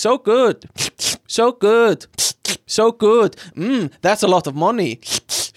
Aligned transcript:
so 0.00 0.16
good. 0.16 0.64
So 1.26 1.52
good. 1.52 2.06
So 2.66 2.90
good. 2.90 3.36
Mm, 3.54 3.90
that's 4.00 4.22
a 4.22 4.28
lot 4.28 4.46
of 4.46 4.54
money. 4.54 4.98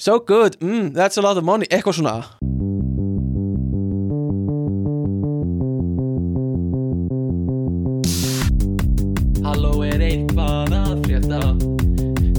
So 0.05 0.19
good, 0.19 0.59
mm, 0.59 0.93
that's 0.93 1.16
a 1.17 1.21
lot 1.21 1.38
of 1.38 1.46
money. 1.46 1.66
Eitthvað 1.67 1.96
svona. 2.00 2.16
Halló 9.48 9.71
er 9.88 10.04
eitthvað 10.09 10.75
að 10.82 10.91
frétta? 11.05 11.39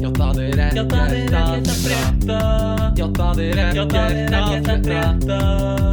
Já 0.05 0.12
það 0.21 0.43
er 0.45 0.62
ekkert 0.68 0.93
að 1.00 1.73
frétta. 1.86 2.39
Já 3.00 3.09
það 3.16 3.43
er 3.48 3.64
ekkert 3.64 3.98
að 4.75 4.86
frétta 4.91 5.83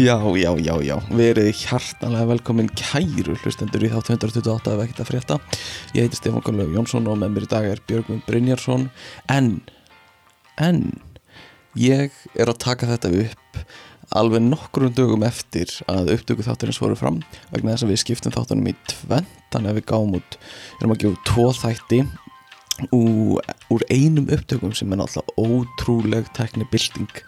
Já, 0.00 0.16
já, 0.16 0.52
já, 0.56 0.74
já, 0.80 0.94
verið 1.12 1.50
hjartanlega 1.60 2.28
velkomin 2.30 2.70
kæru 2.72 3.34
hlustendur 3.42 3.82
í 3.84 3.90
þátt 3.92 4.14
128 4.14 4.72
ef 4.72 4.80
ekkert 4.84 5.02
að 5.02 5.08
frétta. 5.10 5.36
Ég 5.92 6.06
heiti 6.06 6.16
Stefán 6.16 6.44
Gunnlaug 6.46 6.72
Jónsson 6.72 7.08
og 7.10 7.18
með 7.20 7.34
mér 7.34 7.44
í 7.44 7.48
dag 7.50 7.66
er 7.68 7.82
Björgvin 7.90 8.22
Brynjarsson. 8.24 8.86
En, 9.28 9.50
en, 10.56 10.80
ég 11.76 12.16
er 12.32 12.48
að 12.48 12.62
taka 12.64 12.88
þetta 12.88 13.12
upp 13.26 13.60
alveg 14.16 14.46
nokkrum 14.46 14.94
dögum 14.96 15.26
eftir 15.28 15.74
að 15.90 16.14
upptöku 16.16 16.48
þátturins 16.48 16.80
voru 16.80 16.96
fram 16.96 17.20
vegna 17.52 17.74
þess 17.74 17.84
að 17.84 17.92
við 17.92 18.02
skiptum 18.06 18.36
þáttunum 18.38 18.72
í 18.72 18.76
tvent 18.94 19.36
þannig 19.52 19.74
að 19.74 19.82
við 19.82 19.88
gáum 19.92 20.16
út, 20.16 20.40
erum 20.80 20.96
að 20.96 21.04
gefa 21.04 21.24
tvo 21.28 21.50
þætti 21.60 22.02
úr, 22.94 23.40
úr 23.70 23.84
einum 23.92 24.28
upptökum 24.32 24.72
sem 24.76 24.92
er 24.92 25.00
náttúrulega 25.00 25.34
ótrúleg 25.36 26.30
teknibilding 26.36 27.22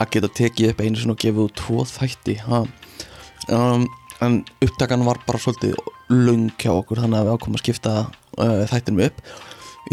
að 0.00 0.10
geta 0.14 0.32
tekið 0.40 0.72
upp 0.72 0.82
einu 0.82 1.10
og 1.12 1.20
gefið 1.22 1.44
út 1.46 1.56
tvo 1.60 1.84
þætti 1.88 2.38
um, 2.46 3.86
en 4.24 4.40
upptakan 4.64 5.04
var 5.06 5.20
bara 5.26 5.40
svolítið 5.42 5.76
lung 6.12 6.48
hjá 6.60 6.72
okkur 6.72 7.02
þannig 7.02 7.20
að 7.20 7.28
við 7.28 7.36
ákomum 7.36 7.58
að 7.58 7.64
skipta 7.64 7.94
uh, 8.38 8.62
þættinum 8.70 9.04
upp. 9.08 9.20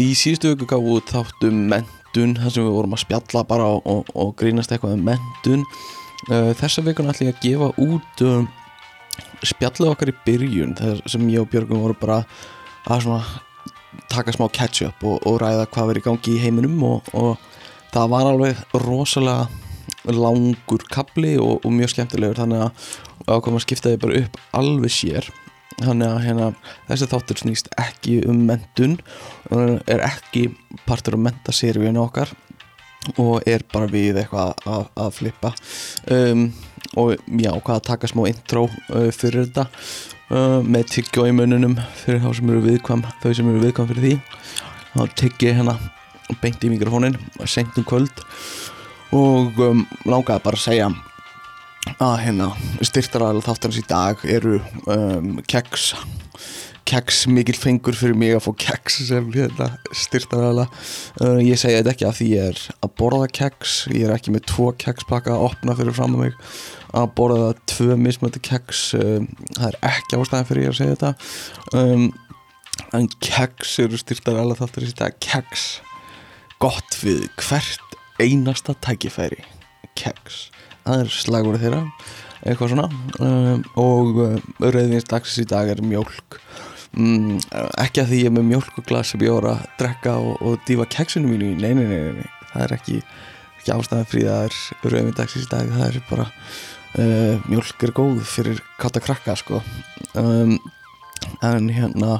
Í 0.02 0.08
síðustu 0.18 0.54
gáum 0.66 0.88
við 0.88 1.04
þáttum 1.10 1.60
mentun 1.70 2.36
þar 2.38 2.54
sem 2.54 2.66
við 2.66 2.76
vorum 2.76 2.96
að 2.96 3.04
spjalla 3.04 3.44
bara 3.46 3.70
og, 3.76 3.86
og, 3.86 4.10
og 4.14 4.34
grínast 4.40 4.72
eitthvað 4.74 4.96
um 4.96 5.06
mentun 5.10 5.64
uh, 6.30 6.52
þessa 6.58 6.84
vikuna 6.86 7.14
ætlum 7.14 7.30
ég 7.30 7.38
að 7.38 7.44
gefa 7.44 7.70
út 7.84 8.24
um, 8.26 8.48
spjallið 9.44 9.90
okkar 9.92 10.12
í 10.12 10.18
byrjun 10.26 10.76
þar 10.78 11.02
sem 11.10 11.26
ég 11.30 11.42
og 11.42 11.50
Björgum 11.52 11.82
voru 11.84 11.98
bara 12.00 12.22
að 12.84 13.06
svona 13.06 13.43
taka 14.12 14.34
smá 14.34 14.48
catch-up 14.52 15.04
og, 15.06 15.20
og 15.26 15.40
ræða 15.42 15.68
hvað 15.72 15.90
verið 15.92 16.06
gangi 16.08 16.36
í 16.36 16.42
heiminum 16.42 16.82
og, 16.86 17.10
og 17.16 17.36
það 17.94 18.10
var 18.14 18.30
alveg 18.30 18.80
rosalega 18.84 19.48
langur 20.10 20.84
kapli 20.92 21.34
og, 21.40 21.64
og 21.64 21.72
mjög 21.72 21.94
skemmtilegur 21.94 22.42
þannig 22.42 22.66
að 22.66 22.92
ákvæm 23.28 23.58
að 23.58 23.64
skipta 23.64 23.92
þið 23.92 24.02
bara 24.04 24.20
upp 24.22 24.38
alveg 24.60 24.92
sér. 24.92 25.30
Þannig 25.74 26.06
að 26.06 26.20
hérna, 26.22 26.48
þessi 26.86 27.08
þáttur 27.10 27.40
snýst 27.40 27.70
ekki 27.80 28.20
um 28.30 28.44
mentun 28.46 28.98
er 29.90 30.04
ekki 30.06 30.46
partur 30.86 31.16
af 31.16 31.24
mentaseríun 31.24 31.98
okkar 31.98 32.30
og 33.20 33.42
er 33.48 33.64
bara 33.72 33.88
við 33.90 34.20
eitthvað 34.22 34.54
að, 34.70 34.86
að 35.02 35.10
flippa. 35.18 35.50
Um, 36.14 36.46
og 37.00 37.16
já, 37.26 37.50
hvað 37.50 37.78
að 37.78 37.86
taka 37.88 38.10
smá 38.10 38.22
intro 38.30 38.68
uh, 38.68 39.10
fyrir 39.12 39.48
þetta 39.48 39.66
uh, 40.30 40.60
með 40.62 40.86
tyggjó 40.94 41.26
í 41.28 41.34
mununum 41.36 41.76
fyrir 42.00 42.22
þá 42.24 42.30
sem 42.38 42.52
eru 42.52 42.62
viðkvam 42.64 43.04
þau 43.22 43.30
sem 43.34 43.50
eru 43.50 43.64
viðkvam 43.64 43.90
fyrir 43.90 44.06
því. 44.06 44.14
Þá 44.94 45.16
tyggja 45.20 45.56
hérna 45.58 45.76
beint 46.40 46.64
í 46.64 46.70
mikrofónin 46.72 47.18
senkt 47.50 47.78
um 47.80 47.88
kvöld. 47.88 48.24
Og 49.14 49.58
um, 49.62 49.84
langaði 50.08 50.44
bara 50.46 50.58
að 50.58 50.64
segja 50.64 50.90
að 52.00 52.14
hérna 52.24 52.48
styrtaræðilega 52.80 53.48
þáttarins 53.48 53.80
í 53.80 53.86
dag 53.88 54.22
eru 54.36 54.58
um, 54.88 55.34
keks 55.50 55.92
keks 56.88 57.24
mikil 57.32 57.56
fengur 57.56 57.96
fyrir 57.96 58.16
mig 58.18 58.34
að 58.36 58.44
fá 58.44 58.50
keks 58.66 58.98
sem 59.08 59.30
hérna, 59.34 59.70
styrtaræðilega 59.96 60.68
uh, 61.24 61.38
ég 61.40 61.60
segja 61.60 61.80
þetta 61.80 61.92
ekki 61.94 62.06
að 62.08 62.18
því 62.18 62.28
ég 62.30 62.50
er 62.50 62.60
að 62.84 62.92
borða 63.00 63.28
keks 63.38 63.76
ég 63.92 64.06
er 64.06 64.14
ekki 64.14 64.34
með 64.34 64.46
tvo 64.50 64.68
kekspakka 64.84 65.34
að 65.34 65.46
opna 65.48 65.76
fyrir 65.78 65.96
fram 65.96 66.18
að 66.18 66.26
mig. 66.26 66.36
Að 66.94 67.08
borða 67.18 67.48
tvö 67.70 67.96
mismöndi 67.98 68.42
keks 68.44 68.82
um, 68.98 69.30
það 69.56 69.68
er 69.70 69.80
ekki 69.90 70.20
ástæðan 70.20 70.50
fyrir 70.50 70.66
ég 70.66 70.74
að 70.74 70.78
segja 70.80 70.98
þetta. 70.98 71.14
Um, 71.80 72.06
en 72.94 73.08
keks 73.24 73.78
eru 73.82 74.00
styrtaræðilega 74.00 74.60
þáttarins 74.62 74.94
í 74.94 75.00
dag 75.00 75.18
keks 75.24 75.68
gott 76.62 77.00
við 77.00 77.26
hvert 77.40 77.98
einasta 78.22 78.76
tækifæri. 78.84 79.42
Keks 79.98 80.48
það 80.84 81.04
er 81.04 81.16
slagur 81.16 81.58
þeirra. 81.60 81.82
Eitthvað 82.44 82.74
svona. 82.74 82.88
Um, 83.24 83.62
og 83.80 84.18
uh, 84.20 84.34
rauðvins 84.60 85.08
dagsins 85.08 85.46
í 85.46 85.48
dag 85.48 85.70
er 85.72 85.80
mjölk 85.84 86.38
um, 86.96 87.34
ekki 87.82 88.02
að 88.02 88.12
því 88.12 88.20
ég 88.22 88.30
er 88.30 88.36
með 88.36 88.48
mjölkuglas 88.52 89.12
sem 89.12 89.24
ég 89.24 89.34
voru 89.34 89.52
að 89.54 89.64
drekka 89.80 90.14
og, 90.20 90.36
og 90.44 90.62
dífa 90.68 90.86
keksinu 90.96 91.30
mínu 91.30 91.52
í, 91.52 91.56
nei, 91.60 92.28
það 92.52 92.66
er 92.66 92.76
ekki, 92.78 93.00
ekki 93.60 93.74
ástæðan 93.74 94.08
frí 94.10 94.24
það 94.28 94.46
er 94.46 94.94
rauðvins 94.94 95.18
dagsins 95.18 95.48
í 95.48 95.50
dag. 95.52 95.74
Það 95.74 95.86
er 95.88 96.00
bara 96.10 96.28
uh, 96.30 97.44
mjölk 97.50 97.86
er 97.86 97.94
góð 97.96 98.22
fyrir 98.28 98.62
katta 98.80 99.02
krakka 99.04 99.36
sko. 99.40 99.60
Um, 100.18 100.56
en 101.44 101.70
hérna 101.72 102.18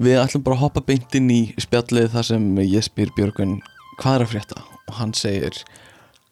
við 0.00 0.18
ætlum 0.20 0.44
bara 0.44 0.58
að 0.58 0.64
hoppa 0.64 0.82
beint 0.84 1.14
inn 1.16 1.30
í 1.30 1.42
spjallið 1.60 2.12
þar 2.14 2.28
sem 2.32 2.46
ég 2.64 2.86
spyr 2.86 3.12
Björgun 3.16 3.60
hvað 4.00 4.18
er 4.18 4.24
að 4.24 4.32
frétta? 4.32 4.64
Og 4.90 4.98
hann 4.98 5.14
segir 5.16 5.60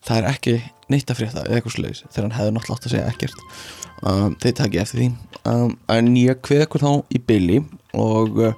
það 0.03 0.19
er 0.19 0.28
ekki 0.33 0.56
neitt 0.93 1.10
að 1.12 1.22
frétta 1.22 1.44
eða 1.47 1.59
eitthvað 1.59 1.77
sluðis 1.77 2.03
þegar 2.09 2.27
hann 2.27 2.37
hefði 2.39 2.54
náttúrulega 2.56 2.78
átt 2.78 2.89
að 2.89 2.94
segja 2.97 3.12
ekkert 3.12 3.81
um, 4.09 4.37
þeir 4.43 4.57
takk 4.61 4.79
ég 4.79 4.87
eftir 4.87 5.03
því. 5.03 5.11
Um, 5.49 5.77
en 5.93 6.13
ég 6.19 6.43
kveð 6.45 6.67
ekkur 6.67 6.85
þá 6.85 6.93
í 7.11 7.23
byli 7.27 7.61
og 7.99 8.41
uh, 8.43 8.55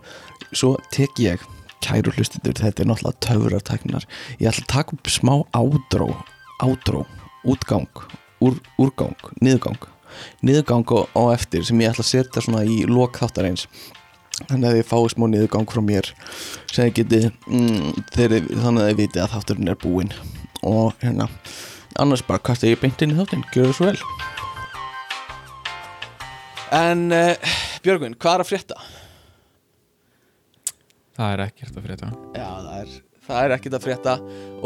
svo 0.53 0.75
tek 0.95 1.17
ég 1.23 1.43
kæru 1.85 2.13
hlustindur, 2.17 2.57
þetta 2.57 2.83
er 2.83 2.89
náttúrulega 2.89 3.21
töfurartæknar 3.27 4.07
ég 4.41 4.49
ætla 4.49 4.63
að 4.65 4.71
taka 4.73 4.97
upp 4.97 5.11
smá 5.13 5.35
ádró 5.53 6.15
ádró, 6.65 7.03
útgang 7.45 8.05
úr, 8.45 8.61
úrgang, 8.79 9.17
niðurgang. 9.41 9.91
Niðurgang 10.45 10.87
og, 10.95 11.11
og 11.19 11.33
eftir 11.35 11.65
sem 11.67 11.81
ég 11.83 11.93
ætla 11.93 12.05
að 12.05 12.11
setja 12.11 12.45
svona 12.45 12.65
í 12.69 12.85
lok 12.89 13.19
þáttar 13.21 13.51
eins. 13.51 13.67
Þannig 14.49 14.69
að 14.69 14.79
þið 14.79 14.89
fáið 14.91 15.11
smá 15.15 15.27
niðurgang 15.31 15.69
frá 15.71 15.83
mér 15.85 16.11
sem 16.73 16.89
þið 16.89 16.95
getið 17.01 17.29
mm, 17.47 18.07
þeir, 18.15 18.39
þannig 18.51 18.83
að 18.83 18.89
þið 18.89 19.03
vitið 19.03 19.25
að 19.25 19.35
þátturinn 19.37 19.75
er 19.75 19.83
búinn. 19.85 20.17
Og 20.65 21.05
hérna 21.05 21.29
annars 22.01 22.25
bara 22.27 22.43
kasta 22.43 22.71
ég 22.71 22.83
beint 22.83 23.05
inn 23.05 23.15
í 23.15 23.21
þáttinn. 23.21 23.47
Gjör 23.55 23.71
það 23.71 23.79
svo 23.79 23.93
vel 23.93 24.43
En 26.75 27.05
uh, 27.15 27.35
Björgvin, 27.85 28.15
hvað 28.19 28.39
er 28.39 28.45
að 28.45 28.49
frétta? 28.51 28.79
Það 31.15 31.33
er 31.37 31.43
ekkert 31.47 31.77
að 31.79 31.85
frétta 31.89 32.09
Já, 32.35 32.49
það 32.65 32.79
er, 32.81 32.95
það 33.27 33.41
er 33.47 33.53
ekkert 33.57 33.77
að 33.79 33.85
frétta 33.85 34.15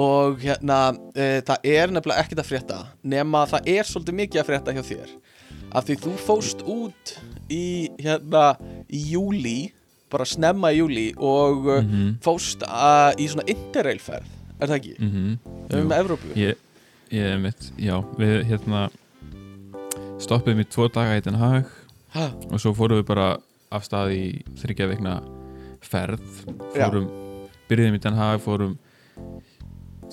og 0.01 0.39
hérna, 0.45 0.79
uh, 0.97 1.41
það 1.51 1.67
er 1.75 1.93
nefnilega 1.93 2.23
ekkert 2.25 2.41
að 2.45 2.49
frétta 2.53 2.79
nema 3.13 3.43
að 3.45 3.53
það 3.57 3.69
er 3.75 3.89
svolítið 3.91 4.17
mikið 4.23 4.43
að 4.43 4.49
frétta 4.53 4.75
hjá 4.79 4.85
þér 4.93 5.11
af 5.79 5.85
því 5.89 5.97
þú 6.05 6.13
fóst 6.25 6.63
út 6.65 7.13
í 7.53 7.65
hérna 8.01 8.45
í 8.89 9.03
júli 9.13 9.59
bara 10.09 10.25
snemma 10.29 10.71
í 10.73 10.79
júli 10.81 11.09
og 11.21 11.67
mm 11.67 11.85
Mhm. 11.89 12.15
fóst 12.25 12.65
uh, 12.65 13.13
í 13.21 13.27
svona 13.29 13.45
interrailferð 13.53 14.31
er 14.59 14.67
það 14.73 14.77
ekki? 14.79 14.95
mm 14.99 15.11
-hmm. 15.13 15.83
Um 15.83 15.93
Evrópu 15.93 16.33
Ég, 16.35 16.57
ég 17.13 17.39
mitt, 17.41 17.73
já 17.77 18.01
Við 18.19 18.45
hérna 18.49 18.89
stoppiðum 20.19 20.61
í 20.61 20.65
tvo 20.69 20.89
daga 20.89 21.17
í 21.19 21.21
Den 21.21 21.35
Haag 21.39 21.65
Ha, 22.15 22.29
og 22.49 22.61
svo 22.63 22.73
fórum 22.77 23.03
við 23.03 23.09
bara 23.11 23.29
af 23.75 23.85
stað 23.85 24.15
í 24.17 24.23
þryggja 24.59 24.89
veikna 24.93 25.19
ferð. 25.85 26.25
Fórum, 26.73 27.09
byrjuðum 27.69 27.99
í 27.99 28.03
Den 28.05 28.17
Haag 28.19 28.41
fórum 28.45 28.79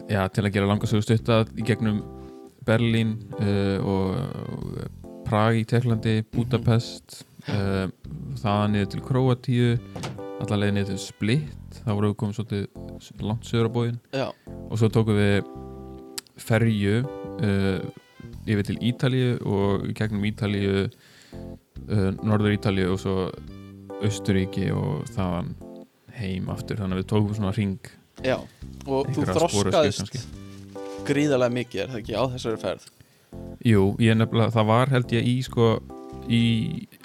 já, 0.09 0.25
til 0.27 0.43
að 0.43 0.51
gera 0.55 0.69
langa 0.69 0.89
sögu 0.89 1.05
stutta 1.05 1.43
í 1.55 1.65
gegnum 1.65 2.03
Berlín 2.65 3.17
uh, 3.39 3.79
og, 3.85 4.83
Prag 5.25 5.57
í 5.57 5.63
Teklandi, 5.65 6.19
Budapest 6.35 7.23
uh, 7.49 7.87
þaðan 8.43 8.75
niður 8.75 8.89
til 8.93 8.99
Kroatíu 9.07 9.69
allar 10.43 10.59
leið 10.61 10.75
niður 10.75 10.91
til 10.91 10.99
Split. 11.01 11.79
Þá 11.79 11.89
vorum 11.89 12.11
við 12.11 12.17
komið 12.21 12.37
svolítið 12.37 13.23
langt 13.25 13.47
sögur 13.49 13.71
á 13.71 13.75
bóðin 13.77 13.97
já, 14.13 14.27
og 14.67 14.77
svo 14.77 14.91
tókum 14.93 15.17
við 15.17 15.47
ferju 16.45 16.99
uh, 17.01 17.79
yfir 18.45 18.69
til 18.69 18.77
Ítalíu 18.85 19.35
og 19.49 19.87
gegnum 19.97 20.27
Ítalíu 20.29 20.85
uh, 21.89 22.09
Norður 22.23 22.55
Ítalíu 22.55 22.95
og 22.95 23.01
svo 23.03 23.29
Östuríki 24.05 24.69
og 24.75 25.05
þaðan 25.15 25.53
heim 26.15 26.49
aftur. 26.51 26.79
Þannig 26.79 26.99
að 26.99 27.03
við 27.03 27.11
tókum 27.11 27.37
svona 27.37 27.55
ring 27.55 27.93
já 28.23 28.37
og 28.85 29.09
þú 29.11 29.25
þroskaðist 29.27 30.19
gríðarlega 31.05 31.53
mikið 31.53 31.81
er 31.83 31.91
það 31.91 32.01
ekki 32.01 32.17
á 32.17 32.23
þessari 32.35 32.61
ferð? 32.61 32.87
Jú, 33.65 33.83
ég 34.01 34.17
nefnilega, 34.17 34.53
það 34.55 34.67
var 34.71 34.91
held 34.93 35.13
ég 35.15 35.27
í 35.27 35.35
sko 35.45 35.69
í, 36.31 36.41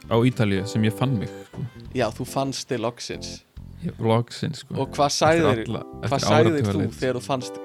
á 0.07 0.17
Ítalíu 0.17 0.67
sem 0.71 0.85
ég 0.87 0.97
fann 0.97 1.17
mig 1.19 1.33
sko. 1.49 1.65
Já, 1.97 2.07
þú 2.15 2.27
fannst 2.29 2.69
til 2.71 2.81
loksins. 2.85 3.41
Loksins 3.99 4.63
sko. 4.65 4.77
Og 4.85 4.95
hvað 4.95 5.21
alla, 5.51 5.85
hvað 6.07 6.25
sagðir 6.27 6.69
þú 6.69 6.87
þegar 7.01 7.19
þú 7.19 7.25
fannst 7.27 7.61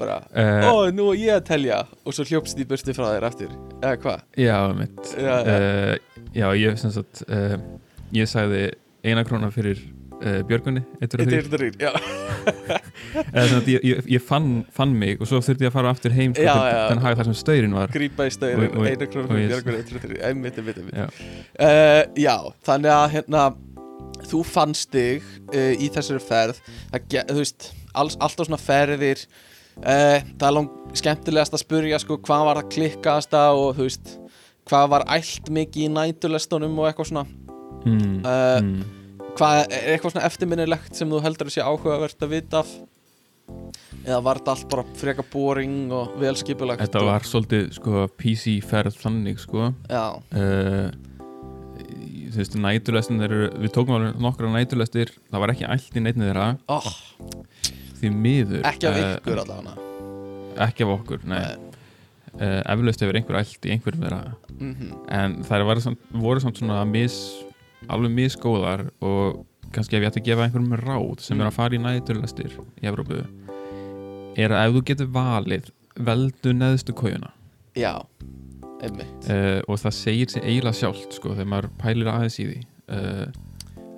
bara, 0.00 0.16
uh, 0.32 0.66
ó, 0.70 0.72
nú 0.96 1.10
er 1.12 1.20
ég 1.20 1.36
að 1.36 1.46
telja. 1.52 1.78
Og 2.04 2.16
svo 2.16 2.24
hljópst 2.28 2.58
í 2.60 2.66
burti 2.68 2.94
frá 2.96 3.06
þér 3.12 3.28
eftir 3.30 3.54
eða 3.80 3.94
hvað? 4.02 4.26
Já, 4.40 4.58
mitt 4.80 5.14
Já, 5.14 5.32
já. 5.44 5.54
Uh, 5.54 6.26
já, 6.34 6.46
ég 6.64 6.78
sem 6.80 6.92
sagt 6.96 7.24
uh, 7.28 7.56
ég 8.16 8.28
sagði 8.30 8.66
eina 9.06 9.24
króna 9.28 9.52
fyrir 9.54 9.80
Björgunni, 10.20 10.82
eittur 11.00 11.22
og 11.24 11.30
þrýr 11.30 11.78
eða 11.80 13.44
sem 13.46 13.54
sagt, 13.54 13.68
ég, 13.72 13.84
ég, 13.88 14.02
ég 14.12 14.20
fann, 14.20 14.50
fann 14.76 14.92
mig 15.00 15.16
og 15.20 15.28
svo 15.30 15.40
þurfti 15.40 15.64
ég 15.64 15.70
að 15.70 15.76
fara 15.78 15.92
aftur 15.94 16.12
heim 16.12 16.34
den 16.36 17.00
hag 17.00 17.16
þar 17.16 17.30
sem 17.30 17.36
staurin 17.40 17.72
var. 17.72 17.88
Grípa 17.94 18.26
í 18.28 18.30
Og- 18.30 18.36
stöðin 18.36 18.66
og- 18.76 18.86
einu 18.90 19.08
krónu 19.08 19.24
og 19.24 19.30
fyrir 19.32 19.46
ég- 19.46 19.54
björgur 19.54 19.78
eitt, 19.78 19.92
eitt, 19.96 20.22
einmitt, 20.28 20.58
einmitt, 20.60 20.78
einmitt. 20.82 22.20
Já. 22.20 22.36
þannig 22.68 22.92
að 22.98 23.06
hérna 23.16 23.44
þú 24.30 24.42
fannst 24.44 24.92
þig 24.92 25.22
í 25.80 25.88
þessari 25.94 26.20
ferð. 26.20 26.60
Það, 26.92 27.24
þú 27.32 27.38
veist, 27.40 27.70
alls, 27.94 28.18
alltaf 28.20 28.46
svona 28.50 28.60
ferðir 28.60 29.24
uh, 29.80 30.18
það 30.36 30.46
er 30.48 30.56
lang 30.56 30.70
skemmtilegast 31.00 31.54
að 31.56 31.64
spurja 31.64 32.00
sko, 32.02 32.18
hvað 32.26 32.46
var 32.48 32.60
það 32.60 32.70
klikkaðasta 32.76 33.42
og 33.56 33.74
þú 33.78 33.86
veist 33.86 34.14
hvað 34.70 34.86
var 34.94 35.06
ælt 35.16 35.50
mikið 35.50 35.86
í 35.86 35.90
nætulestunum 35.96 36.78
og 36.78 36.90
eitthvað 36.90 37.12
svona. 37.12 37.26
Mm, 37.80 38.16
Uh, 38.20 38.60
mm. 38.60 38.80
hvað 39.38 39.58
er 39.72 39.94
eitthvað 39.94 40.12
svona 40.12 40.26
eftirminnilegt 40.28 40.98
sem 40.98 41.08
þú 41.08 41.22
heldur 41.24 41.48
að 41.48 41.54
sé 41.54 41.64
áhugavert 41.64 42.26
að 42.26 42.34
vita 42.34 42.60
af? 42.60 42.72
Eða 44.04 44.18
var 44.24 44.40
þetta 44.40 44.52
allt 44.54 44.66
bara 44.70 44.84
freka 45.00 45.24
boring 45.32 45.92
og 45.92 46.12
velskipulagt 46.20 46.84
Þetta 46.84 47.02
var 47.08 47.24
svolítið 47.26 47.70
sko, 47.76 48.04
PC 48.20 48.58
ferð 48.64 48.98
þannig 49.00 49.40
sko. 49.42 49.70
Uh, 49.90 50.92
þú 52.30 52.38
veist, 52.38 52.56
næturlestin 52.60 53.24
eru, 53.26 53.48
við 53.64 53.74
tókum 53.74 53.96
alveg 53.96 54.20
nokkra 54.22 54.52
næturlestir. 54.54 55.12
Það 55.32 55.44
var 55.44 55.54
ekki 55.54 55.68
allt 55.72 55.96
í 55.96 56.04
neittni 56.04 56.28
þeirra. 56.28 56.46
Oh, 56.70 56.90
því 58.00 58.10
miður 58.16 58.64
ekki 58.70 58.88
af 58.90 58.96
eh, 59.00 59.10
ykkur 59.18 59.42
allavega. 59.44 59.74
ekki 60.68 60.86
af 60.86 60.94
okkur, 60.98 61.26
nei, 61.30 61.42
Uh, 62.30 62.60
eflaust 62.70 63.00
hefur 63.02 63.16
einhver 63.18 63.36
allt 63.40 63.66
í 63.66 63.72
einhverjum 63.74 64.04
þeirra. 64.04 64.18
Mm 64.60 64.92
en 65.10 65.32
þær 65.48 65.64
voru 65.66 65.80
samt, 65.82 65.98
voru 66.14 66.38
samt 66.40 66.60
svona 66.60 66.84
mis, 66.86 67.16
alveg 67.90 68.12
misgóðar 68.14 68.84
og 69.02 69.40
kannski 69.74 69.96
ef 69.98 70.04
ég 70.04 70.12
ætti 70.12 70.20
að 70.22 70.28
gefa 70.28 70.44
einhverjum 70.46 70.76
ráð 70.78 71.24
sem 71.24 71.36
Mm. 71.36 71.40
er 71.42 71.48
að 71.50 71.56
fara 71.56 71.74
í 71.74 71.80
næturlestir 71.82 72.54
í 72.54 72.86
Evrópu 72.86 73.18
er 74.38 74.54
að 74.54 74.62
ef 74.68 74.76
þú 74.76 74.84
getur 74.92 75.10
valið 75.18 75.70
veldu 75.98 76.52
neðstu 76.54 76.94
kójuna 76.94 77.32
Já, 77.74 77.98
einmitt. 78.80 79.26
Uh, 79.26 79.60
og 79.66 79.82
það 79.82 79.98
segir 79.98 80.30
sér 80.30 80.46
eiginlega 80.46 80.78
sjálft 80.78 81.18
sko, 81.18 81.34
þegar 81.34 81.50
maður 81.50 81.68
pælir 81.82 82.12
aðeins 82.14 82.38
í 82.38 82.46
því. 82.46 82.60
Uh, 82.90 83.26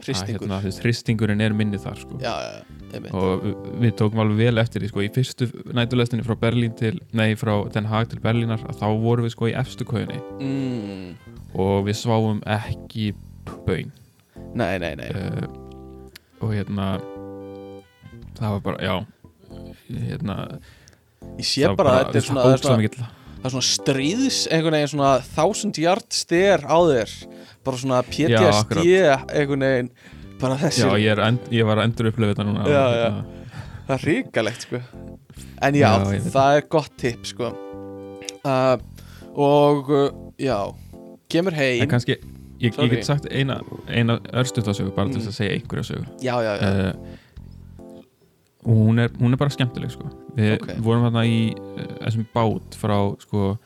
Hristingur. 0.03 0.49
Hérna, 0.49 0.59
hristingurinn 0.83 1.45
er 1.45 1.55
minni 1.55 1.79
þar 1.81 2.01
sko. 2.01 2.19
Já, 2.23 2.33
já, 2.43 2.83
og 3.15 3.45
við, 3.81 3.95
tókum 4.01 4.23
alveg 4.23 4.41
vel 4.49 4.61
eftir 4.63 4.83
því 4.83 4.91
sko, 4.91 5.05
í 5.05 5.11
fyrstu 5.15 5.49
næturlestinni 5.77 6.27
frá 6.27 6.37
Berlín 6.41 6.75
til 6.77 6.99
nei, 7.17 7.33
frá 7.41 7.55
Den 7.73 7.89
Haag 7.89 8.11
til 8.13 8.21
Berlínar 8.25 8.65
að 8.69 8.83
þá 8.83 8.87
vorum 9.01 9.29
við 9.29 9.35
sko 9.37 9.49
í 9.49 9.55
efstu 9.57 9.87
kójunni 9.89 10.19
mm, 10.43 11.33
og 11.57 11.87
við 11.89 11.99
sváum 12.03 12.43
ekki 12.59 13.13
bön 13.67 13.93
Nei, 14.53 14.77
nei, 14.83 14.93
nei. 14.99 15.09
Uh, 15.17 15.47
og 16.43 16.53
hérna 16.53 16.93
það 18.37 18.59
var 18.59 18.63
bara, 18.67 18.85
já 18.85 18.97
hérna, 19.89 20.39
Ég 21.39 21.47
sé 21.47 21.69
bara 21.79 21.97
að 21.97 22.01
þetta 22.03 22.19
er 22.19 22.27
svona, 22.27 22.55
svona, 22.61 23.11
það 23.43 23.49
er 23.49 23.55
svona 23.57 23.69
stríðs 23.69 24.41
einhvern 24.55 24.77
veginn 24.79 24.93
svona 24.95 25.13
thousand 25.35 25.79
yard 25.83 26.09
styr 26.15 26.63
á 26.63 26.79
þér. 26.89 27.15
Bara 27.67 27.77
svona 27.83 28.01
PTSD 28.07 28.49
akkurat. 28.49 29.33
einhvern 29.35 29.67
veginn. 29.67 29.91
Bara 30.43 30.57
þessi 30.59 30.83
já, 30.83 30.91
ég, 30.99 31.19
end, 31.23 31.45
ég 31.55 31.67
var 31.67 31.79
að 31.79 31.85
endur 31.91 32.09
upplifa 32.11 32.33
þetta 32.35 32.47
núna. 32.49 32.65
Já, 32.67 32.85
já. 32.99 33.11
það 33.87 33.93
er 33.99 34.07
ríkalegt 34.09 34.67
sko. 34.67 34.81
En 35.63 35.75
já, 35.79 35.91
Já, 36.03 36.23
það 36.35 36.57
er 36.57 36.65
gott 36.71 36.97
tip 36.99 37.27
sko. 37.31 37.53
Uh, 38.43 38.77
og 39.39 39.91
uh, 39.95 40.09
já. 40.43 40.57
Kemur 41.31 41.55
en 41.55 41.59
heim 41.63 41.87
kannski, 41.89 42.17
ég, 42.61 42.75
ég 42.75 42.91
get 42.97 43.07
sagt 43.07 43.29
eina, 43.31 43.61
eina 43.89 44.19
örstuttasögu 44.35 44.91
bara 44.97 45.09
til 45.09 45.21
Mm. 45.21 45.23
þess 45.23 45.31
að 45.31 45.39
segja 45.39 45.55
einhverja 45.59 45.85
sögu. 45.93 46.07
Já, 46.21 46.35
já, 46.43 46.53
já, 46.59 46.73
uh, 46.73 46.93
hún 48.67 48.99
er, 48.99 49.11
hún 49.23 49.33
er 49.33 49.39
bara 49.41 49.51
skemmtileg 49.55 49.91
sko. 49.95 50.11
Við 50.37 50.55
Ok. 50.61 50.69
vorum 50.85 51.05
þarna 51.09 51.25
í 51.29 51.41
uh, 51.55 51.87
þessum 52.07 52.27
bát 52.35 52.77
frá 52.81 52.97
sko, 53.21 53.59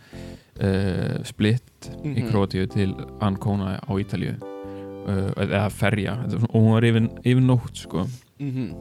uh, 0.61 1.17
Split 1.25 1.91
í 2.03 2.23
Mhm. 2.23 2.31
Króatíu 2.31 2.67
til 2.73 2.95
Ancona 3.21 3.77
á 3.79 3.93
Ítalíu 4.01 4.35
uh, 5.07 5.31
eða 5.39 5.69
ferja 5.71 6.17
og 6.27 6.55
hún 6.57 6.73
var 6.75 6.83
yfir, 6.89 7.09
yfir 7.25 7.43
nótt 7.45 7.77
sko. 7.85 8.07
mhm, 8.41 8.73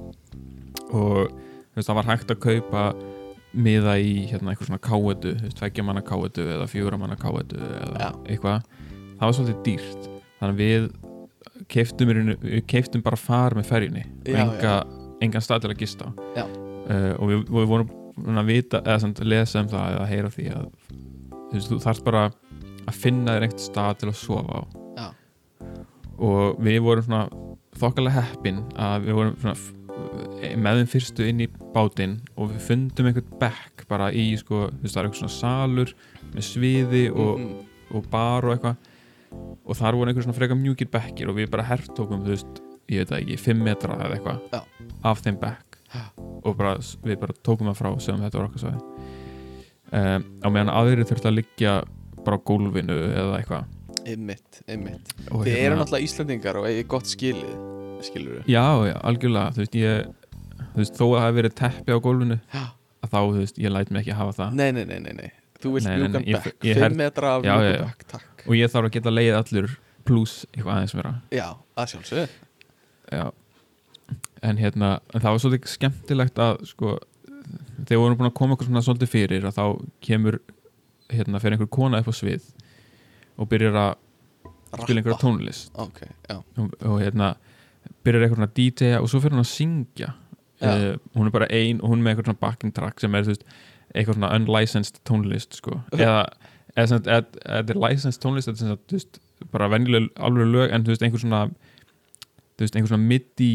og 0.91 1.29
þú 1.29 1.75
veist, 1.75 1.89
það 1.89 1.95
var 1.95 2.09
hægt 2.09 2.31
að 2.31 2.39
kaupa 2.39 2.95
miða 3.55 3.93
í 4.01 4.27
hérna 4.27 4.51
eitthvað 4.51 4.67
svona 4.67 4.83
káetu, 4.83 5.31
tveggja 5.55 5.83
manna 5.85 6.01
káetu 6.01 6.43
eða 6.43 6.67
fjóra 6.67 6.97
manna 6.99 7.15
káetu 7.15 7.55
eða 7.55 7.99
Já. 7.99 8.09
eitthvað 8.27 8.63
það 9.15 9.21
var 9.21 9.33
svolítið 9.37 9.63
dýrt 9.63 10.09
þannig 10.41 10.51
að 10.51 10.59
við 10.59 10.89
keiftum, 11.71 12.09
við 12.43 12.65
keiftum 12.67 13.01
bara 13.05 13.15
far 13.15 13.55
með 13.55 13.65
ferjunni 13.69 14.03
og 14.27 14.35
enga, 14.35 14.73
engan 15.23 15.41
stað 15.45 15.61
til 15.61 15.71
að 15.71 15.77
gista 15.85 16.09
á. 16.35 16.64
Uh, 16.89 17.13
og 17.19 17.31
við, 17.31 17.43
við 17.57 17.69
vorum 17.71 18.39
að 18.39 18.51
vita 18.51 18.81
eða 18.83 19.01
samt 19.03 19.21
að 19.21 19.31
lesa 19.33 19.61
um 19.63 19.71
það 19.71 19.97
eða 19.97 20.09
heyra 20.11 20.33
því 20.33 20.47
að 20.55 20.65
veist, 21.51 21.69
þú 21.69 21.79
þarft 21.83 22.05
bara 22.05 22.25
að 22.85 22.99
finna 23.01 23.35
þér 23.35 23.47
einhvern 23.47 23.65
stað 23.65 24.01
til 24.01 24.11
að 24.11 24.19
sofa 24.21 24.59
á 24.59 24.61
Já. 24.95 25.07
og 26.29 26.61
við 26.63 26.81
vorum 26.85 27.07
svona 27.07 27.23
þokkalega 27.75 28.23
heppin 28.23 28.61
að 28.79 29.09
við 29.09 29.19
vorum 29.19 29.39
svona 29.41 29.57
með 30.59 30.81
þeim 30.81 30.89
fyrstu 30.91 31.27
inn 31.29 31.43
í 31.43 31.47
bátinn 31.75 32.17
og 32.35 32.51
við 32.51 32.65
fundum 32.69 33.09
einhvern 33.09 33.39
bekk 33.41 33.85
bara 33.89 34.11
í 34.11 34.27
sko, 34.39 34.67
þú 34.69 34.83
veist, 34.83 34.95
það 34.95 35.01
er 35.01 35.09
eitthvað 35.09 35.21
svona 35.21 35.37
salur 35.37 35.95
með 36.33 36.47
sviði 36.49 37.05
og, 37.11 37.33
mhm. 37.39 37.71
og 37.95 38.11
bar 38.11 38.47
og 38.47 38.55
eitthvað 38.55 38.91
og 39.65 39.79
þar 39.79 39.99
voru 39.99 40.11
einhver 40.11 40.27
svona 40.27 40.37
freka 40.37 40.57
mjúkir 40.59 40.91
bekkir 40.91 41.31
og 41.31 41.39
við 41.39 41.51
bara 41.51 41.67
hertókum, 41.67 42.23
þú 42.23 42.35
veist, 42.35 42.63
ég 42.91 43.03
veit 43.03 43.11
það 43.11 43.23
ekki 43.23 43.41
5 43.49 43.65
metra 43.69 43.99
eða 43.99 44.19
eitthvað 44.19 44.61
af 45.11 45.25
þeim 45.25 45.41
bekk. 45.41 45.81
Og 46.45 46.57
bara, 46.59 46.75
við 47.05 47.19
bara 47.21 47.35
tókum 47.45 47.69
það 47.71 47.79
frá 47.81 47.91
sem 48.05 48.19
þetta 48.21 48.39
var 48.39 48.49
okkar 48.49 48.63
svæði. 48.65 48.81
Um, 49.95 50.25
á 50.41 50.47
meðan 50.49 50.71
aðrir 50.73 51.05
þurfti 51.07 51.29
að 51.29 51.37
liggja 51.39 51.73
bara 52.25 52.37
á 52.37 52.45
gólfinu 52.49 52.97
eða 53.13 53.39
eitthvað. 53.39 53.71
Einmitt, 54.05 54.59
einmitt. 54.69 55.13
Og 55.31 55.41
hérna- 55.41 55.47
þið 55.47 55.61
eru 55.65 55.77
náttúrulega 55.79 56.05
Íslandingar 56.09 56.59
og 56.61 56.67
eigið 56.69 56.87
gott 56.93 57.09
skilið 57.09 57.55
skilur 58.05 58.41
já, 58.45 58.65
já, 58.85 58.95
algjörlega, 59.07 59.53
þú 59.55 59.61
veist, 59.63 59.77
ég 59.79 60.09
þú 60.75 60.81
veist, 60.81 60.97
þó 60.99 61.05
að 61.05 61.13
það 61.15 61.23
hafi 61.25 61.37
verið 61.39 61.53
teppi 61.61 61.95
á 61.95 61.97
gólfinu 62.05 62.37
að 62.51 63.09
þá, 63.09 63.17
þú 63.21 63.39
veist, 63.39 63.57
ég 63.63 63.71
læt 63.73 63.91
mig 63.95 64.03
ekki 64.03 64.17
hafa 64.19 64.35
það. 64.37 64.53
Nei, 64.59 64.67
nei, 64.75 64.83
nei, 64.85 64.99
nei, 64.99 65.13
nei. 65.21 65.31
Þú 65.63 65.71
vilt 65.77 65.87
ég- 65.87 66.11
bekk, 66.43 66.51
ég 66.67 66.75
5 66.75 66.83
held- 66.83 66.97
metra 66.99 67.31
af 67.37 67.43
já. 67.47 67.55
bekk, 67.85 68.03
takk. 68.11 68.43
Og 68.45 68.53
ég 68.59 68.69
þarf 68.69 68.89
að 68.89 68.91
geta 68.97 69.13
leið 69.15 69.37
allur 69.39 69.77
pluss 70.05 70.45
eitthvað 70.53 70.75
aðeins 70.75 70.93
vera 70.99 71.13
já, 71.33 71.47
að 71.77 71.87
sjálfsög 71.93 72.29
Já 73.11 73.31
En 74.45 74.59
hérna, 74.61 74.99
en 75.13 75.23
það 75.23 75.31
var 75.31 75.41
svolítið 75.41 75.71
skemmtilegt 75.71 76.41
að 76.41 76.59
sko, 76.69 76.97
þegar 77.85 77.93
við 77.95 78.01
vorum 78.03 78.19
búin 78.19 78.29
að 78.29 78.37
koma 78.37 78.57
okkur 78.57 78.69
svona 78.69 78.83
svolítið 78.85 79.11
fyrir 79.13 79.47
að 79.47 79.57
þá 79.57 79.65
kemur 80.05 80.39
hérna, 81.13 81.41
fyrir 81.41 81.55
einhver 81.55 81.71
kona 81.73 82.01
upp 82.01 82.11
á 82.11 82.15
svið 82.15 82.45
og 83.41 83.49
byrjar 83.51 83.79
að 83.81 83.95
spila 84.83 85.01
einhverja 85.01 85.21
tónlist. 85.21 85.71
Ok, 85.81 86.03
já, 86.29 86.37
og, 86.37 86.75
og 86.85 86.99
hérna 87.01 87.33
byrjar 88.05 88.33
svona 88.33 88.49
að 88.49 88.55
DJ-a 88.59 89.01
og 89.01 89.09
svo 89.09 89.21
fyrir 89.23 89.37
hún 89.37 89.45
að 89.45 89.51
syngja. 89.53 90.11
Uh, 90.65 90.95
hún 91.17 91.27
er 91.27 91.33
bara 91.35 91.49
ein 91.51 91.81
og 91.83 91.91
hún 91.91 91.99
er 91.99 92.05
með 92.07 92.21
svona 92.23 92.39
backing 92.39 92.71
track 92.73 93.01
sem 93.03 93.15
er 93.17 93.25
veist, 93.27 93.43
eitthvað 93.91 94.19
svona 94.19 94.33
unlicensed 94.37 95.01
tónlist 95.07 95.57
sko. 95.59 95.81
eða 95.95 96.23
þetta 96.75 97.71
er 97.73 97.79
licensed 97.79 98.21
tónlist 98.23 98.49
þetta 98.51 98.75
er 98.95 99.49
bara 99.51 99.69
venjuleg 99.71 100.07
alveg 100.15 100.51
lög 100.51 100.73
en 100.73 100.85
þú 100.85 100.93
veist, 100.93 101.03
einhver 101.05 101.21
svona 101.21 101.41
þú 102.55 102.63
veist, 102.63 102.75
einhver 102.75 102.91
svona 102.91 103.09
midi 103.11 103.51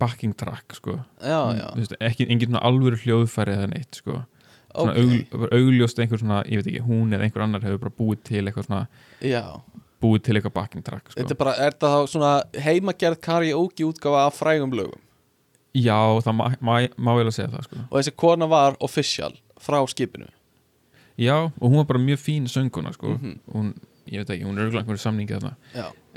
backing 0.00 0.34
track 0.36 0.74
sko. 0.78 0.98
já, 1.20 1.40
já 1.58 1.68
veist, 1.76 1.94
ekki, 2.00 2.28
engin 2.30 2.52
svona 2.52 2.62
alvöru 2.68 2.98
hljóðfæri 3.02 3.56
eða 3.56 3.70
neitt 3.72 4.00
sko. 4.00 4.22
svona 4.74 4.92
ok, 4.92 4.98
augl, 5.02 5.18
bara 5.32 5.58
augljóst 5.58 5.98
einhver 5.98 6.22
svona, 6.22 6.42
ég 6.46 6.62
veit 6.62 6.70
ekki, 6.72 6.84
hún 6.86 7.12
eða 7.16 7.26
einhver 7.26 7.44
annar 7.46 7.66
hefur 7.66 7.82
bara 7.86 7.96
búið 7.98 8.22
til 8.30 8.44
eitthvað 8.44 8.68
svona 8.68 8.86
já 9.24 9.42
búið 10.02 10.24
til 10.28 10.38
eitthvað 10.38 10.54
backing 10.54 10.84
track 10.86 11.10
sko. 11.10 11.20
Er 11.24 11.38
bara, 11.38 11.54
er 11.58 11.74
þá 11.74 12.06
svona 12.06 12.32
heimagerð 12.54 13.20
karaoke 13.24 13.86
útgáfa 13.86 14.26
af 14.28 14.38
frægum 14.38 14.74
lögum 14.78 15.04
Já, 15.76 15.98
það 16.24 16.34
má, 16.64 17.12
vel 17.18 17.28
að 17.28 17.34
segja 17.36 17.50
það 17.52 17.68
sko. 17.68 17.84
og 17.90 17.98
þessi 17.98 18.14
kona 18.16 18.48
var 18.50 18.76
official 18.80 19.34
frá 19.60 19.80
skipinu 19.90 20.30
Já, 21.18 21.50
og 21.50 21.66
hún 21.66 21.80
var 21.80 21.88
bara 21.88 21.98
mjög 21.98 22.20
fín 22.22 22.46
sönguna 22.46 22.92
sko. 22.94 23.16
Mhm. 23.18 23.38
hún, 23.52 23.74
ég 24.12 24.22
veit 24.22 24.30
ekki, 24.34 24.44
hún 24.48 24.58
er 24.58 24.66
auðvitað 24.66 24.82
einhverju 24.82 25.02
samningi 25.04 25.34
þarna. 25.36 25.52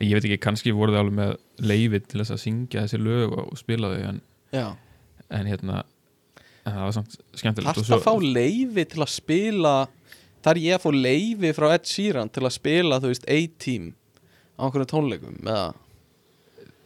Ég 0.02 0.14
veit 0.18 0.28
ekki, 0.30 0.40
kannski 0.48 0.74
voru 0.76 0.94
þau 0.96 1.02
alveg 1.04 1.18
með 1.20 1.34
leifið 1.72 2.06
til 2.12 2.22
þess 2.24 2.34
að 2.36 2.42
syngja 2.46 2.84
þessi 2.86 3.00
lög 3.02 3.36
og, 3.38 3.52
spila 3.60 3.92
þau 3.94 4.06
en, 4.12 4.22
en 5.32 5.50
hérna 5.52 5.82
en 6.66 6.76
það 6.76 6.84
var 6.86 6.96
samt 6.98 7.18
skemmtilegt 7.40 7.82
svo- 7.82 7.98
að 7.98 8.06
fá 8.06 8.14
leifi 8.22 8.86
til 8.94 9.02
að 9.06 9.12
spila 9.16 9.76
Þar 10.42 10.58
ég 10.58 10.74
að 10.74 10.82
fá 10.82 10.90
leifi 10.98 11.50
frá 11.54 11.68
Ed 11.76 11.84
Sheeran 11.86 12.30
til 12.34 12.42
að 12.48 12.54
spila, 12.56 12.98
þú 12.98 13.12
veist, 13.12 13.28
A-Team 13.30 13.92
á 14.58 14.62
einhverjum 14.66 14.88
tónleikum 14.90 15.36
eða? 15.46 15.68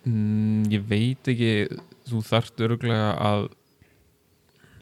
Mm, 0.05 0.65
ég 0.73 0.83
veit 0.89 1.29
ekki 1.31 1.51
þú 2.09 2.19
þarft 2.27 2.59
öruglega 2.67 3.13
að 3.15 3.45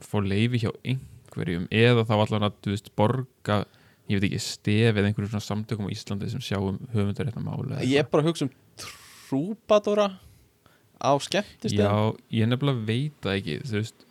fá 0.04 0.18
leifi 0.26 0.64
hjá 0.66 0.72
einhverjum 0.82 1.68
eða 1.70 2.04
þá 2.10 2.14
allan 2.18 2.48
að, 2.50 2.58
þú 2.66 2.74
veist, 2.74 2.90
borga 2.98 3.60
ég 4.12 4.20
veit 4.20 4.28
ekki, 4.30 4.42
stef 4.44 4.98
eða 4.98 5.10
einhverjum 5.10 5.32
svona 5.32 5.48
samtökum 5.48 5.88
á 5.88 5.94
Íslandi 5.94 6.32
sem 6.32 6.44
sjáum 6.44 6.82
höfundar 6.94 7.30
hérna 7.30 7.44
máli 7.46 7.80
Ég 7.88 8.04
er 8.04 8.10
bara 8.12 8.26
að 8.26 8.32
hugsa 8.32 8.48
um 8.48 8.54
trúbadóra 8.84 10.10
á 11.00 11.12
skemmtistöð 11.24 11.80
Já, 11.80 11.94
ég 12.40 12.52
nefnilega 12.52 12.88
veit 12.90 13.16
það 13.24 13.40
ekki 13.40 13.56
þú 13.64 13.80
veist 13.80 14.06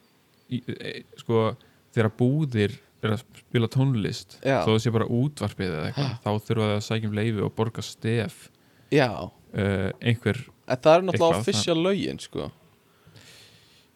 e, 0.53 0.95
sko, 1.21 1.45
þegar 1.93 2.15
búðir 2.21 2.79
er 3.03 3.17
að 3.17 3.23
spila 3.41 3.69
tónlist 3.73 4.39
Já. 4.41 4.63
þó 4.67 4.77
sé 4.81 4.93
bara 4.95 5.09
útvarpið 5.11 5.77
eða 5.77 5.87
eitthvað 5.91 6.13
þá 6.23 6.49
þurfa 6.49 6.67
það 6.69 6.75
að 6.77 6.85
sækja 6.89 7.11
um 7.11 7.17
leifi 7.19 7.45
og 7.45 7.55
borga 7.59 7.85
stef 7.87 8.43
Já, 8.93 9.09
uh, 9.57 9.89
einhver, 10.05 10.39
en 10.69 10.81
það 10.85 10.95
er 10.99 11.05
náttúrulega 11.07 11.41
official 11.41 11.77
lögin 11.81 12.19
sko. 12.21 12.51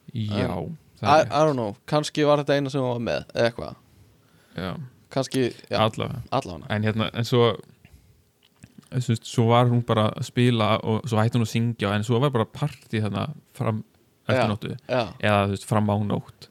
Já 0.09 0.47
I, 0.49 0.71
það 1.03 1.19
I 1.27 1.41
don't 1.45 1.57
know, 1.59 1.75
kannski 1.89 2.25
var 2.25 2.41
þetta 2.41 2.57
eina 2.57 2.71
sem 2.73 2.81
var 2.81 3.03
með 3.05 3.27
eitthvað, 3.37 3.75
já, 4.57 4.71
kannski 5.13 5.47
já, 5.71 5.77
allavega. 5.79 6.21
allavega. 6.31 6.69
En 6.75 6.83
hérna, 6.87 7.09
en 7.13 7.25
svo 7.27 7.53
veist, 8.91 9.25
svo 9.27 9.47
var 9.51 9.67
hún 9.71 9.83
bara 9.87 10.09
að 10.15 10.27
spila 10.29 10.69
og 10.83 11.07
svo 11.09 11.19
hætti 11.19 11.37
hún 11.39 11.45
að 11.47 11.51
syngja 11.53 11.93
en 11.95 12.05
svo 12.07 12.19
var 12.23 12.31
bara 12.35 12.45
partí 12.47 13.01
þarna 13.03 13.27
fram 13.57 13.83
eftir 14.27 14.49
nóttu. 14.51 14.73
Já, 14.91 15.03
eða 15.23 15.41
þú 15.47 15.55
veist, 15.55 15.67
fram 15.69 15.91
á 15.91 15.95
nótt. 16.03 16.49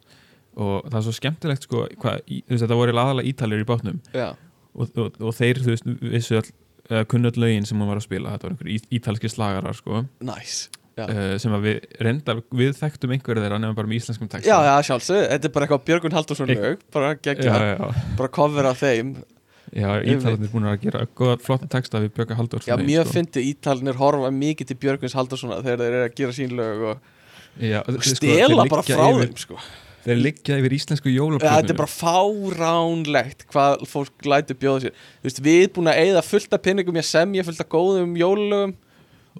Og 0.57 0.87
það 0.89 0.99
er 1.01 1.05
svo 1.07 1.13
skemmtilegt 1.19 1.67
sko 1.69 1.87
hvað, 2.01 2.23
í- 2.33 2.43
veist, 2.49 2.63
þetta 2.65 2.79
voru 2.81 2.97
aðalega 2.97 3.29
ítalir 3.33 3.65
í 3.65 3.69
bátnum. 3.69 3.99
Já, 4.17 4.31
og, 4.77 4.89
og, 4.97 5.21
og 5.21 5.35
þeir, 5.37 5.61
vissu 6.01 6.39
all 6.41 6.49
uh, 6.93 7.05
kunnöld 7.09 7.37
lögin 7.41 7.67
sem 7.69 7.79
hún 7.81 7.89
var 7.93 8.01
að 8.01 8.07
spila. 8.09 8.33
Þetta 8.37 8.49
var 8.49 8.57
einhver 8.57 8.73
í, 8.73 8.79
ítalski 9.01 9.29
slagarar 9.33 9.77
sko. 9.77 10.05
Nice 10.25 10.71
uh, 11.05 11.37
sem 11.41 11.55
við 11.63 11.87
reyndar, 12.03 12.43
við 12.57 12.75
þekktum 12.79 13.15
einhverju 13.17 13.45
þeirra 13.45 13.61
nefnum 13.61 13.79
bara 13.79 13.91
með 13.91 14.01
íslenskum 14.01 14.31
texta 14.33 14.49
já, 14.49 14.57
já 14.65 14.75
sjálfsög, 14.89 15.23
þetta 15.33 15.49
er 15.49 15.55
bara 15.57 15.67
eitthvað 15.67 15.87
Björgun 15.91 16.17
Haldursson 16.17 16.53
lög, 16.53 16.85
bara 16.95 17.11
já, 17.13 17.19
gegja, 17.29 17.57
já, 17.77 18.05
bara 18.19 18.33
cover 18.33 18.71
af 18.71 18.81
þeim. 18.83 19.17
Já 19.75 19.89
ítalarnir 19.99 20.53
búin 20.53 20.69
að 20.71 20.85
gera 20.85 21.01
góða 21.19 21.41
flotta 21.43 21.67
texta 21.71 21.99
við 21.99 22.13
Björga 22.15 22.37
Halldórs 22.39 22.69
Já, 22.69 22.77
mjög 22.79 23.09
fyndi 23.11 23.43
ítalinir 23.51 23.99
horfa 23.99 24.31
mikið 24.31 24.71
til 24.71 24.77
Björguns 24.85 25.17
Haldurssona 25.19 25.59
þegar 25.65 25.83
þeir 25.83 25.97
eru 25.97 26.05
að 26.07 26.15
gera 26.21 26.37
sín 26.37 26.55
lög 26.55 26.85
og 26.93 27.09
já, 27.59 27.81
og 27.83 27.99
sko, 27.99 28.15
stela 28.21 28.63
þeir 28.63 28.73
bara 28.77 28.85
frá 28.87 29.03
yfir, 29.09 29.25
þeim 29.25 29.43
sko. 29.43 29.59
þeir 30.07 30.23
liggja 30.23 30.61
yfir 30.63 30.77
íslensku 30.79 31.11
ja, 31.11 31.17
jólaplötunum 31.19 31.59
Þetta 31.59 31.75
er 31.75 31.81
bara 31.83 31.95
fáránlegt 31.97 33.47
hvað 33.51 33.85
fólk 33.91 34.31
lætur 34.31 34.61
bjóða 34.63 34.85
sér. 34.87 35.05
Þú 35.19 35.31
veist, 35.33 35.45
við 35.49 35.61
erum 35.65 35.77
búin 35.81 35.93
að 35.93 36.03
eyða 36.05 36.25
fullt 36.31 36.57
af 36.57 36.65
pinningum 36.69 37.01
ég 37.03 37.11
semja 37.11 37.47
fullt 37.51 37.67
af 37.67 37.73
góðum 37.75 38.15
jólulögum 38.23 38.77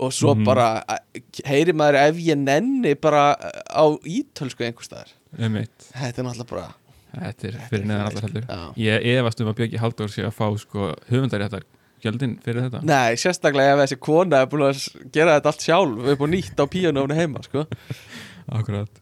og 0.01 0.13
svo 0.13 0.35
Mhm. 0.35 0.45
bara 0.45 0.85
eh, 0.89 1.21
heyri 1.47 1.73
maður 1.73 1.99
ef 2.09 2.17
ég 2.17 2.39
nenni 2.39 2.95
bara 2.95 3.37
á 3.71 3.85
ítölsku 4.05 4.65
einhvers 4.67 4.91
staðar. 4.91 5.13
Einmitt. 5.39 5.91
Þetta 5.93 6.19
er 6.23 6.25
náttúrulega 6.25 6.51
bara 6.51 6.75
þetta 7.17 7.49
er 7.49 7.57
fyrir 7.71 7.87
neðan 7.89 8.07
allar 8.11 8.27
heldur. 8.27 8.47
Ég 8.77 9.07
efast 9.17 9.41
um 9.41 9.49
að 9.53 9.57
Björgi 9.61 9.79
Halldór 9.81 10.09
sé 10.13 10.25
að 10.27 10.35
fá 10.37 10.47
sko 10.61 10.91
höfundaréttar 11.09 11.63
gjöldin 12.05 12.35
fyrir 12.45 12.67
þetta. 12.67 12.83
Nei, 12.85 13.15
sérstaklega 13.17 13.73
ef 13.73 13.81
þessi 13.85 13.99
kona 14.05 14.43
er 14.43 14.47
búin 14.53 14.67
að 14.69 14.83
gera 15.13 15.39
þetta 15.41 15.53
allt 15.53 15.65
sjálf 15.65 16.11
upp 16.13 16.21
og 16.21 16.29
nýtt 16.29 16.61
á 16.61 16.65
píanónu 16.69 17.15
heima 17.17 17.43
sko. 17.47 17.65
Akkurat. 18.59 19.01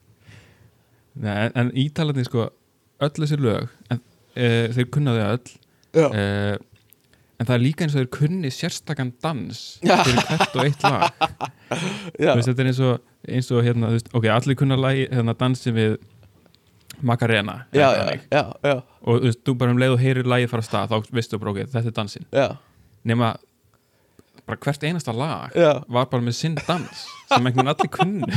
Nei, 1.14 1.50
en, 1.54 1.70
ítalarnir 1.78 2.24
sko 2.28 2.48
öll 3.04 3.10
þessi 3.18 3.36
lög 3.42 3.68
en, 3.90 4.00
e, 4.36 4.48
þeir 4.74 4.88
kunna 4.94 5.14
þau 5.18 5.26
öll. 5.34 5.52
E, 5.94 6.24
en 7.44 7.48
það 7.50 7.54
er 7.58 7.62
líka 7.62 7.84
eins 7.84 7.94
og 7.94 8.00
þeir 8.00 8.10
kunni 8.14 8.50
sérstakann 8.54 9.10
dans 9.22 9.60
fyrir 9.84 10.20
hvert 10.30 10.56
og 10.56 10.64
eitt 10.64 10.84
lag. 10.86 11.24
Veist, 12.16 12.48
þetta 12.48 12.64
er 12.64 12.70
eins 12.70 12.80
og, 12.88 13.02
eins 13.28 13.50
og 13.52 13.64
hérna, 13.66 13.90
veist, 13.92 14.08
ok, 14.16 14.28
allir 14.32 14.56
kunna 14.58 14.78
lagi, 14.80 15.04
hérna, 15.12 15.36
dansi 15.36 15.74
við 15.76 15.96
Macarena 17.04 17.66
já, 17.74 17.88
já, 18.30 18.42
já, 18.62 18.74
og 19.02 19.18
þú 19.18 19.26
veist, 19.26 19.40
þú 19.44 19.54
bara 19.60 19.74
um 19.74 19.80
leið 19.82 19.96
og 19.96 20.00
heyrir 20.00 20.28
lagið 20.30 20.52
fara 20.54 20.64
stað 20.64 20.92
þá 20.94 21.10
veistu 21.18 21.40
bara, 21.42 21.52
ok, 21.52 21.72
þetta 21.74 21.90
er 21.90 21.96
dansinn. 21.98 22.28
Já, 22.32 22.46
nema 23.04 23.34
bara 24.44 24.60
hvert 24.64 24.86
einasta 24.88 25.12
lag 25.16 25.52
var 25.88 26.08
bara 26.12 26.22
með 26.24 26.38
sinn 26.38 26.56
dans 26.66 27.04
sem 27.28 27.40
einhvern 27.50 27.66
veginn 27.66 27.74
allir 27.74 27.92
kunnu. 27.92 28.28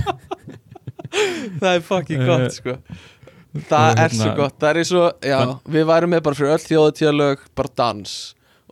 Það 1.62 1.70
er 1.72 1.84
fucking 1.88 2.26
gott 2.28 2.52
sko. 2.58 2.74
Og 3.56 3.64
það 3.70 3.86
er 3.88 4.00
hérna- 4.02 4.18
svo 4.20 4.32
gott, 4.38 4.56
það 4.60 4.80
er 4.82 4.88
svo 4.90 5.04
já, 5.24 5.38
við 5.72 5.86
værum 5.88 6.12
með 6.14 6.24
bara 6.26 6.38
fyrir 6.38 6.52
öll 6.58 6.66
þjóðutíðalög 6.66 7.46
bara 7.58 7.72
dans 7.80 8.16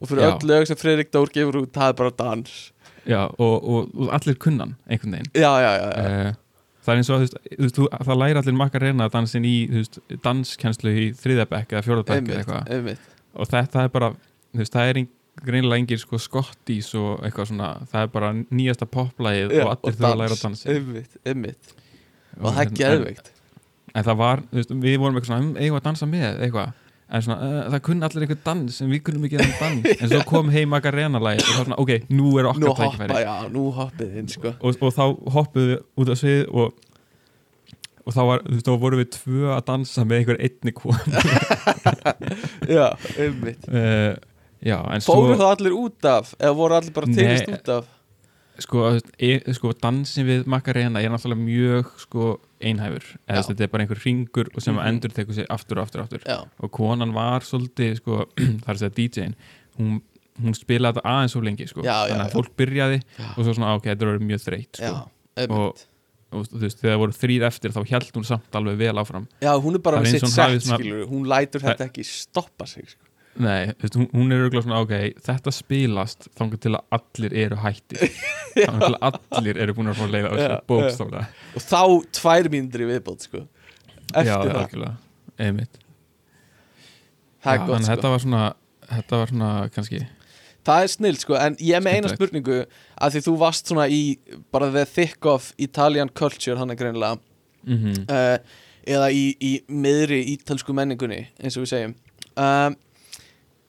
og 0.01 0.09
fyrir 0.09 0.27
öll 0.29 0.47
lög 0.49 0.67
sem 0.69 0.79
Fredrik 0.79 1.11
Dór 1.13 1.31
gefur 1.33 1.61
út 1.63 1.71
það 1.75 1.91
er 1.93 1.99
bara 2.01 2.15
dans. 2.19 2.55
Já, 3.05 3.21
og, 3.37 3.55
og, 3.69 3.91
og 3.95 4.09
allir 4.17 4.37
kunnan 4.41 4.75
einhvern 4.89 5.13
veginn. 5.19 5.29
Já, 5.37 5.51
já, 5.61 5.71
já, 5.77 5.89
já. 5.93 6.29
uh, 6.31 6.39
það 6.85 6.93
er 6.93 7.01
eins 7.01 7.11
og 7.13 7.25
þú 7.77 7.87
það 7.93 8.19
læri 8.21 8.39
allir 8.41 8.57
Macarena 8.57 9.09
dansin 9.13 9.45
í 9.45 9.55
danskenslu 10.25 10.93
í 10.93 11.05
þriðabekk 11.19 11.75
eða 11.75 11.85
fjórðabekk 11.85 12.31
eða 12.31 12.41
eitthvað. 12.41 13.05
og 13.35 13.51
þetta 13.51 13.83
er 13.85 13.93
bara, 13.93 14.09
þú 14.55 14.63
veist, 14.63 14.73
það 14.75 14.91
er 14.91 14.99
ein, 15.01 15.09
greinilega 15.45 15.81
engir 15.83 15.99
sko 15.99 16.19
skottís 16.21 16.93
og 16.95 17.23
eitthvað 17.27 17.49
svona 17.51 17.69
það 17.91 18.05
er 18.05 18.11
bara 18.13 18.29
nýjasta 18.39 18.87
poplægið 18.87 19.55
og 19.59 19.71
allir 19.73 19.97
þurfa 19.97 20.11
að 20.11 20.21
læra 20.21 20.37
að 20.37 20.43
dansa. 20.45 20.69
Einmitt, 20.71 21.17
einmitt. 21.27 21.73
Og 22.39 22.47
það 22.49 22.61
er 22.61 22.69
en, 22.69 22.77
geðveikt. 22.79 23.31
en 23.93 24.07
það 24.07 24.19
var, 24.21 24.43
þú 24.51 24.59
veist, 24.61 24.73
við 24.85 24.97
vorum 25.03 25.19
eitthvað 25.19 25.31
svona 25.33 25.45
"Um, 25.45 25.55
eigum 25.59 25.77
að 25.79 25.85
dansa 25.89 26.09
með, 26.09 26.41
eitthvað 26.47 26.73
en 27.05 27.21
svona, 27.21 27.37
uh, 27.37 27.67
það 27.73 27.81
kunni 27.85 28.07
allir 28.07 28.25
einhver 28.25 28.39
dans 28.45 28.79
en 28.81 28.89
við 28.89 29.01
kunnum 29.05 29.27
ekki 29.27 29.41
þann 29.41 29.81
dans. 29.83 30.01
En 30.01 30.09
svo 30.09 30.21
kom 30.29 30.49
heim 30.53 30.71
Macarena 30.73 31.21
lægið 31.21 31.45
og 31.45 31.59
var 31.59 31.67
svona, 31.69 31.77
ok, 31.83 31.91
nú 32.09 32.31
er 32.39 32.47
nú 32.47 32.51
okkar 32.51 32.71
hoppa, 32.71 32.87
tækifæri. 32.89 33.19
já, 33.21 33.35
nú 33.53 33.65
hoppið 33.75 34.17
inn 34.21 34.31
sko. 34.31 34.53
Og, 34.57 34.81
og 34.81 34.95
þá 34.95 35.03
hoppuðu 35.35 35.67
við 35.69 35.79
út 36.01 36.11
á 36.11 36.15
svið 36.21 36.41
og, 36.49 36.79
og 38.05 38.15
þá, 38.15 38.21
var, 38.31 38.45
þú 38.47 38.55
veist, 38.55 38.69
þá 38.69 38.79
vorum 38.85 39.03
við 39.03 39.11
tvö 39.19 39.51
að 39.53 39.65
dansa 39.69 40.05
með 40.05 40.21
einhver 40.21 40.41
einni 40.49 40.75
kon 40.79 40.97
já, 42.77 42.87
einmitt. 43.21 43.69
Uh, 43.69 44.15
já, 44.71 44.79
en 44.81 45.05
fóru 45.05 45.35
svo 45.35 45.41
þá 45.43 45.47
allir 45.51 45.77
út 45.77 46.09
af 46.09 46.33
eða 46.39 46.55
voru 46.57 46.79
allir 46.79 46.95
bara 46.95 47.13
tilist 47.13 47.53
út 47.53 47.71
af? 47.77 47.91
Sko, 48.65 48.85
e, 49.19 49.33
sko 49.51 49.73
dansin 49.75 50.25
við 50.25 50.45
Macarena 50.47 51.01
er 51.03 51.11
náttúrulega 51.11 51.43
mjög 51.43 51.89
sko, 51.99 52.35
einhæfur, 52.65 53.05
eða 53.29 53.45
þetta 53.49 53.65
er 53.65 53.71
bara 53.73 53.85
einhver 53.85 54.01
ringur 54.03 54.49
og 54.51 54.63
sem 54.63 54.75
mm 54.75 54.83
endur 54.85 55.13
tekur 55.15 55.37
sig 55.37 55.47
aftur 55.53 55.79
og 55.79 55.87
aftur 55.87 56.01
og 56.01 56.07
aftur. 56.07 56.25
Já, 56.25 56.41
og 56.59 56.71
konan 56.73 57.13
var 57.15 57.45
svolítið 57.45 57.95
sko, 58.01 58.25
það 58.63 58.69
er 58.69 58.75
að 58.75 58.83
segja 58.83 58.95
DJ-in 58.99 59.35
hún, 59.79 59.97
hún 60.41 60.55
spilaði 60.57 60.99
þetta 60.99 61.15
aðeins 61.15 61.35
svo 61.35 61.41
lengi 61.45 61.67
sko. 61.69 61.83
Já, 61.85 61.97
þannig 62.09 62.25
að 62.27 62.37
fólk 62.37 62.55
byrjaði 62.59 63.01
og 63.31 63.41
svo 63.41 63.57
svona, 63.57 63.73
ok, 63.79 63.89
þetta 63.91 64.09
orðið 64.11 64.29
mjög 64.31 64.45
þreytt 64.45 64.81
já, 64.81 64.91
sko. 64.91 65.11
einmitt. 65.41 65.85
Og 66.35 66.49
þú 66.49 66.59
veist, 66.65 66.81
þegar 66.81 66.97
voru 66.99 67.15
þrýr 67.15 67.43
eftir 67.47 67.71
þá 67.71 67.81
held 67.93 68.15
hún 68.17 68.25
samt 68.27 68.57
alveg 68.59 68.79
vel 68.81 68.95
áfram. 68.99 69.27
Já, 69.43 69.51
hún 69.61 69.77
er 69.77 69.83
bara 69.85 70.01
Það 70.01 70.07
með 70.07 70.15
sitt 70.15 70.25
og 70.27 70.33
sett 70.33 70.65
skilur 70.65 71.05
hún 71.11 71.27
lætur 71.31 71.63
þetta 71.63 71.87
ekki 71.87 72.03
stoppa 72.09 72.67
sig 72.67 72.89
sko. 72.89 73.04
Nei, 73.35 73.73
veist, 73.81 73.97
hún, 73.99 74.29
er 74.31 74.45
auðvitað 74.45 74.63
svona, 74.63 74.81
ok, 74.85 75.21
þetta 75.25 75.51
spilast 75.51 76.27
þangar 76.39 76.61
til 76.63 76.71
að 76.77 76.97
allir 76.97 77.35
eru 77.45 77.57
hættir. 77.59 78.03
Þangar 78.55 78.85
til 78.85 78.95
að 78.95 79.17
allir 79.39 79.59
eru 79.65 79.75
búin 79.75 79.91
að 79.91 79.97
fá 79.99 80.03
að 80.05 80.13
leiða 80.13 80.29
Já, 80.29 80.37
sig, 80.39 80.53
bókstaflega. 80.71 81.23
Og 81.51 81.65
þá 81.65 81.81
tvær 82.19 82.49
mínútur 82.53 82.83
í 82.85 82.89
viðbót 82.93 83.25
sko. 83.27 83.41
Já, 83.43 84.19
eftir 84.21 84.31
það, 84.31 84.59
algjörlega, 84.61 84.93
einmitt. 85.47 85.79
Það 87.43 87.51
er 87.51 87.59
Já, 87.59 87.65
gott 87.67 87.83
sko. 87.83 87.89
þetta 87.91 88.13
var 88.13 88.23
svona, 88.25 88.43
þetta 88.93 89.19
var 89.21 89.33
svona 89.33 89.49
kannski, 89.75 90.03
það 90.65 90.85
er 90.85 90.93
snill 90.95 91.17
sko, 91.21 91.39
en 91.41 91.57
ég 91.61 91.83
með 91.83 91.99
eina 91.99 92.13
spurningu 92.13 92.61
að 92.95 93.17
því 93.17 93.23
þú 93.27 93.35
varst 93.43 93.73
svona 93.73 93.89
í 93.91 94.03
bara 94.55 94.71
the 94.73 94.85
thick 94.87 95.27
of 95.29 95.51
Italian 95.61 96.13
culture 96.15 96.55
hann 96.61 96.71
er 96.71 96.79
greinilega. 96.79 97.19
Mm 97.65 98.05
uh, 98.05 98.61
eða 98.85 99.09
í, 99.09 99.23
í 99.41 99.51
miðri 99.65 100.21
ítalsku 100.35 100.73
menningunni 100.77 101.23
eins 101.41 101.55
og 101.57 101.65
við 101.65 101.71
segjum. 101.71 101.93
Um, 102.37 102.75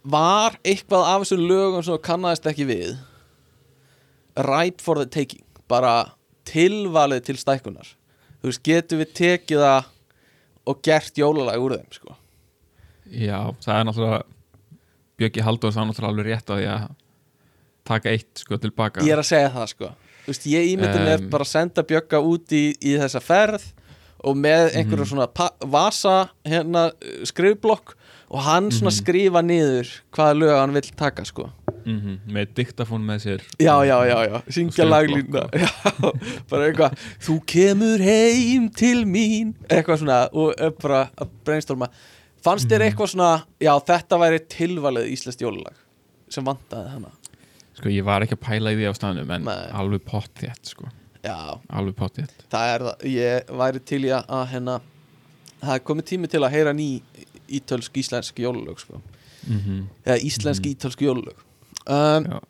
var 0.06 0.56
eitthvað 0.62 1.04
af 1.10 1.22
þessum 1.24 1.42
lögum 1.50 1.82
sem 1.84 1.94
þú 1.96 2.00
kannaðist 2.06 2.46
ekki 2.50 2.66
við 2.68 2.96
right 4.36 4.80
for 4.84 4.98
the 5.00 5.06
taking 5.06 5.42
bara 5.70 6.12
tilvalið 6.46 7.24
til 7.30 7.36
stækkunar 7.40 7.88
þú 8.40 8.50
veist, 8.50 8.62
getum 8.66 9.00
við 9.02 9.12
tekið 9.18 9.62
það 9.64 9.88
og 10.66 10.80
gert 10.86 11.18
jólalag 11.18 11.62
úr 11.62 11.76
þeim 11.78 11.92
sko. 11.94 12.16
já, 13.10 13.38
það 13.64 13.78
er 13.80 13.86
náttúrulega 13.88 14.22
Björki 15.16 15.44
Halldórs 15.46 15.76
það 15.78 15.82
er 15.82 15.88
náttúrulega 15.90 16.12
alveg 16.12 16.28
rétt 16.30 16.50
að 16.52 16.60
því 16.60 16.68
að 16.74 16.86
taka 17.86 18.12
eitt 18.12 18.42
sko 18.42 18.58
tilbaka 18.60 19.04
ég 19.06 19.14
er 19.16 19.22
að 19.22 19.30
segja 19.32 19.54
það 19.54 19.72
sko 19.74 19.92
Þú 20.26 20.32
veist, 20.32 20.46
ég 20.50 20.64
ímyndi 20.72 21.02
Um, 21.06 21.26
bara 21.30 21.44
að 21.46 21.50
senda 21.52 21.82
Bjögga 21.86 22.18
út 22.26 22.50
í, 22.50 22.62
í 22.82 22.96
þessa 22.98 23.20
ferð 23.22 23.62
og 24.26 24.34
með 24.34 24.72
einhverju 24.74 25.04
Mhm. 25.04 25.10
svona 25.12 25.50
vasa 25.70 26.14
hérna 26.42 26.88
skrifblokk 27.30 27.92
og 28.30 28.40
hann 28.42 28.70
svona 28.70 28.90
Mhm. 28.90 28.96
skrifa 28.98 29.42
niður 29.42 29.88
hvaða 30.12 30.34
lög 30.38 30.58
hann 30.58 30.72
vill 30.74 30.90
taka 30.96 31.24
sko. 31.24 31.50
Mm 31.86 32.18
með 32.26 32.46
diktafón 32.54 33.04
með 33.06 33.18
sér 33.22 33.40
já, 33.62 33.74
já, 33.86 33.98
já, 34.10 34.18
já, 34.26 34.42
syngja 34.50 34.84
já, 34.84 36.12
bara 36.50 36.66
eitthvað 36.66 36.96
þú 37.22 37.36
kemur 37.46 37.98
heim 38.02 38.68
til 38.74 39.04
mín. 39.06 39.54
Eitthvað 39.70 40.00
svona 40.02 40.28
og 40.32 40.54
bara 40.82 41.10
að 41.16 41.28
brainstorma. 41.44 41.88
Fannst 42.42 42.66
þér 42.68 42.80
Mhm. 42.82 42.90
eitthvað 42.90 43.12
svona 43.14 43.44
já, 43.60 43.72
þetta 43.86 44.18
væri 44.18 44.40
tilvalið 44.48 45.12
íslenskt 45.12 45.40
jólulag 45.42 45.74
sem 46.28 46.44
vantaði 46.44 46.90
hana? 46.90 47.10
Sko 47.76 47.88
ég 47.88 48.04
var 48.04 48.20
ekki 48.22 48.34
að 48.36 48.40
pæla 48.48 48.72
í 48.72 48.76
því 48.76 48.90
á 48.90 48.92
staðnum 48.96 49.30
en 49.30 49.44
Nei. 49.44 49.70
alveg 49.72 50.00
pottþétt 50.02 50.64
sko. 50.64 50.88
Já, 51.22 51.58
alveg 51.70 51.94
pottþétt. 51.94 52.30
Það 52.50 52.74
er 52.74 52.80
það, 52.80 52.96
ég 53.04 53.46
væri 53.46 53.84
til 53.84 54.02
í 54.02 54.10
að- 54.10 54.48
hérna 54.48 54.80
það 55.62 55.74
er 55.74 55.78
komið 55.80 56.02
tími 56.10 56.28
til 56.30 56.40
að 56.40 56.50
heyra 56.50 56.72
ný 56.74 57.02
ítölsk 57.48 57.96
íslensk 58.02 58.38
jólulög 58.38 58.78
sko. 58.80 59.00
mm 59.46 59.86
eða 60.06 60.18
íslensk 60.26 60.62
mm 60.64 60.72
ítölsk 60.74 61.00
jólulög 61.06 61.36
um, 61.86 62.24
Já. 62.26 62.40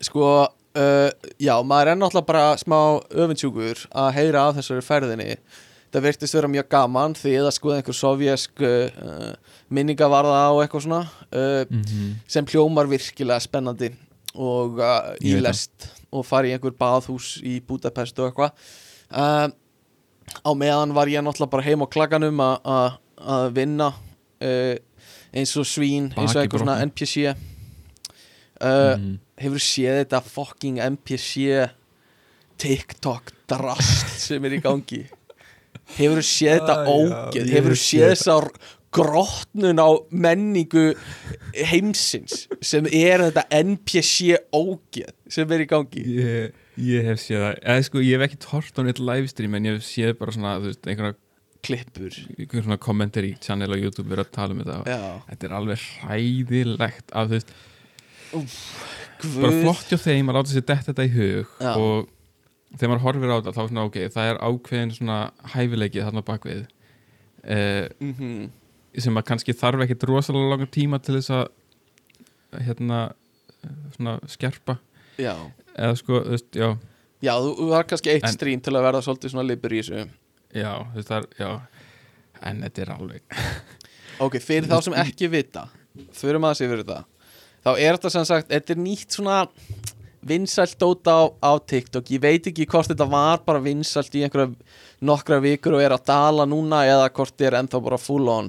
sko 0.00 0.24
uh, 0.48 1.10
já, 1.38 1.54
maður 1.62 1.92
er 1.92 1.96
náttúrulega 2.00 2.26
bara 2.26 2.44
smá 2.60 2.78
öfundsjúkur 3.10 3.86
að 3.92 4.12
heyra 4.18 4.46
af 4.48 4.56
þessari 4.58 4.82
ferðinni 4.86 5.36
það 5.94 6.02
virtist 6.08 6.34
vera 6.34 6.48
mjög 6.50 6.68
gaman 6.72 7.12
því 7.14 7.34
að 7.38 7.50
skoða 7.54 7.76
einhver 7.80 7.94
sovjesk 7.98 8.64
uh, 8.66 9.34
minningavarða 9.70 10.40
á 10.48 10.52
eitthvað 10.64 10.86
svona 10.86 11.02
uh, 11.30 11.64
Mhm. 11.70 12.14
sem 12.26 12.46
hljómar 12.46 12.88
virkilega 12.90 13.40
spennandi 13.40 13.92
og 14.34 14.80
uh, 14.82 15.12
í 15.22 15.30
Ég 15.30 15.36
veit 15.36 15.44
það. 15.44 15.46
lest 15.46 15.90
og 16.14 16.24
fara 16.26 16.48
í 16.48 16.54
einhver 16.56 16.74
baðhús 16.78 17.36
í 17.46 17.60
Budapest 17.62 18.18
og 18.18 18.32
eitthvað 18.32 18.50
uh, 19.14 19.48
á 20.42 20.50
meðan 20.56 20.94
var 20.96 21.06
ég 21.12 21.22
náttúrulega 21.22 21.50
bara 21.52 21.62
heim 21.68 21.82
á 21.84 21.86
a- 22.64 22.96
að 23.20 23.52
vinna 23.54 23.92
uh, 24.42 24.74
eins 25.34 25.56
og 25.56 25.66
svín 25.66 26.10
eins 26.16 26.34
og 26.36 26.42
einhver 26.42 26.62
svona. 26.64 26.78
NPC 26.86 27.28
uh, 27.30 28.96
Mhm. 28.96 29.18
hefur 29.38 29.58
séð 29.60 30.04
þetta 30.04 30.22
fucking 30.24 30.78
NPC 30.78 31.68
TikTok 32.58 33.32
drast 33.50 34.08
sem 34.22 34.44
er 34.46 34.56
í 34.58 34.62
gangi? 34.62 35.02
Hefur 35.98 36.22
séð 36.24 36.60
þetta 36.60 36.76
Ah, 36.78 36.84
já, 36.86 36.94
ógeð? 36.94 37.44
ég 37.44 37.52
hefur 37.58 37.74
hef 37.74 37.82
séð 37.82 38.12
þessar 38.14 38.46
grotnun 38.94 39.80
á 39.82 39.90
menningu 40.14 40.94
heimsins 41.66 42.44
sem 42.62 42.86
er 42.86 43.24
þetta 43.26 43.42
NPC 43.50 44.36
ógeð 44.54 45.10
sem 45.28 45.50
er 45.52 45.64
í 45.64 45.66
gangi? 45.68 46.04
Ég, 46.14 46.52
ég 46.78 47.04
hef 47.10 47.18
séð 47.20 47.42
það. 47.42 47.58
Eða 47.64 47.84
sko 47.88 47.98
ég 48.06 48.14
hef 48.20 48.28
ekki 48.28 48.38
tort 48.46 48.78
á 48.78 48.82
neitt 48.86 49.02
livestream 49.02 49.54
en 49.58 49.66
ég 49.66 49.76
hef 49.80 49.84
séð 49.88 50.14
bara 50.20 50.32
svona 50.36 50.54
veist, 50.62 50.86
einhverja, 50.86 51.18
klippur. 51.64 52.16
Einhverja 52.38 52.64
svona 52.66 52.78
commentary 52.82 53.34
channel 53.42 53.72
á 53.72 53.76
YouTube 53.78 54.08
verið 54.10 54.26
að 54.28 54.34
tala 54.36 54.54
um 54.56 54.60
þetta. 54.62 54.78
Já, 54.90 55.00
þetta 55.30 55.48
er 55.48 55.54
alveg 55.58 55.86
hræðilegt 56.04 57.14
af 57.14 57.28
þú 57.30 57.36
veist, 57.38 57.54
bara 58.34 59.52
guð. 59.52 59.60
flott 59.62 59.92
hjá 59.92 59.98
þeim 60.04 60.30
að 60.32 60.38
láta 60.38 60.52
sér 60.54 60.66
detta 60.68 60.90
þetta 60.92 61.06
í 61.06 61.12
hug 61.14 61.52
Já. 61.62 61.72
og 61.78 62.08
þegar 62.74 62.90
maður 62.92 63.04
horfir 63.06 63.30
á 63.32 63.36
þetta 63.38 63.54
þá 63.54 63.62
er 63.64 63.68
svona 63.70 63.84
ok, 63.88 63.98
það 64.16 64.30
er 64.32 64.40
ákveðin 64.48 64.94
svona 64.96 65.18
hæfileiki 65.54 66.02
þarna 66.04 66.24
bakvið 66.26 66.64
eh, 67.44 67.88
mm 68.02 68.44
sem 68.94 69.16
að 69.18 69.24
kannski 69.26 69.50
þarf 69.58 69.80
ekkit 69.82 70.04
rosalega 70.06 70.50
langar 70.52 70.68
tíma 70.70 71.00
til 71.02 71.16
þess 71.16 71.32
að 71.34 72.60
hérna 72.62 72.98
svona 73.96 74.12
skerpa. 74.30 74.76
Já, 75.18 75.32
eða 75.74 75.96
sko, 75.98 76.20
þú 76.22 76.30
veist, 76.36 76.50
já. 76.54 76.68
Já, 77.24 77.32
þú 77.42 77.66
var 77.72 77.88
kannski 77.90 78.12
eitt 78.12 78.28
En- 78.28 78.36
stream 78.36 78.60
til 78.62 78.74
að 78.78 78.84
verða 78.86 79.00
svolítið 79.02 79.32
svona 79.34 79.46
libur 79.48 79.74
í 79.74 79.80
þessu 79.82 80.04
já, 80.54 80.70
þú 80.92 80.98
veist, 81.00 81.10
það 81.10 81.26
já. 81.40 81.50
En 82.44 82.60
þetta 82.66 82.82
er 82.84 82.92
alveg 82.94 83.22
Ok, 84.24 84.36
fyrir 84.42 84.68
þá 84.70 84.76
sem 84.84 84.94
ekki 85.04 85.28
vita 85.32 85.66
Förum 86.14 86.44
aðeins 86.46 86.62
yfir 86.66 86.80
þetta. 86.82 87.04
Þá 87.64 87.70
er 87.78 87.96
þetta 87.96 88.10
sem 88.10 88.24
sagt, 88.28 88.48
þetta 88.50 88.74
er 88.74 88.80
nýtt 88.82 89.14
svona 89.14 89.36
vinsælt 90.24 90.74
dóta 90.80 91.12
á, 91.14 91.22
á 91.38 91.52
TikTok. 91.62 92.08
Ég 92.10 92.20
veit 92.22 92.46
ekki 92.50 92.66
hvort 92.70 92.88
þetta 92.90 93.06
var 93.12 93.42
bara 93.46 93.60
vinsælt 93.62 94.14
í 94.18 94.22
einhverja 94.26 94.50
nokkra 95.04 95.38
vikur 95.44 95.76
og 95.78 95.82
er 95.84 95.94
að 95.94 96.06
dala 96.10 96.46
núna 96.50 96.82
eða 96.88 97.10
hvort 97.14 97.34
þetta 97.36 97.46
er 97.50 97.56
ennþá 97.60 97.80
bara 97.86 97.98
full 98.00 98.26
on. 98.32 98.48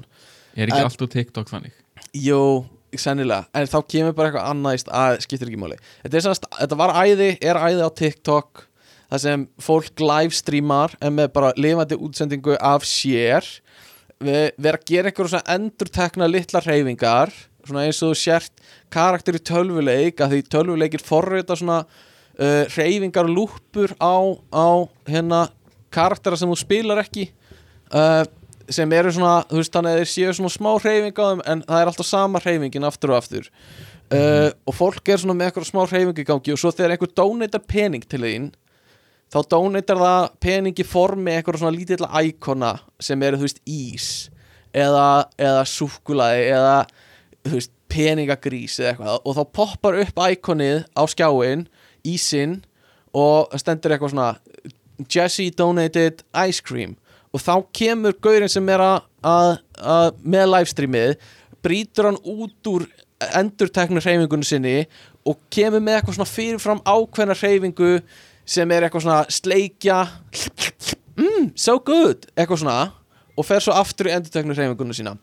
Er 0.56 0.66
ekki 0.70 0.80
En- 0.80 0.88
allt 0.90 1.04
úr 1.06 1.12
TikTok 1.12 1.50
þannig 1.52 1.76
Jú, 2.16 2.40
sennilega, 2.96 3.44
en 3.54 3.66
þá 3.68 3.78
kemur 3.92 4.14
bara 4.16 4.30
eitthvað 4.30 4.50
annað 4.54 4.76
í 4.78 4.82
st- 4.82 4.92
að 4.96 5.18
skiptir 5.26 5.50
ekki 5.50 5.58
máli. 5.60 5.76
Þetta, 6.02 6.14
er 6.16 6.24
sem 6.24 6.36
þetta 6.56 6.78
var 6.80 6.94
æði, 6.96 7.30
er 7.44 7.58
æði 7.60 7.82
á 7.84 7.90
TikTok 8.02 8.62
Það 9.06 9.22
sem 9.22 9.48
fólk 9.62 10.02
livestreamar 10.02 10.96
en 11.00 11.14
með 11.18 11.32
bara 11.34 11.52
lifandi 11.56 11.98
útsendingu 11.98 12.56
af 12.58 12.86
sér. 12.88 13.46
Við 14.18 14.48
vera 14.56 14.80
að 14.80 14.88
gera 14.88 15.10
einhverjum 15.10 15.34
svona 15.34 15.56
endurtekna 15.56 16.30
litla 16.30 16.62
hreyfingar 16.64 17.34
svona 17.66 17.86
eins 17.86 18.00
og 18.06 18.16
sért 18.18 18.64
karakter 18.92 19.38
í 19.38 19.42
tölvuleik 19.44 20.20
að 20.22 20.34
því 20.34 20.42
tölvuleikir 20.54 21.04
forrita 21.04 21.56
svona 21.58 21.82
uh, 21.82 22.64
hreyfingar 22.74 23.28
og 23.28 23.34
lúppur 23.34 23.94
á, 23.98 24.16
á 24.54 24.68
hérna 25.08 25.46
karaktera 25.94 26.38
sem 26.38 26.50
þú 26.50 26.58
spilar 26.60 27.02
ekki 27.02 27.28
uh, 27.94 28.22
sem 28.72 28.92
eru 28.98 29.12
svona, 29.14 29.44
þú 29.50 29.60
veist 29.60 29.74
þannig 29.74 29.94
að 29.94 30.00
þeir 30.00 30.12
séu 30.12 30.36
svona 30.38 30.54
smá 30.54 30.70
hreyfing 30.82 31.18
á 31.22 31.26
þeim 31.26 31.42
en 31.46 31.64
það 31.66 31.80
er 31.80 31.90
alltaf 31.92 32.08
sama 32.08 32.42
hreyfingin 32.42 32.86
aftur 32.88 33.12
og 33.14 33.20
aftur. 33.20 33.50
Uh, 34.06 34.50
og 34.66 34.74
fólk 34.74 35.10
er 35.10 35.22
svona 35.22 35.34
með 35.38 35.50
eitthvað 35.50 35.68
smá 35.70 35.82
hreyfing 35.86 36.22
í 36.22 36.26
gangi 36.26 36.54
og 36.54 36.60
svo 36.62 36.70
þegar 36.74 36.94
einhver 36.94 37.14
donatar 37.14 37.62
pening 37.66 38.06
til 38.06 38.22
þín 38.22 38.52
þá 39.32 39.38
donatar 39.50 40.00
það 40.00 40.28
pening 40.42 40.80
í 40.80 40.86
formi 40.86 41.34
eitthvað 41.34 41.62
svona 41.62 41.76
lítilla 41.76 42.22
íkona 42.22 42.72
sem 43.02 43.22
eru 43.26 43.40
þú 43.40 43.48
veist 43.48 43.62
ís 43.66 44.08
eða, 44.76 45.26
eða 45.40 45.64
súkulaði 45.70 46.44
eða 46.52 46.76
þú 47.46 47.54
veist 47.56 47.72
peningagrís 47.92 48.78
eða 48.80 48.92
eitthvað. 48.92 49.18
Og 49.24 49.36
þá 49.36 49.42
poppar 49.58 49.98
upp 50.02 50.22
íkonið 50.26 50.84
á 50.94 51.02
skjáin 51.10 51.66
ísinn 52.06 52.60
og 53.16 53.54
stendur 53.58 53.94
eitthvað 53.94 54.14
svona 54.14 54.30
Jesse 55.12 55.50
donated 55.52 56.22
ice 56.46 56.62
cream. 56.64 56.96
Og 57.34 57.42
þá 57.42 57.66
kemur 57.76 58.14
gaurinn 58.22 58.50
sem 58.50 58.68
er 58.72 58.80
að, 58.80 59.08
að, 59.26 59.50
að 59.76 60.06
með 60.24 60.46
livestreamið 60.54 61.16
brýtur 61.66 62.08
hann 62.10 62.22
út 62.22 62.70
úr 62.70 62.86
endurteknu 63.36 64.00
hreyfingunni 64.00 64.46
sinni 64.46 64.76
og 65.26 65.40
kemur 65.52 65.82
með 65.82 65.98
eitthvað 65.98 66.18
svona 66.18 66.30
fyrirfram 66.30 66.82
ákveðna 66.86 67.36
hreyfingu 67.36 67.90
sem 68.46 68.70
er 68.72 68.86
eitthvað 68.86 69.06
svona 69.06 69.22
sleikja 69.32 70.02
mm, 71.18 71.50
so 71.58 71.78
good 71.82 72.28
eitthvað 72.36 72.62
svona 72.62 72.78
og 73.36 73.44
fer 73.44 73.62
svo 73.62 73.74
aftur 73.76 74.08
í 74.08 74.14
endurteknu 74.16 74.56
hreyfingunni 74.56 74.96
sína. 74.96 75.16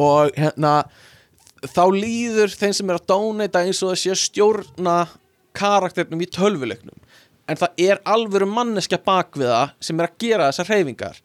Og 0.00 0.32
hérna 0.38 0.84
þá 1.64 1.84
líður 1.92 2.52
þeim 2.56 2.74
sem 2.76 2.90
er 2.90 3.00
að 3.00 3.08
donata 3.10 3.64
eins 3.64 3.82
og 3.84 3.96
sé 4.00 4.12
að 4.14 4.22
stjórna 4.22 4.98
karakternum 5.56 6.22
í 6.24 6.28
tölvuleiknum. 6.32 6.96
En 7.48 7.60
það 7.60 7.82
er 7.84 8.00
alvöru 8.08 8.48
manneskja 8.48 9.00
bak 9.04 9.36
við 9.36 9.52
það 9.52 9.74
sem 9.84 10.00
er 10.00 10.08
að 10.08 10.22
gera 10.24 10.48
þessar 10.48 10.70
hreyfingar. 10.72 11.18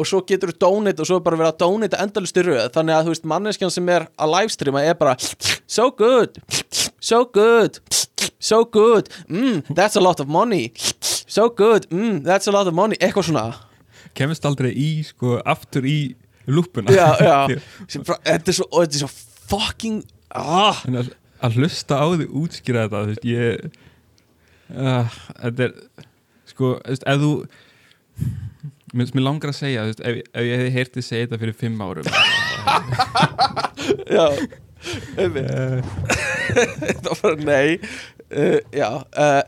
Og 0.00 0.08
svo 0.08 0.22
getur 0.28 0.52
þú 0.52 0.58
donate 0.60 1.04
og 1.04 1.08
svo 1.08 1.18
er 1.20 1.24
bara 1.24 1.38
verið 1.40 1.52
að 1.54 1.60
donata 1.62 2.00
endalusti 2.04 2.44
röð. 2.44 2.68
Þannig 2.74 2.96
að 2.96 3.06
þú 3.06 3.14
veist 3.14 3.28
manneskjan 3.32 3.72
sem 3.72 3.90
er 3.92 4.06
að 4.16 4.34
livestreama 4.36 4.84
er 4.84 4.96
bara 5.00 5.16
so 5.20 5.88
good, 5.96 6.36
so 7.02 7.24
good. 7.26 7.82
So 8.38 8.64
good, 8.64 9.10
mm, 9.28 9.66
that's 9.74 9.96
a 9.98 10.02
lot 10.02 10.20
of 10.22 10.28
money. 10.30 10.72
So 11.26 11.48
good, 11.50 11.88
mm, 11.90 12.22
that's 12.22 12.46
a 12.46 12.54
lot 12.54 12.66
of 12.70 12.74
money. 12.74 12.96
Eitthvað 13.02 13.28
svona. 13.30 13.46
Kemist 14.18 14.46
aldrei 14.46 14.70
í, 14.74 14.90
sko, 15.06 15.40
aftur 15.46 15.86
í 15.88 16.14
lúpuna 16.46 16.92
já, 16.92 17.16
já, 17.20 17.60
þetta 18.26 18.50
er 18.50 18.56
svo, 18.56 18.66
þetta 18.74 18.96
er 18.96 19.00
svo 19.02 19.10
fucking 19.52 20.00
ah, 20.34 20.80
að, 20.88 21.12
að 21.44 21.58
hlusta 21.60 21.98
á 21.98 22.06
því 22.10 22.28
útskýra 22.42 22.86
þetta 22.86 23.02
þú 23.02 23.12
veist, 23.12 23.28
ég 23.28 23.46
uh, 24.74 25.18
þetta 25.42 25.68
er 25.68 25.76
sko, 26.50 26.74
þú 26.80 26.90
veist, 26.90 27.06
ef 27.06 27.22
þú 27.22 27.32
mér 28.92 29.24
langar 29.24 29.52
að 29.52 29.60
segja, 29.60 29.86
þú 29.86 29.92
veist, 29.92 30.02
ef, 30.02 30.20
ef 30.32 30.48
ég 30.48 30.60
hefði 30.60 30.74
heyrtið 30.78 31.08
segja 31.08 31.28
þetta 31.28 31.42
fyrir 31.44 31.58
fimm 31.62 31.86
árum 31.86 32.06
já 34.18 34.26
það 37.02 37.08
var 37.08 37.22
bara 37.22 37.46
nei. 37.46 37.78
Uh, 38.32 38.58
já 38.72 38.88
uh, 39.02 39.42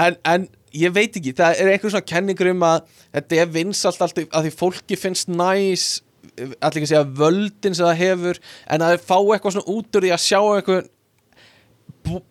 en, 0.00 0.16
en 0.24 0.48
ég 0.72 0.94
veit 0.94 1.18
ekki 1.18 1.34
það 1.36 1.60
er 1.60 1.74
einhver 1.74 1.92
svona 1.92 2.08
kenningur 2.08 2.50
um 2.54 2.64
að 2.66 2.88
þetta 3.12 3.42
er 3.42 3.52
vinsalt 3.52 4.00
alltaf 4.00 4.32
að 4.32 4.48
því 4.48 4.54
fólki 4.56 4.98
finnst 4.98 5.30
næs 5.30 6.00
allir 6.32 6.80
ekki 6.80 6.88
segja 6.88 7.04
völdin 7.04 7.76
sem 7.76 7.84
það 7.84 8.00
hefur 8.00 8.38
en 8.72 8.84
að 8.84 8.94
þeir 8.94 9.04
fá 9.04 9.18
eitthvað 9.20 9.56
svona 9.56 9.74
út 9.74 9.98
úr 9.98 10.06
því 10.06 10.12
að 10.14 10.24
sjá 10.24 10.40
eitthvað 10.40 10.90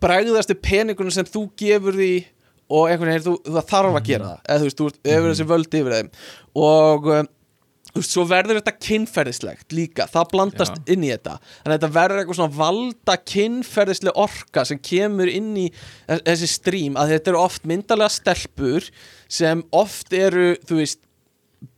bregðastu 0.02 0.56
peningunum 0.58 1.14
sem 1.14 1.28
þú 1.28 1.46
gefur 1.58 1.96
því 1.96 2.14
og 2.72 2.88
einhvern 2.88 3.12
veginn, 3.12 3.26
þú, 3.26 3.34
það 3.46 3.68
þarf 3.68 3.98
að 3.98 4.08
gera 4.08 4.30
það. 4.30 4.42
Eða 4.46 4.60
þú 4.60 4.68
veist, 4.68 4.80
þú 4.80 5.10
hefur 5.10 5.32
þessi 5.32 5.46
völd 5.50 5.76
yfir 5.78 5.96
þeim. 5.96 6.10
Og 6.62 7.08
um, 7.12 7.30
þú 7.92 8.00
veist, 8.00 8.12
svo 8.14 8.24
verður 8.30 8.58
þetta 8.60 8.72
kynferðislegt 8.86 9.74
líka, 9.76 10.06
það 10.08 10.30
blandast 10.32 10.78
Já. 10.80 10.84
inn 10.94 11.04
í 11.04 11.10
þetta 11.12 11.34
þannig 11.42 11.66
að 11.68 11.74
þetta 11.76 11.90
verður 11.98 12.20
eitthvað 12.22 12.38
svona 12.40 12.56
valda 12.56 13.16
kynferðisleg 13.34 14.20
orka 14.24 14.64
sem 14.70 14.80
kemur 14.80 15.28
inn 15.32 15.50
í 15.60 15.66
þess- 16.08 16.24
þessi 16.30 16.48
strím, 16.54 16.96
að 16.96 17.12
þetta 17.16 17.32
eru 17.34 17.42
oft 17.42 17.68
myndalega 17.68 18.14
stelpur 18.16 18.88
sem 19.28 19.64
oft 19.76 20.12
eru, 20.16 20.54
þú 20.64 20.80
veist 20.80 21.02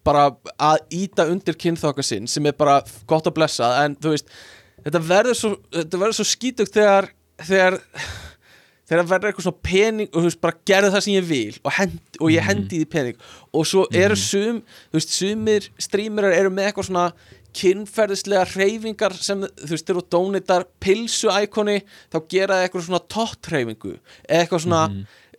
bara 0.04 0.28
að 0.60 0.78
íta 0.96 1.26
undir 1.32 1.56
kynþokka 1.60 2.04
sinn 2.06 2.26
sem 2.30 2.46
er 2.46 2.54
bara 2.56 2.78
gott 3.10 3.26
að 3.28 3.34
blessa 3.36 3.72
en 3.84 3.96
þú 3.96 4.14
veist, 4.14 4.30
þetta 4.84 5.00
verður 5.10 5.36
svo, 5.40 5.50
þetta 5.74 6.00
verður 6.00 6.18
svo 6.20 6.28
skítugt 6.30 6.76
þegar 6.78 7.10
þegar 7.44 7.80
þegar 8.88 9.08
verður 9.10 9.30
eitthvað 9.30 9.46
svona 9.46 9.64
pening 9.64 10.10
og 10.10 10.18
þú 10.18 10.26
veist, 10.28 10.40
bara 10.44 10.60
gerðu 10.68 10.90
það 10.94 11.04
sem 11.06 11.14
ég 11.14 11.28
vil 11.28 11.54
og, 11.62 11.70
hend, 11.78 12.02
og 12.20 12.34
ég 12.34 12.48
hendi 12.48 12.82
því 12.82 12.88
pening. 12.92 13.22
Og 13.54 13.68
svo 13.68 13.86
eru 13.94 14.18
sum, 14.20 14.60
þú 14.90 15.00
veist, 15.00 15.14
sumir 15.16 15.70
streamerar 15.80 16.36
eru 16.36 16.52
með 16.52 16.70
eitthvað 16.70 16.90
svona 16.90 17.06
kynferðislega 17.54 18.48
hreyfingar 18.50 19.14
sem 19.16 19.44
þú 19.46 19.70
veist, 19.70 19.86
þegar 19.86 20.00
þú 20.00 20.06
dónitar 20.16 20.66
pilsu 20.82 21.30
íkoni 21.30 21.78
þá 22.12 22.18
gera 22.30 22.58
það 22.58 22.66
eitthvað 22.66 22.86
svona 22.88 23.04
tott 23.14 23.50
hreyfingu 23.50 23.94
eða 23.94 24.40
eitthvað 24.40 24.64
svona 24.66 24.82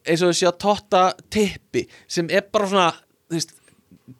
eins 0.05 0.23
og 0.23 0.31
þú 0.31 0.37
sé 0.39 0.47
að 0.49 0.57
totta 0.63 1.03
tippi 1.33 1.85
sem 2.07 2.31
er 2.31 2.47
bara 2.53 2.71
svona 2.71 2.89
þú 2.95 3.35
veist, 3.35 3.53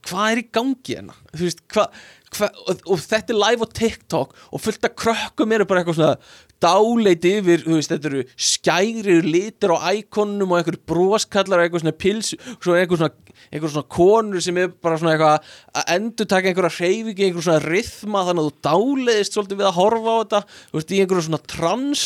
hvað 0.10 0.28
er 0.34 0.42
í 0.42 0.46
gangi 0.58 0.98
hérna? 0.98 1.16
Þú 1.32 1.48
veist, 1.48 1.64
hvað 1.72 2.00
hva, 2.36 2.50
og, 2.68 2.82
og 2.92 3.02
þetta 3.02 3.34
er 3.34 3.40
live 3.40 3.64
á 3.64 3.68
TikTok 3.80 4.34
og 4.52 4.62
fullt 4.64 4.88
af 4.88 4.96
krökkum 5.00 5.54
eru 5.56 5.68
bara 5.70 5.82
eitthvað 5.82 6.00
svona 6.00 6.16
dáleiti 6.64 7.36
yfir, 7.40 7.64
þú 7.66 7.78
veist, 7.78 7.92
þetta 7.92 8.10
eru 8.10 8.22
skærir 8.40 9.28
litir 9.28 9.74
á 9.76 9.92
íkonum 9.92 10.54
og 10.54 10.60
einhverju 10.60 10.82
broskallar 10.88 11.62
og 11.62 11.66
eitthvað 11.66 11.84
svona 11.84 11.96
pils 12.00 12.32
svo 12.36 12.76
er 12.76 12.84
eitthvað 12.84 13.02
svona, 13.02 13.34
eitthvað 13.50 13.74
svona 13.74 13.90
konur 13.96 14.46
sem 14.46 14.60
er 14.62 14.72
bara 14.72 15.00
svona 15.02 15.16
eitthvað 15.16 15.50
að 15.82 15.92
endur 15.98 16.30
taka 16.32 16.52
einhverja 16.52 16.78
hreyfingi, 16.78 17.28
einhverju 17.28 17.46
svona 17.50 17.66
rithma 17.66 18.24
þannig 18.30 18.46
að 18.46 18.50
þú 18.50 18.70
dáleiðist 18.70 19.38
svolítið 19.38 19.62
við 19.62 19.70
að 19.70 19.78
horfa 19.82 20.16
á 20.16 20.18
þetta 20.22 20.42
þú 20.54 20.80
veist, 20.80 20.96
í 20.96 21.02
einhverju 21.04 21.28
svona 21.28 21.42
trans 21.56 22.06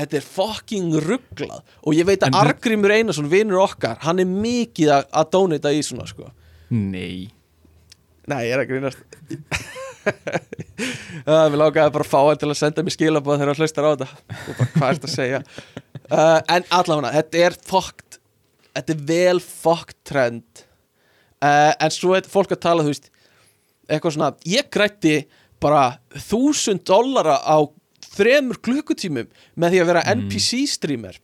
þetta 0.00 0.18
er 0.18 0.26
fucking 0.38 0.98
rugglað 1.06 1.76
og 1.82 1.98
ég 1.98 2.08
veit 2.08 2.26
að 2.26 2.40
Argrimur 2.42 2.96
Einarsson, 2.96 3.30
vinnur 3.32 3.62
okkar 3.66 4.00
hann 4.06 4.22
er 4.24 4.32
mikið 4.32 4.96
að, 4.96 5.30
dónita 5.32 5.72
í 5.72 5.84
svona 5.84 6.08
sko. 6.08 6.32
Nei. 6.72 7.28
Nei, 8.30 8.42
ég 8.46 8.54
er 8.54 8.62
að 8.62 8.70
grínast 8.70 9.80
Mér 11.26 11.58
lákaði 11.60 11.92
bara 11.94 12.04
að 12.06 12.10
fá 12.10 12.18
hann 12.26 12.40
til 12.40 12.50
að 12.50 12.58
senda 12.58 12.84
mér 12.84 12.94
skilabóð 12.96 13.38
þegar 13.40 13.52
hann 13.52 13.60
hlustar 13.62 13.86
á 13.86 13.90
þetta. 13.92 14.08
Bara 14.48 14.68
hvað 14.72 14.86
er 14.88 14.98
þetta 14.98 15.10
að 15.10 15.14
segja? 15.14 15.40
Uh, 16.12 16.38
En 16.56 16.66
allavega, 16.78 17.12
þetta 17.18 17.42
er 17.46 17.58
fucked 17.70 18.18
Þetta 18.72 18.94
er 18.94 19.02
vel 19.10 19.40
fucked 19.44 19.98
trend. 20.08 20.64
Uh, 21.42 21.72
En 21.76 21.92
svo 21.92 22.14
er 22.16 22.28
fólk 22.32 22.54
að 22.56 22.62
tala, 22.64 22.86
þú 22.86 22.94
veist 22.94 23.10
eitthvað 23.92 24.14
svona, 24.16 24.30
ég 24.48 24.70
grætti 24.72 25.16
bara 25.62 25.98
þúsund 26.30 26.82
dollara 26.88 27.36
á 27.44 27.56
þremur 28.12 28.58
klukkutímum 28.64 29.28
með 29.58 29.74
því 29.74 29.80
að 29.82 29.90
vera 29.90 30.04
NPC 30.14 30.62
streamer. 30.70 31.18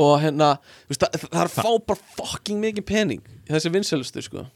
Og 0.00 0.16
hérna, 0.24 0.54
þú 0.86 0.94
veist, 0.94 1.04
það, 1.04 1.26
það 1.28 1.42
er 1.44 1.52
fá 1.54 1.70
bara 1.90 2.08
fucking 2.18 2.62
mikið 2.64 2.86
pening 2.88 3.22
þessi 3.50 3.70
vinsælustu, 3.74 4.22
sko. 4.24 4.46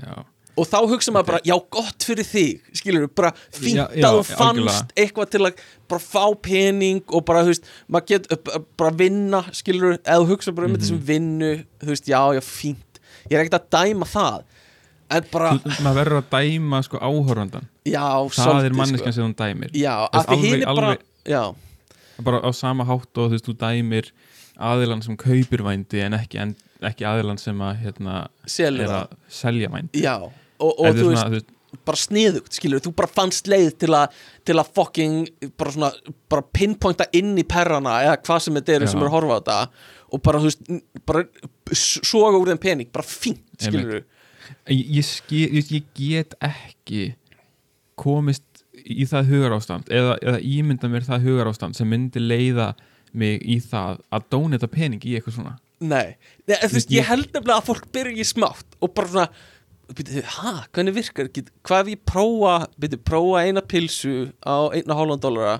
Já, 0.00 0.14
og 0.56 0.66
þá 0.68 0.76
hugsa 0.90 1.12
maður 1.14 1.26
bara, 1.30 1.40
já 1.48 1.54
gott 1.72 2.04
fyrir 2.04 2.26
þig 2.28 2.60
skilur 2.76 3.06
við, 3.06 3.14
bara 3.16 3.30
fínt 3.56 3.78
að 4.04 4.18
þú 4.18 4.24
fannst 4.36 4.92
eitthvað 5.00 5.30
til 5.32 5.40
að 5.46 5.62
bara 5.88 6.00
fá 6.04 6.24
pening 6.44 7.02
og 7.08 7.24
bara, 7.24 7.42
þú 7.46 7.52
veist, 7.54 7.68
maður 7.88 8.06
get 8.12 8.26
bara 8.76 8.90
vinna, 9.00 9.40
skilur 9.56 9.94
við, 9.94 10.00
eða 10.04 10.18
þú 10.24 10.28
hugsa 10.34 10.52
bara 10.56 10.66
um 10.68 10.74
þetta 10.76 10.84
Mhm. 10.84 10.88
sem 10.88 11.00
vinnu, 11.12 11.52
þú 11.80 11.86
veist, 11.94 12.04
já, 12.12 12.20
já, 12.36 12.40
fínt. 12.44 13.00
Ég 13.30 13.38
er 13.38 13.44
ekkert 13.46 13.60
að 13.62 13.70
dæma 13.78 14.06
það 14.06 14.42
en 15.12 15.24
bara, 15.32 15.50
Þú- 15.52 15.80
maður 15.84 15.98
verður 16.02 16.20
að 16.22 16.28
dæma 16.36 16.82
sko 16.84 16.98
áhorfandan 16.98 17.66
já, 17.84 18.04
Það 18.32 18.64
er 18.64 18.70
manneskan 18.76 19.12
sem 19.12 19.24
hún 19.24 19.34
dæmir. 19.36 19.70
Já, 19.72 20.08
Þú 20.08 20.18
af 20.18 20.26
veist, 20.26 20.42
alveg- 20.44 20.64
bara 20.74 20.86
alveg- 20.92 21.02
já, 21.24 21.54
bara 22.22 22.40
á 22.44 22.50
sama 22.54 22.84
hátt 22.84 23.16
og 23.16 23.30
þú 23.30 23.32
veist, 23.36 23.46
þú 23.48 23.54
dæmir 23.56 24.10
aðilan 24.60 25.02
sem 25.02 25.16
kaupir 25.16 25.62
vændi 25.64 26.00
en 26.04 26.12
ekki, 26.12 26.38
en, 26.38 26.54
ekki 26.82 27.04
aðilan 27.08 27.38
sem 27.38 27.56
að 27.58 27.80
hérna, 27.82 28.28
er 28.58 28.88
að 28.88 29.08
selja 29.28 29.68
vændi. 29.70 30.02
Já, 30.02 30.30
og, 30.62 30.72
og 30.78 30.96
þú 30.98 31.08
svona, 31.08 31.24
veist, 31.34 31.50
þú 31.72 31.80
bara 31.88 32.00
sniðugt, 32.02 32.56
skilur 32.58 32.82
þú 32.84 32.92
bara 33.00 33.08
fannst 33.16 33.48
leið 33.48 33.70
til 33.84 33.90
að 33.96 34.18
til 34.48 34.56
að 34.60 34.72
fucking, 34.76 35.16
bara 35.60 35.72
svona 35.74 35.90
bara 36.32 36.44
pinpointa 36.54 37.06
inn 37.16 37.32
í 37.40 37.46
perrana 37.48 37.98
eða 38.06 38.18
hvað 38.26 38.44
sem 38.46 38.58
þetta 38.60 38.76
eru 38.78 38.90
sem 38.92 39.00
eru 39.00 39.08
að 39.10 39.16
horfa 39.16 39.38
á 39.38 39.40
þetta 39.40 39.58
og 40.12 40.22
bara, 40.26 40.42
þú 40.42 40.50
veist, 40.50 40.72
bara 41.08 41.24
soga 41.80 42.36
úr 42.42 42.52
þeim 42.52 42.60
pening, 42.66 42.90
bara 42.92 43.08
fínt, 43.08 43.44
skilur 43.62 44.02
ég, 44.68 44.84
ég, 44.98 45.04
ski, 45.06 45.46
ég, 45.48 45.72
ég 45.72 45.88
get 45.96 46.36
ekki 46.44 47.12
komist 47.98 48.44
í 48.82 49.04
það 49.08 49.28
hugarástand 49.32 49.90
eða, 49.92 50.16
eða 50.22 50.40
ímynda 50.44 50.90
mér 50.90 51.06
það 51.06 51.26
hugarástand 51.28 51.78
sem 51.78 51.88
myndi 51.88 52.22
leiða 52.22 52.72
mig 53.16 53.42
í 53.44 53.58
það 53.60 54.00
að 54.12 54.28
dóneta 54.32 54.68
pening 54.72 55.02
í 55.04 55.16
eitthvað 55.18 55.36
svona. 55.36 55.56
Nei, 55.82 56.14
Nei 56.48 56.56
þú 56.62 56.78
Ég- 56.80 56.94
ég 56.96 57.08
held 57.10 57.26
nefnilega 57.34 57.58
að 57.58 57.66
fólk 57.68 57.88
byrja 57.92 58.24
smátt 58.24 58.76
og 58.80 58.94
bara 58.94 59.08
svona 59.12 59.28
hæ, 59.90 60.52
hvernig 60.72 60.96
virkar, 60.96 61.28
hvað 61.66 61.82
ef 61.82 61.92
ég 61.92 62.06
prófa 62.08 62.54
byrju, 62.80 63.02
prófa 63.04 63.44
eina 63.44 63.62
pilsu 63.64 64.30
á 64.40 64.72
einna 64.72 64.96
hálfan 64.98 65.22
dólara 65.22 65.58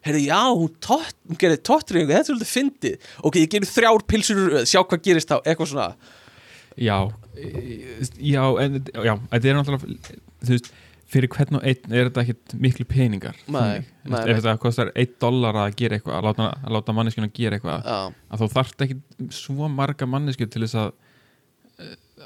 Herri, 0.00 0.22
já, 0.30 0.48
hún, 0.48 0.70
tótt, 0.80 1.12
hún 1.28 1.36
gerði 1.36 1.58
tóttringu, 1.60 2.08
þetta 2.08 2.22
er 2.22 2.28
svolítið 2.30 2.48
fyndið. 2.48 3.08
Ok, 3.20 3.34
ég 3.36 3.50
gerir 3.52 3.68
þrjár 3.68 4.04
pilsur, 4.08 4.38
sjá 4.64 4.80
hvað 4.80 5.02
gerist 5.04 5.28
þá, 5.28 5.42
eitthvað 5.44 5.68
svona. 5.74 5.88
Já, 6.80 6.96
já, 8.16 8.44
en, 8.62 8.78
já 8.80 9.12
þetta 9.18 9.50
er 9.50 9.58
náttúrulega 9.58 10.14
þú 10.40 10.54
veist, 10.54 10.70
fyrir 11.10 11.32
hvern 11.34 11.58
og 11.58 11.66
einn 11.66 11.94
er 11.96 12.08
þetta 12.08 12.22
ekkit 12.24 12.54
miklu 12.62 12.86
peningar 12.88 13.38
Nei, 13.50 13.82
nei, 14.06 14.20
ef 14.22 14.38
þetta 14.38 14.54
kostar 14.62 14.92
1 14.94 15.16
dólar 15.22 15.58
að 15.64 15.74
gera 15.80 15.98
eitthvað 15.98 16.18
að 16.20 16.28
láta, 16.28 16.48
að 16.62 16.76
láta 16.76 16.94
manneskjuna 16.96 17.30
gera 17.34 17.58
eitthvað 17.58 17.88
Já, 17.90 17.98
að 18.30 18.44
þá 18.44 18.54
þarf 18.54 18.84
ekki 18.86 18.98
svo 19.34 19.70
marga 19.72 20.08
manneskjur 20.10 20.52
til 20.52 20.64
þess 20.64 20.78
að 20.84 20.92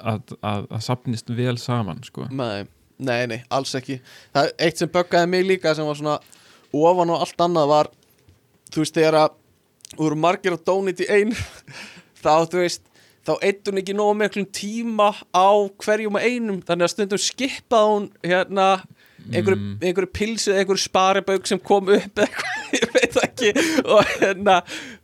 að, 0.03 0.35
að, 0.43 0.65
að 0.71 0.83
sapnist 0.87 1.31
vel 1.37 1.57
saman 1.61 2.01
sko. 2.07 2.27
nei, 2.31 2.65
nei, 2.99 3.27
nei, 3.31 3.41
alls 3.55 3.75
ekki 3.79 4.01
Það 4.35 4.49
er 4.49 4.55
eitt 4.69 4.81
sem 4.83 4.91
böggaði 4.95 5.31
mig 5.35 5.47
líka 5.49 5.75
sem 5.77 5.87
var 5.87 5.99
svona 6.01 6.19
ofan 6.75 7.13
og 7.15 7.23
allt 7.27 7.45
annað 7.47 7.71
var 7.71 7.93
þú 8.75 8.83
veist, 8.83 8.97
þegar 8.99 9.21
að 9.25 9.39
voru 10.01 10.19
margir 10.19 10.57
að 10.57 10.65
dónit 10.67 11.05
í 11.05 11.11
einu 11.11 11.37
þá, 12.25 12.45
þú 12.51 12.63
veist, 12.65 12.83
þá 13.25 13.35
eittu 13.47 13.71
hún 13.73 13.81
ekki 13.83 13.95
nógu 13.97 14.17
miklum 14.19 14.49
tíma 14.55 15.13
á 15.31 15.49
hverjum 15.85 16.19
og 16.19 16.25
einum, 16.27 16.59
þannig 16.67 16.89
að 16.89 16.95
stundum 16.97 17.23
skipaði 17.23 17.93
hún 17.95 18.11
hérna 18.27 18.69
einhverju, 19.25 19.57
Mm. 19.57 19.77
einhverju 19.81 20.11
pilsu, 20.13 20.51
einhverju 20.53 20.83
sparibauk 20.83 21.47
sem 21.49 21.57
kom 21.65 21.87
upp 21.95 22.19
eða 22.21 22.27
eitthvað, 22.27 22.59
ég 22.77 22.91
veit 22.93 23.15
ekki 23.23 23.53
og 23.95 24.11
hérna, 24.19 24.57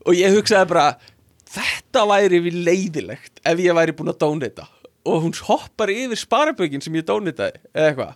og 0.05 0.19
ég 0.19 0.35
hugsaði 0.37 0.69
bara 0.75 0.83
þetta 1.55 2.03
væri 2.11 2.41
við 2.45 2.59
leiðilegt 2.67 3.41
ef 3.49 3.63
ég 3.65 3.79
væri 3.79 3.95
búin 3.97 4.13
að 4.13 4.19
dónita 4.21 4.67
og 5.07 5.23
hún 5.25 5.35
hoppar 5.49 5.89
yfir 5.93 6.19
sparibaukin 6.21 6.83
sem 6.85 6.95
ég 6.99 7.07
dónitaði 7.09 7.57
eða 7.75 7.87
eitthvað. 7.91 8.15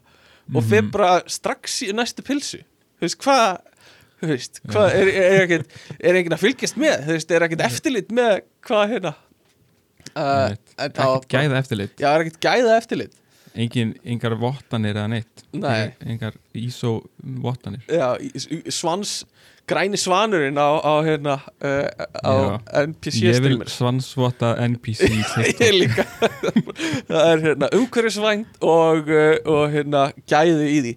Og 0.55 0.63
fer 0.69 0.83
Mhm. 0.83 0.91
bara 0.93 1.23
strax 1.27 1.83
í 1.87 1.93
næstu 1.97 2.23
pilsu 2.23 2.59
þú 3.01 3.07
veist, 3.07 3.19
hvað 3.19 3.61
þú 4.21 4.29
veist, 4.29 4.61
hvað, 4.69 4.95
er, 4.95 5.09
er, 5.09 5.43
ekkert, 5.47 5.67
er 6.01 6.15
enginn 6.21 6.33
að 6.37 6.43
fylgjast 6.45 6.77
með, 6.81 7.05
þú 7.07 7.13
veist, 7.17 7.31
er 7.31 7.43
ekkert 7.49 7.65
eftirlit 7.67 8.13
með 8.13 8.41
hvað 8.65 8.89
hérna? 8.93 9.15
Uh, 10.15 10.55
það 10.77 11.01
var 11.01 11.17
ekkert 11.17 11.33
gæða 11.35 11.59
eftirlit 11.59 11.97
já, 11.99 12.09
er 12.15 12.23
ekkert 12.25 12.41
gæða 12.45 12.77
eftirlit 12.79 13.15
engin, 13.55 13.95
engar 14.05 14.35
vottanir 14.39 14.97
eða 14.97 15.09
neitt. 15.15 15.45
Nei. 15.55 15.95
engar 16.05 16.37
ISO 16.59 16.99
vottanir. 17.45 17.85
Já, 17.89 18.15
svans 18.73 19.23
græni 19.69 19.97
svanurinn 19.97 20.59
á, 20.61 20.77
á 20.77 20.95
hérna 21.05 21.39
uh, 21.65 21.89
á 22.21 22.35
NPC 22.85 23.23
ég 23.25 23.41
vil 23.41 23.57
streamer. 23.57 23.71
svansvotta 23.73 24.53
NPC 24.69 25.09
ég 25.65 25.73
líka. 25.73 26.05
Það 27.09 27.29
er 27.31 27.45
hérna 27.49 27.71
umhverfisvænt 27.79 28.61
og, 28.61 29.09
uh, 29.09 29.37
og 29.49 29.65
hérna 29.73 30.07
gæði 30.29 30.69
í 30.69 30.81
því. 30.85 30.95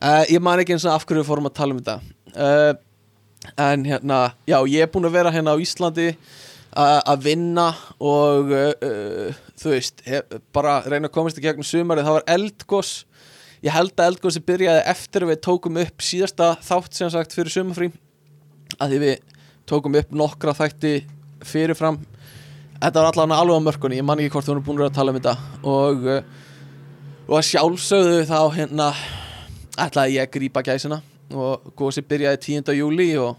Uh, 0.00 0.22
ég 0.32 0.42
man 0.42 0.62
ekki 0.62 0.74
eins 0.74 0.88
og 0.88 0.96
af 0.96 1.06
hverju 1.06 1.26
fórum 1.28 1.50
að 1.50 1.58
tala 1.60 1.76
um 1.76 1.82
þetta. 1.82 1.98
Uh, 2.34 2.72
en 3.60 3.86
hérna 3.86 4.22
já 4.48 4.58
ég 4.68 4.84
er 4.84 4.90
búin 4.92 5.08
að 5.08 5.18
vera 5.20 5.32
hérna 5.34 5.54
á 5.56 5.62
Íslandi 5.62 6.12
að 6.70 7.24
vinna 7.24 7.70
og 7.98 8.52
þú 9.60 9.74
veist 9.74 10.02
hef, 10.06 10.40
bara 10.54 10.80
reyna 10.86 11.10
að 11.10 11.14
komast 11.18 11.38
í 11.38 11.44
gegnum 11.44 11.66
sumarið 11.66 12.08
það 12.08 12.18
var 12.18 12.28
eldgós 12.34 12.92
ég 13.64 13.74
held 13.74 13.92
að 13.98 14.14
eldgósi 14.14 14.42
byrjaði 14.44 14.84
eftir 14.88 15.26
við 15.28 15.40
tókum 15.44 15.78
upp 15.80 16.04
síðasta 16.04 16.54
þátt 16.64 16.96
sem 16.96 17.10
sagt 17.12 17.34
fyrir 17.36 17.52
sumarfrí. 17.52 17.90
Að 18.80 18.94
því 18.94 19.00
við 19.02 19.34
tókum 19.68 19.98
upp 20.00 20.14
nokkra 20.16 20.54
þætti 20.56 20.94
fyrirfram. 21.44 22.00
Þetta 22.80 23.02
var 23.02 23.10
allavega 23.10 23.40
alveg 23.42 23.60
á 23.60 23.66
mörkunni 23.66 24.00
ég 24.00 24.06
man 24.08 24.22
ekki 24.22 24.32
hvort 24.32 24.48
þú 24.48 24.54
erum 24.54 24.64
búin 24.64 24.84
að 24.86 24.94
tala 24.96 25.12
um 25.12 25.18
þetta. 25.18 25.34
Og, 25.68 26.08
uh, 26.08 27.28
og 27.28 27.44
sjálfsögðu 27.44 28.22
þá 28.30 28.38
hérna 28.56 28.88
ætlaði 29.76 30.16
ég 30.16 30.28
að 30.28 30.34
grípa 30.38 30.64
gæsina. 30.64 31.02
Og 31.30 31.72
gósi 31.78 32.02
byrjaði 32.02 32.40
10. 32.64 32.72
júli 32.80 33.10
og, 33.20 33.36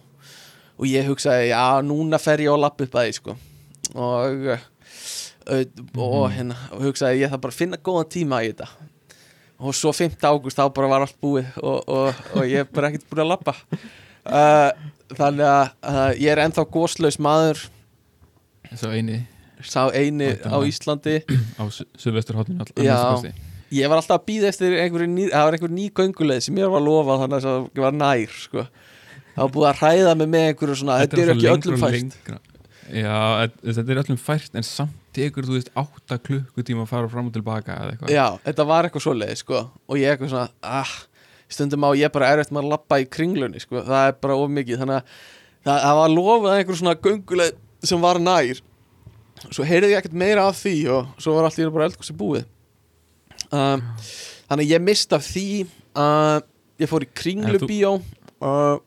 og 0.78 0.86
ég 0.88 1.10
hugsaði 1.10 1.50
já 1.50 1.64
núna 1.84 2.22
fer 2.22 2.46
ég 2.46 2.54
á 2.54 2.58
lapp 2.62 2.86
upp 2.86 2.94
að 2.94 3.10
því 3.10 3.18
sko. 3.18 3.38
Og, 3.98 4.46
uh, 4.54 4.68
og 5.50 6.32
hérna 6.34 6.58
og 6.72 6.86
hugsaði 6.88 7.24
ég 7.24 7.32
þarf 7.32 7.44
bara 7.46 7.58
finna 7.58 7.80
góðan 7.82 8.10
tíma 8.14 8.42
í 8.46 8.52
þetta. 8.52 8.70
Og 9.62 9.76
svo 9.78 9.94
5. 9.94 10.18
ágúst 10.26 10.58
þá 10.58 10.66
bara 10.74 10.90
var 10.90 11.06
allt 11.06 11.18
búið 11.22 11.52
og, 11.62 11.84
og, 11.86 12.24
og 12.34 12.48
ég 12.50 12.64
er 12.64 12.72
bara 12.72 12.90
ekkert 12.90 13.06
búin 13.12 13.24
að 13.26 13.32
lappa 13.36 13.54
uh, 13.60 14.72
þannig 15.20 15.46
að 15.46 15.64
uh, 15.92 16.10
ég 16.18 16.32
er 16.34 16.44
ennþá 16.48 16.66
góslaus 16.74 17.20
maður. 17.22 17.62
Svo 18.74 18.94
eini. 18.96 19.22
Sá 19.62 19.86
eini 19.94 20.34
á. 20.42 20.58
Íslandi. 20.66 21.22
Á 21.62 21.64
Suðvesturhóttinu 21.70 22.66
ég 23.72 23.88
var 23.88 24.02
alltaf 24.02 24.20
að 24.20 24.28
býða 24.28 24.50
eftir 24.52 24.78
einhverju 24.84 25.10
ný, 25.12 25.26
það 25.32 25.46
var 25.48 25.58
einhver 25.58 25.74
ný 25.74 25.86
gönguleið 25.96 26.46
sem 26.48 26.58
ég 26.60 26.72
var 26.72 26.82
að 26.82 26.88
lofa 26.90 27.20
þannig 27.22 27.38
að 27.38 27.46
það 27.48 27.84
var 27.86 27.94
nær 27.98 28.34
sko. 28.36 28.64
það 29.36 29.44
var 29.44 29.54
búið 29.56 29.68
að 29.70 29.82
hræða 29.82 30.16
mig 30.20 30.32
með 30.34 30.48
einhverju 30.50 30.80
svona 30.82 30.98
þetta 31.02 31.22
er 31.22 31.34
ekki 31.36 31.52
öllum 31.54 31.86
fært. 31.86 32.18
Já, 32.92 33.20
þetta 33.62 33.86
er 33.86 34.02
öllum 34.04 34.20
fært 34.20 34.60
en 34.60 34.68
samt 34.68 34.98
tekur 35.16 35.48
þú 35.48 35.58
veist 35.58 35.72
8 35.78 36.18
klukkutíma 36.26 36.86
að 36.86 36.92
fara 36.94 37.12
fram 37.12 37.30
og 37.30 37.36
tilbaka 37.36 37.78
eða 37.78 37.94
eitthvað 37.96 38.14
já, 38.16 38.26
þetta 38.46 38.68
var 38.72 38.88
eitthvað 38.88 39.06
svoleið 39.08 39.36
sko. 39.42 39.62
og 39.88 40.00
ég 40.00 40.14
eitthvað 40.14 40.34
svona 40.34 40.50
ah, 40.82 40.96
stundum 41.52 41.88
á 41.88 41.90
ég 42.00 42.14
bara 42.14 42.32
erfitt 42.34 42.54
með 42.54 42.64
að 42.64 42.74
lappa 42.76 43.00
í 43.02 43.08
kringlunni 43.12 43.64
sko. 43.64 43.84
það 43.88 44.08
er 44.08 44.18
bara 44.24 44.40
of 44.40 44.52
mikið 44.56 44.84
þannig 44.84 45.00
að 45.02 45.16
það, 45.66 45.78
það 45.86 46.00
var 46.02 46.14
lofað 46.16 46.58
einhverju 46.58 46.82
svona 46.82 47.00
gönguleið 47.06 47.62
sem 47.92 48.04
var 48.04 48.22
nær 48.22 48.62
svo 49.50 49.66
heyrði 49.66 49.94
ég 49.96 50.02
ekkert 50.02 50.18
meira 50.22 50.46
af 50.50 50.60
því 50.62 50.76
og 50.94 51.22
svo 51.22 51.36
var 51.38 51.48
allt 51.48 51.60
í 51.60 51.66
einu 51.66 51.74
bara 51.74 51.90
eldgósi 51.90 52.16
búið 52.18 52.46
um, 53.50 53.84
þannig 54.50 54.66
að 54.68 54.74
ég 54.76 54.86
mist 54.86 55.16
af 55.18 55.26
því 55.26 55.48
uh, 55.98 56.38
ég 56.82 56.92
fór 56.92 57.06
í 57.06 57.12
kringlubíó 57.22 57.96
uh, 57.98 58.78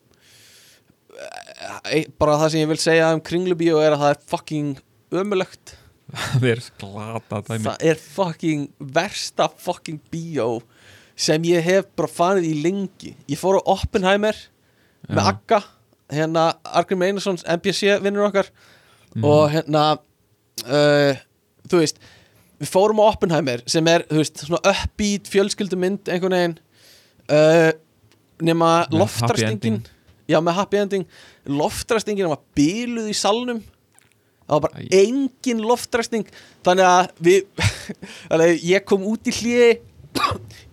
e- 1.90 2.08
bara 2.20 2.38
það 2.42 2.52
sem 2.54 2.62
ég 2.62 2.70
vil 2.70 2.82
segja 2.82 3.10
um 3.14 3.22
kringlubíó 3.24 3.80
er 3.82 3.96
að 3.96 4.04
það 4.04 4.14
er 4.14 4.22
fucking 4.30 4.84
ömulegt 5.14 5.76
það 6.40 6.48
er 6.52 6.62
glata 6.80 7.40
dæmi. 7.48 7.62
Það 7.64 7.86
er 7.90 8.02
fucking 8.02 8.66
versta 8.94 9.48
fucking 9.66 10.00
bíó 10.12 10.48
sem 11.14 11.42
ég 11.46 11.62
hef 11.64 11.86
bara 11.96 12.10
farið 12.10 12.48
í 12.50 12.54
lengi. 12.64 13.14
Ég 13.30 13.38
fór 13.38 13.60
á 13.62 13.62
Oppenheimer 13.76 14.36
með 15.08 15.20
Já. 15.22 15.30
Akka 15.30 15.60
hérna 16.14 16.48
Argrim 16.64 17.02
Einarssons 17.06 17.44
NPC 17.48 17.96
vinnur 18.04 18.28
okkar. 18.28 18.50
Mhm. 19.14 19.24
og 19.24 19.50
hérna 19.52 19.82
uh, 20.66 21.14
þú 21.70 21.78
veist 21.78 22.00
við 22.58 22.70
fórum 22.70 22.98
á 22.98 23.04
Oppenheimer 23.12 23.62
sem 23.70 23.86
er 23.86 24.02
þú 24.10 24.18
veist 24.18 24.42
svona 24.42 24.60
uppbeat 24.72 25.30
fjölskyldumynd 25.30 26.10
einhvern 26.10 26.34
veginn 26.34 26.56
uh, 27.30 27.70
nema 28.42 28.70
Með 28.90 28.98
loftrastingin 28.98 29.78
já 30.26 30.40
með 30.40 30.56
happy 30.58 30.80
ending. 30.80 31.06
Loftrastingin 31.46 32.30
var 32.32 32.40
bíluð 32.56 33.10
í 33.12 33.16
salnum 33.16 33.62
það 34.44 34.54
var 34.54 34.64
bara 34.66 34.84
Æ. 34.84 34.86
engin 35.00 35.64
loftrasting 35.64 36.30
þannig 36.66 36.88
að 36.90 37.10
við 37.28 37.66
að 38.34 38.46
ég 38.60 38.86
kom 38.88 39.06
út 39.08 39.30
í 39.30 39.36
hliði 39.40 39.70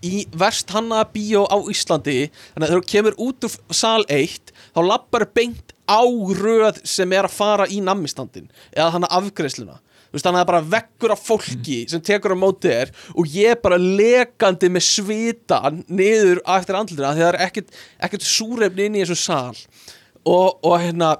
í 0.06 0.26
verst 0.38 0.70
hanna 0.70 1.02
bíó 1.10 1.48
á 1.50 1.58
Íslandi. 1.72 2.30
Þannig 2.54 2.66
að 2.66 2.68
þegar 2.68 2.82
þú 2.84 2.90
kemur 2.92 3.16
út 3.26 3.48
úr 3.48 3.56
sal 3.74 4.04
1 4.06 4.52
þá 4.76 4.82
lappar 4.86 5.26
beint 5.34 5.74
á 5.90 6.02
röð 6.06 6.84
sem 6.88 7.16
er 7.16 7.26
að 7.26 7.40
fara 7.40 7.66
í 7.66 7.82
nammistandin 7.84 8.52
eða 8.72 8.92
þannig 8.98 9.80
veist, 10.12 10.26
þannig 10.26 10.42
að 10.42 10.42
það 10.42 10.44
er 10.44 10.52
bara 10.52 10.70
vekkur 10.76 11.14
af 11.16 11.24
fólki 11.26 11.78
sem 11.90 12.04
tekur 12.04 12.36
á 12.36 12.38
móti 12.40 12.72
þér 12.72 12.94
og 13.16 13.36
ég 13.36 13.56
er 13.56 13.62
bara 13.64 13.80
lekandi 13.80 14.70
með 14.72 14.86
svitan 14.88 15.82
niður 15.88 16.44
eftir 16.58 16.80
andlutina 16.80 17.14
því 17.16 17.24
það 17.24 17.32
er 17.32 17.40
ekkert, 17.48 17.76
ekkert 18.08 18.28
súrefni 18.28 18.88
inn 18.88 19.00
í 19.00 19.04
þessu 19.06 19.20
sal. 19.20 19.60
Og, 20.22 20.60
og 20.62 20.76
hérna 20.78 21.16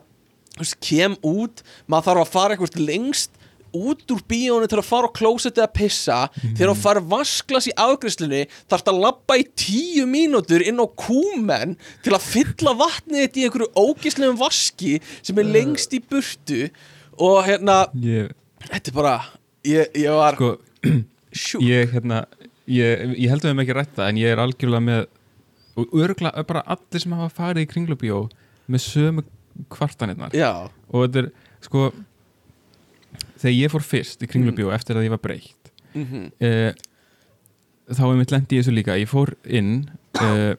kem 0.84 1.18
út, 1.26 1.64
maður 1.88 2.08
þarf 2.10 2.24
að 2.26 2.34
fara 2.34 2.56
eitthvað 2.56 2.82
lengst 2.88 3.38
út 3.72 4.04
úr 4.12 4.20
bíónu 4.28 4.68
til 4.68 4.80
að 4.82 4.88
fara 4.88 5.08
á 5.08 5.16
klósetti 5.16 5.62
að 5.64 5.74
pissa 5.78 6.18
þegar 6.42 6.72
þú 6.74 6.78
fara 6.82 7.04
vasklas 7.14 7.70
í 7.72 7.76
afgriðslunni 7.80 8.42
þarf 8.72 8.92
að 8.92 9.00
labba 9.06 9.38
í 9.40 9.46
tíu 9.56 10.08
mínútur 10.12 10.64
inn 10.66 10.82
á 10.84 10.88
kúmen 11.00 11.78
til 12.04 12.16
að 12.16 12.28
fylla 12.28 12.76
vatnið 12.82 13.24
þetta 13.24 13.40
í 13.40 13.46
einhverju 13.48 13.70
ógislegum 13.80 14.42
vaski 14.42 14.98
sem 15.22 15.40
er 15.40 15.50
lengst 15.56 15.96
í 15.96 16.02
burtu. 16.04 16.68
Og 17.22 17.40
hérna, 17.48 17.86
ég, 18.02 18.32
þetta 18.68 18.92
er 18.92 18.98
bara 18.98 19.16
ég, 19.68 19.98
ég 20.04 20.20
var 20.20 20.36
sko, 20.36 20.54
ég, 21.72 21.96
hérna, 21.96 22.26
ég, 22.68 23.08
ég 23.16 23.32
heldur 23.32 23.52
þeim 23.52 23.64
ekki 23.64 23.78
rætta 23.78 24.08
en 24.10 24.20
ég 24.20 24.34
er 24.34 24.44
algjörlega 24.44 24.84
með 24.84 25.10
og 25.80 25.94
örgulega 25.96 26.44
bara 26.44 26.66
allir 26.68 27.00
sem 27.00 27.14
hafa 27.16 27.32
farið 27.32 27.64
í 27.64 27.70
kringlubíó 27.72 28.26
með 28.72 28.84
sömu 28.84 29.24
kvartanirnar. 29.72 30.36
Já, 30.38 30.70
og 30.92 31.06
þetta 31.06 31.26
er 31.26 31.32
sko 31.62 31.90
þegar 33.42 33.58
ég 33.58 33.74
fór 33.74 33.86
fyrst 33.86 34.24
í 34.24 34.30
kringlubíó 34.30 34.72
eftir 34.74 34.98
að 34.98 35.10
ég 35.10 35.14
var 35.14 35.22
breytt 35.24 35.72
mm 35.94 36.30
eh, 36.40 36.72
þá 37.92 38.06
er 38.08 38.20
mitt 38.20 38.32
lendi 38.32 38.56
í 38.56 38.62
þessu 38.62 38.74
líka. 38.76 38.98
Ég 39.00 39.10
fór 39.10 39.34
inn 39.44 39.90
eh, 40.22 40.54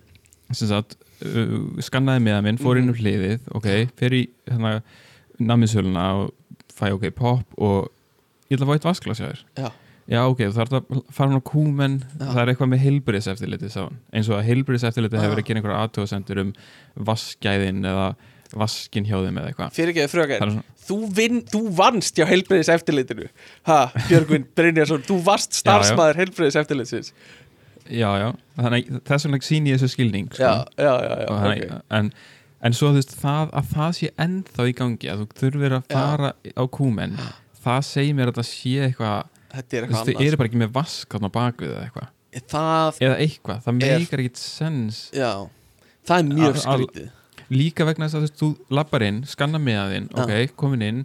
sagt 0.53 0.99
uh, 1.25 1.55
skannaði 1.81 2.25
með 2.27 2.41
minn, 2.47 2.59
fór 2.61 2.81
inn 2.81 2.91
um 2.93 2.99
hliðið 2.99 3.47
ok, 3.57 3.69
fer 3.97 4.17
í 4.17 4.23
hérna, 4.51 4.81
namiðsöluna 5.41 6.09
og 6.21 6.59
fæ 6.73 6.91
ok 6.97 7.07
pop 7.17 7.57
og 7.57 7.88
ég 8.51 8.59
ætla 8.59 8.67
að 8.67 8.73
fá 8.73 8.77
eitt 8.77 8.88
vasklas 8.88 9.23
hjá 9.23 9.29
þér. 9.31 9.43
Já, 9.57 9.69
já 10.12 10.21
ok, 10.27 10.43
þú 10.45 10.59
þarf 10.59 10.77
að 10.77 11.01
fara 11.17 11.41
á 11.41 11.49
kúmen 11.53 11.97
það 12.19 12.43
er 12.43 12.53
eitthvað 12.53 12.73
með 12.75 12.85
heilbriðseftirliti 12.87 13.73
eins 13.73 14.29
og 14.29 14.37
að 14.37 14.47
heilbriðseftirliti 14.51 15.17
Já. 15.17 15.23
hefur 15.23 15.35
verið 15.37 15.45
að 15.45 15.49
gera 15.49 15.62
einhverja 15.62 15.87
aðtöðasendur 15.87 16.43
um 16.45 16.53
vaskgæðin 17.09 17.83
eða 17.93 18.11
vaskin 18.57 19.07
hjá 19.09 19.17
þeim 19.19 19.38
eða 19.41 19.53
eitthvað. 19.53 19.75
Fyrir 19.77 19.93
ekki 19.93 20.05
að 20.05 20.35
er 20.37 20.41
svona- 20.43 20.65
þú, 20.87 20.99
þú 21.53 21.61
vannst 21.79 22.19
hjá 22.19 22.27
heilbreyðis 22.29 22.71
eftirlitinu 22.73 23.29
ha, 23.69 23.79
Björgvin 24.09 24.47
Brynjarsson 24.57 25.05
þú 25.07 25.19
varst 25.27 25.57
starfsmæður 25.61 26.21
heilbreyðis 26.23 26.59
eftirlitsins 26.61 27.12
já, 27.87 28.11
já, 28.19 28.29
þannig 28.59 28.91
þess 29.09 29.29
vegna 29.29 29.43
sín 29.47 29.69
ég 29.71 29.79
þessu 29.79 29.93
skilning 29.95 30.31
sko. 30.33 30.43
já, 30.43 30.55
já, 30.77 30.93
já, 31.03 31.12
já 31.23 31.29
þannig, 31.31 31.77
en, 31.99 32.11
en 32.62 32.77
svo 32.79 32.93
þú 32.93 33.01
veist 33.01 33.15
það, 33.23 33.55
að 33.61 33.71
það 33.77 33.95
sé 33.99 34.11
ennþá 34.27 34.69
í 34.71 34.75
gangi 34.81 35.12
að 35.12 35.23
þú 35.23 35.29
þurfir 35.43 35.77
að 35.79 35.87
Já. 35.87 35.95
fara 35.99 36.33
á 36.35 36.65
kúmen 36.79 37.17
það 37.62 37.87
segir 37.91 38.19
mér 38.19 38.33
að 38.33 38.41
það 38.41 38.51
sé 38.51 38.75
eitthvað 38.88 39.31
þetta 39.53 39.79
er 39.79 39.87
þú 39.87 39.88
eitthvað 39.88 40.12
þau 40.12 40.27
eru 40.27 40.43
bara 40.43 40.51
ekki 40.53 40.62
með 40.62 40.77
vask 40.77 41.15
á 41.15 41.19
bakvið 41.29 41.73
eða 41.73 41.87
eitthvað. 41.87 42.12
Annars 42.33 43.01
eða 43.05 43.17
eitthvað, 43.21 43.59
það 43.67 43.75
meikar 43.77 44.21
ekkit 44.23 44.38
sens. 44.41 45.01
Já, 45.12 45.33
það 46.09 46.23
er 46.23 46.31
mjög 46.31 46.61
skrítið 46.62 47.11
líka 47.53 47.85
vegna 47.88 48.09
þess 48.09 48.19
að 48.19 48.37
þú 48.41 48.49
lappar 48.79 49.05
inn 49.07 49.23
skanna 49.29 49.61
með 49.62 49.95
þinn, 49.95 50.09
Já. 50.12 50.23
ok, 50.25 50.55
komin 50.57 50.83
inn 50.88 51.01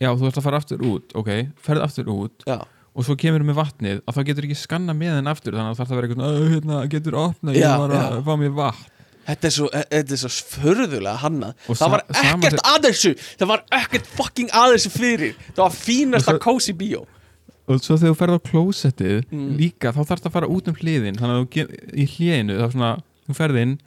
já, 0.00 0.10
þú 0.12 0.26
ert 0.28 0.40
að 0.40 0.46
fara 0.46 0.60
aftur 0.62 0.82
út, 0.84 1.14
ok 1.16 1.30
ferð 1.66 1.82
aftur 1.86 2.10
út 2.12 2.44
já, 2.46 2.58
og 2.96 3.04
svo 3.06 3.16
kemur 3.20 3.44
með 3.44 3.56
vatnið 3.60 4.02
að 4.04 4.16
þá 4.18 4.20
getur 4.30 4.44
ekki 4.48 4.58
skanna 4.60 4.92
með 4.96 5.16
þinn 5.18 5.32
aftur 5.32 5.56
þannig 5.56 5.72
að 5.72 5.78
það 5.78 5.86
þarf 5.86 5.96
að 5.96 5.96
vera 6.00 6.08
eitthvað, 6.08 6.36
"Ö, 6.36 6.50
hérna, 6.54 6.82
getur 6.92 7.14
opna 7.22 7.52
ég 7.56 7.78
var 7.80 7.90
að 7.96 8.22
fá 8.24 8.34
mér 8.40 8.54
vatn. 8.56 8.92
Þetta 9.26 9.44
er 9.48 9.50
svo, 9.50 9.66
þetta 9.74 10.12
er 10.14 10.20
svo 10.22 10.30
förðulega 10.62 11.16
hannað. 11.18 11.54
Og 11.68 11.74
það 11.76 11.90
var 11.90 12.02
ekkert 12.14 12.60
að 12.62 12.84
þessu. 12.86 13.10
Það 13.40 13.48
var 13.50 13.62
ekkert 13.74 14.06
fucking 14.06 14.50
að 14.54 14.74
þessu 14.76 14.90
fyrir. 14.94 15.32
Það 15.50 15.64
var 15.64 16.14
Og 16.14 16.22
svo- 16.22 16.38
cozy 16.44 16.72
bíó. 16.72 17.00
Og 17.66 17.80
svo 17.82 17.96
þegar 17.98 18.14
þú 18.14 18.18
ferð 18.20 18.36
á 18.38 18.46
klósettið 18.46 19.24
Mm. 19.32 19.56
líka, 19.58 19.90
þá 19.90 20.00
þarf 20.06 20.20
það 20.22 20.30
að 20.30 20.32
fara 20.32 20.46
út 20.48 20.68
um 20.68 20.74
hliðin 20.74 21.16
þannig 21.18 21.34
að 21.34 21.42
þú 21.42 21.98
í 21.98 22.06
hliðinu, 22.06 22.54
þá 22.62 22.66
svona 22.72 23.02
þú 23.28 23.34
ferð 23.34 23.56
inn 23.62 23.78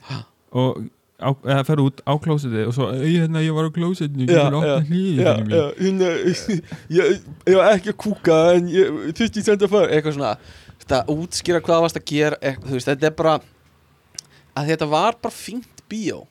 og 0.51 0.89
á, 1.19 1.29
eða 1.43 1.63
ferð 1.67 1.83
út 1.89 2.01
á 2.07 2.13
klósettið 2.23 2.67
og 2.69 2.73
svo, 2.75 2.87
"Æ, 2.95 3.03
hérna, 3.19 3.41
ég 3.43 3.53
var 3.55 3.67
á 3.67 3.71
klósettinu 3.75 4.25
Já, 4.25 4.33
getur 4.39 4.57
opna 4.59 4.79
hliðinu 4.87 5.45
mín 5.45 6.01
ég, 6.97 7.21
ég 7.45 7.55
var 7.59 7.73
ekki 7.75 7.91
að 7.93 7.99
kúka 8.05 8.37
en 8.55 8.67
ég 8.71 9.13
þurfti 9.17 9.43
senda 9.43 9.67
að 9.67 9.73
fara 9.75 9.91
eitthvað 9.93 10.15
svona, 10.17 10.33
þetta 10.79 11.01
útskýra 11.15 11.61
hvað 11.65 11.83
varst 11.85 11.99
að 11.99 12.07
gera 12.13 12.39
eitthvað, 12.41 12.69
þú 12.71 12.77
veist, 12.79 12.91
þetta 12.93 13.09
er 13.11 13.15
bara 13.19 13.35
að 14.59 14.71
þetta 14.73 14.89
var 14.91 15.19
bara 15.21 15.35
fínt 15.35 15.83
bíó. 15.91 16.23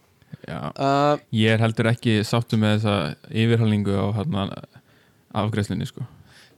Já, 0.48 0.58
uh, 0.80 1.18
ég 1.34 1.52
er 1.52 1.60
heldur 1.62 1.88
ekki 1.90 2.18
sáttu 2.24 2.56
með 2.60 2.78
þessa 2.80 3.16
yfirhalningu 3.30 3.92
á 3.96 4.06
hérna, 4.16 4.48
afgreðslunni 5.36 5.86
sko. 5.88 6.04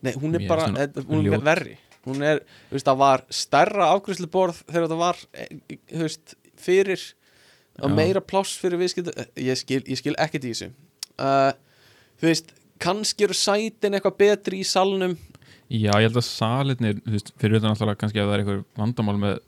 nei, 0.02 0.12
hún 0.16 0.34
er 0.38 0.46
bara, 0.48 0.66
finnst 0.66 0.76
hún 0.76 0.80
þetta- 0.80 1.06
hún 1.10 1.26
er 1.26 1.32
ljót. 1.32 1.44
verri. 1.44 1.76
Hún 2.06 2.22
er, 2.24 2.38
þú 2.70 2.76
veist, 2.78 2.86
það 2.88 2.96
var 2.96 3.22
stærra 3.28 3.88
afgræsluborð 3.94 4.62
þegar 4.70 4.88
það 4.88 5.00
var 5.02 5.16
eh, 5.34 5.48
þú 5.92 6.04
veist, 6.06 6.34
fyrir 6.56 7.02
og 7.80 7.92
meira 7.94 8.20
pláss 8.20 8.58
fyrir 8.60 8.80
viðskipt 8.80 9.12
ég 9.40 9.58
skil, 9.58 9.82
skil 9.98 10.16
ekkert 10.20 10.46
í 10.46 10.52
þessu. 10.52 10.70
Uh, 11.20 11.52
þú 12.20 12.30
veist, 12.30 12.52
kannski 12.80 13.26
eru 13.26 13.36
sætin 13.36 13.96
eitthvað 13.96 14.18
betri 14.20 14.60
í 14.64 14.66
salnum. 14.66 15.16
Já, 15.70 15.92
ég 15.94 16.08
held 16.08 16.18
að 16.18 16.26
salirnir, 16.26 17.00
þú 17.04 17.14
veist, 17.14 17.32
fyrir 17.38 17.60
utan 17.60 17.72
alltaf 17.72 17.96
kannski 18.00 18.20
að 18.20 18.30
það 18.30 18.36
er 18.36 18.44
einhver 18.44 18.62
vandamál 18.80 19.16
með 19.22 19.40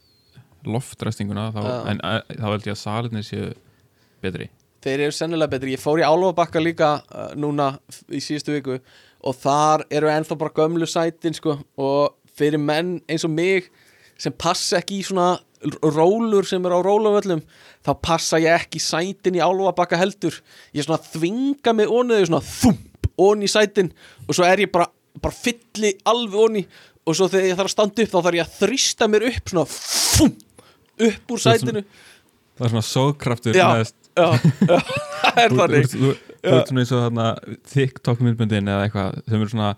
loftræstinguna 0.69 1.51
þá, 1.55 1.63
Já. 1.67 1.77
en 1.91 2.03
að, 2.07 2.19
þá 2.39 2.49
held 2.49 2.67
ég 2.69 2.77
að 2.77 2.83
salirnir 2.83 3.27
séu 3.27 3.53
betri. 4.23 4.49
Þeir 4.83 5.05
eru 5.07 5.15
sennilega 5.15 5.55
betri, 5.55 5.75
ég 5.75 5.83
fór 5.83 6.03
í 6.03 6.07
Álfabakka 6.07 6.63
líka 6.63 6.93
uh, 7.03 7.33
núna 7.39 7.73
í 8.11 8.23
síðustu 8.23 8.55
viku 8.55 8.79
og 9.23 9.39
þar 9.39 9.87
eru 9.95 10.11
ennþá 10.11 10.39
bara 10.39 10.55
gömlu 10.57 10.87
sætin 10.91 11.37
sko, 11.39 11.57
og 11.79 12.15
fyrir 12.39 12.63
menn 12.63 12.97
eins 13.11 13.27
og 13.27 13.35
mig 13.35 13.69
sem 14.19 14.35
passa 14.35 14.79
ekki 14.79 15.01
í 15.01 15.07
svona 15.07 15.37
rólur 15.83 16.47
sem 16.49 16.65
eru 16.67 16.79
á 16.79 16.83
róluvöllum 16.85 17.43
þá 17.87 17.91
passa 18.03 18.41
ég 18.43 18.55
ekki 18.57 18.81
sætin 18.83 19.37
í 19.39 19.43
Álfabakka 19.45 19.99
heldur. 20.01 20.35
Ég 20.75 20.87
svona 20.87 21.01
þvinga 21.03 21.75
mig 21.79 21.91
oniði 21.93 22.29
svona 22.31 22.43
þump 22.47 23.11
onni 23.23 23.47
í 23.47 23.53
sætin 23.53 23.93
og 24.27 24.35
svo 24.35 24.47
er 24.49 24.65
ég 24.65 24.73
bara, 24.75 24.89
bara 25.23 25.35
fylli 25.37 25.95
alveg 26.09 26.41
onni 26.47 26.65
og 27.07 27.17
svo 27.19 27.27
þegar 27.31 27.49
ég 27.51 27.59
þarf 27.59 27.71
að 27.71 27.75
standa 27.77 28.03
upp 28.07 28.13
þá 28.13 28.19
þarf 28.27 28.39
ég 28.39 28.47
að 28.47 28.59
þrýsta 28.63 29.09
mér 29.11 29.27
upp 29.33 29.53
svona 29.53 29.67
þump 29.73 30.67
upp 31.09 31.35
úr 31.35 31.43
sætinu. 31.43 31.83
Það 32.59 32.67
er 32.69 32.73
svona 32.75 32.85
sóðkraftur 32.87 33.57
Já. 33.57 33.67
já, 33.73 34.27
já, 34.69 34.79
það 35.23 35.41
er 35.43 35.57
þannig. 35.59 35.89
þú- 35.93 36.17
ert 36.43 36.69
svona 36.69 36.83
eins 36.83 36.93
og 36.93 37.03
þarna 37.07 37.27
TikTok 37.73 38.21
myndböndin 38.23 38.69
eða 38.71 38.87
eitthvað 38.89 39.19
sem 39.31 39.41
eru 39.41 39.53
svona 39.55 39.71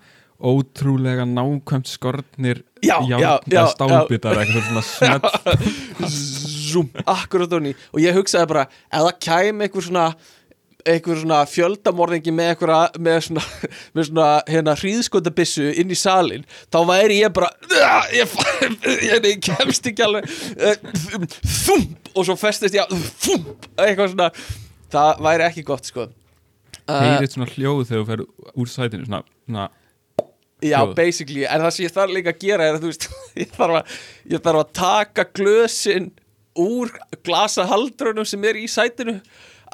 ótrúlega 0.44 1.24
nákvæmt 1.28 1.88
skortnir 1.90 2.62
eða 2.84 3.66
stálbitar 3.72 4.40
eitthvað 4.42 4.68
svona 4.68 4.84
smelt 4.84 5.28
Zoom, 6.68 6.88
akkurat 7.06 7.52
onni 7.58 7.74
og 7.94 8.00
ég 8.02 8.16
hugsaði 8.16 8.50
bara, 8.50 8.64
ef 8.90 9.04
það 9.06 9.20
kæmi 9.28 9.66
einhver 9.68 9.84
svona 9.88 10.06
einhver 10.84 11.16
svona 11.16 11.38
fjöldamorðingi 11.48 12.32
með 12.36 12.50
einhverja, 12.52 12.80
með 13.00 13.20
svona 13.28 13.44
með 13.96 14.08
svona 14.10 14.26
hérna 14.50 14.74
hríðskotabissu 14.80 15.70
inn 15.80 15.92
í 15.94 15.96
salin 15.98 16.44
þá 16.68 16.78
væri 16.90 17.20
ég 17.22 17.32
bara 17.36 17.48
"Ah, 17.80 18.04
ég, 18.12 18.34
ég, 19.08 19.30
ég 19.30 19.40
kemst 19.44 19.86
ekki 19.88 20.04
alveg. 20.04 20.28
Eh, 20.58 20.76
þump! 21.64 22.10
Og 22.14 22.28
svo 22.28 22.36
festist 22.38 22.76
ég 22.76 22.92
þump, 23.24 23.64
eitthvað 23.80 24.12
svona. 24.12 24.28
Það 24.94 25.24
væri 25.26 25.46
ekki 25.48 25.64
gott 25.66 25.88
sko. 25.88 26.04
Uh, 26.84 27.00
heyrið 27.00 27.32
svona 27.32 27.48
hljóð 27.54 27.80
þegar 27.88 28.02
þú 28.02 28.06
fer 28.10 28.22
úr 28.60 28.68
sætinu 28.70 29.06
svona, 29.08 29.22
svona 29.48 29.64
Já, 30.64 30.78
hljóð. 30.80 30.94
basically, 30.98 31.46
en 31.46 31.64
það 31.64 31.74
sem 31.76 31.86
ég 31.86 31.96
þarf 31.96 32.14
líka 32.16 32.32
að 32.32 32.44
gera 32.46 32.68
er 32.68 32.76
að 32.78 32.84
þú 32.84 32.92
veist, 32.92 33.08
ég 33.42 33.56
þarf 33.56 33.80
að, 33.80 33.96
ég 34.32 34.44
þarf 34.46 34.62
að 34.62 34.76
taka 34.80 35.26
glösin 35.36 36.12
úr 36.64 36.94
glasahaldrunum 37.26 38.28
sem 38.28 38.46
er 38.48 38.60
í 38.60 38.68
sætinu 38.70 39.18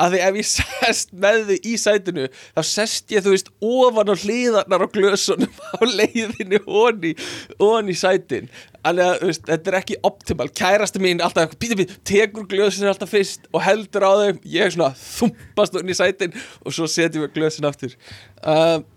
að 0.00 0.14
því 0.14 0.20
ef 0.24 0.38
ég 0.40 0.48
sest 0.55 1.12
með 1.12 1.40
þau 1.50 1.57
í 1.68 1.74
sætinu 1.81 2.26
þá 2.33 2.61
sest 2.66 3.14
ég, 3.14 3.24
þú 3.24 3.35
veist, 3.35 3.50
ofan 3.64 4.12
á 4.12 4.14
hliðarnar 4.16 4.85
á 4.87 4.88
glösunum 4.94 5.62
á 5.76 5.81
leiðinu 5.85 6.62
honi, 6.66 7.14
honi 7.61 7.96
sætin. 7.98 8.50
Þannig 8.81 9.05
að, 9.07 9.26
veist, 9.29 9.42
þetta 9.50 9.70
er 9.72 9.79
ekki 9.83 9.98
optimal. 10.09 10.48
Kærasti 10.57 11.03
mín 11.05 11.20
alltaf, 11.24 11.53
píti 11.61 11.76
píti, 11.76 11.98
tekur 12.09 12.46
glösin 12.48 12.88
alltaf 12.88 13.12
fyrst 13.12 13.44
og 13.53 13.61
heldur 13.66 14.07
á 14.09 14.12
þeim. 14.24 14.40
Ég 14.48 14.70
er 14.70 14.72
svona 14.72 14.94
þumpast 14.96 15.76
í 15.85 15.98
sætin 15.98 16.38
og 16.64 16.74
svo 16.76 16.88
setjum 16.88 17.26
við 17.26 17.37
glösin 17.37 17.68
aftur. 17.68 17.92
Um, 18.40 18.88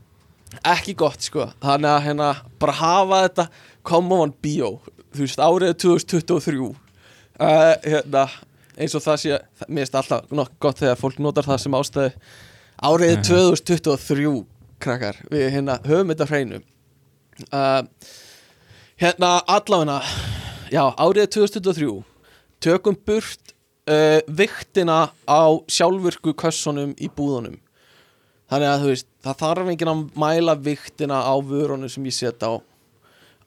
ekki 0.73 0.95
gott 0.99 1.23
sko. 1.25 1.49
Þannig 1.63 1.91
að 1.91 2.03
hérna 2.07 2.29
bara 2.61 2.77
hafa 2.79 3.21
þetta 3.27 3.47
common 3.87 4.33
bio 4.43 4.77
þú 5.13 5.25
veist 5.25 5.41
árið 5.43 5.75
2023 5.83 6.63
uh, 6.63 6.75
hérna 7.83 8.25
eins 8.73 8.95
og 8.97 9.03
það 9.05 9.19
sé 9.21 9.37
mér 9.67 9.83
finnst 9.83 9.97
alltaf 9.99 10.33
nokkuð 10.33 10.59
gott 10.65 10.81
þegar 10.81 10.99
fólk 10.99 11.21
notar 11.21 11.47
það 11.47 11.61
sem 11.61 11.77
ástæði 11.77 12.13
árið 12.83 13.15
2023 13.29 14.33
krakkar. 14.83 15.19
Við 15.31 15.49
hérna 15.53 15.79
höfum 15.85 16.11
þetta 16.11 16.29
hreinu. 16.31 16.61
Uh, 17.53 17.83
hérna 19.01 19.35
allavegna 19.49 19.99
já 20.73 20.83
árið 20.97 21.29
2023 21.37 21.93
tökum 22.63 22.97
burt 23.05 23.53
uh, 23.89 24.19
viktina 24.27 25.11
á 25.29 25.43
sjálfvirku 25.67 26.35
kössunum 26.37 26.93
í 26.97 27.09
búðunum 27.09 27.57
þannig 28.53 28.69
að 28.69 28.83
þú 28.83 28.93
veist, 28.93 29.09
það 29.25 29.41
þarf 29.41 29.73
enginn 29.73 29.91
að 29.93 30.05
mæla 30.23 30.55
viktina 30.69 31.19
á 31.25 31.33
vörunum 31.41 31.91
sem 31.91 32.05
ég 32.07 32.15
set 32.15 32.45
á 32.45 32.61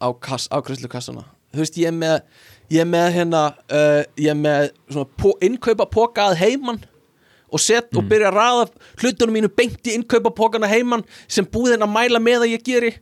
á, 0.02 0.08
kass, 0.20 0.50
á 0.50 0.58
kassana 0.60 1.24
þú 1.54 1.62
veist, 1.62 1.78
ég 1.80 1.88
er 1.88 1.96
með 1.96 2.18
ég 2.72 2.82
er 2.82 2.90
með 2.90 3.08
hérna 3.14 3.42
uh, 3.70 4.02
ég 4.18 4.30
er 4.32 4.38
með 4.38 4.70
svona 4.90 5.08
po, 5.18 5.34
innkaupa 5.44 5.86
póka 5.90 6.30
að 6.30 6.40
heiman 6.42 6.80
og 7.46 7.62
set 7.62 7.94
og 7.94 8.08
byrja 8.10 8.32
að 8.32 8.38
raða 8.40 8.64
hlutunum 9.00 9.36
mínu 9.38 9.50
beint 9.54 9.86
í 9.86 9.94
innkaupa 9.94 10.32
pókana 10.34 10.68
heiman 10.70 11.04
sem 11.30 11.46
búðin 11.46 11.84
að 11.86 11.94
mæla 11.94 12.20
með 12.22 12.46
að 12.46 12.56
ég 12.56 12.66
geri 12.66 12.92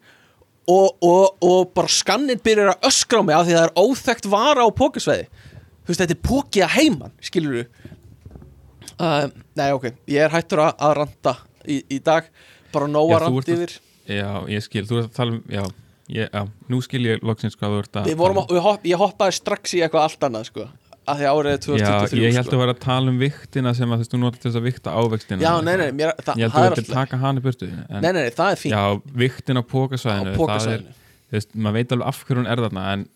og, 0.69 0.93
og, 1.01 1.41
og 1.45 1.73
bara 1.77 1.91
skannin 1.93 2.41
byrjar 2.45 2.75
að 2.75 2.89
öskra 2.91 3.25
á 3.25 3.27
mig 3.27 3.37
af 3.37 3.49
því 3.49 3.57
það 3.57 3.65
er 3.65 3.75
óþekkt 3.81 4.31
vara 4.33 4.69
á 4.69 4.71
pókasveiði 4.77 5.27
þú 5.31 5.91
veist, 5.91 6.05
þetta 6.05 6.17
er 6.17 6.23
póki 6.29 6.65
að 6.65 6.77
heiman 6.77 7.17
skilur 7.25 7.57
þú 7.57 7.65
uh, 9.01 9.27
nei, 9.57 9.69
ok, 9.73 9.91
ég 10.13 10.27
er 10.27 10.37
hættur 10.37 10.67
að, 10.67 10.77
að 10.77 10.97
ranta 11.01 11.37
í, 11.69 11.81
í 11.97 11.99
dag. 12.05 12.29
Bara 12.75 12.91
þú 12.91 13.19
rand 13.23 13.51
yfir. 13.57 13.75
Já, 14.05 14.31
ég 14.53 14.65
skil, 14.65 14.85
þú 14.89 15.01
ert 15.01 15.09
að 15.09 15.17
tala 15.17 15.33
um 15.33 15.43
Já, 15.49 15.63
ég, 16.13 16.29
já 16.29 16.43
nú 16.69 16.81
skil 16.85 17.05
ég 17.07 17.23
loksins 17.25 17.57
hvað 17.57 17.71
þú 17.73 17.83
ert 17.85 17.99
að 18.01 18.09
Við 18.11 18.19
vorum 18.21 18.41
að, 18.43 18.51
við 18.53 18.67
hopp, 18.67 18.89
ég 18.91 19.01
hoppaði 19.01 19.37
strax 19.39 19.77
í 19.79 19.81
eitthvað 19.85 20.09
allt 20.09 20.27
annað 20.29 20.51
sko 20.51 20.67
að 21.05 21.21
því 21.21 21.27
árið 21.29 21.51
er 21.51 21.67
um. 21.69 21.79
Já, 21.79 21.87
2023 21.87 22.21
ég 22.23 22.37
held 22.39 22.47
sko. 22.47 22.57
að 22.57 22.63
vera 22.63 22.75
að 22.75 22.83
tala 22.85 23.13
um 23.13 23.17
viktina 23.21 23.73
sem 23.77 23.91
að 23.93 23.99
þú 23.99 24.05
veist, 24.05 24.15
þú 24.15 24.21
notar 24.23 24.41
til 24.41 24.49
þess 24.49 24.61
að 24.61 24.67
vikta 24.69 24.95
ávextina. 24.97 25.45
Já, 25.45 25.51
nei, 25.61 25.75
nei, 25.81 25.91
mér, 25.99 26.13
það, 26.25 26.41
Ég 26.41 26.55
held 26.55 26.55
að 26.57 26.65
þú 26.65 26.71
ert 26.71 26.81
að 26.81 26.95
taka 26.95 27.19
hann 27.21 27.41
í 27.41 27.45
burtu 27.45 27.69
en, 27.69 27.99
Nei, 28.01 28.11
nei, 28.17 28.23
það 28.33 28.53
er 28.55 28.61
fínt. 28.63 28.73
Já, 28.73 29.19
viktin 29.25 29.61
á 29.61 29.63
pókasvæðinu 29.75 30.37
það 30.41 30.69
er, 30.73 30.87
þú 31.29 31.37
veist, 31.37 31.53
maður 31.53 31.77
veit 31.77 31.95
alveg 31.97 32.09
af 32.09 32.23
hverju 32.25 32.41
hún 32.41 32.51
er 32.55 32.65
þarna 32.65 32.87
en 32.95 33.07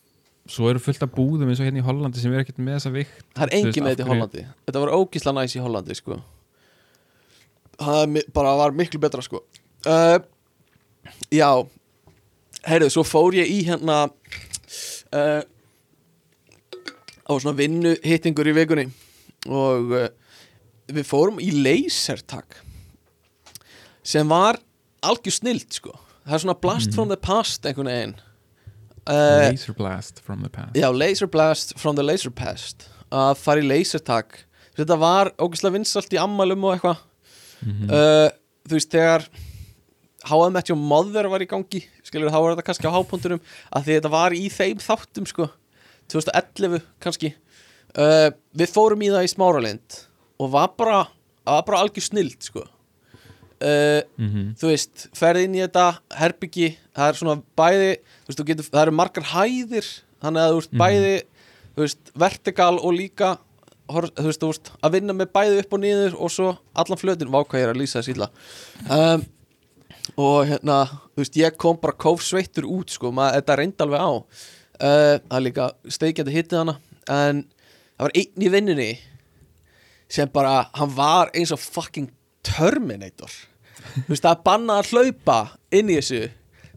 svo 0.53 0.69
eru 0.69 0.85
fullt 0.85 1.07
af 1.09 1.15
búðum 1.17 1.49
eins 1.49 1.63
og 1.63 1.69
hérna 1.69 1.81
í 1.81 1.87
Hollandi 1.89 2.21
sem 2.21 2.37
er 2.37 2.45
ekkert 2.45 2.61
með 2.61 2.77
þessa 2.77 2.93
vikt. 2.93 3.25
Það 3.37 3.47
er 3.47 3.57
engin 3.57 3.87
með 3.87 3.97
þetta 3.97 4.05
í 4.05 4.13
Hollandi. 4.13 4.45
Þetta 4.69 4.85
var 4.85 4.95
ógísla 5.01 5.37
næs 5.41 5.57
í 5.57 5.65
Hollandi 5.65 5.97
sko 5.97 6.21
Það 7.79 8.21
bara 8.35 8.57
var 8.59 8.75
miklu 8.75 9.01
betra 9.03 9.23
sko. 9.23 9.43
Uh, 9.87 10.19
Já. 11.33 11.51
Heyrðu, 12.69 12.91
svo 12.93 13.05
fór 13.07 13.37
ég 13.39 13.49
í 13.49 13.61
hérna 13.69 14.09
uh, 15.15 15.43
á 17.29 17.33
svona 17.39 17.55
vinnu 17.57 17.95
hittingur 18.03 18.51
í 18.51 18.55
vikunni 18.57 18.89
og 19.47 19.95
uh, 19.95 20.09
við 20.91 21.07
fórum 21.07 21.39
í 21.41 21.53
lasertag 21.55 22.59
sem 24.03 24.29
var 24.29 24.59
algjör 25.05 25.37
snilt 25.37 25.79
sko. 25.79 25.95
Það 26.27 26.35
er 26.35 26.43
svona 26.45 26.59
blast 26.61 26.97
from 26.97 27.13
the 27.13 27.21
past 27.21 27.65
einhvern 27.69 27.93
veginn. 27.93 28.17
Laser 29.09 29.77
blast 29.77 30.19
from 30.25 30.43
the 30.45 30.51
past. 30.53 30.75
Já, 30.77 30.89
laser 30.93 31.29
blast 31.31 31.77
from 31.81 31.97
the 31.97 32.05
laser 32.05 32.33
past. 32.35 32.89
Að 33.09 33.39
fara 33.41 33.63
í 33.63 33.69
lasertag. 33.69 34.43
Þetta 34.77 34.99
var 35.01 35.31
ógeðslega 35.39 35.79
vinsalt 35.79 36.13
í 36.13 36.21
ammælum 36.21 36.67
og 36.69 36.75
eitthvað 36.75 37.05
Mhm. 37.63 37.91
uh, 37.91 38.29
þú 38.69 38.77
veist 38.79 38.91
þegar 38.93 39.29
H.M. 40.29 40.53
Met 40.53 40.69
Your 40.69 40.79
Mother 40.79 41.29
var 41.31 41.41
í 41.41 41.47
gangi 41.49 41.85
skilur 42.05 42.31
þá 42.31 42.39
var 42.43 42.53
þetta 42.57 42.67
kannski 42.67 42.89
á 42.91 42.97
hápuntunum 42.97 43.41
að 43.73 43.85
því 43.87 43.95
þetta 43.99 44.11
var 44.13 44.35
í 44.37 44.49
þeim 44.53 44.79
þáttum 44.83 45.27
sko 45.31 45.47
2011 46.13 46.83
kannski 47.01 47.31
uh, 47.99 48.31
við 48.57 48.73
fórum 48.75 49.03
í 49.07 49.11
það 49.13 49.27
í 49.29 49.33
smáralind 49.33 50.01
og 50.39 50.51
var 50.53 50.69
bara, 50.79 51.01
bara 51.47 51.81
algjör 51.83 52.05
snild 52.11 52.39
sko 52.45 52.63
uh, 52.65 54.03
Mhm. 54.19 54.55
þú 54.59 54.71
veist, 54.73 55.09
ferði 55.19 55.45
inn 55.49 55.57
í 55.59 55.63
þetta 55.65 55.87
herbyggi, 56.19 56.77
það 56.95 57.09
er 57.09 57.19
svona 57.19 57.43
bæði 57.59 57.91
þú 57.99 58.29
veist, 58.31 58.39
þú 58.43 58.47
getur, 58.53 58.69
það 58.71 58.83
eru 58.87 58.97
margar 59.01 59.25
hæðir 59.33 59.89
þannig 60.23 60.43
að 60.45 60.51
þú 60.53 60.59
veist, 60.61 60.73
Mhm. 60.73 60.83
bæði 60.83 61.17
þú 61.75 61.85
veist, 61.87 62.13
vertikal 62.15 62.75
og 62.79 62.93
líka 62.95 63.39
þú 63.89 64.27
veist, 64.29 64.43
þú 64.43 64.51
veist, 64.53 64.71
að 64.85 64.95
vinna 64.99 65.17
með 65.17 65.33
bæði 65.35 65.59
upp 65.63 65.75
og 65.75 65.83
niður 65.83 66.17
og 66.19 66.33
svo 66.33 66.53
allan 66.79 67.01
flötin, 67.01 67.33
vá 67.33 67.41
hvað 67.41 67.61
ég 67.61 67.67
er 67.67 67.75
að 67.75 67.81
lýsa 67.83 68.03
illa. 68.13 68.31
Um, 68.93 69.25
og 70.19 70.39
hérna, 70.49 70.79
þú 71.15 71.23
veist, 71.25 71.39
ég 71.41 71.59
kom 71.61 71.79
bara 71.83 71.99
kófsveittur 72.05 72.69
út, 72.69 72.93
sko, 72.95 73.13
maður, 73.15 73.41
þetta 73.41 73.59
reyndi 73.61 73.87
alveg 73.87 74.05
á. 74.05 74.13
Uh, 74.79 75.15
það 75.25 75.37
er 75.39 75.45
líka 75.47 75.69
steikjandi 75.99 76.37
hittið 76.37 76.61
hana, 76.63 76.77
en 77.09 77.45
það 77.99 78.07
var 78.07 78.17
einn 78.23 78.47
í 78.47 78.53
vinninni 78.55 78.91
sem 80.09 80.31
bara, 80.33 80.69
hann 80.79 80.93
var 80.97 81.33
eins 81.37 81.53
og 81.55 81.61
fucking 81.61 82.13
Terminator. 82.47 83.33
Þú 83.95 84.13
veist, 84.13 84.25
það 84.25 84.35
er 84.35 84.45
bannað 84.47 84.83
að 84.83 84.93
hlaupa 84.93 85.39
inn 85.75 85.91
í 85.91 85.99
þessu. 85.99 86.29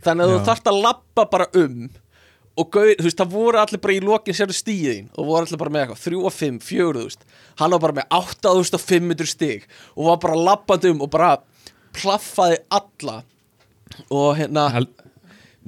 Þannig 0.02 0.26
að 0.26 0.32
þú 0.32 0.38
Já. 0.40 0.46
þarft 0.50 0.70
að 0.72 0.80
lappa 0.82 1.26
bara 1.32 1.48
um 1.62 1.78
og 2.60 2.72
gau, 2.74 2.88
þú 2.90 3.06
veist, 3.06 3.20
það 3.20 3.36
voru 3.36 3.62
allir 3.62 3.82
bara 3.84 3.96
í 3.96 4.02
lokin 4.04 4.36
sérðu 4.36 4.56
stíðin 4.58 5.08
og 5.16 5.30
voru 5.30 5.46
allir 5.46 5.62
bara 5.62 5.74
með 5.74 5.86
eitthvað 5.86 6.02
3 6.08 6.20
og 6.20 6.36
5, 6.36 6.58
4, 6.68 6.90
þú 6.98 7.06
veist. 7.06 7.24
Hann 7.62 7.76
var 7.76 7.84
bara 7.86 7.98
með 8.00 8.18
8500 8.18 9.32
stig 9.32 9.70
og 9.96 10.10
var 10.10 10.20
bara 10.26 10.42
lappandi 10.50 10.92
um 10.92 11.06
og 11.06 11.14
bara 11.14 11.32
plaffaði 11.96 12.60
alla. 12.76 13.22
Og 14.12 14.36
hérna, 14.40 14.68
Held, 14.76 14.92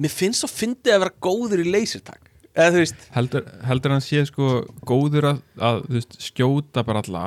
mér 0.00 0.12
finnst 0.12 0.44
svo 0.44 0.50
fyndið 0.50 0.96
að 0.96 1.02
vera 1.06 1.18
góður 1.24 1.64
í 1.64 1.70
lasertag. 1.72 2.20
Eða 2.54 2.76
þú 2.76 2.84
veist, 2.84 3.08
heldur, 3.16 3.48
heldur 3.66 3.96
hann 3.96 4.04
sé 4.04 4.20
sko 4.28 4.52
góður 4.86 5.32
að, 5.32 5.40
að 5.58 5.80
veist, 5.96 6.20
skjóta 6.22 6.84
bara 6.86 7.02
alla 7.02 7.24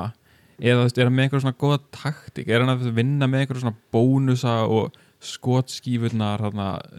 eða 0.57 0.79
þú 0.79 0.85
veist, 0.85 0.97
er 0.97 1.09
hann 1.09 1.17
með 1.17 1.27
einhver 1.27 1.43
svona 1.43 1.59
góða 1.61 1.79
taktik 1.93 2.47
er 2.49 2.63
hann 2.63 2.71
að 2.73 2.87
vinna 2.95 3.27
með 3.29 3.43
einhver 3.43 3.59
svona 3.61 3.77
bónusa 3.93 4.55
og 4.65 4.95
skotskífurnar 5.23 6.43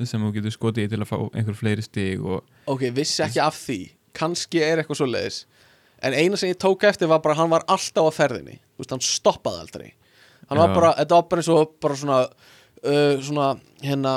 sem 0.06 0.22
þú 0.22 0.32
getur 0.34 0.54
skotið 0.54 0.88
í 0.88 0.90
til 0.92 1.02
að 1.02 1.10
fá 1.10 1.16
einhver 1.32 1.56
fleiri 1.58 1.84
stig 1.86 2.24
og 2.24 2.42
ok, 2.66 2.88
vissi 2.96 3.22
ekki 3.26 3.42
af 3.44 3.58
því. 3.60 3.80
Kannski 4.18 4.62
er 4.64 4.80
eitthvað 4.80 5.02
svo 5.02 5.08
leiðis 5.08 5.44
en 6.02 6.14
eina 6.14 6.38
sem 6.38 6.52
ég 6.52 6.58
tók 6.60 6.86
eftir 6.86 7.10
var 7.10 7.22
bara 7.24 7.34
að 7.34 7.42
hann 7.42 7.52
var 7.52 7.64
alltaf 7.70 8.10
á 8.10 8.12
ferðinni, 8.14 8.58
þú 8.76 8.82
veist, 8.82 8.94
hann 8.94 9.04
stoppaði 9.04 9.62
aldrei. 9.64 9.86
Hann 10.48 10.60
var 10.60 10.70
Já. 10.70 10.74
bara, 10.78 10.90
þetta 11.00 11.16
var 11.16 11.30
bara 11.30 11.42
eins 11.42 11.52
og 11.52 11.72
bara 11.82 11.96
svona, 11.98 12.18
uh, 12.84 13.14
svona 13.24 13.48
hérna, 13.84 14.14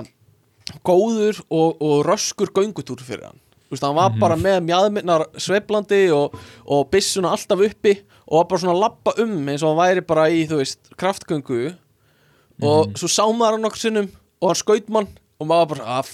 góður 0.88 1.42
og, 1.50 1.82
og 1.82 2.04
röskur 2.08 2.54
göngutúr 2.56 3.02
fyrir 3.04 3.32
hann. 3.32 3.42
Þú 3.66 3.76
veist, 3.76 3.88
hann 3.88 3.98
var 3.98 4.16
bara 4.20 4.38
með 4.40 4.60
mjadminnar 4.68 5.26
sveiflandi 5.40 6.04
og, 6.16 6.36
og 6.68 6.90
byssuna 6.92 7.32
alltaf 7.34 7.64
uppi 7.66 7.96
og 8.28 8.42
var 8.42 8.50
bara 8.52 8.64
svona 8.64 8.76
að 8.76 8.84
lappa 8.84 9.16
um 9.24 9.38
eins 9.48 9.64
og 9.64 9.72
hann 9.72 9.82
væri 9.82 10.06
bara 10.06 10.28
í, 10.30 10.44
þú 10.48 10.62
veist, 10.62 10.92
kraftgöngu 11.00 11.72
og 12.62 12.95
svo 13.00 13.10
sá 13.12 13.24
maður 13.28 13.58
hann 13.58 13.69
okkur 13.69 13.82
sinnum 13.86 14.08
og 14.41 14.52
hann 14.52 14.60
skaut 14.62 14.89
mann 14.93 15.10
og 15.41 15.50
maður 15.50 15.72
bara, 15.76 15.99
ah, 15.99 16.07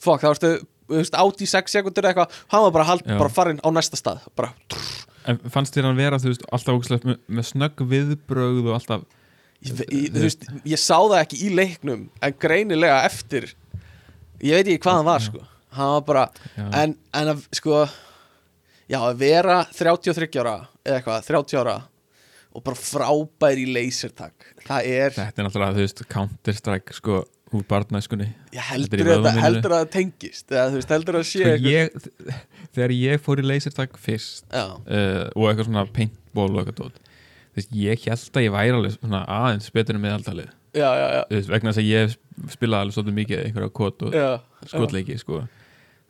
fuck, 0.00 0.22
það 0.22 0.30
varstu 0.32 0.52
átt 1.20 1.44
í 1.44 1.46
6 1.46 1.76
sekundur 1.76 2.08
eitthvað 2.08 2.34
hann 2.50 2.64
var 2.66 2.74
bara, 2.74 2.88
hald, 2.88 3.04
Já. 3.06 3.16
bara 3.20 3.32
farin 3.32 3.60
á 3.62 3.68
næsta 3.74 3.98
stað 4.00 4.24
bara, 4.38 4.52
en 5.30 5.38
fannst 5.52 5.76
þér 5.76 5.90
hann 5.90 6.00
vera, 6.00 6.18
þú 6.18 6.32
veist, 6.32 6.46
alltaf 6.50 6.78
ógæslega 6.80 7.12
með, 7.12 7.20
með 7.28 7.48
snögg 7.52 7.84
viðbrögð 7.92 8.70
og 8.70 8.76
alltaf 8.78 9.04
ég, 9.60 9.82
ég, 9.86 10.10
þú 10.16 10.24
veist, 10.24 10.48
ég 10.72 10.80
sá 10.82 10.96
það 10.98 11.18
ekki 11.20 11.40
í 11.46 11.52
leiknum 11.54 12.06
en 12.24 12.36
greinilega 12.42 13.02
eftir 13.06 13.50
ég 14.40 14.56
veit 14.56 14.66
ekki 14.66 14.80
hvað 14.86 14.98
hann 15.00 15.10
var 15.10 15.26
sko 15.28 15.44
hann 15.76 15.92
var 15.94 16.06
bara, 16.08 16.24
Já. 16.56 16.64
en, 16.82 16.96
en 17.20 17.32
að 17.36 17.44
sko 17.54 17.84
já, 18.90 18.98
að 18.98 19.20
vera 19.20 19.60
33 19.70 20.30
ára 20.42 20.56
eða 20.82 20.96
eitthvað, 20.98 21.28
30 21.28 21.60
ára 21.62 21.76
og 22.60 22.64
bara 22.68 22.78
frábær 22.78 23.60
í 23.60 23.66
lasertag. 23.74 24.48
Það 24.68 24.92
er, 24.94 25.18
þetta 25.18 25.42
er 25.42 25.48
náttúrulega, 25.48 25.78
þú 25.78 25.86
veist, 25.86 26.04
Counter 26.12 26.58
Strike 26.60 26.96
sko, 26.96 27.22
úr 27.50 27.66
barnæskunni. 27.66 28.30
Ég 28.54 28.70
heldur 28.70 29.00
þetta 29.00 29.10
vöðvaminninu. 29.10 29.44
heldur 29.48 29.74
að 29.74 29.84
það 29.84 29.92
tengist 29.96 30.52
eða 30.54 30.66
veist, 30.76 30.94
heldur 30.94 31.18
að 31.18 31.28
sé 31.32 31.44
sko, 31.48 31.72
ég, 31.72 32.36
þegar 32.76 32.94
ég 32.94 33.22
fór 33.24 33.42
í 33.42 33.46
lasertag 33.46 33.96
fyrst 34.00 34.46
já, 34.46 34.66
uh, 34.78 35.24
og 35.34 35.48
eitthvað 35.48 35.68
svona 35.68 35.86
paintball 35.94 36.50
og 36.52 36.60
eitthvað 36.62 36.78
tótt 36.84 37.00
veist, 37.56 37.74
ég 37.74 38.06
held 38.06 38.38
að 38.38 38.46
ég 38.46 38.54
væri 38.54 38.74
alveg 38.76 38.96
svona 38.96 39.22
aðeins 39.38 39.70
betur 39.74 39.98
en 39.98 40.04
meðaldalið 40.04 40.50
já, 40.76 40.88
já, 41.00 41.06
já, 41.16 41.22
vegna 41.50 41.72
þess 41.72 41.82
að 41.82 41.88
ég 41.88 42.16
spilaði 42.54 42.86
alveg 42.86 42.96
svolítið 42.96 43.18
mikið 43.18 43.44
einhverja 43.44 43.74
kót 43.80 44.04
og 44.06 44.16
já, 44.16 44.28
skotleiki 44.70 45.18
sko. 45.20 45.42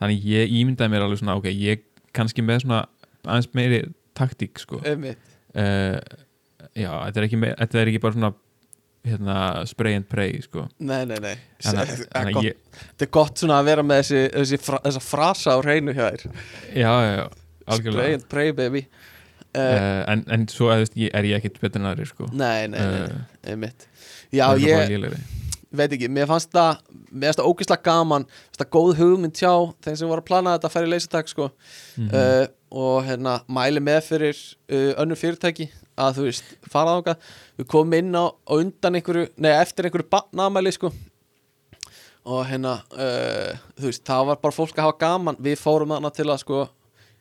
þannig 0.03 0.27
ég 0.31 0.57
ímyndaði 0.61 0.95
mér 0.95 1.07
alveg 1.07 1.23
svona 1.23 1.39
ok, 1.41 1.49
ég 1.55 1.87
kannski 2.17 2.45
með 2.45 2.67
svona 2.67 2.83
aðeins 3.25 3.51
meiri 3.57 3.81
taktík 4.19 4.61
sko. 4.61 4.83
uh, 4.85 5.97
já, 6.81 6.93
þetta 7.07 7.21
er 7.23 7.27
ekki, 7.29 7.39
me- 7.45 7.55
þetta 7.61 7.81
er 7.85 7.91
ekki 7.93 8.01
bara 8.07 8.17
svona 8.17 8.33
hérna, 9.07 9.37
spray 9.71 9.95
and 9.97 10.09
pray 10.13 10.41
sko. 10.45 10.67
Nei, 10.79 11.05
nei, 11.09 11.17
nei 11.25 11.37
þannig, 11.65 11.93
er 11.95 12.09
þannig 12.13 12.37
að 12.41 12.49
ég, 12.51 12.59
Þetta 12.83 13.07
er 13.07 13.13
gott 13.17 13.41
svona 13.41 13.61
að 13.63 13.71
vera 13.71 13.85
með 13.87 14.03
þessi, 14.03 14.21
þessi 14.35 14.59
fra, 14.61 14.81
þessa 14.85 15.01
frasa 15.05 15.55
á 15.57 15.59
hreinu 15.65 15.95
hjá 15.97 16.05
þér 16.11 16.27
já, 16.77 16.91
já, 16.91 17.15
já 17.17 17.25
Spray 17.31 17.77
algjörlega 17.79 18.15
and 18.19 18.29
pray 18.29 18.53
baby 18.59 18.83
uh, 18.85 19.61
uh, 19.61 20.05
en, 20.13 20.25
en 20.37 20.45
svo 20.53 20.69
að, 20.73 20.85
veist, 20.85 20.99
ég, 21.01 21.13
er 21.17 21.29
ég 21.31 21.39
ekkit 21.41 21.61
betur 21.65 21.81
en 21.81 21.89
aðri 21.95 22.09
sko. 22.11 22.29
Nei, 22.33 22.67
nei, 22.69 22.81
nei, 22.81 23.01
Eh, 23.01 23.19
nei 23.47 23.55
einmitt 23.55 23.89
Já, 24.31 24.45
það 24.53 24.67
er 24.69 24.77
bara 24.77 24.85
ég 24.85 24.93
lélegri. 24.93 25.23
veit 25.81 25.93
ekki, 25.97 26.09
mér 26.13 26.29
fannst 26.31 26.53
það 26.55 26.85
mér 27.11 27.31
fannst 27.31 27.41
það 27.41 27.49
ógeðslega 27.55 27.87
gaman 27.89 28.29
fannst 28.31 28.61
það 28.67 28.73
góð 28.77 28.93
hugmynd 29.01 29.41
hjá 29.41 29.53
þeim 29.87 29.97
sem 30.03 30.11
voru 30.13 30.21
að 30.23 30.29
plana 30.29 30.57
þetta 30.59 30.69
að 30.69 30.75
færa 30.77 30.89
í 30.91 30.93
leysatak 30.93 31.33
sko. 31.33 31.49
Mhm. 31.97 32.11
uh, 32.13 32.47
og 32.71 33.01
hérna 33.09 33.33
mæli 33.51 33.81
með 33.83 34.05
fyrir 34.13 34.37
uh, 34.71 34.93
önnur 35.03 35.19
fyrirtæki 35.19 35.65
að 36.01 36.19
þú 36.19 36.27
veist, 36.27 36.51
fara 36.73 36.97
þáka 36.99 37.15
við 37.61 37.71
komum 37.75 37.97
inn 38.01 38.17
á, 38.17 38.25
á 38.33 38.53
undan 38.57 38.99
einhverju 38.99 39.29
nei, 39.37 39.53
eftir 39.59 39.89
einhverju 39.89 40.09
barnamæli 40.13 40.75
sko. 40.77 40.93
Og 42.31 42.43
hérna 42.49 42.79
uh, 42.93 43.57
þú 43.79 43.89
veist, 43.89 44.05
það 44.09 44.27
var 44.33 44.43
bara 44.43 44.57
fólk 44.57 44.77
að 44.77 44.87
hafa 44.89 45.01
gaman. 45.01 45.41
Við 45.41 45.57
fórum 45.61 45.95
þarna 45.95 46.13
til 46.15 46.29
að 46.29 46.43
sko 46.45 46.67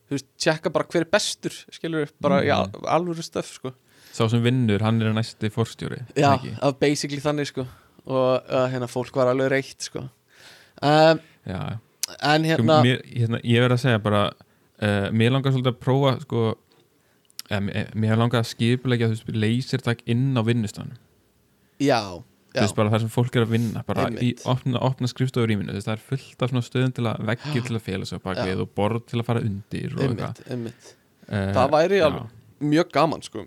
þú 0.10 0.18
veist, 0.18 0.30
tjekka 0.42 0.72
bara 0.74 0.88
hver 0.90 1.06
er 1.06 1.12
bestur 1.14 1.54
skilur 1.74 2.10
bara 2.22 2.42
í 2.46 2.50
al 2.54 2.66
alvöru 2.90 3.24
stöf 3.26 3.52
sko. 3.60 3.74
Sá 4.10 4.24
sem 4.32 4.42
vinnur, 4.42 4.82
hann 4.82 4.98
er 5.06 5.14
næsti 5.14 5.52
forstjóri 5.54 6.00
já, 6.18 6.32
ekki? 6.34 6.56
það 6.56 6.66
var 6.66 6.80
basically 6.82 7.22
þannig 7.22 7.52
sko. 7.52 7.66
Og 8.10 8.50
uh, 8.50 8.66
hérna 8.72 8.90
fólk 8.90 9.20
var 9.20 9.30
alveg 9.30 9.52
reitt 9.54 9.86
sko. 9.86 10.08
Um, 10.82 11.20
já, 11.46 11.60
en 12.16 12.48
Sko, 12.48 12.50
hérna 12.50 12.80
mér, 12.86 13.04
hérna, 13.06 13.42
ég 13.46 13.62
verð 13.62 13.76
að 13.76 13.84
segja 13.84 14.02
bara 14.02 14.24
uh, 14.32 15.08
mér 15.14 15.36
langar 15.36 15.54
svolítið 15.54 15.76
að 15.76 15.82
prófa 15.84 16.16
sko, 16.24 16.46
mér, 17.50 17.94
mér 17.98 18.20
langar 18.20 18.44
að 18.44 18.50
veist, 19.14 19.30
leysirtak 19.34 20.04
inn 20.10 20.38
á 20.38 20.42
vinnustanum 20.46 20.98
já, 21.82 22.00
þú 22.54 22.66
já, 22.66 22.90
þar 22.94 23.04
sem 23.04 23.12
fólk 23.14 23.38
er 23.38 23.46
að 23.46 23.54
vinna 23.56 23.84
bara 23.88 24.08
í 24.22 24.32
opna, 24.50 24.82
opna 24.86 25.10
skrifstofur 25.10 25.54
í 25.54 25.58
minu 25.60 25.76
það 25.78 25.94
er 25.96 26.04
fullt 26.12 26.44
af 26.46 26.54
stöðum 26.66 26.96
til 26.98 27.06
að 27.10 27.24
veggir 27.30 27.66
til 27.68 27.78
að 27.78 27.86
á 28.14 28.20
bakvið 28.26 28.54
Já. 28.54 28.64
og 28.64 28.74
borð 28.78 29.06
til 29.12 29.22
að 29.22 29.28
fara 29.30 29.44
undir 29.46 29.96
og 29.96 30.04
einmitt, 30.06 30.44
einmitt. 30.50 30.92
Uh, 31.30 31.52
Það 31.54 31.74
væri 31.76 32.02
mjög 32.60 32.92
gaman 32.92 33.24
sko. 33.26 33.46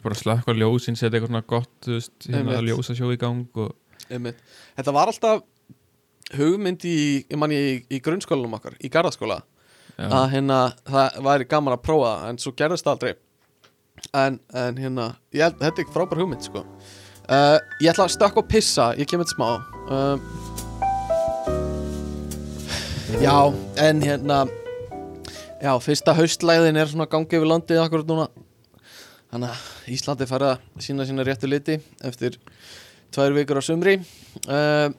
Bara 0.00 0.16
slökka 0.16 0.56
ljósin, 0.56 0.96
setja 0.96 1.18
eitthvað 1.18 1.32
svona 1.32 1.44
gott 1.46 1.88
veist, 1.90 2.16
hérna, 2.24 2.56
Einmitt. 2.56 2.70
ljósa 2.70 2.96
sjó 2.96 3.10
í 3.12 3.18
gang 3.20 3.60
og, 3.60 3.74
þetta 4.08 4.94
var 4.96 5.12
alltaf 5.12 5.42
hugmynd 6.38 6.84
í, 6.88 6.98
í, 7.28 7.64
í 7.90 8.00
grunnskólanum 8.00 8.56
okkar, 8.56 8.78
í 8.80 8.88
garðaskóla 8.92 9.42
að 10.00 10.30
hérna, 10.32 10.60
það 10.88 11.18
væri 11.26 11.46
gaman 11.50 11.76
að 11.76 11.82
prófa 11.84 12.12
en 12.30 12.38
svo 12.40 12.54
gerðist 12.56 12.88
aldrei 12.88 13.12
en, 14.16 14.38
en 14.54 14.78
hérna 14.80 15.06
ég 15.34 15.44
held, 15.44 15.58
þetta 15.60 15.76
er 15.76 15.84
ekki 15.84 15.94
frábær 15.94 16.20
hugmynd 16.22 16.44
sko. 16.46 16.64
Uh, 17.30 17.58
ég 17.78 17.92
ætla 17.92 18.08
að 18.08 18.14
stökka 18.16 18.42
og 18.42 18.48
pissa, 18.50 18.90
ég 18.98 19.06
kemur 19.10 19.28
þetta 19.28 19.36
smá. 19.36 19.50
Um, 19.90 20.18
já, 23.22 23.36
en 23.86 24.02
hérna 24.02 24.38
já, 25.60 25.72
fyrsta 25.84 26.14
haustlæðin 26.18 26.80
er 26.80 26.90
svona 26.90 27.06
gangi 27.10 27.38
yfir 27.38 27.50
landið 27.52 27.82
akkurat 27.84 28.10
núna. 28.10 28.26
Þannig 29.30 29.54
að 29.54 29.94
Íslandi 29.94 30.26
fara 30.26 30.54
að 30.56 30.82
sína 30.82 31.06
sína 31.06 31.26
réttu 31.26 31.46
liti 31.46 31.76
eftir 32.06 32.38
tvær 33.14 33.34
vikur 33.36 33.60
á 33.60 33.62
sumri. 33.62 34.00
Uh, 34.48 34.90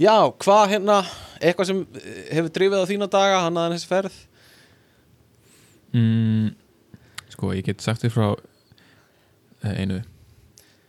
já, 0.00 0.16
hvað 0.40 0.70
hérna 0.72 1.02
eitthvað 1.40 1.68
sem 1.68 1.84
hefur 2.32 2.52
drifið 2.54 2.80
á 2.80 2.90
þína 2.90 3.10
daga 3.12 3.42
hann 3.44 3.60
að 3.60 3.76
þessi 3.76 3.90
ferð? 3.90 4.16
Mm, 5.96 6.48
sko, 7.36 7.54
ég 7.54 7.68
get 7.68 7.84
sagt 7.84 8.02
þér 8.02 8.14
frá 8.16 8.28
uh, 8.34 9.72
einu. 9.76 10.02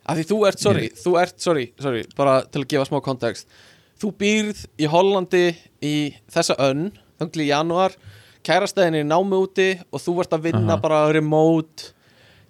Af 0.08 0.16
því 0.18 0.28
þú 0.30 0.44
ert, 0.48 0.62
sorry, 0.64 0.92
þú 0.96 1.18
ert, 1.20 1.40
sorry, 1.44 1.72
sorry 1.84 2.06
bara 2.16 2.40
til 2.48 2.64
að 2.64 2.70
gefa 2.72 2.88
smá 2.88 3.02
kontekst 3.04 3.52
þú 4.02 4.14
býrð 4.22 4.64
í 4.80 4.88
Hollandi 4.90 5.44
í 5.84 5.96
þessa 6.32 6.58
önn, 6.68 6.92
þangli 7.20 7.48
í 7.48 7.52
janúar. 7.52 7.96
Kærastæðin 8.46 9.02
er 9.02 9.08
námi 9.08 9.40
úti 9.42 9.70
og 9.92 10.02
þú 10.02 10.20
ert 10.24 10.36
að 10.38 10.50
vinna 10.52 10.76
Aha. 10.76 10.82
bara 10.84 11.00
remote 11.12 11.92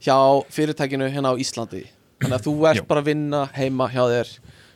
hjá 0.03 0.17
fyrirtækinu 0.53 1.07
hérna 1.09 1.33
á 1.33 1.39
Íslandi. 1.41 1.85
Þannig 2.21 2.37
að 2.37 2.45
þú 2.45 2.53
ert 2.69 2.87
bara 2.89 3.01
að 3.01 3.09
vinna 3.11 3.43
heima 3.55 3.87
hjá 3.93 4.03
þér 4.11 4.33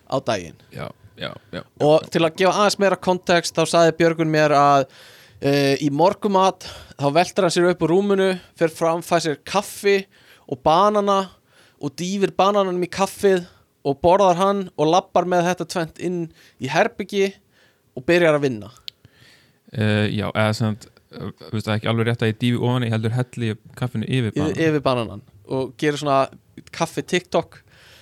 á 0.10 0.16
daginn. 0.26 0.60
Já, 0.74 0.88
já, 1.20 1.32
já 1.54 1.62
og 1.62 2.08
til 2.14 2.24
að 2.24 2.38
gefa 2.42 2.54
aðeins 2.56 2.80
meira 2.82 3.00
kontekst 3.10 3.58
þá 3.58 3.64
saði 3.70 3.98
Björgun 4.00 4.32
mér 4.32 4.56
að 4.56 4.88
uh, 5.42 5.76
í 5.82 5.90
morgumat 5.94 6.68
þá 7.00 7.08
veldur 7.16 7.48
hann 7.48 7.54
sér 7.54 7.70
upp 7.72 7.86
úr 7.86 7.94
rúmunu 7.96 8.30
fer 8.60 8.74
fram, 8.74 9.04
fær 9.06 9.24
sér 9.24 9.40
kaffi 9.48 10.02
og 10.52 10.62
banana 10.66 11.24
og 11.82 11.96
dýfir 11.98 12.34
banananum 12.38 12.86
í 12.86 12.92
kaffið 12.92 13.44
og 13.88 13.98
borðar 14.04 14.38
hann 14.38 14.68
og 14.78 14.92
lappar 14.92 15.26
með 15.30 15.48
þetta 15.50 15.70
tvent 15.74 16.02
inn 16.06 16.20
í 16.62 16.70
herbyggi 16.70 17.32
og 17.98 18.06
byrjar 18.08 18.38
að 18.38 18.46
vinna. 18.46 18.70
Uh, 19.72 20.06
já, 20.12 20.28
eða 20.30 20.54
sem 20.58 20.76
uh, 20.76 21.32
veist 21.50 21.68
það 21.68 21.76
ekki 21.78 21.92
alveg 21.92 22.10
rétt 22.10 22.26
að 22.26 22.34
ég 22.34 22.40
dýfi 22.44 22.62
ofan 22.62 22.86
ég 22.86 22.96
heldur 22.96 23.16
helli 23.16 23.52
kaffinu 23.80 24.08
yfir 24.08 24.36
bara 24.36 24.56
yfir 24.68 24.86
bananan 24.86 25.26
og 25.52 25.74
gerir 25.80 26.02
svona 26.02 26.26
kaffi 26.76 27.04
TikTok 27.08 27.62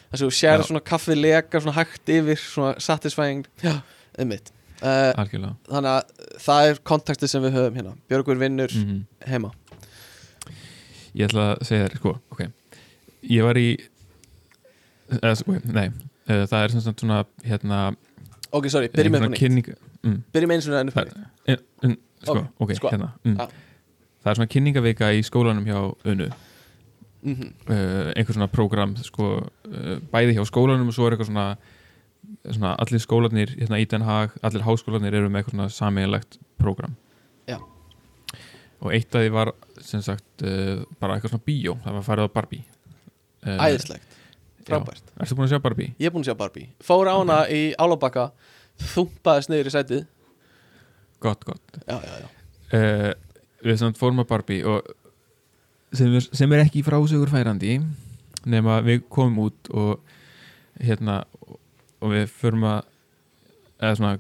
þess 0.10 0.20
að 0.20 0.26
þú 0.26 0.32
sér 0.40 0.66
svona 0.66 0.82
kaffi 0.86 1.18
leka 1.18 1.62
svona 1.62 1.78
hægt 1.78 2.10
yfir, 2.10 2.42
svona 2.42 2.74
satisfying 2.82 3.46
já, 3.62 3.78
einmitt 4.18 4.50
uh, 4.82 5.12
þannig 5.70 5.92
að 5.92 6.28
það 6.40 6.70
er 6.70 6.82
kontekstið 6.92 7.34
sem 7.34 7.44
við 7.44 7.58
höfum 7.58 7.80
hérna. 7.80 7.96
Björgur 8.10 8.40
vinnur 8.42 8.74
mm 8.76 9.06
heima. 9.28 9.52
Ég 11.18 11.26
ætla 11.26 11.56
að 11.56 11.64
segja 11.68 11.88
þér, 11.88 11.96
sko, 11.98 12.12
ok. 12.32 12.42
Ég 13.30 13.44
var 13.44 13.58
í 13.58 13.70
eða, 15.18 15.34
sko, 15.40 15.56
nei, 15.74 15.88
uh, 16.30 16.44
það 16.50 16.60
er 16.62 16.76
svona 16.76 17.24
hérna, 17.46 17.80
ok, 18.52 18.70
sorry, 18.72 18.92
byrjum 18.94 19.16
með 19.16 19.26
nýtt 19.26 19.42
kynning 19.42 19.72
mm, 20.04 20.20
byrjum 20.36 20.54
það, 20.94 21.16
en, 21.50 21.66
en, 21.86 21.98
sko, 22.24 22.44
Ok, 22.60 22.76
sko. 22.78 22.94
hérna 22.94 23.12
mm, 23.24 23.40
Já. 23.40 23.50
það 24.24 24.32
er 24.32 24.40
svona 24.40 24.54
kynningavika 24.54 25.12
í 25.16 25.26
skólanum 25.26 25.68
hjá 25.68 25.80
Unu 25.80 26.30
mm 26.30 27.36
-hmm. 27.36 27.52
uh, 27.70 28.12
einhver 28.16 28.34
svona 28.34 28.48
prógram 28.48 28.96
sko, 29.04 29.32
uh, 29.68 29.98
bæði 30.12 30.38
hjá 30.38 30.46
skólanum 30.46 30.88
og 30.88 30.94
svo 30.94 31.08
er 31.08 31.18
eitthvað 31.18 31.32
svona, 31.32 31.58
svona 32.46 32.74
allir 32.82 33.02
skólanir 33.04 33.54
hérna 33.56 33.80
í 33.82 33.88
Den 33.90 34.06
Haag, 34.08 34.36
allir 34.46 34.66
háskólanir 34.66 35.16
eru 35.18 35.30
með 35.32 35.44
eitthvað 35.44 35.72
sameiginlegt 35.76 36.40
prógram. 36.62 36.96
Já. 37.50 37.58
og 38.80 38.94
eitt 38.96 39.16
af 39.16 39.24
því 39.24 39.32
var 39.36 39.52
sem 39.84 40.04
sagt 40.06 40.44
uh, 40.46 40.84
bara 41.02 41.16
eitthvað 41.18 41.34
svona 41.34 41.48
bíó 41.48 41.76
það 41.84 41.98
var 41.98 42.06
farið 42.08 42.30
á 42.30 42.36
Barbie. 42.36 42.64
Uh, 43.44 43.58
æðislegt, 43.66 44.20
frábært. 44.68 45.12
Erstu 45.20 45.36
búin 45.40 45.48
að 45.48 45.56
sjá 45.56 45.64
Barbie? 45.64 45.94
ég 46.00 46.10
er 46.10 46.14
búinn 46.16 46.24
að 46.28 46.32
sjá 46.32 46.40
Barbie, 46.40 46.70
fór 46.84 47.10
á 47.12 47.16
hana 47.16 47.40
í 47.52 47.62
Álabakka 47.80 48.30
þumpaðist 48.94 49.52
niður 49.52 49.72
í 49.72 49.76
sætið. 49.76 50.06
Gott, 51.20 51.44
gott. 51.48 51.82
Já, 51.88 51.98
já, 52.00 52.14
já, 52.24 52.30
uh, 52.78 53.12
Við 53.60 53.82
samt 53.82 53.98
fórum 54.00 54.22
að 54.24 54.30
Barbie 54.30 54.64
og 54.64 54.86
sem 55.92 56.14
er, 56.16 56.24
sem 56.32 56.54
er 56.56 56.64
ekki 56.64 56.84
frásögur 56.86 57.32
færandi 57.32 57.80
nema 58.48 58.80
við 58.86 59.04
komum 59.12 59.50
út 59.50 59.70
og 59.76 60.00
hérna 60.80 61.24
og 62.02 62.14
við 62.16 62.26
förum 62.42 62.64
að 62.70 62.80
eða 63.80 63.96
svona 63.96 64.18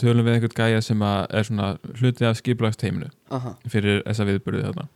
tölum 0.00 0.26
við 0.26 0.34
einhvern 0.36 0.56
gæja 0.58 0.80
sem 0.82 1.02
að 1.06 1.20
er 1.38 1.46
svona 1.46 1.68
hluti 2.00 2.26
af 2.26 2.38
skipulagst 2.40 2.82
heiminu 2.82 3.10
aha, 3.30 3.52
fyrir 3.70 4.00
þessa 4.08 4.26
viðbyrði 4.26 4.64
þarna. 4.66 4.88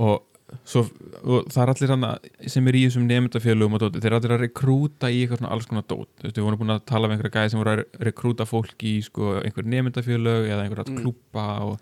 Og 0.00 0.20
svo 0.66 0.82
og 1.20 1.50
það 1.52 1.60
er 1.62 1.70
allir 1.74 1.92
hann 1.92 2.06
sem 2.50 2.68
er 2.70 2.78
í 2.78 2.82
þessum 2.86 3.04
nefndafélugum 3.06 3.76
og 3.76 3.82
dóti, 3.84 4.00
þeir 4.02 4.08
eru 4.10 4.18
allir 4.18 4.34
að 4.34 4.42
rekrúta 4.46 5.10
í 5.12 5.20
eitthvað 5.22 5.42
svona 5.42 5.52
alls 5.54 5.68
konar 5.70 5.84
dót, 5.86 6.08
þú 6.18 6.26
veist, 6.26 6.38
við 6.40 6.46
vorum 6.46 6.62
búin 6.62 6.74
að 6.74 6.80
tala 6.90 7.06
með 7.10 7.16
einhverja 7.18 7.34
gæði 7.36 7.52
sem 7.52 7.60
voru 7.60 7.74
að 7.76 7.82
rekrúta 8.08 8.46
fólk 8.48 8.86
í 8.88 8.94
sko, 9.06 9.34
einhver 9.44 9.68
nefndafélög 9.74 10.48
eða 10.50 10.64
einhverja 10.64 10.88
Mm. 10.90 10.98
klúpa 11.04 11.46
og 11.68 11.78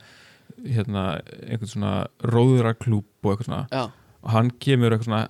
hérna, 0.66 1.04
einhvern 1.46 1.70
svona 1.70 1.94
róðraklúp 2.26 3.06
og 3.24 3.30
eitthvað 3.32 3.48
svona. 3.48 3.62
Já, 3.72 3.84
og 4.24 4.30
hann 4.34 4.50
kemur 4.61 4.90
eitthvað 4.92 5.09
svona 5.09 5.22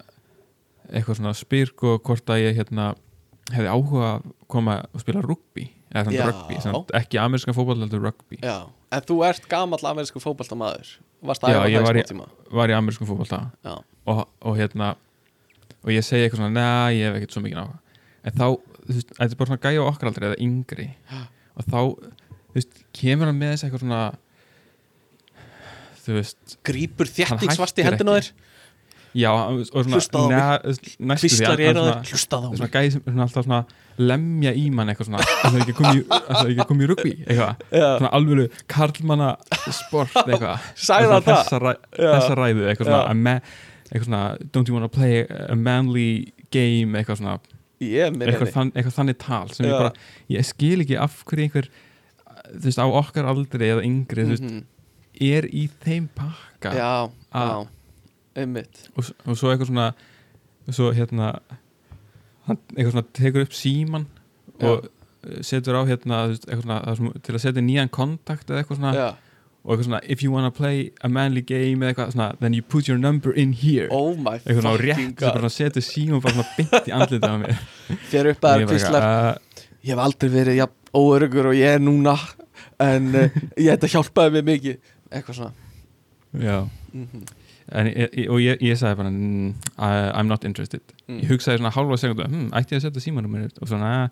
eitthvað 0.92 1.18
svona 1.20 1.34
spyr 1.36 1.70
sko 1.72 1.96
hvort 2.04 2.30
að 2.34 2.42
ég 2.46 2.56
hérna 2.60 2.92
hefði 3.52 3.68
áhuga 3.72 4.08
að 4.14 4.30
koma 4.52 4.78
og 4.92 5.02
spila 5.02 5.22
rugby 5.24 5.66
eða 5.88 6.04
Já. 6.04 6.08
svona 6.08 6.30
rugby, 6.30 6.58
samt, 6.64 6.90
ekki 6.98 7.20
amerískan 7.22 7.56
fótball 7.56 7.80
heldur 7.80 8.02
rugby, 8.04 8.38
já 8.44 8.56
en 8.92 9.04
þú 9.08 9.18
ert 9.28 9.44
gamall 9.48 9.84
amerísku 9.84 10.20
fótboltamaður. 10.20 10.94
Varst 11.28 11.42
Já, 11.44 11.58
að 11.60 11.66
ég 11.72 11.80
æfa 11.80 11.84
var 11.88 11.96
það 11.96 12.00
í- 12.00 12.04
í 12.04 12.08
tíma? 12.12 12.26
var 12.56 12.70
í 12.72 12.76
amerískan 12.76 13.08
fótball 13.08 13.28
það 13.28 13.46
já, 13.64 13.74
og, 14.12 14.22
og 14.48 14.56
hérna 14.56 14.90
og 15.84 15.90
ég 15.92 16.04
segi 16.06 16.24
eitthvað 16.26 16.40
svona, 16.42 16.54
neða, 16.56 16.86
ég 16.96 17.04
hef 17.08 17.18
ekkert 17.18 17.34
svo 17.36 17.42
mikið 17.44 17.60
áhuga. 17.62 17.78
En 18.24 18.32
þá, 18.36 18.46
þú 18.88 18.94
veist, 18.96 19.12
þetta 19.18 19.28
er 19.32 19.38
bara 19.40 19.50
svona 19.50 19.64
gæja 19.64 19.82
á 19.84 19.90
okkar 19.90 20.08
aldrei 20.10 20.26
eða 20.28 20.40
yngri. 20.44 20.88
Og 21.58 21.66
þá, 21.68 21.80
þú 22.48 22.56
veist, 22.58 22.80
kemur 22.96 23.28
hann 23.30 23.38
með 23.40 23.52
þess 23.54 23.66
eitthvað 23.68 23.84
svona 23.84 24.00
þú 26.04 26.16
veist, 26.18 26.56
grípur 26.66 27.08
Hann 27.08 27.16
þjættingsvast 27.18 27.80
í 27.80 27.86
hendina 27.86 28.14
á 28.14 28.18
þér 28.18 28.28
já, 29.18 29.30
og 29.34 29.84
svona 29.84 29.98
næstu 31.10 31.26
því 31.26 31.30
Kvistlar 31.30 31.56
hann- 31.66 31.82
að 31.82 32.58
svona- 32.58 32.70
alltaf 33.26 33.44
svona 33.48 33.60
lemja 33.98 34.52
í 34.54 34.64
mann 34.70 34.88
eitthvað 34.92 35.08
svona 35.08 35.22
að 35.24 35.52
það 35.52 35.60
ekki 35.64 35.74
að 36.06 36.36
það 36.38 36.50
ekki 36.52 36.66
komið 36.70 36.84
í 36.86 36.88
rugby 36.92 37.12
eitthvað? 37.26 37.64
Svona 37.98 38.10
alveg 38.18 38.58
karlmanna 38.70 39.30
sport 39.74 40.14
eitthvað 40.30 40.68
þessa, 41.26 41.58
ræðu 42.38 42.68
eitthvað 42.68 44.06
svona, 44.06 44.22
don't 44.52 44.68
you 44.68 44.74
wanna 44.76 44.88
play 44.88 45.24
a 45.28 45.56
manly 45.56 46.32
game 46.54 46.94
eitthvað 47.00 47.18
svona 47.22 47.38
eitthvað, 48.18 48.32
henni 48.38 48.54
þann, 48.54 48.70
eitthvað 48.74 48.96
þannig 48.98 49.18
tal 49.22 49.48
sem 49.54 49.66
ég 49.66 49.74
bara, 49.78 49.92
ég 50.34 50.44
skil 50.48 50.80
ekki 50.84 50.96
af 50.98 51.20
hverju 51.24 51.44
einhver 51.48 51.68
þú 52.48 52.64
veist, 52.68 52.78
á 52.80 52.86
okkar 52.88 53.26
aldri 53.28 53.68
eða 53.72 53.82
yngri, 53.86 54.24
þú 54.24 54.32
veist, 54.34 54.46
Mhm. 54.48 54.62
er 55.20 55.42
í 55.50 55.68
þeim 55.84 56.08
pakka 56.14 56.70
já, 57.34 57.68
einmitt. 58.42 58.84
Og, 58.96 59.10
og 59.26 59.38
svo 59.38 59.52
eitthvað 59.52 59.70
svona 59.72 59.88
svo 60.68 60.90
hérna 60.96 61.32
hann 62.48 62.58
eitthvað 62.74 62.92
svona 62.94 63.06
tekur 63.16 63.44
upp 63.46 63.54
síman 63.56 64.04
og 64.64 64.84
uh, 64.84 65.40
setur 65.44 65.78
á 65.80 65.82
hérna 65.88 66.20
svona, 66.36 66.80
sem, 66.98 67.08
til 67.24 67.36
að 67.36 67.42
setja 67.44 67.64
nýjan 67.64 67.90
kontakt 67.92 68.50
eða 68.50 68.62
eitthvað 68.62 68.80
svona, 68.80 68.92
Já, 68.96 69.08
og 69.64 69.72
eitthvað 69.74 69.88
svona 69.88 70.00
if 70.14 70.24
you 70.24 70.32
wanna 70.32 70.50
play 70.54 70.90
a 71.04 71.08
manly 71.12 71.42
game 71.44 71.84
eða 71.84 71.92
eitthvað 71.94 72.14
svona 72.16 72.30
then 72.40 72.56
you 72.56 72.62
put 72.62 72.88
your 72.88 72.98
number 73.00 73.32
in 73.32 73.52
here. 73.52 73.88
Oh 73.90 74.12
eitthvað 74.16 74.62
svona 74.62 74.76
rétt, 74.82 75.14
svo 75.20 75.34
bara 75.36 75.52
setur 75.52 75.84
síman 75.84 76.24
bara 76.24 76.36
svona 76.36 76.48
bytt 76.56 76.90
í 76.90 76.96
andlitið 76.96 77.28
á 77.28 77.36
mér. 77.44 77.62
Fyrir 78.10 78.36
upp 78.36 78.50
að 78.50 78.66
kvistlar 78.68 79.08
uh, 79.08 79.64
Ég 79.78 79.94
hef 79.94 80.02
aldrei 80.02 80.30
verið 80.32 80.58
jafn 80.58 80.96
óörugur 80.98 81.52
og 81.52 81.56
ég 81.56 81.76
er 81.78 81.82
núna 81.82 82.16
En 82.78 83.10
uh, 83.14 83.38
ég 83.58 83.74
þetta 83.74 83.90
hjálpaði 83.90 84.34
mér 84.36 84.46
mikið. 84.52 84.94
Eitthvað 85.10 85.40
svona. 85.40 85.52
Já. 86.38 86.58
Mhm. 86.92 87.26
En, 87.72 87.90
og 88.32 88.38
ég, 88.40 88.62
ég 88.64 88.78
sagði 88.80 88.96
bara 89.02 89.10
mm, 89.12 89.54
I'm 89.78 90.28
not 90.30 90.44
interested. 90.44 90.80
Mm. 91.08 91.18
ég 91.22 91.32
hugsaði 91.32 91.60
svona 91.60 91.74
hálfa 91.74 91.98
segundu 92.00 92.24
hm, 92.28 92.48
ætti 92.56 92.76
ég 92.76 92.80
að 92.82 92.86
setja 92.88 93.04
símanum 93.04 93.34
mér? 93.34 93.50
Og 93.60 93.68
svona 93.68 93.90
"Ah, 94.04 94.08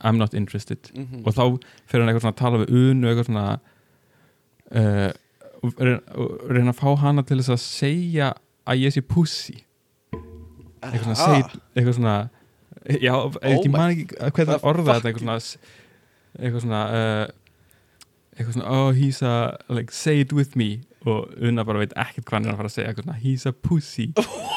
I'm 0.00 0.16
not 0.20 0.34
interested. 0.34 0.90
Mhm. 0.94 1.22
og 1.26 1.34
þá 1.34 1.44
fyrir 1.86 2.04
hann 2.04 2.08
eitthvað 2.08 2.24
svona 2.24 2.34
að 2.34 2.42
tala 2.42 2.62
við 2.64 2.72
unu 2.72 3.08
eitthvað 3.10 3.28
svona 3.28 3.58
uh, 4.74 5.10
og 5.64 5.74
reyna, 5.80 6.00
og 6.14 6.50
reyna 6.50 6.72
að 6.72 6.80
fá 6.80 6.96
hana 7.00 7.22
til 7.22 7.38
þess 7.40 7.54
að 7.54 7.62
segja 7.62 8.32
að 8.66 8.80
ég 8.84 8.92
sé 8.94 9.00
pussy. 9.00 9.56
Eitthvað 10.84 11.14
svona, 11.14 11.20
seg, 11.20 11.54
eitthvað 11.76 11.94
svona 11.98 12.16
já, 13.00 13.14
oh 13.16 13.32
ég 13.48 13.70
man 13.72 13.94
ekki 13.94 14.18
hvernig 14.36 14.66
orða 14.68 14.98
þetta 14.98 15.08
eitthvað 15.08 15.24
svona 15.24 15.38
eitthvað 16.38 16.64
svona 16.66 16.82
uh, 16.92 17.26
eitthvað 18.34 18.52
svona, 18.58 18.66
oh 18.74 18.90
he's 18.92 19.22
a 19.22 19.34
like, 19.68 19.92
say 19.92 20.20
it 20.20 20.32
with 20.32 20.56
me 20.56 20.82
og 21.10 21.34
Una 21.44 21.64
bara 21.66 21.82
veit 21.82 21.92
ekkert 21.98 22.24
hvað 22.28 22.36
hann 22.38 22.46
er 22.48 22.54
að 22.54 22.60
fara 22.62 22.70
að 22.70 22.74
segja 22.76 22.90
eitthvað 22.92 23.06
svona, 23.08 23.18
he's 23.22 23.44
a 23.46 23.52
pussy. 23.52 24.06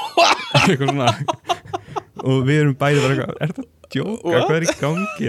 Eitthvað 0.68 0.92
svona. 0.94 1.10
Og 2.28 2.44
við 2.48 2.62
erum 2.64 2.76
bæði 2.80 3.02
bara 3.04 3.14
eitthvað, 3.16 3.34
er 3.44 3.52
þetta 3.52 3.64
að 3.64 3.72
djóka, 3.94 4.40
hvað 4.48 4.56
er 4.58 4.66
í 4.66 4.76
gangi? 4.82 5.28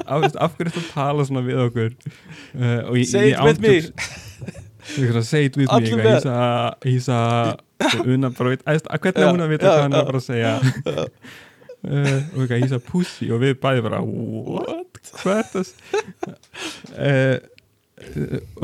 Af, 0.00 0.26
af 0.46 0.54
hverju 0.56 0.66
er 0.66 0.70
þetta 0.70 0.82
að 0.82 0.92
tala 0.94 1.26
svona 1.28 1.42
við 1.46 1.60
okkur? 1.66 1.90
Uh, 2.54 2.80
og 2.90 2.96
ég, 2.98 3.06
ándjóks- 3.44 3.92
eitthvað 4.90 5.26
say 5.28 5.44
it 5.50 5.58
with 5.60 5.70
me 5.76 6.00
he's 6.00 6.24
a, 6.26 6.74
he's 6.86 7.08
a 7.12 7.20
Una 8.06 8.30
bara 8.34 8.54
veit, 8.54 8.64
æst, 8.68 8.88
hvernig 8.90 9.22
er 9.24 9.30
hún 9.30 9.44
að 9.44 9.52
vita 9.54 9.68
já, 9.68 9.72
hvað 9.74 9.84
hann 9.84 9.94
er 9.94 10.00
að 10.00 10.10
fara 10.10 10.20
að 10.20 10.26
segja? 10.26 10.52
Uh, 11.80 12.18
og 12.34 12.42
eitthvað, 12.42 12.58
he's 12.64 12.74
a 12.76 12.80
pussy. 12.84 13.30
Og 13.32 13.40
við 13.44 13.54
bæði 13.62 13.84
bara, 13.86 14.00
what, 14.04 15.00
hvað 15.22 15.36
er 15.38 15.46
það 15.54 15.66
uh, 16.96 17.36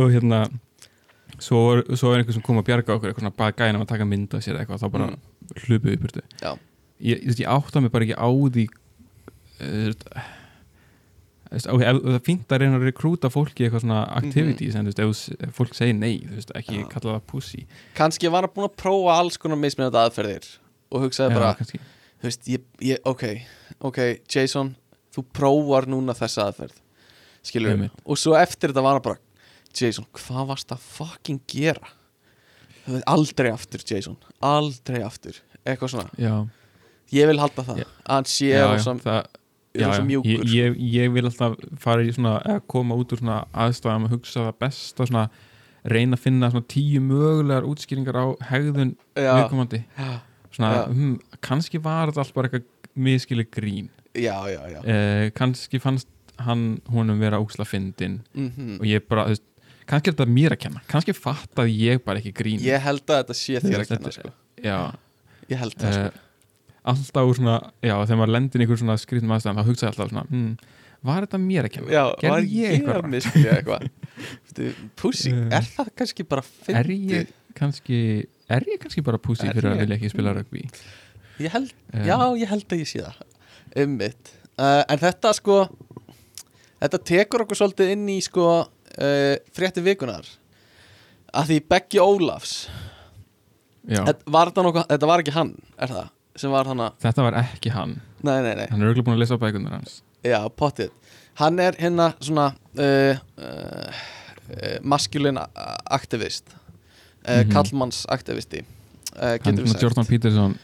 og 0.00 0.10
hérna 0.16 0.40
svo, 1.38 1.60
var- 1.68 1.84
svo 1.96 2.12
er 2.14 2.22
einhver 2.22 2.32
sem 2.36 2.42
kom 2.42 2.58
að 2.60 2.66
bjarga 2.70 2.94
okkur 2.96 3.10
eitthvað 3.10 3.24
svona 3.26 3.36
bað 3.36 3.56
gæna 3.60 3.80
að 3.82 3.88
taka 3.92 4.04
mynd 4.08 4.34
af 4.34 4.42
sér 4.44 4.58
eitthvað 4.60 4.80
þá 4.82 4.90
bara 4.92 5.06
Mm. 5.06 5.18
hlupu 5.66 5.92
upp 5.92 6.00
burtu 6.06 6.22
Já. 6.42 6.56
ég, 7.00 7.22
ég, 7.26 7.36
ég 7.40 7.46
átta 7.48 7.80
mig 7.82 7.92
bara 7.92 8.04
ekki 8.04 8.16
á 8.16 8.28
því 8.30 8.66
uh, 9.60 9.92
veist, 11.52 11.68
ok, 11.70 11.82
ef, 11.86 12.00
það 12.02 12.14
er 12.18 12.22
fínt 12.26 12.52
að 12.52 12.62
reyna 12.62 12.78
að 12.80 12.86
rekrúta 12.90 13.30
fólki 13.32 13.66
eitthvað 13.66 13.84
svona 13.84 14.00
activities 14.18 14.74
en 14.78 14.86
þú 14.90 14.94
veist, 15.06 15.28
ef, 15.40 15.52
fólk 15.56 15.74
segir 15.78 15.94
nei 15.98 16.18
þú 16.24 16.38
veist, 16.38 16.54
ekki 16.58 16.80
Já. 16.82 16.88
kalla 16.94 17.18
það 17.18 17.26
pussy 17.32 17.66
Kannski 17.98 18.30
var 18.32 18.46
hann 18.48 18.54
búin 18.56 18.68
að 18.70 18.76
prófa 18.82 19.18
alls 19.20 19.36
konar 19.38 19.60
mismunandi 19.60 20.00
aðferðir 20.02 20.48
Og 20.94 21.02
hugsaði 21.02 21.34
bara, 21.34 21.54
kannski. 21.58 21.78
þú 22.22 22.28
veist, 22.30 22.48
ég, 22.52 22.66
ég, 22.80 22.98
ok 23.04 23.24
Ok, 23.84 23.98
Jason, 24.32 24.74
þú 25.14 25.24
prófar 25.36 25.86
núna 25.90 26.14
þessa 26.16 26.48
aðferð 26.50 26.82
Einmitt. 27.54 27.92
Og 28.04 28.18
svo 28.18 28.32
eftir 28.34 28.72
þetta 28.72 28.82
var 28.82 28.96
hann 28.96 29.02
bara 29.04 29.20
Jason, 29.76 30.06
hvað 30.16 30.50
varst 30.52 30.72
að 30.74 30.84
fucking 30.96 31.40
gera? 31.50 31.94
Aldrei 33.10 33.50
aftur, 33.50 33.82
Jason. 33.86 34.16
Aldrei 34.44 35.02
aftur. 35.04 35.40
Eitthvað 35.66 35.96
svona. 35.96 36.10
Já, 36.22 36.46
Ég 37.14 37.28
vil 37.30 37.38
halda 37.38 37.62
það. 37.62 37.82
Að 37.86 38.14
hann 38.16 38.28
sé 38.30 38.48
já, 38.50 39.90
mjúkur. 40.06 40.46
Ég, 40.50 40.78
ég, 40.94 41.10
vil 41.14 41.28
alltaf 41.28 41.54
fara 41.82 42.02
í 42.02 42.14
svona 42.14 42.38
að 42.42 42.62
koma 42.70 42.96
út 42.98 43.12
úr 43.14 43.20
svona 43.20 43.42
aðstæðum 43.66 44.08
að 44.08 44.16
hugsa 44.16 44.46
það 44.46 44.58
besta 44.64 45.06
svona 45.06 45.26
reyna 45.86 46.18
að 46.18 46.24
finna 46.24 46.50
svona 46.50 46.68
tíu 46.72 47.02
mögulegar 47.04 47.68
útskýringar 47.68 48.18
á 48.18 48.26
hegðun 48.50 48.96
viðkomandi. 49.14 49.82
Svona, 50.56 50.72
hm, 50.88 51.14
kannski 51.44 51.80
var 51.82 52.10
þetta 52.10 52.24
allt 52.24 52.34
bara 52.34 52.50
eitthvað 52.50 52.96
miskili 53.06 53.46
grín. 53.46 53.90
Já, 54.16 54.36
já, 54.48 54.62
já. 54.72 54.80
eh, 54.88 55.30
kannski 55.36 55.78
fannst 55.82 56.08
hann 56.40 56.80
honum 56.92 57.20
vera 57.20 57.38
úksla 57.40 57.64
fyndin 57.68 58.22
Mm 58.34 58.78
og 58.80 58.86
ég 58.88 59.04
bara, 59.08 59.26
þú 59.28 59.36
veist, 59.36 59.44
kannski 59.86 60.10
er 60.10 60.16
þetta 60.16 60.28
mér 60.36 60.54
að 60.56 60.62
kenna 60.66 60.80
kannski 60.90 61.14
fattaði 61.16 61.74
ég 61.86 62.04
bara 62.06 62.18
ekki 62.22 62.32
grín 62.36 62.62
Ég 62.64 62.80
held 62.86 63.04
að 63.06 63.20
þetta 63.22 63.36
sé 63.38 63.60
þér 63.64 63.82
að 63.84 63.90
kenna 63.92 64.14
sko. 64.16 64.32
Ég 65.50 65.60
held 65.60 65.76
það 65.78 65.92
sko. 65.98 66.06
eh, 66.06 66.22
alltaf 66.86 67.28
úr 67.30 67.36
svona 67.38 67.56
já, 67.82 67.94
þegar 68.06 68.18
maður 68.22 68.34
lendir 68.36 68.60
í 68.62 68.66
einhver 68.66 68.80
svona 68.82 68.96
skrýtum 69.02 69.32
aðstæðan 69.36 69.60
þá 69.60 69.68
hugsaði 69.70 69.90
alltaf 69.92 70.10
svona, 70.12 70.24
hm, 70.30 70.50
var 71.06 71.26
þetta 71.26 71.40
mér 71.42 71.66
að 71.68 71.72
kenna 71.76 71.90
gerði 72.18 72.30
var 72.32 72.46
ég 72.46 72.52
ég 72.56 72.76
eitthvað 72.76 72.94
að 72.96 73.00
rangt? 73.02 73.14
miskilja 73.14 73.56
eitthvað 73.60 73.88
Veitu, 74.46 74.68
Pussy, 74.98 75.32
Eh, 75.36 75.48
er 75.58 75.66
það 75.76 75.90
kannski 76.00 76.26
bara 76.30 76.42
er 76.42 76.88
fyndið? 76.88 77.12
ég 77.12 77.34
kannski 77.58 77.98
er 78.56 78.66
ég 78.70 78.80
kannski 78.82 79.02
bara 79.06 79.18
Er 79.18 79.54
fyrir 79.54 79.66
að 79.70 79.74
ég? 79.76 79.80
vilja 79.84 79.96
ekki 80.00 80.10
spila 80.14 80.32
rugby 80.38 80.64
Ég 81.42 81.52
held, 81.52 81.74
Eh, 81.92 82.06
já, 82.08 82.16
ég 82.40 82.48
held 82.48 82.66
að 82.72 82.80
ég 82.82 82.88
sé 82.90 83.02
það 83.04 83.82
Ummitt 83.84 84.32
uh, 84.58 84.82
En 84.88 84.98
þetta 85.02 85.34
sko 85.36 85.58
Þetta 86.80 86.98
tekur 87.08 87.44
okkur 87.44 87.56
svolítið 87.60 87.92
inn 87.94 88.08
í 88.12 88.18
sko 88.24 88.46
uh, 88.98 89.36
Frétti 89.56 89.82
vikunar 89.84 90.26
Að 91.36 91.50
því 91.50 91.58
Beggi 91.68 92.00
Ólafs 92.00 92.54
þetta 93.86 94.32
var, 94.34 94.50
nokkuð, 94.50 94.86
þetta 94.90 95.08
var 95.10 95.22
ekki 95.22 95.34
hann, 95.36 95.52
er 95.78 95.92
það? 95.92 96.06
Sem 96.36 96.52
var 96.52 96.66
hann 96.68 96.80
að 96.82 96.96
þetta 97.04 97.24
var 97.24 97.36
ekki 97.40 97.70
hann. 97.72 97.92
Nei, 98.26 98.38
nei, 98.44 98.52
nei. 98.58 98.66
Hann 98.68 98.82
er 98.82 98.88
auðvitað 98.90 99.06
búin 99.06 99.14
að 99.16 99.22
lesa 99.22 99.36
bækunar 99.40 99.76
hans. 99.78 100.00
Já, 100.26 100.40
pottið. 100.58 100.90
Hann 101.38 101.60
er 101.62 101.76
hérna 101.78 102.08
svona 102.18 102.46
uh, 102.82 103.20
uh, 103.38 104.00
uh, 104.50 104.78
Maskulin 104.82 105.38
aktivist 105.40 106.50
uh, 106.52 106.56
Mhm. 107.26 107.50
Kallmanns 107.50 108.04
aktivisti 108.12 108.60
uh, 108.62 109.36
hann 109.42 109.58
er 109.58 109.66
svona 109.66 109.82
Jordan 109.82 110.06
Peterson 110.06 110.58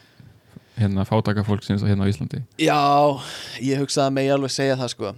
hérna 0.79 1.05
fátaka 1.09 1.43
fólksins 1.47 1.83
hérna 1.87 2.07
á 2.07 2.11
Íslandi. 2.11 2.43
Já, 2.63 2.79
ég 3.61 3.81
hugsaði 3.83 4.09
að 4.09 4.15
megi 4.19 4.31
alveg 4.35 4.53
segja 4.55 4.77
það 4.81 4.93
sko 4.95 5.15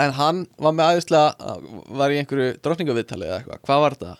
En 0.00 0.12
hann 0.18 0.44
var 0.58 0.72
með 0.74 0.88
aðeinslega 0.90 1.58
Var 2.00 2.14
í 2.14 2.20
einhverju 2.22 2.52
drottningaviðtali 2.64 3.28
eða 3.28 3.40
eitthvað 3.42 3.60
Hvað 3.68 3.84
var 3.86 3.98
þetta? 3.98 4.14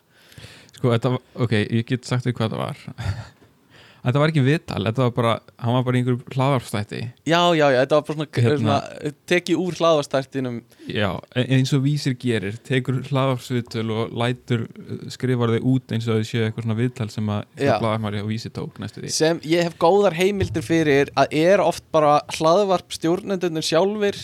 sko, 0.75 0.91
þetta 0.93 1.15
ok, 1.47 1.53
ég 1.81 1.87
get 1.89 2.05
sagt 2.05 2.27
því 2.27 2.33
hvað 2.37 2.51
þetta 2.51 2.61
var 2.61 2.83
þetta 4.05 4.21
var 4.21 4.33
ekki 4.33 4.43
viðtal 4.45 4.83
þetta 4.85 5.05
var 5.07 5.13
bara, 5.17 5.31
hann 5.65 5.77
var 5.79 5.85
bara 5.87 5.97
í 5.97 6.01
einhverju 6.03 6.35
hlaðarfstætti 6.35 6.99
Já, 7.31 7.39
já, 7.57 7.63
já, 7.73 7.79
þetta 7.79 7.97
var 8.01 8.05
bara 8.09 8.17
svona, 8.19 8.27
Hérna. 8.37 8.59
svona 8.61 9.13
Tekið 9.33 9.63
úr 9.65 9.79
hlaðastærtinum 9.79 10.59
já, 10.93 11.09
e- 11.41 11.47
eins 11.57 11.73
og 11.79 11.85
vísir 11.87 12.17
gerir 12.21 12.59
tekur 12.69 12.99
hlaðarfsviðtöl 13.09 13.87
og 13.97 14.13
lætur 14.21 14.67
uh, 14.69 15.07
skrifar 15.15 15.55
þau 15.57 15.71
út 15.73 15.95
eins 15.97 16.11
og 16.11 16.21
þau 16.21 16.29
séu 16.35 16.45
eitthvað 16.51 16.67
svona 16.67 16.79
viðtal 16.83 17.09
sem 17.17 17.33
að 17.39 17.43
Já. 17.65 17.73
hlaðarmari 17.79 18.21
og 18.27 18.29
vísir 18.35 18.53
tók 18.59 18.77
næstu 18.83 19.07
því 19.07 19.15
Sem 19.17 19.41
ég 19.55 19.65
hef 19.71 19.79
góðar 19.81 20.19
heimildir 20.21 20.67
fyrir 20.69 21.15
Að 21.17 21.39
er 21.47 21.65
oft 21.65 21.87
bara 21.95 22.19
hlaðvarp 22.37 22.93
stjórnendunum 22.99 23.65
sjálfur 23.65 24.21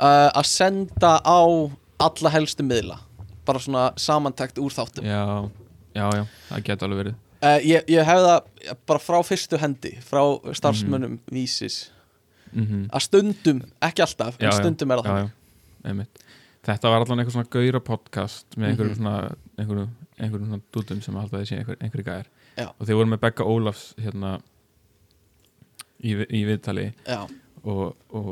uh, 0.00 0.30
Að 0.34 0.46
senda 0.48 1.12
á 1.22 1.40
Alla 2.00 2.30
helstu 2.32 2.64
miðla. 2.64 2.96
Bara 3.44 3.60
svona 3.60 3.90
samantækt 4.00 4.58
úr 4.62 4.72
þáttum. 4.72 5.04
Já, 5.04 5.20
já, 5.96 6.04
já, 6.16 6.22
það 6.48 6.62
getur 6.64 6.88
alveg 6.88 7.00
verið. 7.04 7.18
Uh, 7.40 7.58
ég, 7.64 7.84
ég 7.88 8.04
hef 8.04 8.20
það 8.24 8.74
bara 8.88 9.00
frá 9.00 9.16
fyrstu 9.24 9.56
hendi 9.60 9.94
Frá 10.04 10.20
starfsmönnum 10.56 11.18
vísis. 11.32 11.86
Mm 12.52 12.88
Að 12.92 13.04
stundum, 13.06 13.60
ekki 13.80 14.02
alltaf 14.04 14.36
Já, 14.40 14.48
En 14.48 14.50
já, 14.50 14.58
stundum 14.58 14.90
er 14.92 15.00
það 15.04 15.06
já, 15.20 15.28
þannig. 15.86 16.06
já, 16.10 16.24
þetta 16.68 16.90
var 16.92 17.04
allan 17.06 17.22
eitthvað 17.22 17.36
svona 17.38 17.52
gauðra 17.54 17.80
podcast 17.86 18.56
með 18.58 18.68
einhverjum 18.72 18.90
Mhm. 18.90 18.98
svona 19.00 19.36
einhverjum, 19.56 19.90
einhverjum 20.18 20.48
svona 20.50 20.62
dútum 20.76 21.02
sem 21.02 21.16
alltaf 21.16 21.40
þessi 21.40 21.56
einhver, 21.60 21.76
einhverju 21.80 22.04
gæðir 22.10 22.26
Já. 22.58 22.66
og 22.68 22.86
þeir 22.86 22.98
voru 23.00 23.10
með 23.14 23.20
Becca 23.24 23.44
Ólafs 23.48 23.84
hérna 24.02 24.34
í, 26.02 26.12
í 26.28 26.42
viðtali. 26.48 26.88
Já, 27.06 27.22
og, 27.64 27.96
og 28.12 28.30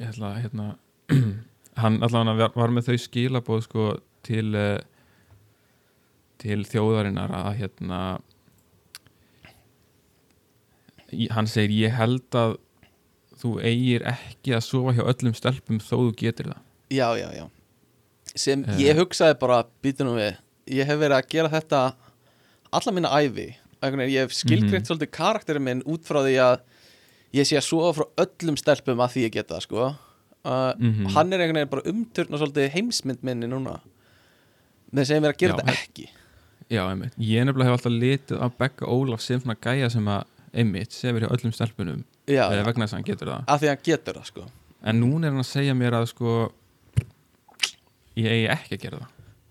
ég 0.00 0.08
ætla 0.12 0.32
að 0.34 0.40
hérna 0.44 0.68
hann 1.82 2.00
allavega 2.04 2.50
var, 2.56 2.72
með 2.74 2.90
þau 2.90 2.98
skilabóð 3.04 3.62
sko 3.66 3.86
til 4.26 4.48
uh, 4.56 4.78
til 6.40 6.64
þjóðarinnar 6.64 7.32
að 7.36 7.50
hérna 7.60 8.00
hann 11.34 11.48
segir 11.50 11.88
ég 11.88 11.96
held 11.98 12.36
að 12.38 12.56
þú 13.40 13.54
eigir 13.64 14.04
ekki 14.08 14.52
að 14.56 14.66
sofa 14.66 14.94
hjá 14.96 15.02
öllum 15.10 15.34
stelpum 15.36 15.80
þó 15.82 15.94
þú 15.96 16.10
getur 16.20 16.50
það. 16.52 16.62
Já, 16.92 17.08
já, 17.18 17.28
já. 17.38 17.44
Sem 18.36 18.64
Eh. 18.68 18.76
ég 18.84 18.98
hugsaði 19.00 19.38
bara 19.40 19.64
býtunum 19.82 20.18
við, 20.18 20.36
ég 20.70 20.86
hef 20.86 20.98
verið 21.00 21.16
að 21.16 21.28
gera 21.32 21.48
þetta 21.48 21.80
alla 22.70 22.92
mína 22.92 23.10
veginn, 23.80 24.12
ég 24.12 24.20
hef 24.20 24.32
skilgreitt 24.36 24.86
svolítið 24.86 25.10
karakterinn 25.10 25.64
minn 25.64 25.82
út 25.88 26.04
frá 26.04 26.20
því 26.22 26.36
að 26.44 26.60
ég 27.36 27.46
sé 27.46 27.56
að 27.60 27.66
sofa 27.66 27.92
frá 28.00 28.06
öllum 28.26 28.56
stelpum 28.58 29.00
að 29.04 29.12
því 29.14 29.24
ég 29.28 29.32
geta 29.38 29.54
það 29.58 29.66
sko. 29.66 29.88
Uh, 30.40 30.72
Mhm. 30.80 31.10
hann 31.14 31.32
er 31.32 31.38
einhvern 31.44 31.58
veginn 31.60 31.70
bara 31.70 31.82
umturna 31.90 32.38
svolítið 32.40 32.70
heimsmynd 32.72 33.22
minni 33.22 33.46
núna. 33.46 33.80
Með 34.94 35.06
sem 35.06 35.24
er 35.24 35.32
að 35.34 35.36
gera 35.38 35.52
Já, 35.54 35.58
þetta 35.60 35.74
ekki. 35.76 36.06
Já, 36.70 36.82
einmitt, 36.88 37.14
ég 37.18 37.44
nefnilega 37.44 37.68
hef 37.70 37.76
alltaf 37.80 37.92
litið 37.92 38.40
á 38.40 38.46
Becca 38.58 38.86
Ólaf 38.86 39.20
sem 39.20 39.40
svona 39.40 39.56
gæja 39.60 39.90
sem 39.90 40.04
að 40.06 40.24
einmitt 40.54 40.92
sefur 40.92 41.20
hjá 41.20 41.28
öllum 41.30 41.52
stelpunum. 41.52 42.04
Já, 42.26 42.46
eða 42.50 42.64
vegna 42.64 42.86
þess 42.86 42.94
að 42.94 42.98
hann 42.98 43.04
getur 43.10 43.28
það. 43.28 43.44
Að 43.46 43.60
því 43.60 43.68
hann 43.68 43.84
getur 43.84 44.14
það 44.14 44.26
sko. 44.30 44.46
En 44.82 45.00
núna 45.00 45.26
er 45.26 45.30
hann 45.34 45.40
að 45.44 45.50
segja 45.50 45.74
mér 45.76 45.92
að 46.00 46.06
sko 46.08 46.52
ég 48.16 48.30
eigi 48.30 48.48
ekki 48.54 48.76
að 48.78 48.82
gera 48.84 48.98
það. 49.02 49.10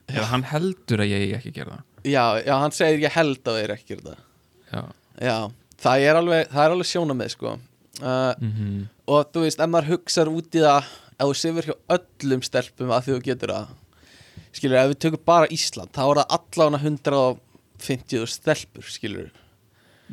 Eða 0.10 0.28
hann 0.34 0.44
heldur 0.50 1.04
að 1.04 1.12
ég 1.12 1.24
eigi 1.26 1.36
ekki 1.38 1.52
að 1.54 1.58
gera 1.60 1.72
það. 1.78 1.84
Já, 2.10 2.26
já, 2.48 2.54
hann 2.64 2.72
segir 2.76 3.04
ég 3.06 3.12
held 3.16 3.44
að 3.44 3.58
þeir 3.60 3.74
ekki 3.76 3.88
gera 3.94 4.02
það. 4.10 4.24
Já, 4.74 4.82
já, 5.30 5.38
það 5.84 6.06
er 6.10 6.20
alveg, 6.24 6.48
það 6.50 6.64
er 6.66 6.76
alveg 6.76 6.90
sjónamið 6.94 7.30
sko 7.36 7.54
uh, 8.02 8.34
mm 8.40 8.88
og 9.10 9.32
þú 9.34 9.42
veist, 9.42 9.58
ef 9.64 9.70
maður 9.74 9.88
hugsar 9.96 10.30
út 10.30 10.54
í 10.54 10.62
það 10.62 10.86
ef 11.20 11.24
þú 11.26 11.36
sefur 11.40 11.66
hjá 11.66 11.76
öllum 11.96 12.44
stelpum 12.46 12.92
að 12.94 13.08
þú 13.08 13.16
getur 13.26 13.54
það 13.56 13.72
skilur, 14.54 14.78
ef 14.84 14.92
við 14.92 15.00
tökum 15.06 15.24
bara 15.26 15.48
Ísland 15.56 15.90
þá 15.96 16.02
er 16.06 16.20
það 16.20 16.36
allan 16.38 16.78
150 16.80 18.28
stelpur, 18.30 18.86
skilur 18.86 19.32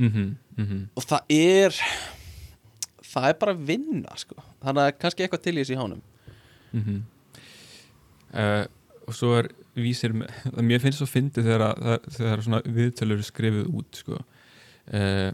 mhm, 0.00 0.78
og 0.96 1.04
það 1.04 1.34
er 1.36 1.76
það 3.06 3.28
er 3.30 3.36
bara 3.40 3.54
vinna 3.68 4.16
sko, 4.20 4.36
þannig 4.64 4.82
að 4.88 4.96
kannski 5.00 5.24
eitthvað 5.26 5.44
til 5.46 5.54
í 5.56 5.60
þessu 5.62 5.76
hánum. 5.80 6.02
Uh, 8.36 8.64
og 9.06 9.14
svo 9.16 9.30
er 9.38 9.46
vísir, 9.78 10.12
mér 10.12 10.82
finnst 10.82 11.00
þegar, 11.04 11.62
að- 11.70 11.78
þegar, 11.84 12.00
þegar 12.16 12.42
svona 12.44 12.60
viðtölur 12.66 13.16
eru 13.20 13.24
skrifuð 13.28 13.70
út 13.78 14.00
sko. 14.02 14.18
Uh, 14.88 15.30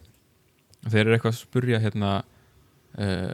þeir 0.87 1.01
eru 1.07 1.17
eitthvað 1.17 1.33
að 1.33 1.41
spurja 1.41 1.81
hérna 1.83 2.13
uh, 2.99 3.33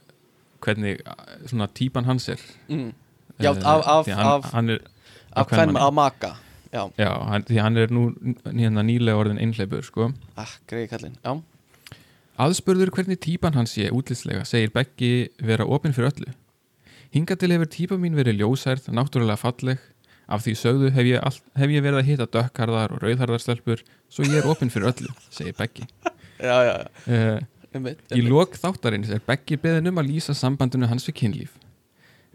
hvernig 0.65 0.99
uh, 1.05 1.25
svona 1.47 1.69
típan 1.75 2.09
hans 2.09 2.29
er 2.29 2.43
mm. 2.69 2.93
já, 3.39 3.53
Eh, 3.55 3.67
af, 3.67 3.87
af, 3.87 4.07
hann, 4.07 4.27
af, 4.27 4.45
hann 4.53 4.71
er, 4.71 5.79
af 5.79 5.93
maka 5.93 6.35
já, 6.73 6.91
já, 6.99 7.13
hann, 7.31 7.45
því 7.49 7.61
hann 7.63 7.77
er 7.77 7.93
nú 7.95 8.11
hérna 8.45 8.83
nýlega 8.83 9.17
orðin 9.17 9.39
einhleipur 9.39 9.83
sko 9.83 10.13
ah, 10.37 10.59
greiði 10.67 10.89
kallinn 10.89 11.17
já, 11.25 11.39
Aðspurður 12.39 12.93
hvernig 12.95 13.19
típan 13.19 13.57
hans 13.59 13.73
sé 13.75 13.89
útlitslega 13.91 14.45
segir 14.47 14.71
Beggi 14.71 15.27
vera 15.43 15.65
opinn 15.67 15.91
fyrir 15.95 16.13
öllu. 16.13 16.35
Hinga 17.11 17.35
til 17.35 17.51
hefur 17.51 17.67
típa 17.67 17.97
mín 17.99 18.15
verið 18.15 18.39
ljósærð, 18.39 18.93
náttúrulega 18.95 19.41
falleg. 19.41 19.81
Af 20.31 20.45
því 20.45 20.55
sögðu 20.61 20.91
hef 20.95 21.09
ég, 21.09 21.19
all, 21.19 21.41
hef 21.59 21.73
ég 21.75 21.83
verið 21.83 21.99
að 21.99 22.09
hitta 22.13 22.29
dökkarðar 22.37 22.95
og 22.95 23.03
rauðharðarstelpur, 23.03 23.83
svo 24.13 24.27
ég 24.29 24.39
er 24.39 24.47
opinn 24.53 24.71
fyrir 24.71 24.93
öllu, 24.93 25.11
segir 25.35 25.57
Beggi. 25.59 25.89
já, 26.49 26.57
já, 26.69 26.75
já. 26.79 26.87
Uh, 27.09 27.58
í 28.17 28.21
lok 28.25 28.57
þáttarins 28.59 29.11
er 29.13 29.23
Beggi 29.27 29.59
beðin 29.61 29.91
um 29.93 30.01
að 30.03 30.13
lýsa 30.13 30.35
sambandinu 30.37 30.89
hans 30.89 31.09
við 31.09 31.19
kynlíf. 31.23 31.57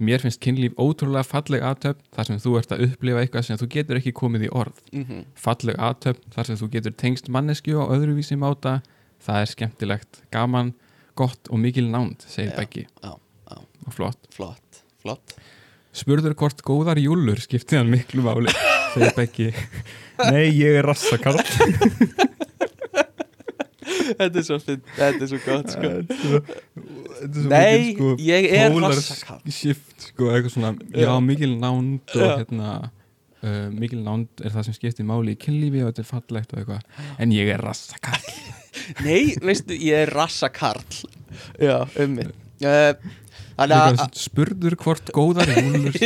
Mér 0.03 0.23
finnst 0.23 0.41
kynlíf 0.41 0.73
ótrúlega 0.81 1.23
falleg 1.25 1.61
aðtöfn 1.63 2.01
þar 2.15 2.27
sem 2.29 2.39
þú 2.41 2.55
ert 2.59 2.71
að 2.73 2.87
upplifa 2.87 3.21
eitthvað 3.21 3.45
sem 3.47 3.59
þú 3.61 3.67
getur 3.75 3.99
ekki 3.99 4.13
komið 4.17 4.47
í 4.47 4.49
orð. 4.51 4.81
Mhm. 4.91 5.25
Falleg 5.37 5.77
aðtöfn 5.77 6.33
þar 6.33 6.49
sem 6.49 6.57
þú 6.57 6.69
getur 6.77 6.95
tengst 6.97 7.29
mannesku 7.29 7.77
á 7.77 7.85
öðruvísi 7.93 8.37
máta 8.37 8.81
það 9.23 9.41
er 9.41 9.51
skemmtilegt, 9.53 10.21
gaman 10.33 10.73
gott 11.15 11.49
og 11.51 11.61
mikil 11.61 11.87
nánd, 11.91 12.23
segir 12.27 12.55
Beggi 12.57 12.85
já, 12.87 13.13
já. 13.13 13.57
og 13.87 13.93
flott 13.95 14.29
flott, 14.33 14.83
flott 15.03 15.35
spurður 15.93 16.35
hvort 16.39 16.63
góðar 16.65 17.01
júlur 17.01 17.39
skipti 17.43 17.77
hann 17.77 17.91
miklu 17.93 18.25
máli 18.25 18.53
segir 18.95 19.13
Beggi 19.17 19.51
nei, 20.33 20.49
ég 20.49 20.79
er 20.81 20.89
rassakarl 20.89 21.39
þetta 24.19 24.39
er 24.41 24.45
svo, 24.47 24.57
finn, 24.63 24.81
þetta 24.97 25.25
er 25.25 25.31
svo 25.31 25.39
gott 25.45 25.73
sko. 25.73 25.91
Þetta 25.93 26.17
er 26.17 27.37
svo- 27.37 27.49
Nei, 27.51 27.77
mikil, 27.77 27.93
sko, 27.95 28.09
ég 28.27 28.47
er 28.59 28.75
rassakall. 28.83 29.39
shift, 29.59 29.95
sko, 30.09 30.29
eitthvað 30.33 30.53
svona 30.55 30.73
já, 31.03 31.11
mikil 31.23 31.53
nánd 31.61 32.15
og 32.17 32.27
hérna 32.41 32.71
uh, 33.43 33.67
mikil 33.73 34.01
nánd 34.05 34.43
er 34.43 34.53
það 34.55 34.67
sem 34.69 34.77
skiptir 34.79 35.07
máli 35.09 35.35
í 35.37 35.39
kynlífi 35.43 35.83
og 35.85 35.91
þetta 35.93 36.03
er 36.05 36.09
fallegt 36.11 36.53
og 36.55 36.61
eitthvað. 36.63 36.87
En 37.23 37.35
ég 37.35 37.51
er 37.55 37.63
rassakarl 37.63 38.31
Nei, 39.05 39.35
veistu, 39.45 39.75
ég 39.77 40.07
er 40.07 40.11
rassakarl 40.17 41.03
Já, 41.61 41.83
um 42.03 42.15
mig 42.17 42.31
uh, 42.65 42.93
spurður 44.17 44.77
hvort 44.81 45.13
góðar 45.15 45.51
júlur 45.53 45.93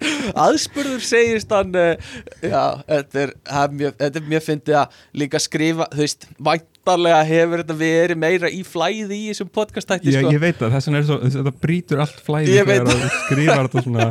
aðspurður 0.44 1.02
segist 1.04 1.52
hann 1.52 1.74
uh, 1.76 2.10
Já, 2.42 2.80
þetta 2.86 3.22
er, 3.24 3.32
mjög, 3.74 3.94
þetta 4.00 4.20
er 4.20 4.28
mjög 4.32 4.44
fyndið 4.46 4.76
að 4.80 4.98
líka 5.22 5.40
skrifa 5.42 5.88
Þú 5.92 6.02
veist, 6.04 6.26
væntarlega 6.50 7.22
hefur 7.30 7.62
þetta 7.62 7.78
verið 7.80 8.20
meira 8.24 8.52
í 8.52 8.60
flæði 8.66 9.18
í 9.18 9.24
þessum 9.30 9.50
podcastætti 9.54 10.14
sko. 10.14 10.34
ég 10.34 10.42
veit 10.42 10.60
það, 10.60 10.76
þess 10.76 10.90
vegna 10.90 11.00
er 11.02 11.08
svo, 11.08 11.18
þetta 11.26 11.54
brýtur 11.64 12.04
allt 12.04 12.22
flæði 12.26 12.60
þegar 12.60 12.88
þú 12.90 13.10
skrifar 13.16 13.68
þetta 13.68 13.84
svona 13.88 14.08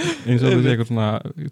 eins 0.00 0.42
og 0.42 0.46
þetta 0.46 0.60
sé 0.64 0.74
eitthvað 0.74 0.90
svona 0.90 1.08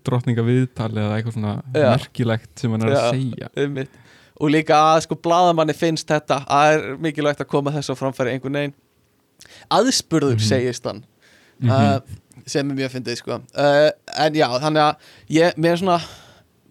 drottninga 0.09 0.45
viðtali 0.47 1.01
eða 1.05 1.17
eitthvað 1.17 1.39
svona 1.39 1.55
Já. 1.75 1.89
merkilegt 1.93 2.53
sem 2.61 2.75
hann 2.75 2.85
er 2.85 2.93
að 2.93 2.99
Já. 2.99 3.09
segja 3.17 3.51
Einmitt. 3.57 4.05
Og 4.39 4.53
líka 4.55 4.77
að 4.93 5.01
sko 5.09 5.17
bladamanni 5.19 5.75
finnst 5.75 6.07
þetta 6.09 6.37
Það 6.45 6.75
er 6.77 6.85
mikilvægt 7.03 7.41
að 7.43 7.49
koma 7.51 7.73
þessu 7.75 7.97
á 7.97 8.01
framfæri 8.01 8.37
einhvern 8.37 8.61
veginn 8.61 8.77
Aðspurður 9.71 10.37
Mhm. 10.39 10.47
segist 10.49 10.85
hann. 10.89 11.05
Mhm. 11.61 11.71
uh, 11.71 12.01
sem 12.47 12.71
er 12.71 12.77
mjög 12.79 12.93
fyndið 12.95 13.17
sko. 13.21 13.41
Uh, 13.57 13.91
en 14.17 14.35
já, 14.35 14.47
þannig 14.63 14.83
að 14.85 14.97
ég, 15.37 15.57
mér 15.59 15.73
er 15.73 15.81
svona 15.83 16.01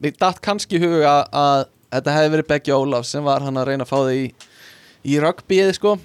mér 0.01 0.13
datt 0.17 0.39
kannski 0.41 0.79
huga 0.79 1.11
að, 1.11 1.25
að 1.33 1.65
þetta 1.91 2.13
hefði 2.15 2.31
verið 2.35 2.47
Beggi 2.47 2.71
Ólafs 2.73 3.11
sem 3.13 3.23
var 3.23 3.41
hann 3.45 3.57
að 3.57 3.67
reyna 3.71 3.83
að 3.85 3.91
fá 3.91 3.99
þig 4.07 4.21
í, 4.23 4.31
í 5.13 5.19
rugbyið 5.21 5.73
sko. 5.77 5.97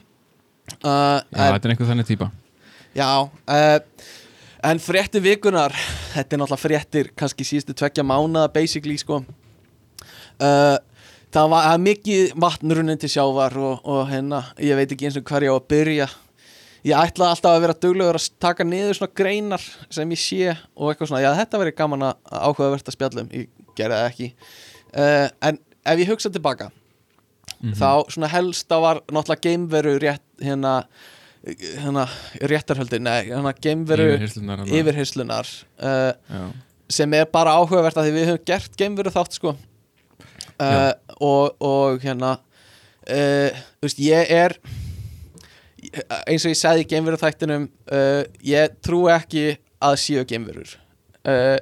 Uh, 0.82 1.20
Já, 1.20 1.22
en, 1.32 1.54
þetta 1.54 1.68
er 1.68 1.72
einhver 1.74 1.88
þannig 1.92 2.06
típa. 2.10 2.30
Já 2.94 3.08
uh, 3.24 3.78
en 4.62 4.78
fréttir 4.78 5.22
vikunar 5.24 5.72
þetta 6.12 6.36
er 6.36 6.38
náttúrulega 6.42 6.62
fréttir 6.62 7.08
kannski 7.18 7.44
síðustu 7.46 7.74
tveggja 7.74 8.04
mánaða 8.06 8.52
basically 8.54 8.98
sko. 9.00 9.22
Uh, 10.42 10.76
það 11.32 11.48
var 11.54 11.78
mikið 11.80 12.34
vatnrunin 12.40 12.98
til 13.00 13.08
sjávar 13.12 13.54
og, 13.56 13.80
og 13.88 14.08
hérna, 14.10 14.42
ég 14.60 14.76
veit 14.76 14.92
ekki 14.92 15.08
eins 15.08 15.16
og 15.20 15.24
hvar 15.28 15.44
ég 15.46 15.54
á 15.54 15.56
að 15.56 15.68
byrja 15.72 16.08
ég 16.85 16.97
ætla 16.99 17.28
alltaf 17.33 17.53
að 17.57 17.61
vera 17.66 17.76
duglegur 17.78 18.18
að 18.18 18.28
taka 18.43 18.64
niður 18.66 18.99
svona 18.99 19.14
greinar 19.22 19.62
sem 19.93 20.11
ég 20.14 20.18
sé 20.22 20.53
og 20.74 20.91
eitthvað 20.93 21.12
svona, 21.12 21.22
já 21.24 21.33
þetta 21.39 21.61
verið 21.62 21.76
gaman 21.78 22.07
að 22.09 22.14
áhugavert 22.49 22.89
að 22.91 22.97
spjallum, 22.97 23.28
ég 23.33 23.49
gerði 23.78 23.99
það 24.01 24.09
ekki 24.11 24.28
uh, 24.99 25.26
en 25.49 25.59
ef 25.87 26.03
ég 26.05 26.11
hugsa 26.14 26.30
tilbaka 26.35 26.70
Mhm. 27.62 27.74
þá 27.78 28.11
svona 28.11 28.28
helsta 28.30 28.76
var 28.83 28.99
náttúrulega 29.07 29.43
geimveru 29.47 29.93
rétt 30.03 30.22
hérna, 30.43 30.72
hérna 31.78 32.09
réttarhöldi, 32.51 32.99
nei, 32.99 33.28
hérna 33.28 33.53
geimveru 33.55 34.07
Yfirherslunar 34.16 34.59
þarna. 34.62 34.78
yfirheyslunar 34.80 35.51
uh, 35.78 36.12
Já. 36.26 36.43
sem 36.99 37.14
er 37.14 37.28
bara 37.30 37.55
áhugavert 37.61 37.99
að 37.99 38.09
því 38.09 38.14
við 38.16 38.26
höfum 38.33 38.45
gert 38.51 38.76
geimveru 38.78 39.12
þátt 39.14 39.39
sko 39.39 39.53
uh, 39.55 40.93
og, 41.20 41.55
og 41.62 42.03
hérna 42.03 42.33
þú 43.07 43.87
veist, 43.87 44.03
ég 44.03 44.30
er 44.30 44.57
eins 46.26 46.45
og 46.47 46.53
ég 46.55 46.59
sagði 46.61 46.84
í 46.84 46.88
geimveru 46.93 47.18
þættinum 47.20 47.66
uh, 47.93 48.22
ég 48.47 48.76
trú 48.84 49.03
ekki 49.12 49.47
að 49.82 49.97
séu 50.01 50.22
geimverur. 50.28 50.76
Uh, 51.22 51.59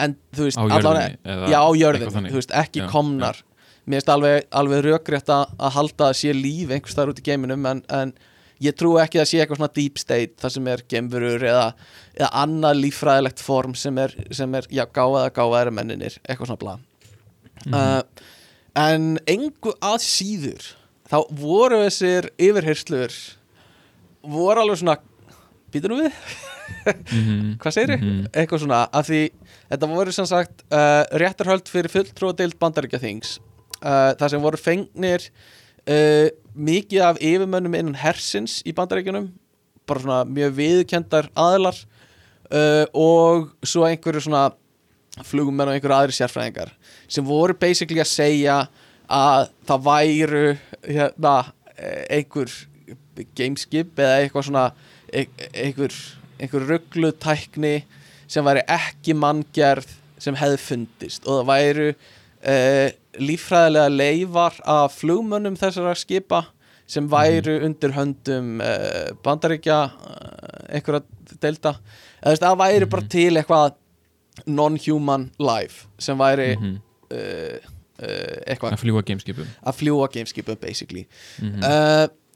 en 0.00 0.16
þú 0.34 0.48
veist 0.48 0.58
Á 0.58 0.64
allavega- 0.64 1.06
jörðinni 1.12 1.32
eða 1.36 1.48
já 1.52 1.58
á 1.60 1.70
jörðinni, 1.80 2.30
veist, 2.36 2.52
ekki 2.62 2.82
Já, 2.82 2.88
komnar. 2.90 3.40
mér 3.86 3.98
finnst 4.00 4.12
alveg, 4.14 4.44
alveg 4.62 4.84
rökrétt 4.86 5.32
að, 5.34 5.56
að 5.58 5.74
halda 5.76 6.10
að 6.10 6.18
sé 6.20 6.32
líf 6.36 6.70
einhvers 6.70 6.94
þar 6.96 7.10
út 7.12 7.18
í 7.20 7.24
geiminum 7.26 7.66
en, 7.66 7.82
en 7.92 8.12
ég 8.62 8.76
trú 8.78 8.92
ekki 9.02 9.18
að 9.20 9.26
sé 9.32 9.40
eitthvað 9.42 9.58
svona 9.58 9.74
deep 9.74 9.98
state 9.98 10.38
þar 10.40 10.54
sem 10.54 10.68
er 10.70 10.84
geimverur 10.88 11.42
eða, 11.50 11.64
eða 12.14 12.30
annað 12.44 12.78
líffræðilegt 12.84 13.42
form 13.42 13.74
sem 13.74 13.98
er, 13.98 14.14
sem 14.30 14.54
er 14.54 14.68
já, 14.70 14.84
gáðað 14.86 15.32
gáðaðri 15.40 15.74
menninir 15.80 16.16
eitthvað 16.28 16.52
svona 16.52 16.62
bla. 16.62 16.76
Mhm. 17.66 17.74
uh, 17.74 18.30
en 18.86 19.10
engu 19.28 19.74
að 19.84 19.98
síður 20.06 20.70
þá 21.12 21.18
voru 21.36 21.82
þessir 21.84 22.30
yfirheyrslur 22.40 23.12
voru 24.22 24.60
alveg 24.64 24.78
svona 24.82 24.98
býtum 25.72 25.98
við, 26.02 26.12
Mhm. 26.82 27.56
hvað 27.62 27.72
segir 27.74 27.98
Mhm. 27.98 28.26
eitthvað 28.32 28.62
svona, 28.64 28.88
af 28.92 29.06
því 29.08 29.20
þetta 29.70 29.88
voru 29.90 30.12
sem 30.12 30.26
sagt 30.26 30.62
uh, 30.72 31.04
réttarhöld 31.12 31.68
fyrir 31.68 31.90
fulltrúadeild 31.92 32.56
bandaríkjaþings 32.58 33.38
uh, 33.82 34.14
þar 34.18 34.30
sem 34.30 34.42
voru 34.42 34.56
fengnir 34.58 35.28
uh, 35.86 36.28
mikið 36.56 37.02
af 37.02 37.20
yfirmönnum 37.20 37.74
innan 37.78 37.94
hersins 38.00 38.62
í 38.66 38.72
bandaríkjunum 38.74 39.30
bara 39.86 40.00
svona 40.00 40.24
mjög 40.24 40.54
viðkendar 40.58 41.28
aðilar 41.36 41.76
uh, 42.52 42.86
og 42.94 43.52
svo 43.66 43.84
einhverju 43.88 44.24
svona 44.26 44.50
flugumenn 45.28 45.68
og 45.68 45.74
einhverju 45.76 45.98
aðri 45.98 46.16
sérfræðingar 46.16 46.70
sem 47.08 47.24
voru 47.26 47.54
basically 47.54 48.00
að 48.00 48.10
segja 48.12 48.58
að 49.12 49.50
það 49.68 49.82
væru 49.84 50.44
hérna 50.88 51.34
eh, 51.76 52.06
einhver 52.16 52.48
gameskip 53.36 53.98
eða 53.98 54.20
eitthvað 54.22 54.46
svona 54.48 54.64
e- 55.12 55.26
einhver, 55.52 55.92
einhver 56.40 56.66
ruglutækni 56.70 57.74
sem 58.32 58.44
væri 58.46 58.62
ekki 58.72 59.14
manngerð 59.18 59.90
sem 60.22 60.34
hefði 60.38 60.58
fundist. 60.62 61.26
Og 61.26 61.42
það 61.42 61.48
væru 61.50 61.88
uh, 61.92 62.88
líffræðilega 63.20 63.92
leifar 63.92 64.56
af 64.64 64.94
flugmönnum 65.00 65.56
þessara 65.60 65.92
skipa 65.98 66.44
sem 66.86 67.06
væru 67.12 67.58
undir 67.66 67.92
höndum 67.96 68.60
uh, 68.64 69.10
bandaríkja 69.24 69.78
uh, 69.90 70.72
einhverja 70.72 71.02
delta. 71.42 71.74
Eða 72.22 72.38
það 72.46 72.58
væri 72.62 72.88
bara 72.94 73.08
til 73.12 73.36
eitthvað 73.40 73.76
non-human 74.48 75.28
life 75.42 75.86
sem 76.00 76.16
væri 76.18 76.54
Mhm. 76.56 76.78
uh, 77.12 77.58
uh, 78.02 78.38
eitthvað. 78.46 78.72
Að 78.72 78.80
fljúa 78.86 79.02
gameskipum. 79.04 79.46
Að 79.66 79.78
fljúa 79.82 80.08
gameskipum 80.14 80.56
basically. 80.60 81.06
Mhm. 81.42 81.62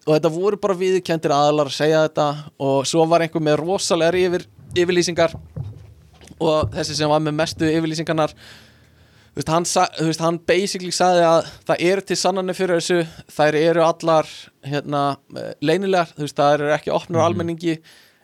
Og 0.07 0.15
þetta 0.15 0.31
voru 0.31 0.57
bara 0.63 0.77
viðkendir 0.79 1.33
aðlar 1.35 1.67
að 1.71 1.77
segja 1.81 2.05
þetta 2.07 2.27
og 2.63 2.87
svo 2.87 3.07
var 3.11 3.25
einhver 3.27 3.43
með 3.43 3.59
rosalega 3.65 4.21
yfir, 4.29 4.45
yfirlýsingar 4.77 5.35
og 6.41 6.71
þessi 6.75 6.97
sem 6.99 7.11
var 7.11 7.23
með 7.25 7.35
mestu 7.41 7.69
yfirlýsingarnar 7.69 8.35
þú 8.37 9.41
veist, 9.41 9.51
hann, 9.53 9.67
þú 9.99 10.07
veist, 10.09 10.23
hann 10.25 10.39
basically 10.49 10.93
sagði 10.95 11.25
að 11.29 11.51
það 11.69 11.83
eru 11.91 12.05
til 12.09 12.17
sannanir 12.21 12.57
fyrir 12.57 12.79
þessu 12.81 13.01
þær 13.37 13.59
eru 13.61 13.83
allar 13.85 14.31
hérna, 14.65 15.03
leynilegar, 15.61 16.13
þú 16.17 16.25
veist, 16.25 16.37
það 16.39 16.55
eru 16.59 16.71
ekki 16.77 16.95
opnur 16.97 17.21
Mhm. 17.21 17.27
almenningi 17.27 17.79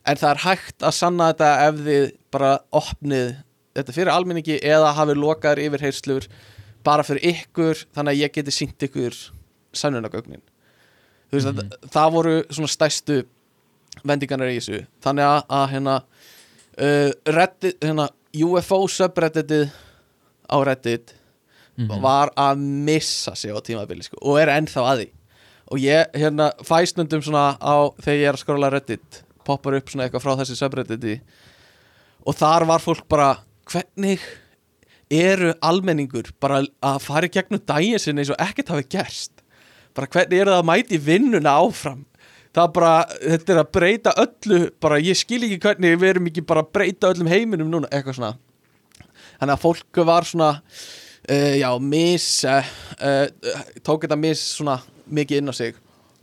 en 0.06 0.16
það 0.16 0.30
er 0.30 0.40
hægt 0.46 0.78
að 0.82 0.94
sanna 0.96 1.32
þetta 1.32 1.50
ef 1.68 1.82
þið 1.86 2.06
bara 2.32 2.52
opnið 2.72 3.36
þetta 3.76 3.92
fyrir 3.96 4.12
almenningi 4.12 4.60
eða 4.62 4.94
hafið 4.96 5.20
lokaðar 5.24 5.60
yfirheyrslur 5.66 6.26
bara 6.84 7.02
fyrir 7.06 7.22
ykkur 7.34 7.84
þannig 7.94 8.12
að 8.16 8.22
ég 8.22 8.32
geti 8.32 8.50
sínt 8.50 8.78
ykkur 8.88 9.14
sannunagögnin 9.72 10.42
veist 11.32 11.48
að 11.50 11.88
það 11.94 12.12
voru 12.16 12.34
svona 12.50 12.68
stæstu 12.72 13.22
vendingarnar 14.08 14.52
í 14.52 14.58
þessu. 14.60 14.82
Þannig 15.04 15.28
að, 15.28 15.40
að 15.58 15.66
hérna, 15.76 15.96
uh, 16.78 17.10
Reddit, 17.38 17.80
hérna 17.84 18.08
UFO 18.42 18.78
subredditið 18.88 19.66
á 20.48 20.56
Reddit 20.64 21.14
Mhm. 21.78 22.02
var 22.02 22.28
að 22.36 22.58
missa 22.60 23.32
sig 23.34 23.48
á 23.50 23.56
tímabili 23.64 24.04
sko, 24.04 24.18
og 24.20 24.36
er 24.38 24.50
ennþá 24.52 24.82
að 24.84 24.98
því. 25.00 25.06
Og 25.72 25.78
ég 25.80 26.10
hérna 26.20 26.50
fæ 26.60 26.84
stundum 26.86 27.22
svona 27.24 27.56
á 27.56 27.88
þegar 27.96 28.18
ég 28.20 28.28
er 28.28 28.36
að 28.36 28.42
skróla 28.44 28.70
Reddit 28.70 29.22
poppar 29.42 29.78
upp 29.78 29.88
svona 29.88 30.04
eitthvað 30.04 30.20
frá 30.22 30.36
þessi 30.36 30.56
subredditi. 30.60 31.20
Og 32.26 32.34
þar 32.36 32.66
var 32.68 32.78
fólk 32.78 33.08
bara 33.08 33.38
hvernig 33.72 34.20
eru 35.10 35.54
almenningur 35.62 36.30
bara 36.38 36.60
að 36.82 37.00
fara 37.00 37.26
í 37.26 37.32
gegnum 37.32 37.64
daginn 37.64 37.98
sinni 37.98 38.20
eins 38.20 38.30
og 38.30 38.36
ekkert 38.38 38.68
hafi 38.68 38.84
gerst 38.92 39.31
bara 39.97 40.11
hvernig 40.14 40.40
eru 40.40 40.55
það 40.55 40.62
að 40.62 40.70
mæti 40.70 41.01
vinnuna 41.03 41.59
áfram? 41.62 42.01
Það 42.53 42.64
er 42.66 42.72
bara, 42.76 42.95
þetta 43.22 43.53
er 43.55 43.61
að 43.62 43.70
breyta 43.72 44.14
öllu 44.20 44.59
bara 44.82 45.01
ég 45.01 45.16
skil 45.16 45.40
ekki 45.47 45.61
hvernig 45.62 46.01
við 46.01 46.11
erum 46.11 46.26
ekki 46.28 46.45
bara 46.49 46.64
að 46.64 46.72
breyta 46.76 47.12
öllum 47.12 47.30
heiminum 47.32 47.70
núna, 47.72 47.88
eitthvað 47.88 48.18
svona. 48.18 48.34
Þannig 49.40 49.55
að 49.55 49.62
fólk 49.62 50.03
var 50.09 50.28
svona 50.28 50.51
uh, 50.59 51.55
já, 51.57 51.70
mis 51.80 52.26
uh, 52.45 52.74
uh, 53.01 53.62
tók 53.80 54.05
þetta 54.05 54.20
mis 54.20 54.43
svona 54.59 54.80
mikið 55.09 55.40
inn 55.40 55.53
á 55.53 55.55
sig. 55.57 55.78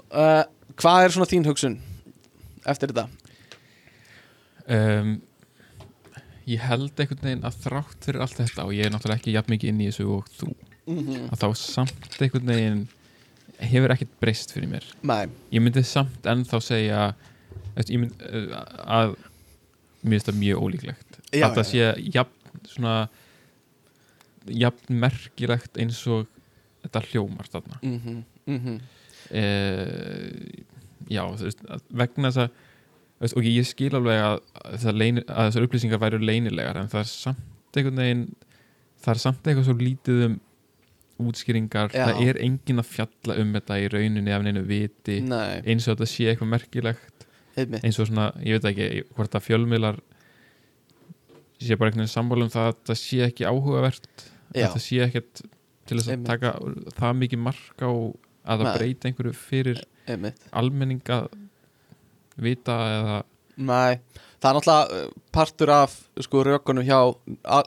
Hvað 0.10 1.06
er 1.06 1.14
svona 1.14 1.30
þín 1.30 1.50
hugsun 1.50 1.80
eftir 2.70 2.94
þetta? 2.94 3.10
um, 4.70 5.18
ég 6.50 6.62
held 6.66 6.94
einhvern 6.94 7.26
veginn 7.26 7.46
að 7.48 7.60
þrátt 7.66 8.08
fyrir 8.08 8.26
allt 8.26 8.40
þetta 8.40 8.66
og 8.66 8.74
ég 8.76 8.88
er 8.88 8.94
náttúrulega 8.94 9.22
ekki 9.22 9.36
jafn 9.36 9.54
mikið 9.54 9.72
inn 9.74 9.84
í 9.84 9.90
þessu 9.92 10.10
og 10.18 10.34
þú 10.40 10.56
Mm 10.90 11.28
að 11.30 11.44
þá 11.44 11.50
samt 11.54 12.16
einhvern 12.18 12.50
veginn 12.50 12.80
hefur 13.60 13.94
ekkert 13.94 14.12
breyst 14.22 14.54
fyrir 14.56 14.70
mér. 14.72 14.86
Nei, 15.08 15.28
ég 15.54 15.64
myndi 15.64 15.84
samt 15.88 16.28
ennþá 16.30 16.62
segja 16.64 17.02
eftir, 17.76 18.00
mynd, 18.02 18.16
uh, 18.30 18.60
að 18.86 19.16
mér 20.02 20.16
finnst 20.16 20.30
það 20.32 20.40
mjög 20.44 20.64
ólíklegt. 20.66 21.20
Já, 21.34 21.48
að 21.50 21.60
það 21.60 21.70
sé 21.72 21.90
jafn 22.16 22.64
svona 22.70 22.96
jafn 24.50 24.96
merkilegt 25.02 25.78
eins 25.80 26.00
og 26.10 26.26
þetta 26.84 27.04
hljómar 27.10 27.50
þarna. 27.52 27.80
Mm 27.84 28.00
-hmm, 28.00 28.24
mm 28.46 28.60
-hmm. 28.64 28.80
eh, 29.30 30.64
já, 31.10 31.24
veist, 31.44 31.64
vegna 31.90 32.32
þess 32.32 32.44
að 32.46 32.50
veist, 33.20 33.36
og 33.36 33.44
ég 33.44 33.68
skil 33.68 33.96
alveg 33.96 34.22
að, 34.24 34.38
að, 34.64 34.92
að 35.28 35.46
þessar 35.50 35.66
upplýsingar 35.68 36.02
væru 36.02 36.20
leynilegar 36.24 36.78
en 36.78 36.92
það 36.92 37.00
er 37.00 37.12
samt 37.12 37.76
einhvern 37.76 38.02
veginn 38.02 38.28
það 39.00 39.14
er 39.14 39.22
samt 39.24 39.48
eitthvað 39.48 39.68
svo 39.68 39.76
lítið 39.80 40.26
um 40.28 40.40
útskýringar, 41.20 41.92
Já. 41.94 42.06
það 42.08 42.22
er 42.30 42.40
engin 42.46 42.80
að 42.82 42.88
fjalla 42.94 43.36
um 43.44 43.54
þetta 43.58 43.80
í 43.84 43.88
rauninni 43.94 44.32
af 44.36 44.46
neinu 44.46 44.64
viti. 44.68 45.20
Nei, 45.28 45.60
eins 45.66 45.88
og 45.88 45.96
þetta 45.98 46.08
sé 46.14 46.30
eitthvað 46.32 46.52
merkilegt. 46.56 47.26
Einmitt. 47.60 47.84
Eins 47.84 48.00
og 48.00 48.08
svona, 48.08 48.30
ég 48.46 48.60
veit 48.60 48.70
ekki 48.72 49.04
hvort 49.18 49.36
að 49.36 49.46
fjölmiðlar 49.50 49.98
sé 51.60 51.76
bara 51.76 51.90
einhvern 51.90 52.06
veginn 52.06 52.14
sammála 52.14 52.46
um 52.48 52.52
það 52.54 52.70
að 52.72 52.78
það 52.88 53.00
sé 53.02 53.18
ekki 53.26 53.48
áhugavert 53.50 54.06
Já, 54.56 54.64
að 54.70 54.76
það 54.78 54.84
sé 54.86 55.00
ekkert 55.06 55.42
til 55.90 55.98
þess 56.00 56.08
að 56.08 56.14
Einmitt. 56.14 56.30
taka 56.30 56.54
það 57.02 57.18
mikið 57.24 57.42
mark 57.50 57.84
á 57.84 57.90
að 57.90 58.62
það 58.62 58.64
Nei. 58.70 58.76
breyta 58.78 59.10
einhverju 59.10 59.34
fyrir 59.36 59.82
einmitt. 60.08 60.46
almenning 60.56 61.02
að 61.18 61.28
vita 62.40 62.78
eða 62.94 63.18
Nei, 63.60 64.00
það 64.40 64.50
er 64.50 64.56
náttúrulega 64.56 65.02
uh, 65.04 65.12
partur 65.36 65.74
af 65.76 65.98
sko 66.24 66.44
rökunum 66.48 66.86
hjá 66.88 67.00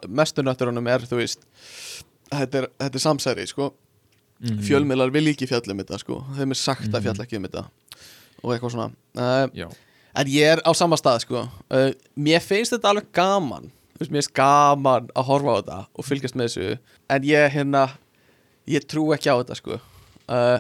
mestunötturunum 0.09 0.89
er, 0.89 1.05
þú 1.05 1.19
veist 1.21 1.45
þetta 2.33 2.59
er, 2.63 2.67
þetta 2.81 2.99
er 3.01 3.05
samsæri, 3.07 3.47
sko. 3.51 3.71
Mm, 4.43 4.59
fjölmiðlar 4.67 5.13
vil 5.15 5.29
ekki 5.31 5.47
fjalla 5.51 5.75
um 5.77 5.79
þetta, 5.85 5.99
sko. 6.03 6.17
Þeim 6.39 6.51
er 6.51 6.59
sagt 6.59 6.89
að 6.89 6.97
Mhm. 6.99 7.03
fjalla 7.07 7.27
ekki 7.27 7.37
um 7.39 7.47
þetta. 7.47 7.65
Og 8.43 8.51
eitthvað 8.57 8.73
svona. 8.75 8.93
Uh, 9.15 9.71
en 10.17 10.27
ég 10.27 10.53
er 10.57 10.63
á 10.67 10.73
sama 10.75 10.97
stað, 10.97 11.21
sko. 11.27 11.45
Uh, 11.71 11.93
mér 12.19 12.41
finnst 12.43 12.73
þetta 12.75 12.91
alveg 12.91 13.13
gaman. 13.15 13.71
Veist, 14.01 14.11
mér 14.11 14.23
finnst 14.25 14.35
gaman 14.35 15.07
að 15.15 15.29
horfa 15.29 15.53
á 15.55 15.59
þetta 15.63 15.79
og 15.95 16.05
fylgjast 16.05 16.35
með 16.35 16.49
þessu, 16.51 16.79
en 17.11 17.23
ég 17.23 17.51
hérna 17.55 17.85
ég 18.67 18.85
trú 18.89 19.13
ekki 19.15 19.31
á 19.31 19.39
þetta, 19.39 19.55
sko. 19.61 19.79
Uh, 20.29 20.59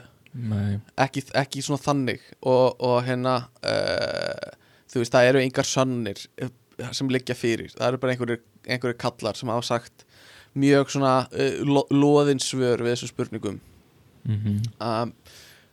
ekki, 0.98 1.24
ekki 1.34 1.62
svona 1.62 1.82
þannig. 1.82 2.20
Og, 2.42 2.76
og 2.80 3.02
hérna 3.04 3.48
þú 4.92 5.00
veist, 5.02 5.12
það 5.12 5.28
eru 5.32 5.42
engar 5.42 5.64
sannir 5.68 6.18
sem 6.92 7.08
liggja 7.12 7.34
fyrir, 7.38 7.70
það 7.74 7.86
eru 7.88 7.98
bara 8.02 8.12
einhverjir, 8.14 8.40
einhverjir 8.66 8.98
kallar 8.98 9.34
sem 9.38 9.48
hafa 9.52 9.62
sagt 9.66 10.04
mjög 10.54 10.90
svona 10.94 11.14
uh, 11.32 11.62
lo 11.66 11.86
loðin 11.90 12.42
svör 12.42 12.82
við 12.84 12.94
þessum 12.96 13.12
spurningum. 13.12 13.60
Mm 14.28 14.60
um, 14.80 15.14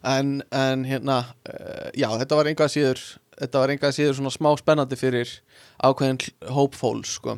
en, 0.03 0.41
en 0.55 0.85
hérna 0.87 1.17
uh, 1.49 1.89
já, 1.93 2.07
þetta 2.21 2.35
var 2.39 2.47
enga 2.47 2.69
síður 2.71 3.01
þetta 3.39 3.59
var 3.63 3.73
enga 3.73 3.91
síður 3.95 4.15
svona 4.19 4.31
smá 4.33 4.49
spennandi 4.59 4.97
fyrir 4.99 5.33
ákveðin 5.83 6.21
hl- 6.23 6.53
hóp 6.55 6.77
fólks 6.79 7.17
sko. 7.19 7.37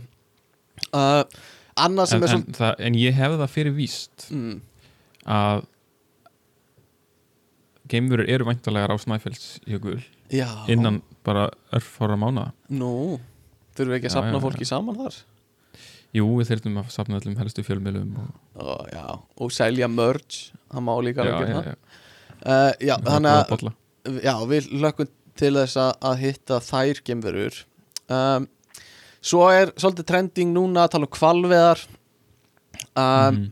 Uh, 0.94 1.24
en, 1.78 2.00
er 2.00 2.36
en, 2.36 2.46
það, 2.54 2.74
en 2.80 2.98
ég 3.00 3.18
hef 3.18 3.38
það 3.42 3.54
fyrir 3.54 3.76
víst 3.78 4.28
mm, 4.34 4.62
að 5.30 5.66
geimurur 7.92 8.30
eru 8.30 8.48
væntalega 8.48 8.94
á 8.94 8.98
Snæfellsjökul 9.02 10.00
innan 10.72 11.02
bara 11.26 11.50
örfára 11.76 12.18
mánuða 12.20 12.52
nú, 12.72 13.20
þurfum 13.76 13.92
við 13.94 14.00
ekki 14.00 14.12
að 14.12 14.16
sapna 14.16 14.42
fólki 14.44 14.68
saman 14.68 15.00
þar 15.00 15.20
jú, 16.18 16.26
við 16.40 16.50
þurfum 16.52 16.80
að 16.82 16.90
safna 16.94 17.20
öllum 17.22 17.38
helstu 17.40 17.64
fjölmiðlum 17.64 18.16
og, 18.20 18.32
og, 18.66 19.22
og 19.46 19.54
selja 19.56 19.88
merch 19.92 20.52
það 20.72 20.86
má 20.88 20.94
líka 21.06 21.24
alveg 21.24 21.48
gera 21.48 21.62
það. 21.62 21.76
já, 22.90 22.96
þannig 23.06 23.32
að 23.32 24.24
já, 24.26 24.34
við 24.52 24.70
lökum 24.84 25.12
til 25.42 25.54
þess 25.56 25.78
að, 25.80 26.18
hitta 26.22 26.60
þær 26.66 27.02
gemverur 27.08 27.62
um, 28.12 28.48
svo 29.22 29.46
er 29.54 29.72
svolítið 29.80 30.08
trending 30.12 30.52
núna 30.56 30.86
að 30.88 30.96
tala 30.98 31.08
um 31.08 31.16
kvalveðar 31.16 31.84
um, 32.96 33.32
Mhm. 33.32 33.52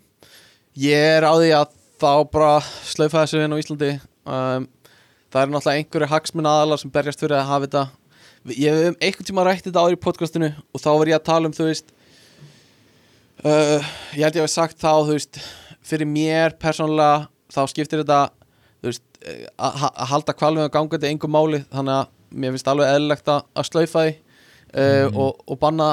ég 0.79 1.05
er 1.19 1.23
á 1.27 1.33
því 1.35 1.51
að 1.55 1.75
þá 1.99 2.11
bara 2.31 2.51
slaufa 2.87 3.23
þessu 3.25 3.41
inn 3.43 3.51
á 3.55 3.59
Íslandi. 3.59 3.89
Um, 4.25 4.67
það 5.29 5.41
er 5.41 5.49
náttúrulega 5.51 5.79
einhverju 5.81 6.07
hagsmuna 6.13 6.53
aðalar 6.55 6.79
sem 6.79 6.91
berjast 6.93 7.19
fyrir 7.19 7.35
að 7.37 7.49
hafa 7.49 7.67
þetta. 7.67 7.83
Ég 8.55 8.71
hef 8.71 8.87
um 8.93 8.95
einhvern 9.03 9.27
tíma 9.27 9.43
rætt 9.45 9.65
þetta 9.67 9.83
áður 9.83 9.97
í 9.97 9.99
podcastinu 10.05 10.49
og 10.73 10.79
þá 10.81 10.89
var 10.95 11.11
ég 11.11 11.17
að 11.19 11.25
tala 11.27 11.49
um 11.51 11.55
þú 11.57 11.67
veist 11.67 11.91
uh, 13.45 13.89
ég 14.15 14.23
held 14.25 14.35
ég 14.39 14.45
hef 14.45 14.51
sagt 14.53 14.79
þá 14.81 14.91
þú 15.07 15.15
veist 15.15 15.39
fyrir 15.89 16.09
mér 16.09 16.55
persónulega 16.61 17.27
þá 17.53 17.61
skiptir 17.71 18.03
þetta 18.03 18.21
þú 18.79 18.89
veist 18.91 19.03
eh, 19.25 19.45
að 19.57 19.85
að 19.89 20.09
halda 20.13 20.35
kvalvið 20.37 20.65
að 20.67 20.73
ganga 20.75 20.95
þetta 20.97 21.11
engum 21.13 21.33
máli 21.35 21.61
þannig 21.71 21.95
að 21.97 22.11
mér 22.39 22.53
finnst 22.55 22.67
alveg 22.69 22.91
eðlilegt 22.93 23.31
að 23.33 23.39
að 23.57 23.69
slaufa 23.71 24.03
því 24.05 24.11
uh, 24.13 25.07
Mhm. 25.09 25.15
og, 25.17 25.39
og 25.49 25.57
banna. 25.59 25.87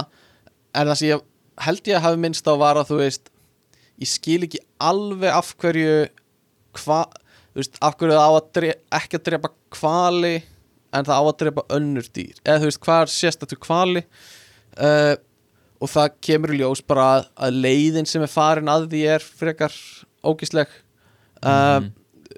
En 0.77 0.87
það 0.91 0.99
sem 1.01 1.09
ég 1.09 1.23
held 1.65 1.87
ég 1.89 1.97
að 1.97 2.03
hafi 2.05 2.19
minnst 2.21 2.45
á 2.51 2.53
var 2.61 2.77
að 2.77 2.91
þú 2.91 2.99
veist 3.01 3.31
ég 4.03 4.11
skil 4.11 4.43
ekki 4.45 4.61
alveg 4.85 5.33
af 5.33 5.55
hverju 5.57 5.95
hva, 6.77 6.99
þú 7.55 7.63
veist, 7.63 7.79
af 7.81 7.97
hverju 7.97 8.13
það 8.19 8.27
á 8.29 8.33
að 8.37 8.51
drep, 8.59 8.83
ekki 8.99 9.17
að 9.17 9.25
drepa 9.31 9.51
kvali 9.73 10.35
en 10.93 11.09
það 11.09 11.17
á 11.17 11.25
að 11.25 11.39
drepa 11.41 11.65
önnur 11.79 12.11
dýr. 12.13 12.37
Eða 12.45 12.61
þú 12.61 12.69
veist, 12.69 12.83
hvað 12.85 13.01
er 13.07 13.15
sérstættu 13.15 13.57
kvali 13.65 14.03
uh, 14.05 15.15
og 15.81 15.91
það 15.93 16.15
kemur 16.25 16.55
í 16.55 16.59
ljós 16.63 16.81
bara 16.87 17.07
að, 17.19 17.27
að 17.47 17.59
leiðin 17.67 18.07
sem 18.09 18.23
er 18.25 18.33
farin 18.33 18.71
að 18.73 18.89
því 18.93 19.03
er 19.17 19.25
frekar 19.43 19.75
ógisleg 20.27 20.69
uh, 21.43 21.81
Mhm. 21.81 21.93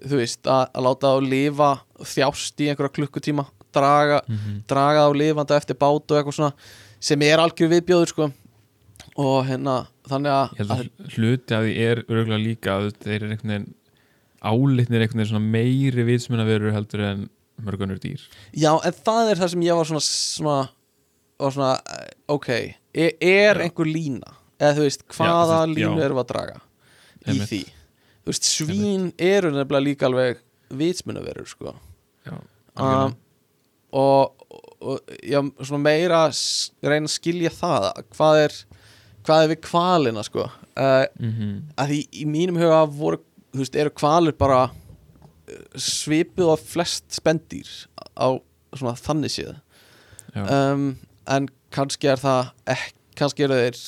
þú 0.09 0.19
veist, 0.21 0.43
að, 0.47 0.65
að 0.75 0.85
láta 0.87 1.13
þá 1.15 1.29
lifa 1.29 1.71
þjást 2.07 2.61
í 2.63 2.69
einhverja 2.71 2.95
klukkutíma 2.99 3.47
draga, 3.75 4.21
Mhm. 4.29 4.61
draga 4.71 5.07
þá 5.09 5.17
lifandi 5.23 5.57
eftir 5.57 5.77
bát 5.79 6.11
og 6.11 6.19
eitthvað 6.19 6.37
svona 6.39 6.53
sem 7.01 7.23
er 7.23 7.39
algjör 7.39 7.71
viðbjóður 7.75 8.09
sko 8.13 8.29
og 9.19 9.47
hérna, 9.47 9.87
þannig 10.09 10.31
að, 10.31 10.61
að 10.71 11.15
hluti 11.17 11.55
af 11.57 11.65
því 11.67 11.73
er 11.83 12.01
örgulega 12.07 12.43
líka 12.43 12.77
að 12.79 12.93
þeir 13.03 13.17
eru 13.23 13.31
einhvern 13.35 13.51
veginn 13.55 13.75
álitnir 14.43 15.03
einhvern 15.03 15.19
veginn 15.23 15.31
svona 15.33 15.51
meiri 15.53 16.05
vitsmunaverur 16.07 16.75
heldur 16.77 17.03
en 17.09 17.25
mörgunur 17.67 17.99
dýr 17.99 18.23
já, 18.55 18.71
en 18.87 18.95
það 19.03 19.31
er 19.33 19.41
það 19.43 19.51
sem 19.55 19.65
ég 19.67 19.75
var 19.79 19.89
svona 19.91 20.05
svona, 20.07 20.59
var 21.39 21.55
svona 21.55 21.73
eh, 21.95 22.11
ok, 22.35 22.49
er, 22.95 23.13
er 23.21 23.59
Já. 23.61 23.63
einhver 23.67 23.87
lína? 23.91 24.35
Eða 24.59 24.75
þú 24.79 24.85
veist, 24.89 25.05
hvaða 25.15 25.59
Já, 25.63 25.71
línu 25.75 26.03
erum 26.03 26.19
við 26.19 26.25
að 26.25 26.31
draga 26.33 26.57
í 26.59 27.31
Einmitt. 27.31 27.49
því? 27.53 27.61
Þú 28.25 28.33
veist, 28.33 28.49
svín 28.49 29.05
eru 29.23 29.53
nefnilega 29.55 29.85
líka 29.87 30.09
alveg 30.09 30.41
vitsmunaverur 30.79 31.47
sko. 31.49 31.73
Já, 32.27 32.35
um, 32.83 33.15
og, 33.97 34.43
og 34.83 35.15
já, 35.25 35.39
svona 35.63 35.81
meira 35.87 36.25
reyna 36.85 37.09
að 37.09 37.15
skilja 37.15 37.51
það 37.55 37.87
hvað 38.17 38.41
er, 38.43 38.57
hvað 39.25 39.45
er 39.47 39.53
við 39.55 39.63
kvalina 39.71 40.25
sko. 40.27 40.49
Uh, 40.79 41.07
Mhm. 41.19 41.55
að 41.79 41.89
því 41.95 42.01
í 42.23 42.27
mínum 42.29 42.59
huga 42.61 42.83
voru, 42.87 43.19
þú 43.55 43.63
veist, 43.65 43.75
eru 43.81 43.91
kvalir 43.91 44.37
bara 44.39 44.61
uh, 44.69 45.79
svipuð 45.81 46.53
á 46.53 46.57
flest 46.61 47.09
spendýr 47.17 47.71
á 48.19 48.29
svona 48.77 48.95
þannig 49.01 49.33
séð. 49.39 49.57
Um, 50.37 50.99
en 51.29 51.49
kannski 51.75 52.11
er 52.13 52.21
það 52.23 52.51
ekki, 52.75 52.95
kannski 53.19 53.47
eru 53.47 53.59
þeir 53.59 53.81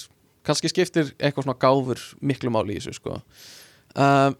kannski 0.47 0.71
skiptir 0.73 1.11
eitthvað 1.21 1.47
svona 1.47 1.59
gáfur 1.63 2.03
miklu 2.27 2.53
máli 2.53 2.77
í 2.77 2.81
þessu 2.81 2.97
sko. 2.99 3.19
Um, 3.95 4.37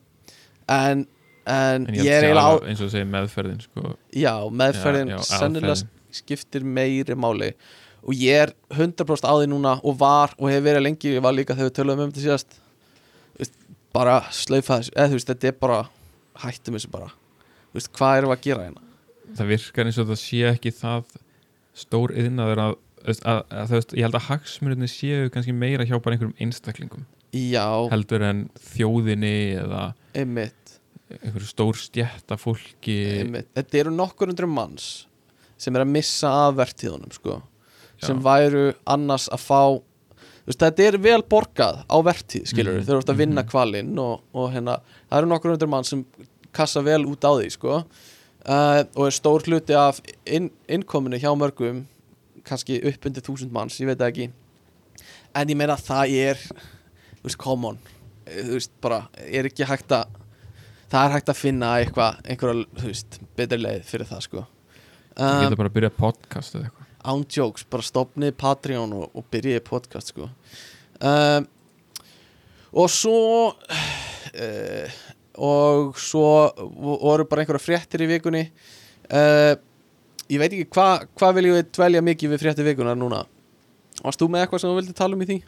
en 0.71 1.05
en, 1.51 1.87
en 1.87 1.95
ég, 1.97 2.05
ég 2.07 2.15
er 2.15 2.27
eiginlega 2.29 2.47
á 2.47 2.55
eins 2.69 2.81
og 2.81 2.87
þú 2.87 2.91
segir 2.95 3.09
meðferðin 3.11 3.63
sko, 3.65 3.95
já, 4.15 4.35
meðferðin 4.63 5.15
Já, 5.15 5.17
já, 5.17 5.23
sennilega 5.29 5.77
aðferðin. 5.77 6.19
skiptir 6.21 6.67
meiri 6.79 7.17
máli. 7.19 7.53
Og 8.01 8.17
ég 8.17 8.47
er 8.47 8.53
100% 8.73 9.29
á 9.29 9.35
því 9.37 9.49
núna 9.53 9.77
og 9.85 9.97
var 10.01 10.33
og 10.39 10.49
hefur 10.49 10.67
verið 10.71 10.87
lengi, 10.87 11.15
ég 11.17 11.25
var 11.25 11.35
líka 11.37 11.57
þegar 11.57 11.69
við 11.69 11.79
töluðum 11.81 12.05
um 12.07 12.13
þetta 12.13 12.27
síðast. 12.27 12.61
Bara 13.91 14.21
slaufa 14.31 14.79
þessu, 14.79 14.93
eða 14.95 15.11
þú 15.11 15.19
veist, 15.19 15.33
þetta 15.33 15.49
er 15.51 15.57
bara 15.61 15.81
hættum 16.45 16.77
þessu 16.79 16.93
bara. 16.93 17.11
Þú 17.71 17.81
veist, 17.81 17.91
hvað 17.99 18.21
erum 18.21 18.31
við 18.31 18.37
að 18.39 18.47
gera 18.47 18.69
hérna? 18.69 18.87
það 19.37 19.51
virkar 19.53 19.87
eins 19.91 19.99
og 20.01 20.09
það 20.09 20.21
sé 20.23 20.41
ekki 20.49 20.73
það 20.75 21.13
stór 21.81 22.15
yðnaður 22.19 22.63
að, 22.65 22.73
að, 22.73 22.73
að 22.73 22.90
þú 23.05 23.75
veist, 23.75 23.95
ég 23.97 24.07
held 24.07 24.19
að 24.19 24.27
hagsmunirni 24.29 24.91
séu 24.91 25.31
kannski 25.33 25.55
meira 25.57 25.87
hjá 25.89 25.97
bara 25.99 26.17
einhverjum 26.17 26.37
einstaklingum. 26.41 27.07
Já, 27.37 27.67
heldur 27.93 28.25
en 28.27 28.47
þjóðinni 28.73 29.37
eða 29.61 29.85
einmitt, 30.19 30.75
einhverju 31.21 31.51
stór 31.51 31.79
stjætta 31.79 32.39
fólki. 32.41 32.99
Einmitt. 33.21 33.53
Þetta 33.57 33.85
eru 33.85 33.95
nokkur 33.95 34.33
hundru 34.33 34.51
manns 34.51 34.91
sem 35.61 35.77
er 35.77 35.85
að 35.85 35.95
missa 35.95 36.33
af 36.49 36.59
vertíðunum, 36.59 37.13
sko 37.15 37.41
sem 38.01 38.17
Já. 38.17 38.25
væru 38.25 38.67
annars 38.89 39.29
að 39.33 39.43
fá 39.45 39.63
þú 39.71 40.49
veist, 40.49 40.63
þetta 40.63 40.87
er 40.87 40.99
vel 41.05 41.21
borgað 41.29 41.83
á 41.85 41.97
vertíð 42.05 42.47
skilur 42.49 42.73
Mhm, 42.73 42.81
mm, 42.81 42.87
þeir 42.87 42.95
eru 42.95 43.03
ofta 43.03 43.13
að 43.13 43.23
vinna 43.23 43.43
mhm. 43.43 43.51
kvalinn 43.51 43.99
og, 43.99 44.23
og 44.35 44.53
hérna, 44.55 44.81
það 45.11 45.19
eru 45.19 45.31
nokkur 45.31 45.55
hundur 45.55 45.69
mann 45.69 45.85
sem 45.85 46.05
kassa 46.53 46.83
vel 46.83 47.05
út 47.07 47.23
á 47.23 47.33
því 47.37 47.51
sko 47.53 47.75
uh, 47.77 48.81
og 48.97 49.07
er 49.07 49.15
stór 49.15 49.45
hluti 49.47 49.77
af 49.77 50.01
inn, 50.27 50.51
innkominu 50.69 51.21
hjá 51.21 51.31
mörgum 51.37 51.85
kannski 52.51 52.81
upp 52.91 53.09
undir 53.09 53.25
þúsund 53.27 53.55
manns, 53.55 53.79
ég 53.81 53.91
veit 53.91 54.05
ekki. 54.05 54.31
En 55.37 55.51
ég 55.51 55.59
meina 55.59 55.79
það 55.79 56.15
er 56.21 56.45
þú 57.21 57.29
veist, 57.29 57.41
come 57.41 57.71
on. 57.73 57.79
Eh, 58.27 58.43
þú 58.47 58.57
veist, 58.57 58.73
bara, 58.83 59.05
er 59.27 59.49
ekki 59.51 59.69
hægt 59.69 59.95
að 59.95 60.17
það 60.91 61.05
er 61.05 61.15
hægt 61.15 61.31
að 61.31 61.39
finna 61.39 61.71
eitthvað 61.79 62.21
einhverja, 62.25 62.67
þú 62.81 62.89
veist, 62.89 63.21
betri 63.39 63.61
leið 63.61 63.87
fyrir 63.87 64.11
það 64.11 64.27
sko. 64.27 64.45
Það 65.15 65.37
um, 65.37 65.45
geta 65.45 65.61
bara 65.61 65.71
að 65.71 65.79
byrja 65.79 65.93
podcast 65.99 66.57
eða 66.57 66.69
eitthvað. 66.69 66.91
án 67.13 67.25
jokes, 67.37 67.67
bara 67.71 67.87
stopnið 67.87 68.37
Patreon 68.41 68.97
og, 68.97 69.07
og 69.15 69.27
byrjiði 69.33 69.63
podcast 69.67 70.13
sko. 70.15 70.29
Um, 71.01 71.49
og 72.81 72.91
svo 72.93 73.21
uh, 73.51 74.99
og 75.41 75.97
svo 75.99 76.27
voru 77.01 77.25
bara 77.29 77.45
einhverja 77.45 77.63
fréttir 77.63 78.05
í 78.05 78.11
vikunni. 78.11 78.45
Uh, 79.11 79.55
ég 80.31 80.39
veit 80.43 80.53
ekki 80.55 80.69
hvað 80.77 81.07
hva 81.21 81.31
viljum 81.37 81.57
við 81.59 81.71
dvelja 81.77 82.03
mikið 82.07 82.33
við 82.35 82.43
fréttir 82.45 82.67
vikunar 82.69 82.99
núna? 82.99 83.25
Varst 84.05 84.21
þú 84.23 84.29
með 84.33 84.45
eitthvað 84.47 84.63
sem 84.63 84.71
þú 84.71 84.79
vildi 84.81 84.97
tala 84.97 85.17
um 85.19 85.23
í 85.25 85.29
því? 85.31 85.39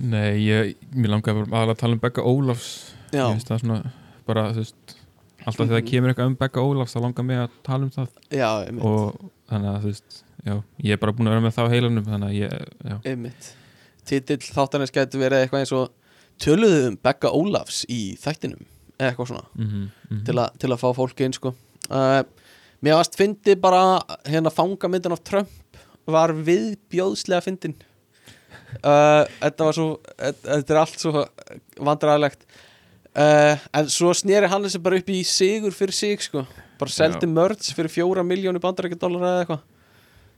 Nei, 0.00 0.30
ég, 0.46 0.76
mér 0.96 1.12
langaði 1.14 1.44
bara 1.50 1.74
að 1.74 1.80
tala 1.82 1.96
um 1.96 2.00
Begga 2.00 2.22
Ólafs. 2.24 2.68
Já, 3.12 3.24
Ég 3.26 3.34
finnst 3.34 3.50
það 3.50 3.62
svona, 3.64 3.92
bara, 4.28 4.44
veist 4.56 4.96
Alltaf 5.40 5.66
þegar 5.70 5.80
Mhm. 5.80 5.88
kemur 5.90 6.10
eitthvað 6.12 6.26
um 6.30 6.34
Begga 6.40 6.60
Ólafs 6.64 6.94
þá 6.94 7.00
langar 7.00 7.24
mig 7.24 7.36
að 7.40 7.50
tala 7.64 7.84
um 7.84 7.90
það. 7.90 8.08
Já, 8.30 8.50
og 8.84 9.30
þannig 9.50 9.70
að, 9.70 9.80
þú 9.80 9.88
veist, 9.90 10.22
já 10.46 10.54
ég 10.84 10.92
er 10.92 10.96
bara 10.96 11.12
búin 11.12 11.26
að 11.28 11.34
vera 11.34 11.44
með 11.46 11.54
það 11.56 11.64
á 11.66 11.72
heilanum 11.74 12.04
þannig 12.04 12.28
að 12.28 12.38
ég, 12.40 12.50
já, 12.84 13.32
titill 14.04 14.38
þáttanins 14.38 14.92
gæti 14.92 15.18
verið 15.20 15.44
eitthvað 15.44 15.60
eins 15.64 15.72
og 15.72 15.90
töluðu 16.40 16.86
um 16.88 16.98
Begga 17.02 17.32
Ólafs 17.32 17.84
í 17.88 18.16
þættinum? 18.20 18.64
Eitthvað 19.00 19.26
svona. 19.32 19.44
Mm 19.56 19.66
-hmm. 20.10 20.24
til, 20.24 20.38
a, 20.38 20.50
til 20.58 20.68
að 20.70 20.80
fá 20.80 20.88
fólki 20.94 21.24
inn 21.24 21.32
sko. 21.32 21.54
uh, 21.90 22.22
mér 22.82 22.96
varst 23.00 23.16
fyndi 23.18 23.54
bara 23.60 24.00
hérna 24.28 24.50
fangamyndin 24.52 25.12
af 25.16 25.22
Trump. 25.26 25.50
Var 26.10 26.32
viðbjóðslega 26.46 27.42
fyndin. 27.44 27.74
Uh, 28.82 29.24
þetta 29.42 29.66
var 29.66 29.76
svo 29.76 29.86
þetta 30.22 30.74
er 30.74 30.78
allt 30.80 31.00
svo 31.02 31.22
vandræðilegt 31.82 32.44
uh, 33.18 33.58
en 33.74 33.88
svo 33.90 34.12
sneri 34.14 34.46
hann 34.50 34.62
þessi 34.66 34.78
bara 34.82 34.98
upp 35.00 35.10
í 35.10 35.20
sigur 35.26 35.74
fyrir 35.74 35.94
sig 35.96 36.22
sko. 36.22 36.44
bara 36.78 36.94
seldi 36.94 37.26
mörds 37.30 37.72
fyrir 37.76 37.90
fjóra 37.92 38.22
miljónu 38.26 38.62
bandarækjadólar 38.62 39.26
eða 39.26 39.42
eitthvað. 39.44 39.64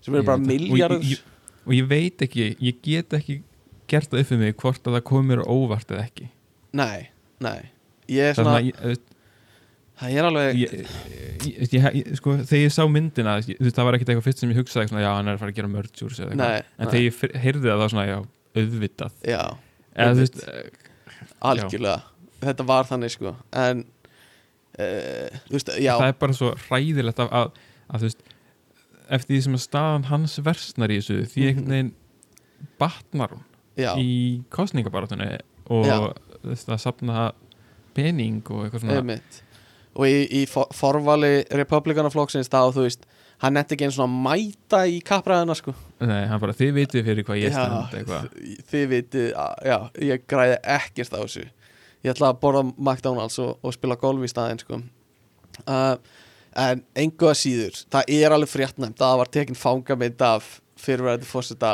Sem 0.02 0.16
eru 0.18 0.26
bara. 0.26 0.40
Og 0.40 0.48
miljardur 0.48 1.04
ég- 1.06 1.22
og 1.62 1.72
ég 1.76 1.86
veit 1.88 2.24
ekki, 2.26 2.48
ég 2.58 2.80
get 2.82 3.14
ekki 3.20 3.36
gert 3.92 4.10
það 4.10 4.24
upp 4.24 4.30
fyrir 4.32 4.40
mig 4.42 4.56
hvort 4.58 4.82
að 4.88 4.96
það 4.96 5.04
komir 5.12 5.44
óvart 5.46 5.92
eða 5.94 6.06
ekki. 6.08 6.28
Nei, 6.72 7.08
nei. 7.44 7.60
Ég 8.10 8.32
er 8.32 8.34
svona, 8.34 8.58
þú 8.64 8.88
veist, 8.90 9.04
það 10.00 10.16
er 10.18 10.28
alveg 10.28 10.56
ég, 10.58 10.72
ég, 11.46 11.72
ég, 11.72 12.12
sko, 12.18 12.36
þegar 12.40 12.62
ég 12.62 12.72
sá 12.74 12.82
myndina 12.90 13.34
það 13.44 13.84
var 13.86 13.98
ekkert 13.98 14.12
eitthvað 14.12 14.26
fyrst 14.28 14.42
sem 14.42 14.50
ég 14.52 14.58
hugsaði 14.62 14.88
svona, 14.90 15.02
já, 15.04 15.10
hann 15.14 15.28
er 15.28 15.36
að 15.36 15.42
fara 15.42 15.52
að 15.52 15.58
gera 15.60 15.70
nei, 15.72 16.62
en 16.78 16.86
nei, 16.88 16.92
þegar 16.92 17.02
ég 17.02 17.42
heyrði 17.44 17.68
það 17.70 17.82
þá 17.82 17.88
svona, 17.92 18.06
já, 18.08 18.18
auðvitað. 18.52 19.12
Já, 19.28 19.42
eða 19.96 20.16
veist, 20.18 20.40
algjörlega. 21.42 22.00
Þetta 22.42 22.66
var 22.66 22.88
þannig 22.88 23.12
sko. 23.14 23.34
En 23.54 23.84
uh, 23.84 25.40
veist, 25.52 25.70
já. 25.78 25.92
Það 26.00 26.08
er 26.08 26.18
bara 26.24 26.36
svo 26.36 26.50
hræðilegt 26.66 27.22
að, 27.22 27.32
að, 27.38 27.62
að 27.92 28.06
veist 28.08 28.24
eftir 29.12 29.36
því 29.36 29.40
sem 29.46 29.56
að 29.58 29.64
staðan 29.66 30.08
hans 30.08 30.38
versnar 30.46 30.92
í 30.94 30.98
þessu 31.00 31.20
því 31.28 31.42
Mhm. 31.42 31.48
einhvern 31.52 31.72
veginn 31.76 31.94
batnar 32.80 33.32
hún 33.34 33.42
já, 33.76 33.90
í 33.98 34.42
kostningabaratunni 34.52 35.30
og 35.72 35.86
Já. 35.86 35.96
þú 36.42 36.48
veist, 36.52 36.68
að 36.68 36.80
sapna 36.82 37.32
pening 37.94 38.42
og 38.50 38.64
eitthvað 38.66 38.80
svona. 38.86 39.00
Einmitt 39.02 39.41
og 39.92 40.06
í, 40.08 40.22
í 40.40 40.44
for, 40.48 40.70
forvali 40.76 41.42
republikanaflokksins 41.52 42.50
þá 42.52 42.72
þú 42.72 42.86
veist 42.86 43.04
hann 43.42 43.56
nefndi 43.56 43.76
ekki 43.76 43.88
eins 43.88 43.98
og 43.98 44.06
að 44.06 44.16
mæta 44.24 44.82
í 44.86 45.00
kappræðina 45.04 45.56
sko. 45.58 45.74
Nei, 46.04 46.22
hann 46.30 46.40
bara, 46.42 46.54
þið 46.56 46.72
vitið 46.78 47.06
fyrir 47.08 47.26
hvað 47.26 47.40
ég 47.42 47.56
stend 47.56 47.96
eitthvað. 47.98 48.28
þið 48.70 48.88
vitið, 48.92 49.28
já, 49.66 49.76
ég 50.10 50.26
græði 50.30 50.58
ekkert 50.76 51.16
á 51.18 51.20
þessu. 51.24 51.46
Ég 52.02 52.14
ætla 52.14 52.32
að 52.32 52.40
borða 52.42 52.64
McDonalds 52.70 53.38
og, 53.42 53.56
og 53.62 53.74
spila 53.74 53.98
golf 53.98 54.22
í 54.26 54.30
staðinn 54.30 54.62
sko. 54.62 54.78
Uh, 55.66 55.96
en 56.58 56.82
engu 56.98 57.28
að 57.28 57.38
síður 57.42 57.80
það 57.92 58.12
er 58.14 58.34
alveg 58.34 58.50
fréttnæmt 58.52 59.00
að 59.00 59.10
það 59.10 59.20
var 59.20 59.30
tekin 59.36 59.58
fangamind 59.58 60.22
af 60.24 60.48
fyrirverðandi 60.80 61.28
fórseta 61.28 61.72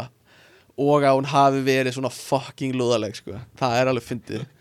og 0.79 1.03
að 1.03 1.17
hún 1.19 1.29
hafi 1.31 1.63
verið 1.67 1.97
svona 1.97 2.11
fucking 2.15 2.77
lúðaleg 2.79 3.17
sko, 3.19 3.39
það 3.59 3.81
er 3.81 3.93
alveg 3.93 4.09
fyndið. 4.09 4.47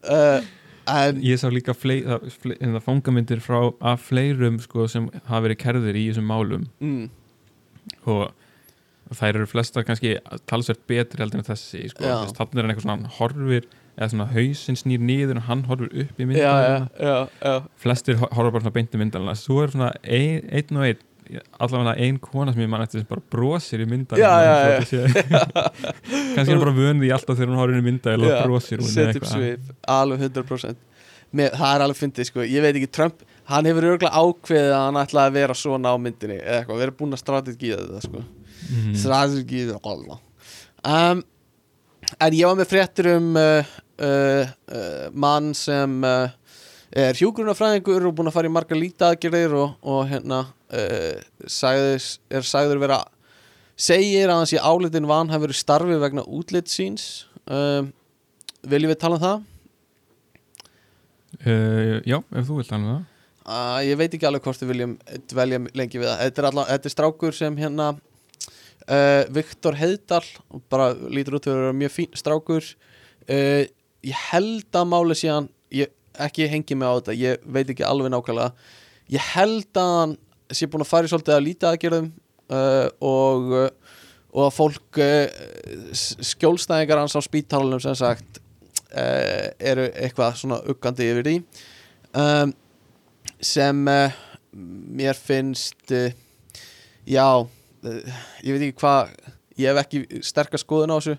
Uh, 0.00 0.40
en 0.88 1.20
Ég 1.22 1.38
sá 1.40 1.48
líka 1.52 1.74
flei, 1.76 2.00
það, 2.06 2.28
það 2.60 2.82
fangamyndir 2.86 3.40
frá 3.44 3.58
af 3.92 4.06
fleirum 4.08 4.58
sko, 4.62 4.86
sem 4.88 5.08
hafa 5.26 5.42
verið 5.48 5.58
kerðir 5.64 5.98
í 6.00 6.06
þessum 6.10 6.28
málum. 6.30 6.64
Mm, 6.80 7.10
og 8.06 8.30
þær 9.18 9.40
eru 9.40 9.46
flestar 9.50 9.84
kannski 9.86 10.16
talsvert 10.46 10.82
betri 10.90 11.22
heldur 11.24 11.42
en 11.42 11.46
þessi 11.48 11.88
sko. 11.90 12.04
Þú 12.30 12.36
þannig 12.38 12.58
er 12.58 12.62
hann 12.64 12.72
eitthvað 12.74 12.86
svona 12.86 12.96
hann 13.00 13.14
horfir 13.18 13.68
eða 14.00 14.08
svona 14.12 14.26
hausinn 14.32 14.78
snýr 14.78 15.02
niður 15.02 15.40
og 15.40 15.46
hann 15.50 15.64
horfir 15.68 15.90
upp 16.04 16.20
í 16.22 16.26
já 17.02 17.14
flestir 17.82 18.20
hor- 18.20 18.30
horfa 18.36 18.52
bara 18.54 18.62
svona 18.64 18.76
beinti 18.78 19.00
myndalina 19.00 19.34
svo 19.36 19.58
er 19.64 19.72
svona 19.74 19.90
ein, 20.04 20.46
einn 20.54 20.78
og 20.78 20.86
einn 20.86 21.02
allavega 21.60 21.94
ein 22.02 22.18
kona 22.22 22.52
sem 22.54 22.64
ég 22.64 22.70
man 22.72 22.82
eftir 22.84 23.02
sem 23.02 23.08
bara 23.10 23.22
brosir 23.32 23.82
í 23.84 23.88
já. 24.90 25.02
kannski 26.34 26.54
er 26.54 26.62
bara 26.62 26.76
vönd 26.76 27.06
í 27.06 27.10
alltaf 27.14 27.38
þegar 27.38 27.52
hún 27.52 27.60
í 27.78 27.84
myndalina 27.86 28.30
Já, 28.32 28.38
og 28.82 28.94
svip, 29.30 29.74
alveg 29.94 30.24
100% 30.28 30.86
Mér, 31.30 31.52
það 31.54 31.74
er 31.76 31.84
alveg 31.84 31.98
fyndið 32.00 32.26
sko, 32.26 32.42
ég 32.42 32.64
veit 32.64 32.72
ekki 32.74 32.90
Trump, 32.90 33.20
hann 33.46 33.68
hefur 33.68 33.86
örgulega 33.92 34.18
ákveðið 34.18 34.72
að 34.74 34.80
hann 34.88 34.98
ætlaði 35.04 35.30
að 35.30 35.36
vera 35.38 35.56
svona 35.60 35.92
á 35.94 35.96
myndinni 36.02 36.38
eða 36.40 36.56
eitthvað, 36.56 36.80
verið 36.82 36.96
búin 36.98 37.14
að 37.14 37.22
strategíða 37.22 37.84
þetta 37.84 38.00
sko. 38.08 38.22
Mhm. 38.70 38.96
strategíða 38.98 39.78
um, 40.90 41.22
en 42.18 42.36
ég 42.40 42.50
var 42.50 42.58
með 42.58 42.70
fréttur 42.72 43.10
um 43.14 43.30
uh, 43.38 43.70
uh, 44.02 44.50
uh, 44.74 45.06
mann 45.14 45.52
sem 45.54 45.96
uh, 46.02 46.32
er 46.90 47.18
hjúgrunafræðingur 47.18 48.08
og 48.10 48.16
búin 48.18 48.30
að 48.32 48.36
fara 48.40 48.50
í 48.50 48.54
marga 48.54 48.78
lítaðgerðir 48.78 49.54
og, 49.60 49.76
og 49.86 50.02
hérna 50.10 50.42
uh, 50.72 51.46
sagðis, 51.50 52.12
er 52.30 52.46
sagður 52.46 52.82
vera 52.82 53.00
segir 53.80 54.28
að 54.28 54.42
hann 54.42 54.50
sé 54.50 54.60
álitin 54.60 55.08
vanhæfur 55.08 55.52
í 55.54 55.56
starfi 55.56 55.96
vegna 56.00 56.24
útlit 56.28 56.70
síns. 56.72 57.26
Um, 57.50 57.92
viljum 58.68 58.92
við 58.92 59.00
tala 59.00 59.16
um 59.16 59.24
það? 59.24 59.46
uh, 61.46 61.96
Já, 62.04 62.18
ef 62.20 62.46
þú 62.48 62.60
vilt 62.60 62.70
tala 62.70 62.82
um 62.82 62.92
það. 62.92 63.06
Uh, 63.50 63.80
ég 63.88 63.98
veit 63.98 64.12
ekki 64.14 64.28
alveg 64.28 64.44
hvort 64.44 64.62
við 64.62 64.72
viljum 64.74 64.94
dvelja 65.32 65.60
lengi 65.74 65.98
við 65.98 66.10
það. 66.10 66.24
Þetta 66.26 66.42
er, 66.42 66.48
allan, 66.50 66.68
þetta 66.68 66.90
er 66.90 66.94
strákur 66.94 67.36
sem 67.36 67.56
hérna 67.58 67.86
uh, 67.96 69.22
Viktor 69.32 69.78
Heiðdal 69.80 70.24
bara 70.70 70.90
lítur 71.08 71.38
út 71.38 71.48
að 71.48 71.56
vera 71.56 71.78
mjög 71.80 71.94
fín 71.96 72.20
strákur. 72.20 72.68
Uh, 73.24 73.64
ég 74.06 74.26
held 74.30 74.76
að 74.76 74.92
máli 74.92 75.16
síðan 75.18 75.48
ég 75.74 75.90
ekki 76.20 76.50
hengi 76.50 76.76
mig 76.76 76.90
á 76.90 76.94
þetta, 76.98 77.16
ég 77.16 77.48
veit 77.48 77.72
ekki 77.72 77.86
alveg 77.86 78.12
nákvæmlega. 78.12 78.52
Ég 79.10 79.30
held 79.32 79.80
að 79.80 79.94
hann 79.96 80.14
sé 80.56 80.68
búin 80.70 80.84
að 80.84 80.90
fara 80.90 81.08
í 81.08 81.12
svolítið 81.12 81.36
að 81.36 81.46
líta 81.46 81.70
aðgerðum 81.70 82.10
uh, 82.50 82.86
og 83.06 83.54
uh, 83.54 83.68
og 84.30 84.46
að 84.46 84.54
fólk 84.54 85.00
uh, 85.02 85.26
skjólstæðingar 86.30 87.02
hans 87.02 87.16
á 87.18 87.20
spítalunum 87.24 87.82
sem 87.82 87.96
sagt 87.98 88.38
uh, 88.94 89.50
eru 89.58 89.88
eitthvað 89.90 90.38
svona 90.42 90.60
uggandi 90.70 91.08
yfir 91.10 91.26
því. 91.26 91.36
Um, 92.14 92.54
sem 93.42 93.82
uh, 93.90 94.18
mér 95.00 95.18
finnst 95.18 95.94
uh, 95.96 96.10
já 97.06 97.26
ég 98.44 98.52
veit 98.52 98.66
ekki 98.66 98.80
hvað 98.82 99.12
ég 99.60 99.70
hef 99.70 99.78
ekki 99.82 100.22
sterkast 100.26 100.66
skoðun 100.66 100.92
á 100.94 100.98
þessu 100.98 101.16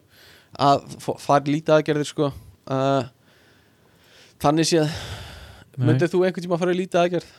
að 0.62 0.84
fara 1.24 1.48
í 1.48 1.56
lítið 1.56 1.74
aðgerðir 1.78 2.10
sko. 2.10 2.28
Þannig 4.42 4.68
séð 4.68 4.92
Nei. 4.92 5.88
myndir 5.88 6.12
þú 6.12 6.22
einhvern 6.28 6.46
tíma 6.46 6.58
að 6.58 6.62
fara 6.62 6.76
í 6.76 6.80
lítið 6.82 7.02
aðgerð 7.02 7.32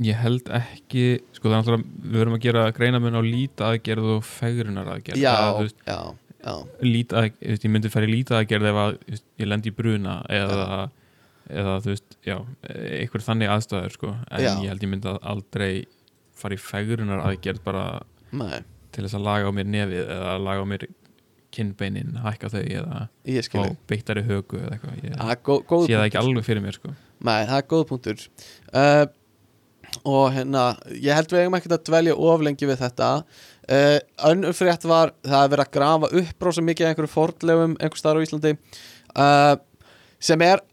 Ég 0.00 0.16
held 0.16 0.48
ekki, 0.56 1.04
sko 1.36 1.50
það 1.50 1.52
er 1.52 1.58
náttúrulega 1.58 2.06
við 2.06 2.18
verum 2.22 2.36
að 2.38 2.44
gera 2.46 2.64
greinamun 2.72 3.18
á 3.20 3.22
líta 3.26 3.66
aðgerð 3.68 4.06
og 4.14 4.22
fegrunar 4.24 4.88
aðgerð 4.94 5.20
já, 5.20 5.32
Það, 5.36 5.58
veist, 5.60 5.82
já, 5.84 5.98
já, 6.46 6.54
lít 6.86 7.12
að, 7.12 7.28
þú 7.36 7.50
veist, 7.52 7.66
ég 7.66 7.74
myndi 7.74 7.92
fara 7.92 8.08
í 8.08 8.12
líta 8.14 8.38
aðgerð 8.38 8.70
ef 8.70 8.80
að, 8.86 8.96
veist, 9.12 9.26
ég 9.42 9.50
lendi 9.50 9.68
í 9.68 9.76
bruna 9.76 10.14
eða, 10.32 10.80
eða 11.52 11.76
þú 11.84 11.92
veist, 11.92 12.16
já 12.24 12.36
einhver 12.72 13.26
þannig 13.28 13.52
aðstæður 13.52 13.96
sko. 13.98 14.14
En 14.30 14.46
Já. 14.46 14.50
ég 14.64 14.72
held 14.72 14.86
ég 14.88 14.92
myndi 14.94 15.12
að 15.12 15.20
aldrei 15.34 15.70
fara 16.40 16.56
í 16.56 16.64
fegrunar 16.70 17.24
aðgerð 17.28 17.62
bara 17.68 17.86
nei, 18.32 18.62
til 18.96 19.04
þess 19.04 19.20
að 19.20 19.26
laga 19.28 19.52
á 19.52 19.56
mér 19.60 19.72
nefið 19.76 20.04
eða 20.16 20.34
laga 20.40 20.64
á 20.64 20.66
mér 20.72 20.88
kinnbeinin, 21.52 22.14
hækka 22.24 22.48
þau 22.48 22.62
eða 22.64 23.06
beittari 23.90 24.22
högu 24.24 24.56
eða 24.56 24.76
eitthvað. 24.78 25.02
Ég 25.04 25.18
það 25.20 25.32
er 25.34 25.42
sé 25.84 25.96
það 25.98 26.06
ekki 26.06 26.20
alveg 26.22 26.46
fyrir 26.46 26.64
mér 26.64 26.78
sko. 26.78 26.92
Nei, 27.22 27.42
það 27.44 27.58
er 27.58 27.66
góð 27.68 27.84
punktur. 27.90 28.22
Uh, 28.72 29.04
og 30.04 30.32
hérna 30.34 30.72
ég 30.90 31.14
held 31.14 31.32
við 31.32 31.44
eigum 31.44 31.56
ekkert 31.58 31.76
að 31.76 31.84
dvelja 31.88 32.16
of 32.16 32.42
lengi 32.44 32.68
við 32.68 32.80
þetta. 32.82 33.10
Uh, 33.70 33.98
önnur 34.28 34.56
frétt 34.56 34.84
var 34.88 35.12
það 35.22 35.38
að 35.38 35.52
vera 35.52 35.66
að 35.66 35.74
grafa 35.76 36.10
upp 36.20 36.46
rosa 36.46 36.64
mikið 36.66 36.88
einhverju 36.88 37.12
fordlegum 37.12 37.76
einhver 37.78 38.00
staðar 38.00 38.18
á 38.18 38.24
Íslandi 38.26 38.52
uh, 38.56 39.54
sem 40.22 40.42
er 40.42 40.64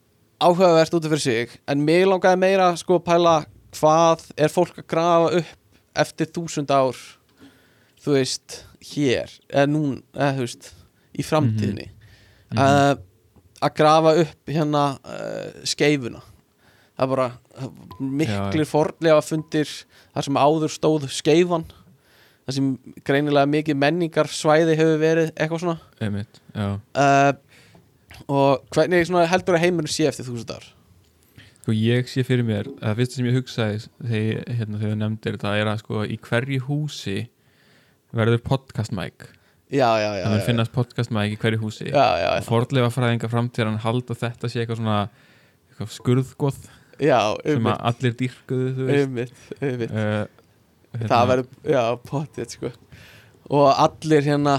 áhugavert 0.41 0.95
út 0.97 1.05
af 1.05 1.13
fyrir 1.13 1.25
sig. 1.25 1.53
En 1.69 1.83
mig 1.85 2.07
langaði 2.09 2.41
meira 2.41 2.71
sko 2.79 2.97
að 2.97 3.05
pæla 3.11 3.35
hvað 3.77 4.25
er 4.39 4.53
fólk 4.53 4.81
að 4.81 4.89
grafa 4.89 5.43
upp 5.43 6.01
eftir 6.01 6.31
þúsund 6.33 6.73
ár 6.73 6.97
þú 7.99 8.15
veist, 8.15 8.63
hér 8.93 9.31
eða 9.51 9.67
nún, 9.69 9.99
eða 10.15 10.33
þú 10.37 10.47
veist 10.47 10.73
í 11.19 11.25
framtíðinni. 11.27 11.89
Mhm. 12.49 12.63
uh, 12.63 13.05
að 13.59 13.73
grafa 13.75 14.13
upp 14.23 14.49
hérna 14.49 14.83
skeifuna. 15.67 16.21
Það 16.95 17.05
er 17.05 17.11
bara 17.11 17.25
miklir 17.99 18.67
fornlega 18.69 19.21
fundir 19.25 19.69
þar 20.13 20.27
sem 20.27 20.39
áður 20.39 20.73
stóð 20.73 21.07
skeifan 21.13 21.67
þar 22.49 22.57
sem 22.57 22.71
greinilega 23.05 23.49
mikið 23.49 23.77
menningar 23.77 24.29
svæði 24.33 24.75
hefur 24.79 24.99
verið 25.01 25.31
eitthvað 25.35 25.63
svona. 25.63 25.77
Einmitt, 26.01 26.41
uh, 26.57 27.31
og 28.25 28.65
hvernig 28.73 29.05
svona 29.07 29.27
heldur 29.29 29.57
að 29.59 29.65
heimurinn 29.67 29.91
sé 29.93 30.07
eftir 30.09 30.27
þúsund 30.27 30.55
ár? 30.55 30.69
Sko 31.59 31.75
ég 31.75 32.09
sé 32.09 32.23
fyrir 32.25 32.47
mér 32.47 32.71
að 32.79 32.87
það 32.87 33.01
fyrsta 33.01 33.19
sem 33.19 33.27
ég 33.29 33.37
hugsaði 33.37 33.81
þegar, 33.83 34.47
hérna, 34.57 34.79
þegar 34.79 34.95
þú 34.95 35.01
nefndir 35.03 35.37
þetta 35.37 35.57
er 35.59 35.69
að 35.69 35.83
sko 35.83 36.05
í 36.05 36.17
hverju 36.25 36.63
húsi 36.65 37.17
verður 38.15 38.41
podcast 38.47 38.95
mic? 38.97 39.27
Já, 39.69 39.85
já, 40.01 40.09
já, 40.17 40.23
það 40.23 40.31
mun 40.33 40.39
já, 40.39 40.45
finnast 40.47 40.73
podcast 40.73 41.13
mic 41.13 41.35
í 41.35 41.39
hverju 41.43 41.61
húsi. 41.61 41.91
Og 41.93 42.47
fordlega 42.47 42.89
fræðinga 42.89 43.29
framtíðan 43.29 43.81
halda 43.83 44.15
að 44.15 44.23
þetta 44.23 44.49
sé 44.49 44.63
eitthvað 44.63 44.79
svona 44.81 45.01
eitthvað 45.69 45.91
skurðgóð 45.99 46.57
já, 47.03 47.19
sem 47.45 47.69
að 47.69 47.81
allir 47.89 48.15
dýrkuðu 48.19 48.87
um 48.95 49.15
mitt 49.15 49.41
uh, 49.59 49.83
hérna, 50.93 51.07
það 51.07 51.29
verður, 51.31 51.49
já, 51.73 51.81
potið 52.09 52.55
sko. 52.55 52.71
Og 53.49 53.67
allir 53.71 54.27
hérna 54.27 54.55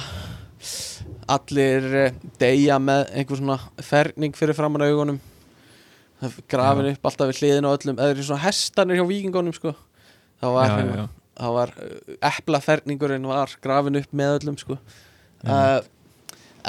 allir 1.31 1.87
uh, 2.07 2.09
deyja 2.41 2.81
með 2.83 3.05
einhver 3.13 3.41
svona 3.41 3.59
ferning 3.85 4.37
fyrir 4.39 4.59
framann 4.59 4.87
augunum. 4.89 5.21
Það 6.21 6.35
er 6.35 6.49
grafin 6.53 6.91
upp 6.91 7.07
alltaf 7.09 7.31
við 7.31 7.41
hliðin 7.41 7.69
á 7.69 7.75
öllum 7.75 8.03
eða 8.03 8.27
svona 8.27 8.45
hestanir 8.45 9.01
hjá 9.01 9.07
vikingunum 9.09 9.57
sko. 9.57 9.77
Það 10.41 10.57
var, 10.57 10.67
já, 10.67 10.77
hérna, 10.81 11.07
já, 11.37 11.47
var 11.57 11.77
uh, 11.77 12.19
eplaferningurinn 12.33 13.31
var 13.31 13.57
grafin 13.65 14.01
upp 14.03 14.13
með 14.17 14.37
öllum 14.41 14.61
sko. 14.61 14.81
Já. 15.45 15.55
uh, 15.55 15.81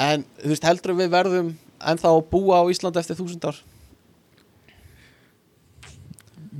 en 0.00 0.24
þú 0.40 0.54
veist 0.54 0.64
heldur 0.64 0.96
við 0.96 1.12
verðum 1.12 1.52
ennþá 1.82 2.12
að 2.14 2.24
búa 2.30 2.62
á 2.64 2.70
Íslandi 2.72 3.00
eftir 3.02 3.18
þúsund 3.18 3.44
ár 3.44 3.58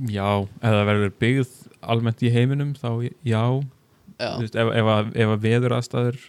já, 0.09 0.27
ef 0.43 0.75
það 0.75 0.85
verður 0.89 1.15
byggð 1.23 1.55
almennt 1.93 2.23
í 2.23 2.31
heiminum 2.33 2.73
þá 2.79 2.89
já, 3.03 3.43
já, 4.17 4.29
veist, 4.39 4.55
ef, 4.55 4.71
ef, 4.73 4.91
að, 4.95 5.11
ef 5.15 5.33
að 5.35 5.43
veður 5.47 5.75
aðstæður 5.77 6.21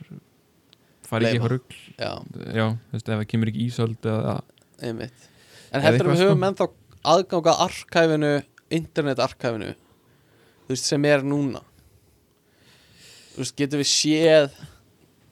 fari 1.04 1.28
ekki 1.28 1.38
Leyfa. 1.38 1.44
eitthvað 1.44 1.54
rugl. 1.54 1.78
Já, 1.94 2.12
já, 2.58 2.66
þú 2.74 2.96
veist, 2.96 3.08
ef 3.08 3.14
það 3.20 3.30
kemur 3.32 3.52
ekki 3.52 3.68
ísöld 3.68 4.10
eða 4.10 4.34
einmitt. 4.84 5.30
En 5.74 5.84
heldur 5.84 6.10
við 6.12 6.24
höfum 6.24 6.46
ennþá 6.48 6.68
aðgang 7.14 7.48
að 7.52 7.64
arkæfinu 7.68 8.34
internetarkæfinu 8.74 9.72
þú 10.64 10.72
veist 10.72 10.88
sem 10.88 11.08
er 11.08 11.24
núna? 11.26 11.60
Þú 13.34 13.42
veist 13.42 13.56
getum 13.58 13.82
við 13.82 13.90
séð 13.90 14.60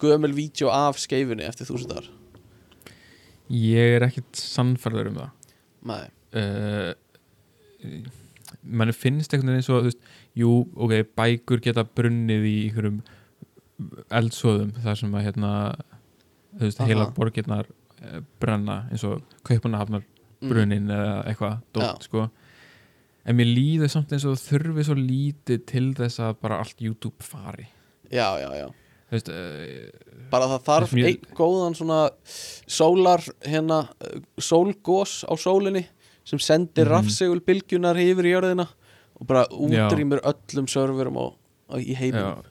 gömul 0.03 0.33
vídeo 0.37 0.73
af 0.75 0.99
skeifunni 1.01 1.47
eftir 1.47 1.69
þúsund 1.69 1.95
ár? 1.97 2.09
Ég 3.53 3.97
er 3.99 4.07
ekkit 4.07 4.39
sannfærður 4.39 5.13
um 5.13 5.21
það. 5.21 5.55
Nei. 5.91 6.05
uh, 6.39 6.93
mann 8.63 8.93
finnst 8.95 9.33
einhvern 9.35 9.51
veginn 9.53 9.63
eins 9.63 9.71
og 9.75 9.85
veist, 9.89 9.99
jú, 10.39 10.51
ok, 10.77 10.93
bækur 11.19 11.61
geta 11.65 11.85
brunnið 11.85 12.45
í 12.47 12.57
einhverjum 12.69 13.01
eldsóðum 14.15 14.73
þar 14.85 14.99
sem 15.01 15.15
að 15.19 15.25
hérna 15.27 15.53
þú 16.53 16.67
veist, 16.67 16.81
Aha. 16.83 16.89
heila 16.91 17.07
borgirnar 17.17 17.69
uh, 17.71 18.21
brenna 18.43 18.77
eins 18.93 19.05
og 19.09 19.23
kaupanahafnar 19.49 20.05
brunnin 20.43 20.91
eða 20.91 21.19
eitthvað 21.31 21.59
dótt, 21.73 21.83
Mm. 21.83 21.89
Já. 21.89 22.07
sko 22.07 22.31
en 23.25 23.37
mér 23.39 23.51
líður 23.55 23.91
samt 23.93 24.13
eins 24.13 24.25
og 24.27 24.39
þurfi 24.43 24.85
svo 24.89 24.97
lítið 24.99 25.61
til 25.71 25.89
þess 25.95 26.19
að 26.21 26.39
bara 26.43 26.59
allt 26.59 26.81
YouTube 26.83 27.23
fari 27.23 27.69
já, 28.11 28.27
já, 28.43 28.49
já 28.59 28.67
veist, 29.13 29.29
uh, 29.29 30.25
bara 30.33 30.49
það 30.51 30.65
þarf 30.67 30.95
einn 30.99 31.27
góðan 31.39 31.77
svona 31.79 32.01
sólar 32.67 33.23
hérna 33.47 33.85
uh, 34.03 34.19
sólgós 34.43 35.23
á 35.27 35.33
sólinni 35.39 35.85
sem 36.25 36.39
sendir 36.39 36.87
Mhm. 36.87 36.93
rafsegul 36.93 37.41
bylgjunar 37.41 37.97
yfir 37.97 38.25
í 38.25 38.35
jörðina 38.35 38.69
og 39.21 39.27
bara 39.27 39.47
útrýmur 39.51 40.21
öllum 40.23 40.69
serverum 40.69 41.17
á, 41.19 41.27
á, 41.71 41.75
í 41.79 41.95
heiminum 41.95 42.43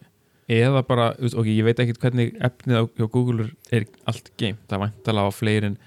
eða 0.51 0.81
bara, 0.85 1.11
ok, 1.15 1.47
ég 1.47 1.63
veit 1.63 1.79
ekkit 1.79 1.99
hvernig 1.99 2.33
efnið 2.43 2.75
á, 2.75 2.83
hjá 2.97 3.07
Google 3.11 3.51
er 3.71 3.85
allt 4.05 4.31
geimt, 4.37 4.67
það 4.67 4.83
væntalega 4.85 5.27
á 5.27 5.31
fleirin 5.31 5.77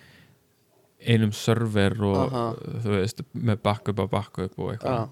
einum 1.04 1.32
server 1.32 1.96
og 2.00 2.32
Aha. 2.32 2.44
þú 2.80 2.94
veist, 2.96 3.20
með 3.36 3.60
backup 3.62 4.00
á 4.00 4.06
backup 4.08 4.58
og 4.58 4.72
eitthvað 4.72 5.08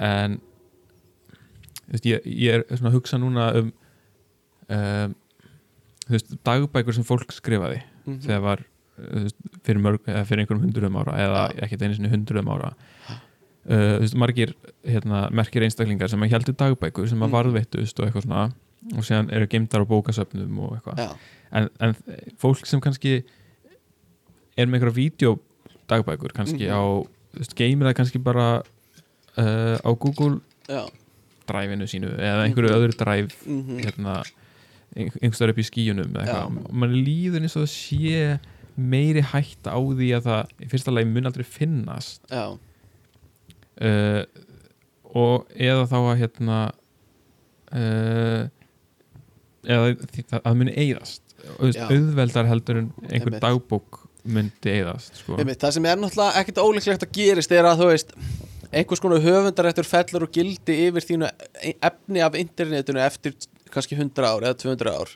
en 0.00 0.40
veist, 1.88 2.06
ég, 2.08 2.24
ég 2.24 2.54
er 2.54 2.64
svona 2.76 2.92
að 2.92 2.96
hugsa 2.98 3.20
núna 3.20 3.50
um 3.60 3.72
um, 4.68 5.14
þú 6.06 6.16
veist, 6.16 6.34
dagbækur 6.46 6.96
sem 6.96 7.06
fólk 7.06 7.32
skrifaði 7.36 7.82
mhm. 8.06 8.20
þegar 8.24 8.44
var 8.46 8.64
fyrir, 9.66 9.80
mörg, 9.84 10.04
fyrir 10.28 10.42
einhverjum 10.44 10.64
hundruðum 10.66 10.98
ára 11.02 11.16
eða 11.24 11.42
Já. 11.52 11.64
ekkert 11.66 11.82
einu 11.86 11.96
sinni 11.98 12.12
hundruðum 12.12 12.50
ára 12.54 12.70
uh, 13.08 13.96
veist, 14.02 14.16
margir 14.18 14.54
hérna, 14.86 15.24
merkir 15.34 15.66
einstaklingar 15.66 16.10
sem 16.12 16.22
að 16.24 16.34
heldur 16.36 16.56
dagbækur 16.58 17.08
sem 17.10 17.18
að 17.20 17.28
Mhm. 17.28 17.36
varðveittust 17.36 18.00
og 18.00 18.06
eitthvað 18.08 18.26
svona 18.26 18.44
og 18.96 19.04
síðan 19.04 19.32
eru 19.34 19.46
geimdar 19.50 19.84
á 19.84 19.90
bókasöfnum 19.90 20.58
og 20.64 20.76
eitthvað 20.78 21.02
já, 21.02 21.10
en, 21.52 21.68
en 21.80 21.94
fólk 22.38 22.66
sem 22.66 22.80
kannski 22.80 23.22
er 24.56 24.66
með 24.66 24.80
einhverja 24.80 24.98
vídeodagbækur 25.00 26.32
kannski 26.36 26.68
Mhm. 26.68 26.74
á 26.74 26.82
geimir 27.54 27.90
það 27.90 27.98
kannski 28.00 28.22
bara 28.22 28.62
uh, 29.38 29.76
á 29.84 29.90
Google 29.98 30.40
já 30.68 30.86
dræfinu 31.48 31.86
sínu 31.88 32.12
eða 32.18 32.44
einhverju 32.46 32.74
öðru 32.76 32.96
dræf 32.98 33.34
mhm. 33.46 33.80
hérna, 33.84 34.22
einhverstaðar 34.96 35.54
upp 35.54 35.62
í 35.62 35.66
skíunum 35.68 36.16
og 36.18 36.72
mann 36.72 36.96
líður 36.96 37.44
eins 37.44 37.56
og 37.56 37.64
það 37.66 37.72
sé 37.72 38.22
meiri 38.78 39.22
hætta 39.32 39.74
á 39.74 39.78
því 39.78 40.10
að 40.18 40.28
það 40.28 40.52
í 40.62 40.68
fyrsta 40.72 40.94
lagi 40.94 41.10
mun 41.10 41.30
aldrei 41.30 41.46
finnast 41.46 42.22
já, 42.30 42.44
uh, 43.82 44.22
og 45.18 45.48
eða 45.54 45.88
þá 45.90 45.98
að 46.00 46.20
hérna 46.22 46.58
uh, 47.72 48.44
eða 49.68 49.94
því 50.12 50.26
að 50.28 50.44
það 50.44 50.60
muni 50.62 50.76
eyðast 50.78 51.24
Já. 51.38 51.86
auðveldar 51.88 52.48
heldur 52.48 52.80
en 52.82 52.92
einhver 53.08 53.34
Einmitt. 53.34 53.42
dagbók 53.44 54.00
myndi 54.28 54.72
eyðast 54.74 55.20
sko. 55.22 55.38
Það 55.38 55.74
sem 55.76 55.86
er 55.88 56.00
náttúrulega 56.00 56.42
ekkert 56.42 56.60
ólíklegt 56.60 57.04
að 57.06 57.12
gerist 57.16 57.52
er 57.54 57.68
að 57.68 57.82
þú 57.82 57.90
veist 57.92 58.14
einhvers 58.68 59.00
konar 59.00 59.22
höfundaréttur 59.24 59.88
fellur 59.88 60.26
og 60.26 60.34
gildi 60.34 60.76
yfir 60.88 61.06
þínu 61.06 61.30
efni 61.72 62.24
af 62.24 62.36
internetinu 62.36 63.00
eftir 63.00 63.36
kannski 63.72 63.96
100 63.96 64.26
ár 64.28 64.44
eða 64.44 64.58
200 64.60 64.92
ár 64.98 65.14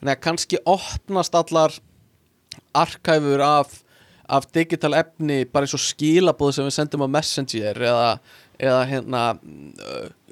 en 0.00 0.12
að 0.12 0.20
kannski 0.26 0.60
opnast 0.68 1.36
allar 1.38 1.76
arkæfur 2.76 3.42
af, 3.44 3.72
af 4.30 4.46
digital 4.54 4.94
efni 5.00 5.44
bara 5.44 5.66
eins 5.66 5.74
og 5.76 5.82
skilabóð 5.82 6.54
sem 6.56 6.68
við 6.68 6.76
sendum 6.76 7.04
á 7.06 7.08
Messenger 7.16 7.80
eða, 7.90 8.10
eða 8.60 8.80
hérna 8.90 9.22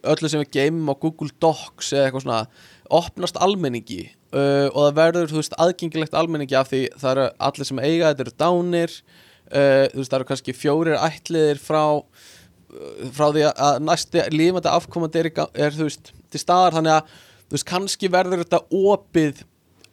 öllu 0.09 0.31
sem 0.31 0.43
við 0.45 0.53
geymum 0.59 0.93
á 0.93 1.01
Google 1.01 1.33
Docs 1.43 1.93
eða 1.93 2.09
eitthvað 2.09 2.27
svona 2.27 2.43
opnast 2.99 3.37
almenningi 3.43 4.05
uh, 4.33 4.69
og 4.71 4.79
það 4.87 4.99
verður 5.01 5.35
veist 5.37 5.57
aðgengilegt 5.61 6.15
almenningi 6.17 6.57
af 6.57 6.71
því 6.71 6.83
það 6.97 7.11
eru 7.15 7.27
allir 7.49 7.69
sem 7.69 7.83
eiga 7.83 8.13
þetta 8.13 8.25
eru 8.27 8.37
dánir 8.45 8.95
uh, 8.95 9.85
veist 9.99 10.13
það 10.13 10.19
eru 10.21 10.29
kannski 10.31 10.55
fjórir 10.57 11.01
ætliðir 11.03 11.61
frá 11.63 11.83
frá 13.17 13.31
því 13.33 13.45
að- 13.49 13.79
næsti 13.81 14.23
lífandi 14.35 14.69
afkomandi 14.69 15.23
er, 15.23 15.29
er 15.57 15.73
veist 15.73 16.11
til 16.29 16.41
staðar. 16.41 16.75
Þannig 16.77 16.99
að 16.99 17.63
kannski 17.65 18.11
verður 18.13 18.43
þetta 18.43 18.59
opið 18.77 19.39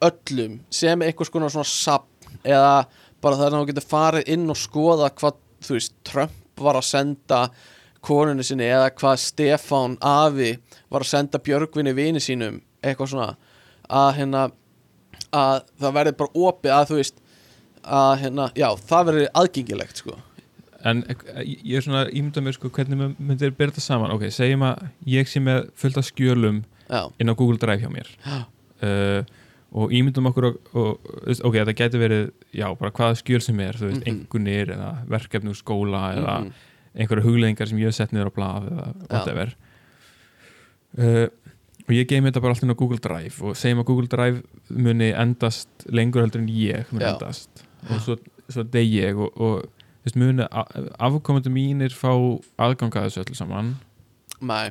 öllum 0.04 0.58
sem 0.68 1.00
einhvers 1.06 1.32
konar 1.32 1.48
svona 1.54 1.64
sapn 1.64 2.10
eða 2.44 2.86
bara 3.22 3.38
það 3.38 3.46
er 3.46 3.54
að 3.54 3.58
þú 3.62 3.70
getur 3.70 3.88
farið 3.90 4.30
inn 4.34 4.52
og 4.52 4.60
skoða 4.60 5.10
hvað 5.16 5.40
þú 5.66 5.78
veist 5.78 5.96
Trump 6.06 6.60
var 6.60 6.78
að 6.78 6.88
senda 6.88 7.40
konunni 8.06 8.44
sinni 8.46 8.68
eða 8.68 8.92
hvað 8.94 9.18
Stefán 9.24 9.96
Afi 10.04 10.52
var 10.92 11.04
að 11.04 11.10
senda 11.10 11.40
Björgvinni 11.42 11.94
vini 11.96 12.22
sínum 12.22 12.60
eitthvað 12.84 13.12
svona 13.12 13.32
að 13.86 14.12
hérna 14.20 14.48
að 15.34 15.64
það 15.80 15.96
verður 15.98 16.18
bara 16.20 16.44
opið 16.50 16.74
að 16.76 16.90
þú 16.90 16.98
veist 17.00 17.22
að 17.86 18.12
hérna, 18.24 18.48
já, 18.58 18.66
það 18.88 19.10
verður 19.10 19.28
aðgengilegt 19.40 20.02
sko. 20.02 20.16
En 20.86 21.02
eh, 21.10 21.24
ég 21.46 21.78
er 21.78 21.84
svona 21.86 22.04
ímynda 22.10 22.42
mér 22.44 22.56
sko 22.56 22.70
hvernig 22.74 23.14
myndir 23.16 23.54
byrja 23.54 23.76
þetta 23.76 23.84
saman? 23.84 24.14
Ok, 24.14 24.26
segjum 24.34 24.64
að 24.66 24.86
ég 25.10 25.30
sé 25.30 25.42
með 25.42 25.70
fullt 25.78 26.00
af 26.00 26.08
skjölum 26.08 26.62
já, 26.86 27.00
inn 27.18 27.30
á 27.30 27.34
Google 27.34 27.58
Drive 27.62 27.82
hjá 27.82 27.92
mér. 27.92 28.10
Uh, 28.82 29.22
og 29.72 29.90
ímyndum 29.92 30.28
okkur 30.30 30.44
og, 30.46 30.56
og, 30.74 31.08
ok, 31.44 31.54
þetta 31.58 31.74
gæti 31.76 31.98
verið 32.00 32.30
já, 32.54 32.68
bara 32.78 32.90
hvaða 32.94 33.18
skjöl 33.20 33.42
sem 33.42 33.60
er, 33.60 33.72
þú 33.76 33.88
veist, 33.90 34.02
Mhm. 34.02 34.08
einhvernir 34.08 34.70
eða 34.76 34.90
verkefni 35.10 35.50
úr 35.50 35.58
skóla 35.58 36.02
eða 36.16 36.36
Mhm. 36.44 36.52
einhverja 36.96 37.24
hugleðingar 37.24 37.68
sem 37.68 37.78
ég 37.78 37.84
hef 37.90 37.94
sett 37.94 38.12
niður 38.12 38.30
á 38.30 38.36
blað 38.36 38.70
eða 38.70 38.86
whatever 39.10 39.54
uh, 40.98 41.26
og 41.86 41.92
ég 41.94 42.06
geimi 42.10 42.30
þetta 42.30 42.40
bara 42.42 42.54
alltaf 42.54 42.72
á 42.72 42.78
Google 42.80 42.98
Drive 43.02 43.42
og 43.42 43.56
segjum 43.58 43.82
að 43.82 43.88
Google 43.90 44.08
Drive 44.10 44.42
muni 44.70 45.12
endast 45.12 45.68
lengur 45.92 46.24
heldur 46.24 46.40
en 46.42 46.48
ég 46.48 46.86
muni 46.92 47.04
Já. 47.04 47.12
endast 47.14 47.62
og 47.90 48.00
svo, 48.02 48.16
svo 48.48 48.62
dey 48.70 48.86
ég 48.88 49.18
og, 49.18 49.36
og 49.36 49.62
þú 49.66 50.08
veist, 50.08 50.16
muni 50.16 50.46
afkomandi 50.98 51.52
mínir 51.52 51.94
fá 51.94 52.10
aðganga 52.58 53.04
þessu 53.06 53.24
öllu 53.24 53.36
saman 53.38 53.74
Nei, 54.40 54.70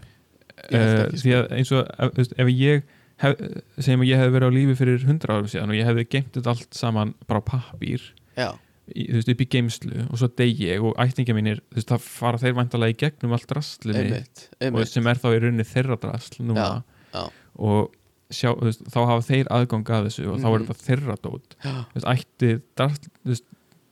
Ég 0.72 0.80
held 0.80 1.00
uh, 1.00 1.06
ekki, 1.06 1.18
sko. 1.18 1.26
því 1.28 1.32
að 1.36 1.48
eins 1.58 1.72
og 1.76 1.88
ef, 2.00 2.12
þú 2.12 2.22
veist, 2.22 2.34
ef 2.39 2.48
ég 2.54 2.84
hef, 3.24 3.36
segjum 3.80 4.01
að 4.03 4.09
ég 4.11 4.20
hefði 4.22 4.34
verið 4.36 4.49
á 4.49 4.57
lífi 4.57 4.76
fyrir 4.82 5.03
100 5.05 5.34
árum 5.36 5.49
síðan 5.51 5.72
og 5.74 5.80
ég 5.80 5.86
hefði 5.89 6.05
geimt 6.16 6.32
þetta 6.36 6.53
allt 6.55 6.74
saman 6.76 7.13
bara 7.28 7.39
á 7.39 7.47
pappír 7.47 8.01
já, 8.36 8.49
í, 8.91 9.07
þú 9.09 9.16
veist, 9.20 9.30
upp 9.36 9.41
í 9.41 9.49
geimslu 9.55 10.05
og 10.09 10.18
svo 10.20 10.28
dey 10.36 10.51
ég 10.59 10.84
og 10.84 10.95
ættingja 11.01 11.36
mínir 11.38 11.61
þú 11.72 11.80
veist, 11.80 11.89
það 11.93 12.07
fara 12.09 12.38
þeir 12.41 12.57
vantalega 12.59 12.95
í 12.95 12.99
gegnum 13.05 13.34
allt 13.38 13.47
drastlið 13.49 14.01
mitt 14.11 14.47
og 14.72 14.82
sem 14.91 15.07
er 15.07 15.22
þá 15.22 15.28
í 15.34 15.39
rauninni 15.45 15.68
þeirra 15.72 15.97
drasl 16.03 16.43
núna 16.43 16.84
já. 17.13 17.24
og 17.55 17.91
sjá, 18.36 18.51
veist, 18.59 18.82
þá 18.91 18.99
hafa 19.05 19.22
þeir 19.32 19.47
aðgang 19.53 19.86
að 19.95 20.07
þessu 20.09 20.28
og 20.34 20.39
þá 20.41 20.47
er 20.49 20.59
Mhm. 20.59 20.68
þetta 20.68 20.86
þeirra 20.89 21.16
dót 21.22 21.55
Já, 21.63 21.74
Þú 21.93 21.99
veist, 21.99 22.07
ætti 22.16 22.49
drasl, 22.76 23.09
þú 23.24 23.30
veist, 23.36 23.45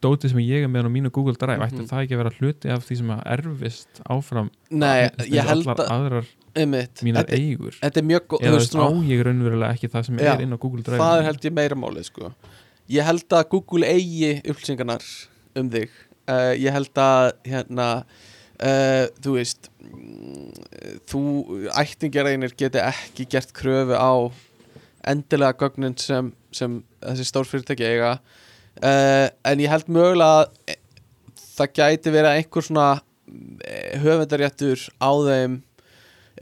dótið 0.04 0.30
sem 0.34 0.40
ég 0.44 0.64
er 0.66 0.68
með 0.68 0.84
á 0.84 0.92
mínu 0.92 1.12
Google 1.16 1.38
Drive 1.40 1.64
ætti 1.64 1.80
Mhm. 1.80 1.88
það 1.88 2.02
ekki 2.04 2.14
að 2.18 2.22
vera 2.24 2.34
hluti 2.40 2.70
af 2.74 2.84
því 2.84 2.98
sem 2.98 3.08
að 3.14 3.22
erfist 3.38 4.02
áfram 4.10 4.50
Nei, 4.70 5.06
og 5.06 5.26
ég 5.32 5.48
held 5.48 5.66
að 5.66 6.26
mínar 6.54 7.26
þetta, 7.26 7.40
eigur. 7.40 7.78
þetta 7.80 8.02
er 8.02 8.08
eða 8.40 8.58
veist, 8.60 8.76
á 8.78 8.88
ég 9.10 9.24
raunverulega 9.26 9.78
ekki 9.78 9.90
það 9.94 10.06
sem 10.08 10.20
Já, 10.22 10.34
er 10.34 10.44
inn 10.46 10.54
á 10.54 10.60
Google 10.62 10.86
Drive. 10.86 11.00
það 11.02 11.20
er 11.20 11.28
held 11.30 11.48
ég 11.48 11.56
meira 11.58 11.78
málið 11.80 12.08
sko. 12.10 12.32
Ég 12.94 13.08
held 13.08 13.36
að 13.38 13.48
Google 13.54 13.90
eigi 13.90 14.32
upplýsingarnar 14.44 15.08
um 15.60 15.72
þig. 15.74 15.98
Uh, 16.24 16.54
ég 16.60 16.76
held 16.76 17.02
að 17.04 17.32
hérna 17.48 17.88
uh, 18.04 19.06
þú 19.24 19.36
veist 19.40 19.70
mm, 19.82 20.52
þú 21.10 21.24
ættingjareinir 21.74 22.56
geti 22.60 22.82
ekki 22.84 23.28
gert 23.34 23.54
kröfu 23.56 23.98
á 23.98 24.14
endilega 25.10 25.58
gögnin 25.60 25.98
sem, 26.00 26.32
sem 26.56 26.80
þessi 27.02 27.28
stórfyrirtæki 27.32 27.90
eiga. 27.90 28.18
Uh, 28.80 29.28
en 29.48 29.62
ég 29.64 29.72
held 29.74 29.90
mögulega 29.92 30.46
að 30.46 30.78
það 31.54 31.76
gæti 31.78 32.14
verið 32.14 32.38
einhver 32.38 32.66
svona 32.66 32.88
höfundaréttur 34.04 34.82
á 35.02 35.12
þeim 35.28 35.62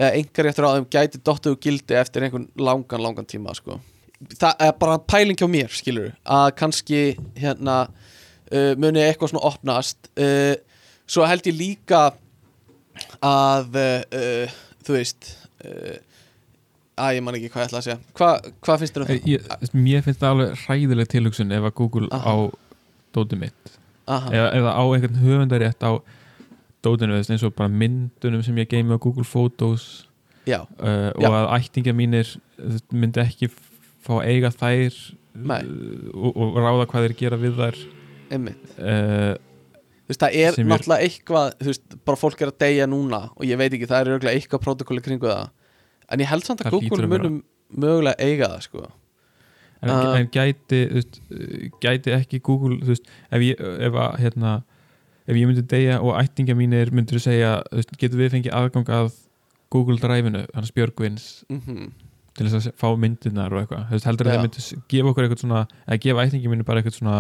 eða 0.02 0.12
einhverjættur 0.18 0.66
á 0.68 0.72
þeim 0.76 0.88
gæti 0.96 1.22
dottu 1.22 1.54
og 1.54 1.62
gildi 1.62 1.98
eftir 2.00 2.26
einhvern 2.26 2.48
langan, 2.58 3.04
langan 3.06 3.28
tíma 3.30 3.54
sko. 3.58 3.80
það 4.38 4.66
er 4.68 4.74
bara 4.82 4.98
pæling 5.00 5.38
hjá 5.38 5.48
mér 5.50 5.74
skilur, 5.74 6.12
að 6.26 6.52
kannski 6.60 7.02
hérna 7.38 7.84
uh, 7.88 8.74
muni 8.78 9.02
eitthvað 9.04 9.34
svona 9.34 9.48
opnast 9.52 10.12
uh, 10.18 10.56
svo 11.10 11.26
held 11.30 11.50
ég 11.50 11.58
líka 11.58 12.04
að 13.26 13.78
uh, 13.82 14.00
uh, 14.22 14.56
þú 14.86 14.98
veist 14.98 15.34
uh, 15.66 16.00
að 17.02 17.18
ég 17.18 17.26
man 17.26 17.38
ekki 17.38 17.52
hvað 17.52 17.64
ég 17.64 17.70
ætla 17.70 17.82
að 17.82 17.88
segja 17.88 18.00
Hva, 18.18 18.32
hvað 18.62 18.82
finnst 18.82 18.98
þér 18.98 19.06
um 19.06 19.12
það? 19.12 19.76
mér 19.78 20.06
finnst 20.06 20.22
það 20.22 20.34
alveg 20.36 20.66
hræðileg 20.66 21.12
tilhugsun 21.14 21.56
ef 21.58 21.70
að 21.70 21.78
Google 21.80 22.10
Aha. 22.14 22.34
á 22.34 22.36
dótið 23.16 23.46
mitt 23.46 23.78
eða, 24.12 24.50
eða 24.58 24.74
á 24.76 24.84
einhvern 24.84 25.22
höfundarétt 25.24 25.86
á 25.88 25.92
dótinu 26.86 27.18
eins 27.20 27.46
og 27.46 27.54
bara 27.58 27.72
myndunum 27.72 28.44
sem 28.46 28.58
ég 28.62 28.70
geimi 28.72 28.96
á 28.96 29.00
Google 29.02 29.26
Photos. 29.28 30.08
Já, 30.50 30.64
uh, 30.66 31.12
og 31.14 31.22
Já. 31.22 31.30
að 31.30 31.52
ættingja 31.60 31.94
mínir 31.94 32.26
veist, 32.58 32.88
myndi 32.90 33.22
ekki 33.22 33.52
fá 34.02 34.16
að 34.18 34.32
eiga 34.32 34.50
þær 34.50 34.96
uh, 35.38 35.60
og, 36.18 36.32
og 36.34 36.58
ráða 36.58 36.88
hvað 36.90 37.06
þeir 37.06 37.18
gera 37.20 37.40
við 37.42 37.60
þær. 37.60 37.82
Uh, 38.32 39.36
þú 39.38 40.10
veist, 40.10 40.24
það 40.24 40.38
er 40.42 40.58
náttúrulega 40.66 41.06
eitthvað 41.06 41.54
þú 41.60 41.70
veist, 41.70 41.98
bara 42.10 42.22
fólk 42.24 42.42
er 42.42 42.54
að 42.54 42.58
deyja 42.66 42.90
núna 42.90 43.22
og 43.36 43.46
ég 43.46 43.62
veit 43.62 43.70
ekki, 43.70 43.90
það 43.92 44.02
er 44.02 44.14
örgulega 44.16 44.42
eitthvað 44.42 44.66
protokóli 44.66 45.06
kringu 45.06 45.30
það. 45.30 45.54
En 46.12 46.26
ég 46.26 46.32
held 46.32 46.48
samt 46.48 46.66
að 46.66 46.72
Það 46.72 46.90
Google 46.90 47.12
munum 47.14 47.38
mögulega 47.72 48.26
eiga 48.26 48.50
það 48.56 48.66
sko. 48.66 48.90
En, 49.82 49.90
en 49.92 50.28
gæti 50.30 50.82
þú 50.90 51.00
veist, 51.00 51.22
gæti 51.82 52.14
ekki 52.18 52.42
Google 52.46 52.82
þú 52.82 52.96
veist, 52.96 53.14
ef 53.30 53.46
ég 53.46 53.62
ef 53.62 53.96
að, 53.98 54.18
hérna, 54.22 54.58
ef 55.32 55.40
ég 55.40 55.48
myndi 55.48 55.64
deyja 55.72 55.98
og 56.04 56.18
ættingja 56.20 56.56
mínir 56.60 56.92
segja, 57.24 57.52
þú 57.72 57.80
veist, 57.80 57.94
getur 58.02 58.20
við 58.22 58.34
fengið 58.36 58.56
aðgang 58.60 58.92
að 59.00 59.12
Google 59.72 59.96
Drive-inu, 60.04 60.44
hans 60.58 60.74
Björgvins 60.76 61.30
mm 61.50 61.92
til 62.32 62.46
þess 62.48 62.70
að 62.72 62.76
fá 62.80 62.88
myndirnar 62.96 63.52
og 63.52 63.60
eitthvað, 63.60 63.82
heldur 64.08 64.28
að 64.30 64.32
Já. 64.32 64.36
þeir 64.38 64.44
myndi 64.46 64.62
s- 64.64 64.76
gefa 64.88 65.10
okkur 65.12 65.26
eitthvað 65.26 65.42
svona, 65.42 65.62
eða 65.84 65.98
gefa 66.06 66.24
ættingja 66.24 66.52
mínu 66.54 66.64
bara 66.64 66.80
eitthvað 66.80 66.96
svona 66.96 67.16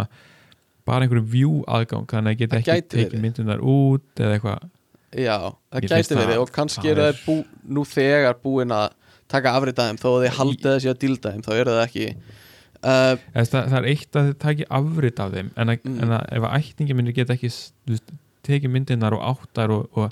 bara 0.88 1.04
einhverju 1.06 1.26
view 1.34 1.58
aðgang 1.68 2.06
þannig 2.08 2.32
að 2.32 2.38
Það 2.54 2.62
ekki 2.62 2.72
gæti 2.72 2.88
tekið 2.96 3.10
verið. 3.12 3.22
myndirnar 3.26 3.60
út 3.74 4.22
eða 4.24 4.38
eitthvað 4.38 4.70
Já, 5.20 5.36
það 5.68 5.84
gæti 5.92 6.16
verið 6.16 6.32
það- 6.32 6.42
og 6.46 6.52
kannski 6.56 6.86
það 6.88 6.92
eru 6.94 7.04
er- 7.10 7.20
þeir 7.26 7.36
nú 7.76 7.84
þegar 7.92 8.40
búin 8.46 8.72
að 8.72 8.88
taka 9.36 9.52
afrið 9.60 9.76
þeim 9.92 10.00
þó 10.00 10.08
að 10.16 10.24
þeir 10.24 10.38
haldið 10.40 10.72
þessi 10.72 10.90
að 10.94 11.00
dílda 11.04 11.34
þeim 11.36 11.44
þá 11.44 11.52
eru 11.60 11.76
það 11.76 11.84
ekki 11.90 12.08
uh, 12.84 13.16
það, 13.34 13.52
það 13.54 13.78
er 13.82 13.88
eitt 13.92 14.16
að 14.20 14.28
þið 14.32 14.38
taki 14.46 14.66
afrit 14.80 15.20
af 15.20 15.32
þeim 15.36 15.52
en, 15.56 15.70
að, 15.76 15.80
Mm. 15.86 16.00
en 16.04 16.16
að 16.18 16.26
ef 16.38 16.44
að 16.50 16.56
ættingja 16.60 16.96
mínu 16.98 17.14
get 17.16 17.30
ekki 17.36 17.52
tekið 18.48 18.72
myndirnar 18.74 19.14
og 19.18 19.24
áttar 19.36 19.70
og, 19.76 19.90
og 19.98 20.12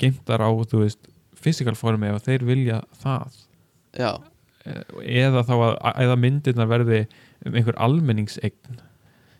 geimtar 0.00 0.40
á 0.40 0.48
þú 0.50 0.84
veist, 0.86 1.10
physical 1.40 1.74
formi 1.76 2.08
ef 2.08 2.22
þeir 2.26 2.44
vilja 2.48 2.82
það. 3.02 3.40
Já, 3.98 4.12
Eh, 4.60 4.82
eða 5.24 5.40
þá 5.48 5.52
að 5.56 6.00
eða 6.04 6.16
myndirnar 6.20 6.66
verði 6.68 6.98
einhver 7.48 7.78
almenningseign. 7.80 8.74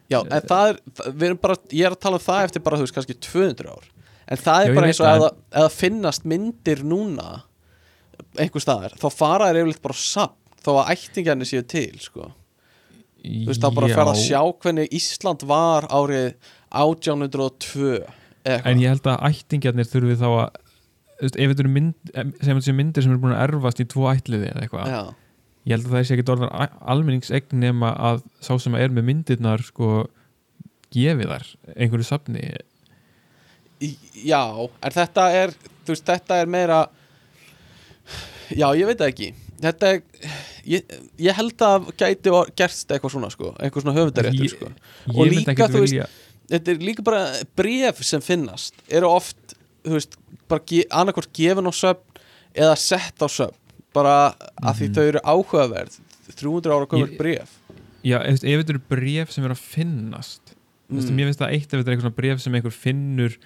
Já 0.09 0.23
en 0.25 0.47
það 0.49 0.71
er 0.71 0.79
það- 0.97 1.11
við 1.13 1.25
erum 1.29 1.41
bara, 1.43 1.57
ég 1.77 1.85
er 1.85 1.93
að 1.93 2.01
tala 2.01 2.17
um 2.17 2.25
það 2.25 2.45
eftir 2.47 2.63
bara 2.65 2.77
þú 2.79 2.87
veist 2.87 2.95
kannski 2.97 3.17
200 3.21 3.69
ár. 3.69 3.85
En 4.33 4.37
það 4.41 4.63
er 4.65 4.71
Já, 4.71 4.75
bara 4.79 4.87
eins 4.89 5.01
og 5.01 5.07
ef 5.11 5.35
það- 5.53 5.77
finnast 5.77 6.25
myndir 6.25 6.81
núna 6.89 7.43
einhver 8.39 8.65
staðar, 8.65 8.97
þá 8.97 9.09
fara 9.13 9.51
þær 9.53 9.61
yfirleitt 9.61 9.83
bara 9.83 9.95
safn 9.95 10.40
þó 10.65 10.71
að 10.81 10.93
ættingjarnir 10.95 11.49
séu 11.49 11.65
til 11.67 11.99
sko. 12.03 12.31
þú 13.21 13.51
veist 13.51 13.63
þá 13.63 13.71
bara 13.77 13.91
Já, 13.91 13.95
fer 13.99 14.11
að 14.13 14.23
sjá 14.23 14.41
hvernig 14.65 14.97
Ísland 14.97 15.45
var 15.49 15.87
árið 15.93 16.35
1802 16.71 17.95
eða 18.49 18.61
en 18.71 18.81
ég 18.83 18.95
held 18.95 19.09
að 19.13 19.25
ættingjarnir 19.31 19.89
þurfi 19.89 20.19
þá 20.21 20.29
að 20.31 20.47
þú 21.21 21.27
veist, 21.27 21.37
ef 21.37 21.51
þetta 21.53 21.65
eru 21.67 21.73
mynd, 21.75 22.15
myndir 22.81 23.05
sem 23.05 23.13
eru 23.13 23.23
búin 23.25 23.37
að 23.37 23.45
erfast 23.49 23.83
í 23.83 23.89
tvo 23.91 24.09
ætliði 24.13 24.53
eða 24.55 24.65
eitthvað 24.65 24.95
ég 25.69 25.75
held 25.77 25.91
að 25.91 25.97
það 25.97 26.07
sé 26.09 26.17
ekki 26.17 26.33
orðan 26.33 26.79
almenningsegn 26.95 27.61
nema 27.61 27.93
að 28.11 28.25
sá 28.41 28.55
sem 28.63 28.79
er 28.81 28.95
með 28.95 29.11
myndirnar 29.11 29.65
sko 29.67 30.07
gefi 30.91 31.29
þar 31.29 31.45
einhverju 31.77 32.07
safni. 32.09 32.49
Já, 34.25 34.43
en 34.59 34.95
þetta 34.97 35.27
er 35.37 35.53
þú 35.85 35.93
veist, 35.93 36.09
þetta 36.09 36.41
er 36.41 36.51
meira 36.51 36.81
Já, 38.51 38.73
ég 38.75 38.89
veit 38.89 38.99
það 38.99 39.13
ekki. 39.13 39.29
Þetta 39.63 39.91
er 39.95 40.01
ég, 40.71 40.97
ég 41.19 41.37
held 41.39 41.65
að 41.67 41.91
gæti 42.01 42.33
or- 42.35 42.51
gerst 42.57 42.89
eitthvað 42.95 43.15
svona 43.17 43.31
sko, 43.35 43.53
eitthvað 43.59 43.85
svona 43.87 43.97
höfundaréttur 43.99 44.53
sko. 44.55 44.71
Og 45.15 45.27
líka, 45.31 45.55
þú 45.69 45.85
veist, 45.85 45.95
vilja 45.95 46.09
Þetta 46.51 46.73
er 46.73 46.79
líka 46.83 47.03
bara 47.07 47.21
bref 47.55 48.01
sem 48.03 48.21
finnast 48.27 48.75
eru 48.91 49.07
oft, 49.07 49.55
þú 49.87 49.93
veist 49.95 50.17
bara 50.51 50.65
ge 50.67 50.81
annarkvort 50.91 51.31
gefin 51.39 51.69
á 51.71 51.75
söfn 51.75 52.23
eða 52.59 52.73
sett 52.77 53.23
á 53.23 53.29
söfn 53.31 53.55
bara 53.95 54.35
af 54.63 54.79
því 54.81 54.89
Mhm. 54.89 54.95
þau 54.97 55.05
eru 55.13 55.21
áhugaverð 55.25 55.99
300 56.35 56.73
ára 56.75 56.87
komur 56.91 57.13
bref 57.19 57.53
já, 58.05 58.19
ef, 58.25 58.41
þetta 58.41 58.71
eru 58.75 58.83
bref 58.91 59.31
sem 59.31 59.45
eru 59.45 59.55
að 59.55 59.63
finnast 59.63 60.41
mm. 60.91 60.99
Mm. 60.99 61.15
mér 61.17 61.27
finnst 61.31 61.41
það 61.41 61.53
eitt 61.55 61.67
ef 61.71 61.79
þetta 61.79 61.87
er 61.87 61.95
eitthvað 61.95 62.07
svona 62.09 62.19
bref 62.21 62.41
sem 62.43 62.55
einhver 62.59 62.75
finnur 62.75 63.37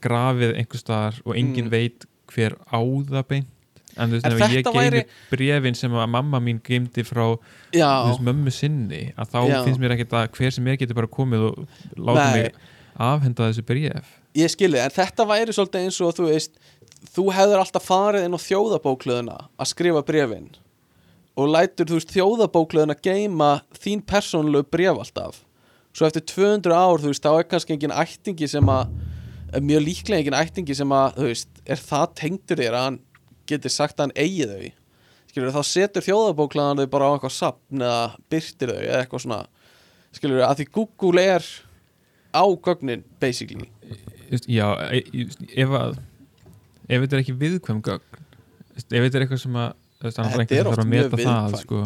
grafið 0.00 0.54
einhver 0.60 0.80
staðar 0.80 1.20
og 1.24 1.36
enginn 1.36 1.66
Mm. 1.68 1.70
veit 1.70 2.04
hver 2.30 2.56
á 2.72 2.78
það 2.80 3.24
beint 3.28 3.48
en 3.96 4.12
þú 4.12 4.18
veist, 4.18 4.28
ef 4.30 4.54
ég 4.54 4.70
geymi 4.70 5.02
brefin 5.30 5.78
sem 5.78 5.94
að 5.96 6.10
mamma 6.14 6.40
mín 6.42 6.60
geymdi 6.64 7.04
frá 7.06 7.24
veist, 7.74 8.22
mömmu 8.26 8.52
sinni 8.54 9.08
að 9.16 9.34
þá 9.34 9.40
Já. 9.50 9.58
finnst 9.66 9.82
mér 9.82 9.96
ekkert 9.96 10.16
að 10.20 10.30
hver 10.38 10.56
sem 10.56 10.70
er 10.70 10.80
getur 10.80 11.00
bara 11.00 11.10
komið 11.10 11.50
og 11.50 11.60
láta 11.98 12.30
mig 12.36 12.50
afhenda 13.00 13.50
þessu 13.50 13.66
bref 13.66 14.16
ég 14.38 14.52
skilði, 14.52 14.82
en 14.84 14.94
þetta 14.94 15.26
væri 15.26 15.54
svolítið 15.54 15.86
eins 15.86 16.00
og 16.04 16.16
þú 16.18 16.30
veist, 16.30 16.58
þú 17.14 17.28
hefur 17.34 17.62
alltaf 17.62 17.86
farið 17.86 18.26
inn 18.26 18.36
á 18.36 18.40
þjóðabóklöðuna 18.46 19.38
að 19.58 19.70
skrifa 19.72 20.02
brefin 20.06 20.50
og 21.38 21.50
lætur 21.50 21.88
þú 21.88 21.98
veist 21.98 22.14
þjóðabóklöðuna 22.14 22.96
geima 23.02 23.52
þín 23.80 24.02
persónulegu 24.06 24.68
bref 24.70 24.98
alltaf. 24.98 25.44
Svo 25.96 26.06
eftir 26.06 26.22
200 26.30 26.74
ár, 26.74 27.00
þú 27.02 27.10
veist, 27.10 27.24
þá 27.24 27.32
er 27.32 27.46
kannski 27.50 27.74
engin 27.74 27.94
ættingi 27.94 28.48
sem 28.50 28.70
að 28.70 28.92
mjög 29.58 29.86
líklega 29.88 30.22
engin 30.22 30.38
ættingi 30.38 30.76
sem 30.78 30.92
að, 30.94 31.16
þú 31.16 31.30
veist, 31.30 31.62
er 31.66 31.80
það 31.82 32.12
tengdur 32.20 32.62
þér 32.62 32.76
að 32.78 32.86
hann 32.86 32.98
getur 33.50 33.72
sagt 33.74 33.98
að 33.98 34.08
hann 34.08 34.16
eigi 34.16 34.46
þau. 34.50 34.70
Skilur, 35.30 35.52
þá 35.54 35.62
setur 35.68 36.02
þjóðabóklaðan 36.06 36.80
þau 36.82 36.86
bara 36.90 37.06
á 37.06 37.12
eitthvað 37.14 37.34
sapn 37.36 37.84
eða 37.86 38.00
byrtir 38.32 38.72
þau 38.74 38.80
eða 38.82 39.00
eitthvað 39.04 39.24
svona. 39.26 39.40
Skilur, 40.16 40.42
að 40.46 40.56
því 40.62 40.66
Google 40.74 41.22
er 41.36 41.46
á 42.34 42.44
gögnin, 42.66 43.04
basically. 43.22 43.68
Já, 44.46 44.66
e- 44.90 45.26
ef 45.58 45.70
að 45.74 45.98
ef 46.90 47.02
þetta 47.04 47.16
er 47.16 47.22
ekki 47.24 47.36
viðkvæm 47.38 47.80
gögn 47.86 48.20
ef 48.80 48.84
þetta 48.86 49.18
er 49.18 49.24
eitthvað 49.26 49.42
sem 49.44 49.58
að 49.60 49.72
Þetta 50.00 50.56
er 50.56 50.68
oft 50.70 50.80
mjög 50.88 51.10
viðkvæmt. 51.12 51.56
sko. 51.60 51.80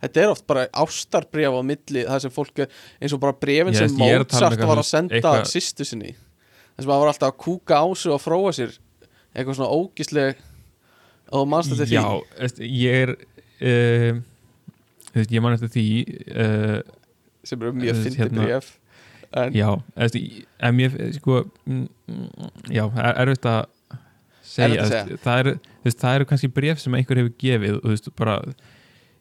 Þetta 0.00 0.20
er 0.22 0.28
oft 0.30 0.44
bara 0.46 0.66
ástarbref 0.70 1.56
á 1.58 1.62
milli 1.66 2.04
það 2.06 2.20
sem 2.22 2.30
fólk, 2.30 2.58
er- 2.62 2.68
eins 3.02 3.12
og 3.16 3.20
bara 3.20 3.34
brefin 3.34 3.74
Ég 3.74 3.80
sem 3.80 3.90
um 3.90 3.98
Mozart 3.98 4.60
var 4.62 4.78
að 4.78 4.86
senda 4.86 5.14
eitthvað- 5.18 5.50
sýstu 5.50 5.84
sinni. 5.84 6.14
Þess 6.76 6.86
að 6.86 6.90
maður 6.92 7.02
var 7.02 7.10
alltaf 7.12 7.32
að 7.32 7.40
kúka 7.42 7.74
á 7.82 7.86
sig 7.96 8.12
og 8.12 8.20
fróa 8.22 8.52
sér. 8.54 8.78
Eitthvað 9.34 9.56
svona 9.58 9.74
ógisleg 9.74 10.36
og 11.32 11.46
mannst 11.50 11.72
þetta 11.74 11.88
því 11.90 11.96
já, 11.96 12.04
ég 12.66 13.00
er 13.04 13.14
uh, 13.14 14.20
ég 15.30 15.42
man 15.44 15.56
eftir 15.56 15.72
því 15.74 15.86
uh, 16.34 16.78
sem 17.46 17.62
eru 17.62 17.72
mjög 17.76 17.96
Þú 17.96 18.04
veist, 18.04 18.06
fyndi 18.08 18.22
hérna- 18.24 18.46
bref 18.46 18.76
en, 19.30 19.52
já, 19.54 19.68
en 20.66 20.74
mér 20.74 20.96
sko, 21.14 21.44
mm, 21.66 21.84
mm, 22.10 22.48
já, 22.74 22.82
er 22.98 23.20
erfitt 23.22 23.46
að 23.46 23.60
segja, 24.42 24.82
að 24.82 24.90
þú 24.90 25.14
veist, 25.14 25.22
það 25.22 25.38
eru 25.44 25.54
eru 26.16 26.26
kannski 26.32 26.50
bref 26.50 26.80
sem 26.82 26.96
einhver 26.98 27.20
hefur 27.22 27.36
gefið 27.38 27.76
og 27.78 27.86
veist, 27.92 28.08
bara 28.18 28.40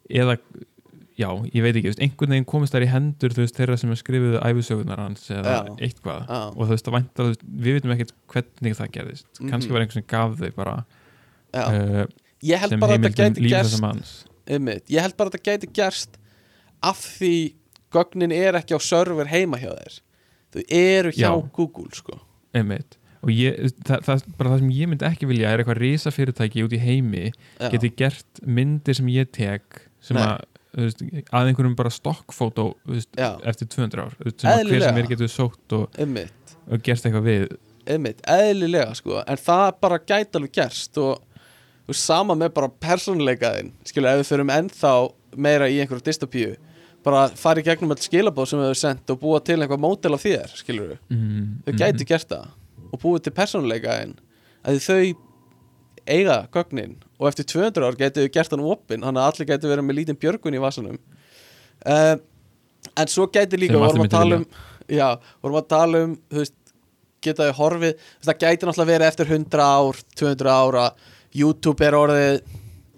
eða, 0.09 0.35
já, 1.19 1.29
ég 1.53 1.61
veit 1.61 1.75
ekki, 1.77 1.91
veist, 1.91 2.01
einhvern 2.01 2.33
veginn 2.33 2.47
komist 2.49 2.73
þær 2.73 2.87
í 2.87 2.89
hendur, 2.89 3.35
veist, 3.37 3.57
þeirra 3.59 3.77
sem 3.77 3.93
skrifuðu 4.01 4.41
æfisögunar 4.49 5.03
hans 5.05 5.29
eða 5.29 5.59
Já. 5.59 5.75
eitthvað 5.77 6.25
Já. 6.25 6.39
og 6.55 6.63
þú 6.63 6.71
veist, 6.73 6.87
það 6.89 6.97
vænta, 6.97 7.27
við 7.45 7.77
veitum 7.77 7.93
ekkert 7.95 8.15
hvernig 8.33 8.79
það 8.81 8.91
gerðist, 8.97 9.27
kannski 9.43 9.69
Mhm. 9.69 9.75
var 9.77 9.85
einhver 9.85 9.99
sem 9.99 10.07
gaf 10.09 10.37
þau 10.41 10.51
bara. 10.57 10.75
Uh, 11.53 12.03
ég 12.45 12.61
held 12.61 12.77
bara 12.81 12.97
að 12.97 13.07
þetta 13.07 13.23
gæti 13.23 13.49
gerst 13.49 13.81
ég 14.89 15.03
held 15.03 15.15
bara 15.17 15.29
að 15.29 15.35
þetta 15.35 15.45
gæti 15.51 15.71
gerst 15.77 16.19
af 16.85 17.01
því 17.17 17.33
gögnin 17.93 18.33
er 18.33 18.57
ekki 18.59 18.77
á 18.77 18.79
server 18.81 19.29
heima 19.29 19.59
hjá 19.61 19.71
þér. 19.73 19.99
Þau 20.53 20.61
eru 20.79 21.11
hjá 21.13 21.27
Já. 21.27 21.33
Google 21.53 21.93
sko. 21.97 22.17
Og 23.19 23.31
ég, 23.35 23.57
það, 23.83 24.05
það, 24.07 24.21
bara 24.39 24.53
það 24.53 24.61
sem 24.61 24.69
ég 24.77 24.89
myndi 24.89 25.05
ekki 25.09 25.27
vilja 25.29 25.49
er 25.51 25.61
eitthvað 25.61 25.81
risa 25.83 26.13
fyrirtæki 26.15 26.63
út 26.63 26.73
í 26.73 26.79
heimi 26.79 27.25
Já. 27.27 27.67
geti 27.73 27.91
gert 27.99 28.41
myndir 28.47 28.95
sem 28.95 29.09
ég 29.11 29.31
tek 29.35 29.81
sem 30.05 30.17
að, 30.21 30.45
að 30.79 31.49
einhverjum 31.49 31.75
bara 31.75 31.91
stokkfótó 31.91 32.69
eftir 32.87 33.67
200 33.75 34.05
ár 34.05 34.15
sem 34.23 34.53
að 34.53 34.71
hver 34.71 34.85
sem 34.85 35.01
er 35.01 35.09
getur 35.11 35.33
sótt 35.33 35.75
og, 35.75 35.99
og 35.99 36.85
gert 36.85 37.09
eitthvað 37.09 37.27
við. 37.27 37.49
Eðlilega 37.89 38.95
sko. 38.95 39.19
En 39.25 39.41
það 39.41 39.67
bara 39.83 39.99
gæti 39.99 40.39
alveg 40.39 40.55
gerst 40.55 41.01
og 41.01 41.19
veist, 41.91 42.05
sama 42.05 42.37
með 42.37 42.53
bara 42.57 42.71
persónuleikaðin 42.85 43.73
skilur, 43.87 44.11
ef 44.11 44.23
við 44.23 44.31
förum 44.31 44.53
ennþá 44.55 44.93
meira 45.37 45.69
í 45.69 45.79
einhverju 45.81 46.05
dystopíu 46.05 46.55
bara 47.05 47.27
fara 47.39 47.61
í 47.61 47.65
gegnum 47.65 47.93
all 47.95 48.01
skilabóð 48.03 48.51
sem 48.51 48.59
við 48.59 48.71
höfum 48.71 48.81
sendt 48.81 49.13
og 49.13 49.21
búa 49.21 49.39
til 49.43 49.59
einhver 49.59 49.79
mótel 49.79 50.15
á 50.15 50.19
þér, 50.19 50.55
skilur 50.59 50.93
við 50.93 51.15
mm, 51.15 51.45
þau 51.65 51.73
gæti 51.83 52.09
gert 52.09 52.31
það 52.31 52.49
og 52.89 53.03
búið 53.03 53.25
til 53.27 53.35
persónuleikaðin 53.37 54.17
að 54.67 54.81
þau 54.83 55.01
eiga 56.09 56.39
gögnin 56.53 56.97
og 57.19 57.29
eftir 57.29 57.47
200 57.51 57.85
ár 57.85 57.97
gæti 57.99 58.23
þau 58.25 58.33
gert 58.35 58.55
hann 58.55 58.65
opinn 58.65 59.05
þannig 59.05 59.21
að 59.21 59.29
allir 59.31 59.49
gæti 59.51 59.71
verið 59.71 59.87
með 59.87 59.97
lítinn 59.99 60.19
björgun 60.19 60.57
í 60.57 60.61
vasanum. 60.63 60.97
Uh, 61.85 62.15
en 62.99 63.11
svo 63.11 63.27
gæti 63.31 63.59
líka 63.59 63.79
vorum 63.79 64.05
að 64.05 64.13
tala 64.15 64.39
um 64.39 64.47
já, 64.89 65.07
vorum 65.43 65.59
að 65.61 65.69
tala 65.75 66.03
um 66.07 66.15
þú 66.31 66.41
veist, 66.41 66.57
geta 67.23 67.49
þau 67.49 67.59
horfið 67.59 68.03
það 68.25 68.41
gæti 68.43 68.67
náttúrulega 68.67 68.91
verið 68.93 69.11
eftir 69.11 69.33
100 69.35 69.63
ár 69.63 70.01
200 70.21 70.53
ára, 70.55 70.85
YouTube 71.35 71.85
er 71.85 71.97
orðið 71.97 72.39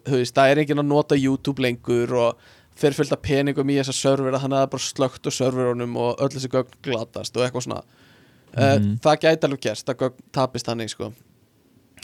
veist, 0.07 0.35
það 0.35 0.51
er 0.51 0.61
enginn 0.63 0.81
að 0.81 0.89
nota 0.89 1.17
YouTube 1.19 1.63
lengur 1.63 2.13
og 2.17 2.45
fer 2.81 2.95
fullt 2.95 3.13
af 3.13 3.21
peningum 3.25 3.69
í 3.69 3.77
þessa 3.79 3.95
servera 3.95 4.39
þannig 4.41 4.57
að 4.57 4.61
það 4.61 4.67
er 4.67 4.71
bara 4.75 4.85
slögt 4.85 5.27
á 5.27 5.31
serverunum 5.35 5.97
og 6.01 6.23
öll 6.23 6.31
þessi 6.33 6.51
gögn 6.51 6.79
glatast 6.85 7.35
og 7.37 7.45
eitthvað 7.45 7.67
svona. 7.67 7.83
Mhm. 8.51 8.95
það 9.03 9.19
gæti 9.25 9.47
alveg 9.47 9.61
gerst, 9.61 9.85
það 9.87 9.99
gögn 10.05 10.23
tapist 10.31 10.67
þannig 10.67 10.89
sko. 10.91 11.11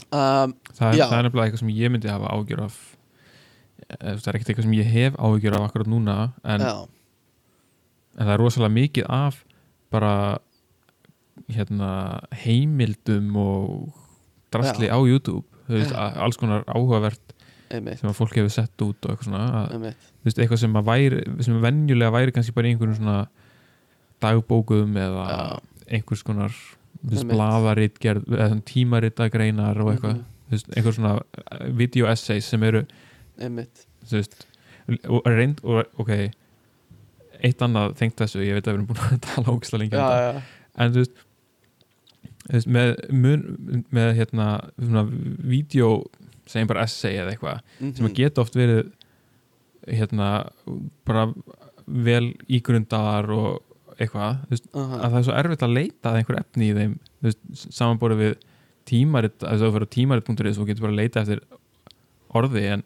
Um, 0.08 0.54
það, 0.72 0.94
er, 0.94 1.00
það 1.02 1.18
er 1.18 1.26
nefnilega 1.26 1.48
eitthvað 1.48 1.64
sem 1.64 1.74
ég 1.76 1.92
myndi 1.92 2.08
hafa 2.08 2.30
ágjör 2.32 2.62
af. 2.64 2.76
Eh, 3.88 4.14
það 4.16 4.28
er 4.28 4.38
ekkert 4.38 4.52
eitthvað 4.52 4.68
sem 4.68 4.78
ég 4.78 4.92
hef 4.92 5.18
ágjör 5.18 5.56
af 5.58 5.66
akkurat 5.68 5.90
núna 5.90 6.16
en, 6.44 6.62
en 6.62 8.24
það 8.24 8.32
er 8.34 8.40
rosalega 8.40 8.76
mikið 8.76 9.08
af 9.08 9.42
bara 9.92 10.12
hérna 11.48 12.20
heimildum 12.44 13.36
og 13.36 13.92
drastli 14.52 14.88
Já. 14.88 14.96
á 14.96 14.98
YouTube 15.00 15.46
veist, 15.68 15.94
alls 15.94 16.38
konar 16.40 16.64
áhugavert 16.68 17.34
einmitt, 17.68 18.00
sem 18.00 18.08
að 18.08 18.16
fólk 18.16 18.36
hefur 18.38 18.52
sett 18.52 18.84
út 18.84 19.04
og 19.04 19.12
eitthvað 19.12 19.28
svona 19.28 19.44
að, 19.60 19.86
veist, 20.24 20.40
eitthvað 20.40 20.62
sem 20.62 20.78
að 20.80 20.88
væri 20.88 21.20
sem 21.44 21.60
venjulega 21.62 22.14
væri 22.14 22.34
kannski 22.36 22.56
bara 22.56 22.70
í 22.70 22.74
einhverjum 22.74 22.98
svona 22.98 23.18
dagbókum 24.24 24.96
eða 24.98 25.26
Já. 25.28 25.38
einhvers 25.98 26.24
konar 26.26 26.56
bladaritgerð 27.02 28.26
eða 28.32 28.50
svona 28.52 28.66
tímaritagreinar 28.72 29.82
og 29.84 29.92
eitthvað 29.92 30.18
þú 30.48 30.56
veist, 30.56 30.72
einhver 30.74 30.96
svona 30.96 31.14
eh, 31.20 31.64
video 31.78 32.08
essays 32.10 32.48
sem 32.50 32.64
eru 32.66 32.84
veist, 33.38 34.46
og 35.06 35.28
reynd 35.28 35.62
og 35.64 36.00
ok 36.00 36.14
eitt 37.38 37.60
annað 37.62 37.92
tengt 38.00 38.18
þessu, 38.18 38.42
ég 38.42 38.56
veit 38.56 38.66
að 38.66 38.72
við 38.72 38.78
erum 38.80 38.88
búin 38.88 39.02
að 39.04 39.20
tala 39.28 39.54
ógislega 39.54 39.84
lengi 39.84 40.00
um 40.00 40.40
en 40.78 40.94
þú 40.94 41.04
veist 41.04 41.24
með, 42.48 42.94
mun, 43.12 43.84
með 43.92 44.10
hérna 44.18 44.46
svona 44.78 45.02
vídeo, 45.48 45.90
segjum 46.48 46.68
bara 46.70 46.84
essay 46.88 47.16
eða 47.20 47.34
eitthvað, 47.34 47.60
sem 47.80 48.06
Mhm. 48.06 48.14
geta 48.16 48.40
oft 48.40 48.54
verið 48.56 48.90
hérna 49.88 50.28
bara 51.08 51.26
vel 51.86 52.34
ígrundar 52.48 53.28
og 53.32 53.62
eitthvað, 53.98 54.38
veist, 54.50 54.66
Aha. 54.74 54.98
að 55.02 55.10
það 55.12 55.18
er 55.18 55.26
svo 55.28 55.36
erfitt 55.42 55.64
að 55.66 55.74
leita 55.74 56.10
að 56.12 56.18
einhver 56.20 56.38
efni 56.40 56.68
í 56.70 56.76
þeim 56.76 56.98
samanborið 57.54 58.18
við 58.22 58.34
tímarit 58.88 59.38
að 59.44 59.60
þú 59.64 59.72
fyrir 59.74 59.88
á 59.88 59.94
tímarit.is 59.96 60.58
og 60.58 60.66
getur 60.70 60.80
bara 60.86 60.92
að 60.92 61.00
leita 61.02 61.20
eftir 61.24 61.40
orði 62.38 62.62
en 62.72 62.82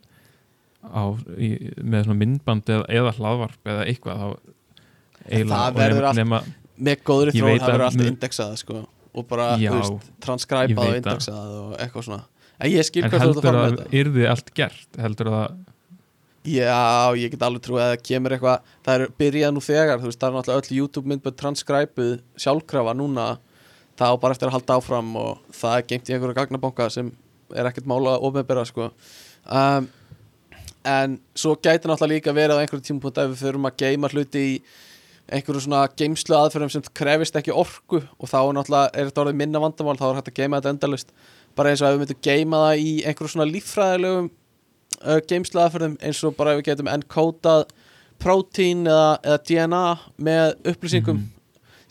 á, 0.83 1.03
í, 1.39 1.51
með 1.83 2.07
svona 2.07 2.19
myndband 2.19 2.65
eða, 2.67 2.87
eða 2.89 3.13
hlaðvarp 3.19 3.71
eða 3.71 3.85
eitthvað 3.87 4.19
þá 4.19 4.29
eiginlega- 5.29 5.61
það 5.63 5.77
verður 5.83 6.09
allt- 6.09 6.51
með 6.83 6.97
góðri 7.07 7.33
veit 7.43 7.61
það 7.63 7.77
verður 7.79 7.99
mun- 8.01 8.11
indexað 8.17 8.57
sko 8.59 8.87
og 9.13 9.27
bara, 9.29 9.51
þú 9.61 9.75
veist, 9.77 10.13
transkræpað 10.25 10.87
og 10.87 11.01
indexað 11.01 11.59
og 11.59 11.75
eitthvað 11.79 12.07
svona. 12.09 12.23
En 12.63 12.71
ég 12.73 12.87
skil 12.87 13.05
en 13.05 13.13
hvað 13.13 13.23
þú 13.23 13.29
ert 13.29 13.29
að 13.29 13.37
heldur 13.37 13.49
fara 13.49 13.61
að 13.63 13.69
með 13.69 13.79
þetta. 13.83 14.01
yrði 14.01 14.27
allt 14.33 14.51
gert? 14.57 14.99
Heldur 15.03 15.31
að 15.33 15.45
Já, 16.43 17.15
ég 17.15 17.31
get 17.31 17.43
alveg 17.47 17.63
trúið 17.63 17.83
að 17.85 17.91
það 17.93 18.01
kemur 18.09 18.35
eitthvað. 18.35 18.71
Það 18.83 18.97
er 18.97 19.13
byrjað 19.23 19.53
nú 19.55 19.61
þegar, 19.63 20.01
þú 20.03 20.09
veist, 20.09 20.19
það 20.19 20.29
er 20.29 20.37
náttúrulega 20.37 20.63
öll 20.63 20.79
YouTube 20.81 21.11
myndböð 21.13 21.37
transkræpuð 21.39 22.15
sjálfkrafa 22.43 22.95
núna. 22.99 23.27
Það 24.01 24.11
á 24.11 24.17
bara 24.25 24.35
eftir 24.35 24.51
að 24.51 24.57
halda 24.57 24.79
áfram 24.81 25.13
og 25.21 25.45
það 25.55 25.77
er 25.77 25.87
geimt 25.93 26.11
í 26.11 26.17
einhverju 26.17 26.39
gagnabanka 26.41 26.89
sem 26.91 27.13
er 27.55 27.69
ekkert 27.71 27.87
mála 27.87 28.17
að 28.17 28.27
ofmeðbera 28.27 28.65
sko. 28.67 28.89
Um, 29.47 29.87
en 30.83 31.19
svo 31.39 31.55
gæti 31.55 31.87
náttúrulega 31.87 32.17
líka 32.17 32.35
verið 32.35 32.59
á 32.59 32.63
einhverjum 32.65 32.89
tímapunkt 32.89 33.23
að 33.23 33.31
við 33.37 33.45
þurfum 33.45 33.71
að 33.71 33.79
geima 33.85 34.11
hluti 34.11 34.43
í 34.43 34.55
einhverju 35.31 35.63
svona 35.65 35.85
geimslu 35.97 36.37
aðferðum 36.37 36.73
sem 36.75 36.85
krefist 36.97 37.37
ekki 37.39 37.55
orku 37.55 38.01
og 38.19 38.29
þá 38.29 38.39
er 38.43 39.07
þetta 39.07 39.23
orðið 39.23 39.39
minna 39.39 39.63
vandamál, 39.63 39.97
þá 39.97 40.09
er 40.11 40.19
hægt 40.19 40.33
að 40.33 40.39
geima 40.41 40.59
þetta 40.61 40.73
endalust 40.75 41.13
bara 41.57 41.71
eins 41.71 41.83
og 41.83 41.89
ef 41.89 41.95
við 41.95 42.03
myndum 42.03 42.23
geima 42.27 42.63
það 42.67 42.83
í 42.83 42.93
einhverju 43.07 43.33
svona 43.35 43.49
líffræðilegum 43.53 44.31
uh, 45.03 45.21
geimslu 45.29 45.63
aðferðum 45.63 45.97
eins 46.03 46.25
og 46.25 46.37
bara 46.37 46.53
ef 46.55 46.61
við 46.63 46.69
getum 46.71 46.91
encodað 46.93 47.65
prótín 48.23 48.85
eða, 48.87 49.17
eða 49.23 49.39
DNA 49.49 49.85
með 50.19 50.69
upplýsingum 50.73 51.17
Mhm. 51.23 51.31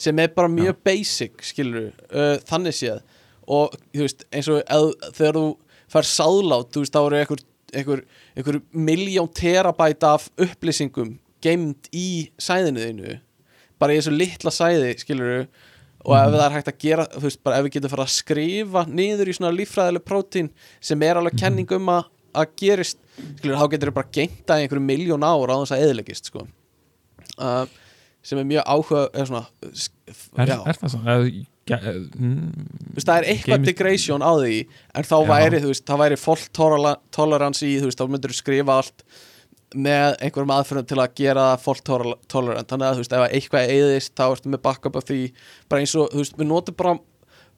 sem 0.01 0.19
er 0.19 0.31
bara 0.33 0.47
mjög 0.49 0.75
basic 0.83 1.43
skilur 1.45 1.91
uh, 2.09 2.37
þannig 2.49 2.73
séð. 2.73 3.01
Og 3.47 3.75
þú 3.93 4.01
veist 4.01 4.23
eins 4.33 4.47
og 4.49 4.61
eð, 4.65 4.93
þegar 5.13 5.37
þú 5.37 5.45
fær 5.91 6.07
sáðlát 6.07 6.71
þú 6.71 6.81
veist 6.81 6.95
þá 6.95 7.01
eru 7.05 7.37
einhver 7.71 8.61
miljón 8.73 9.29
terabæt 9.33 10.03
af 10.03 10.29
upplýsingum 10.37 11.19
geimd 11.41 11.89
í 11.93 12.07
sæðinu 12.41 12.85
þínu 12.87 13.19
bara 13.81 13.93
í 13.93 13.99
þessu 13.99 14.13
litla 14.15 14.51
sæði 14.53 14.93
skilur 15.01 15.47
og 16.05 16.15
ef 16.17 16.27
Mhm. 16.27 16.33
það 16.37 16.45
er 16.45 16.55
hægt 16.55 16.71
að 16.71 16.79
gera 16.81 17.05
þú 17.13 17.21
veist 17.27 17.43
bara 17.43 17.57
ef 17.59 17.65
við 17.65 17.73
getum 17.75 17.89
fara 17.93 18.03
að 18.07 18.15
skrifa 18.15 18.85
niður 18.89 19.29
í 19.29 19.35
svona 19.37 19.53
líffræðileg 19.57 20.03
prótín 20.05 20.49
sem 20.81 21.01
er 21.03 21.15
alveg 21.15 21.33
Mhm. 21.33 21.39
kenning 21.43 21.71
um 21.77 21.85
að, 21.89 22.03
að 22.33 22.45
gerist 22.57 22.97
skilur 23.39 23.57
þá 23.57 23.69
getur 23.71 23.91
þau 23.91 23.93
bara 23.99 24.11
geimt 24.11 24.45
það 24.47 24.59
í 24.59 24.67
einhverju 24.67 24.85
miljón 24.85 25.23
ár 25.23 25.49
á 25.49 25.55
þess 25.61 25.75
að 25.77 25.83
eðilegist 25.85 26.25
sko 26.31 26.47
uh, 27.37 27.65
sem 28.23 28.37
er 28.39 28.45
mjög 28.45 28.65
áhuga 28.65 29.09
er 29.13 29.25
svona, 29.25 29.45
er, 30.37 30.49
er 30.67 30.77
það 30.77 30.89
svo? 30.93 30.99
Eða, 31.01 31.45
ja, 31.71 31.77
mm, 32.17 32.97
það 33.01 33.17
er 33.17 33.27
eitthvað 33.33 33.65
degradation 33.65 34.21
á 34.21 34.31
því 34.37 34.57
en 34.95 35.03
þá 35.09 35.15
Já. 35.17 35.27
væri, 35.31 35.61
þú 35.61 35.71
veist, 35.71 35.85
þá 35.85 35.95
væri 36.01 36.17
tolerance 37.11 37.65
í, 37.65 37.79
þú 37.81 37.89
veist, 37.89 37.97
þá 38.01 38.07
myndir 38.09 38.33
þú 38.33 38.37
skrifa 38.41 38.77
allt 38.77 39.03
með 39.75 40.15
einhverjum 40.21 40.51
aðferðum 40.55 40.87
til 40.89 40.97
að 40.99 41.13
gera 41.21 41.45
fault 41.61 41.83
tol- 41.87 42.17
tolerant. 42.31 42.67
Þannig 42.67 42.87
að, 42.89 42.95
þú 42.97 43.03
veist, 43.03 43.13
ef 43.15 43.23
að 43.25 43.35
eitthvað 43.37 43.73
eðist 43.75 44.13
þá 44.19 44.23
ertu 44.33 44.51
með 44.51 44.61
backup 44.67 44.95
af 44.99 45.05
því, 45.07 45.19
bara 45.71 45.81
eins 45.85 45.95
og, 45.95 46.09
þú 46.11 46.23
veist, 46.23 46.37
við 46.41 46.49
notum 46.49 46.77
bara, 46.81 46.95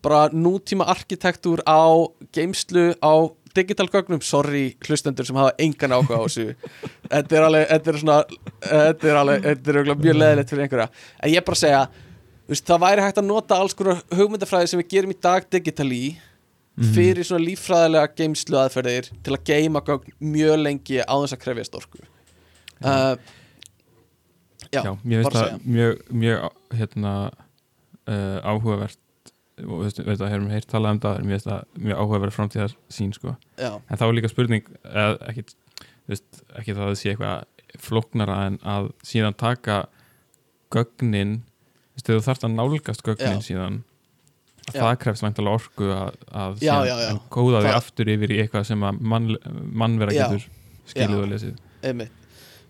bara 0.04 0.20
nútíma 0.34 0.86
arkitektúr 0.94 1.64
á 1.66 1.82
geimslu 2.36 2.94
á 3.02 3.14
digital 3.54 3.86
gögnum, 3.94 4.22
sorry 4.26 4.76
hlustendur 4.88 5.26
sem 5.26 5.38
hafa 5.38 5.54
engan 5.62 5.94
áhuga 5.94 6.18
á 6.18 6.26
þessu. 6.26 6.56
Þetta 7.14 7.38
er 7.38 7.44
alveg, 7.48 7.68
þetta 7.70 7.92
er 7.94 8.00
svona 8.02 8.16
þetta 8.66 9.10
er 9.12 9.20
alveg, 9.22 9.44
þetta 9.46 9.74
er 9.78 9.92
mjög 9.94 10.18
leðilegt 10.18 10.50
fyrir 10.54 10.64
einhverja. 10.66 10.88
En 11.22 11.30
ég 11.34 11.38
er 11.38 11.46
bara 11.46 11.60
að 11.60 11.62
segja 11.62 11.82
veist, 12.50 12.66
það 12.68 12.82
væri 12.84 13.04
hægt 13.06 13.20
að 13.22 13.28
nota 13.30 13.60
alls 13.62 13.76
konar 13.78 14.02
hugmyndafræði 14.14 14.72
sem 14.74 14.82
við 14.82 14.90
gerum 14.96 15.14
í 15.14 15.20
dag 15.22 15.46
digitali 15.54 16.02
Mhm. 16.14 16.30
Fyrir 16.74 17.28
svona 17.28 17.46
líffræðilega 17.46 18.10
geimslu 18.18 18.58
aðferðir 18.58 19.12
til 19.24 19.36
að 19.36 19.46
geima 19.46 19.84
gögn 19.86 20.16
mjög 20.34 20.60
lengi 20.62 21.00
á 21.06 21.14
þess 21.14 21.36
að 21.36 21.42
krefjast 21.44 21.78
orku. 21.78 22.02
Uh, 22.84 23.14
já, 24.74 24.82
já, 24.82 24.92
mér 25.04 25.22
finnst 25.22 25.38
það 25.38 25.68
mjög, 25.78 26.04
mjög 26.24 26.78
hérna, 26.80 27.14
uh, 28.10 28.40
áhugavert 28.42 29.00
og 29.64 29.84
veistu, 29.84 30.04
veit 30.08 30.18
að 30.18 30.34
hefum 30.34 30.50
heyrt 30.50 30.70
talað 30.72 30.96
um 30.96 31.02
það 31.04 31.20
mér 31.22 31.38
finnst 31.38 31.50
það 31.52 31.82
mjög 31.86 32.02
áhugavert 32.02 32.36
framtíðar 32.36 32.76
sín 32.92 33.14
sko. 33.14 33.36
en 33.62 34.00
þá 34.02 34.06
er 34.08 34.16
líka 34.18 34.32
spurning 34.32 34.70
eða, 34.82 35.18
ekki, 35.30 35.46
veist, 36.10 36.44
ekki 36.58 36.74
það 36.74 36.84
að 36.84 36.90
það 36.90 37.00
sé 37.04 37.14
eitthvað 37.14 37.82
flóknara 37.84 38.40
en 38.48 38.60
að 38.66 38.90
síðan 39.06 39.38
taka 39.38 39.84
gögnin 40.74 41.42
þú 42.02 42.20
þarft 42.26 42.48
að 42.48 42.56
nálgast 42.58 43.06
gögnin 43.06 43.42
Já. 43.42 43.46
síðan 43.46 43.84
Já. 44.72 44.80
það 44.80 44.98
krefst 45.04 45.24
væntalega 45.26 45.60
orku 45.60 45.88
að, 45.92 46.18
að 46.32 46.62
Já, 46.64 46.74
já, 46.88 46.96
kóða 47.34 47.60
því 47.64 47.70
Það- 47.70 47.80
aftur 47.82 48.12
yfir 48.14 48.32
í 48.32 48.38
eitthvað 48.44 48.68
sem 48.70 48.84
að 48.88 49.00
mann, 49.14 49.32
mannvera 49.84 50.16
getur 50.16 50.46
skilið 50.88 51.18
Já. 51.18 51.24
og 51.24 51.32
lesið. 51.34 51.58
Einmitt. 51.84 52.20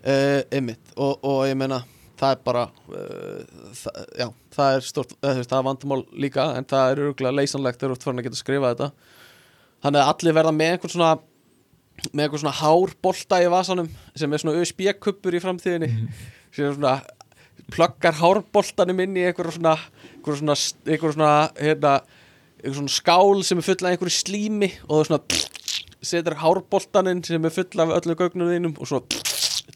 Uh, 0.03 0.40
einmitt. 0.52 0.95
Og, 0.98 1.20
og 1.24 1.44
ég 1.48 1.56
meina 1.60 1.84
það 2.20 2.34
er 2.36 2.41
bara 2.45 2.64
uh, 2.90 3.44
það, 3.78 3.99
já, 4.20 4.28
það 4.56 4.78
er 4.78 4.88
stort, 4.88 5.14
veist, 5.24 5.49
það 5.52 5.60
er 5.60 5.68
vandamál 5.68 6.02
líka 6.26 6.48
en 6.57 6.65
það 6.70 6.91
er 6.95 7.02
örgulega 7.07 7.38
leysanlegt 7.40 7.80
þegar 7.82 7.94
þú 7.94 7.99
ert 7.99 8.07
farin 8.07 8.24
að 8.24 8.28
geta 8.30 8.41
skrifað 8.41 8.74
þetta. 8.74 8.90
Þannig 9.84 10.02
að 10.03 10.11
allir 10.14 10.38
verða 10.40 10.53
með 10.57 10.74
einhvern 10.76 10.94
svona 10.95 11.14
með 12.14 12.24
einhvern 12.26 12.41
svona 12.44 12.57
hárbolta 12.57 13.40
í 13.44 13.49
vasanum 13.53 13.90
sem 14.18 14.34
er 14.34 14.41
svona 14.41 14.60
USB-kuppur 14.64 15.36
í 15.38 15.41
framtíðinni. 15.44 15.90
Sem 16.53 16.68
er 16.68 16.76
svona 16.78 16.95
pluggar 17.73 18.17
hárboltanum 18.19 19.01
inn 19.03 19.17
í 19.17 19.25
einhver 19.27 19.51
svona 19.53 19.75
einhver 19.77 20.39
svona, 20.39 20.57
einhver 20.88 21.15
svona, 21.15 21.34
hérna, 21.59 21.93
einhver 22.61 22.80
svona 22.80 22.95
skál 22.95 23.43
sem 23.43 23.61
er 23.61 23.67
full 23.67 23.84
af 23.84 23.91
einhverju 23.91 24.15
slími 24.17 24.71
og 24.88 24.95
það 24.97 25.05
svona 25.09 25.21
setur 26.03 26.39
hárboltaninn 26.41 27.23
sem 27.25 27.45
er 27.45 27.55
full 27.55 27.85
af 27.85 27.95
öllum 27.99 28.19
gögnum 28.19 28.51
þínum 28.51 28.75
og 28.77 28.89
svo 28.89 29.03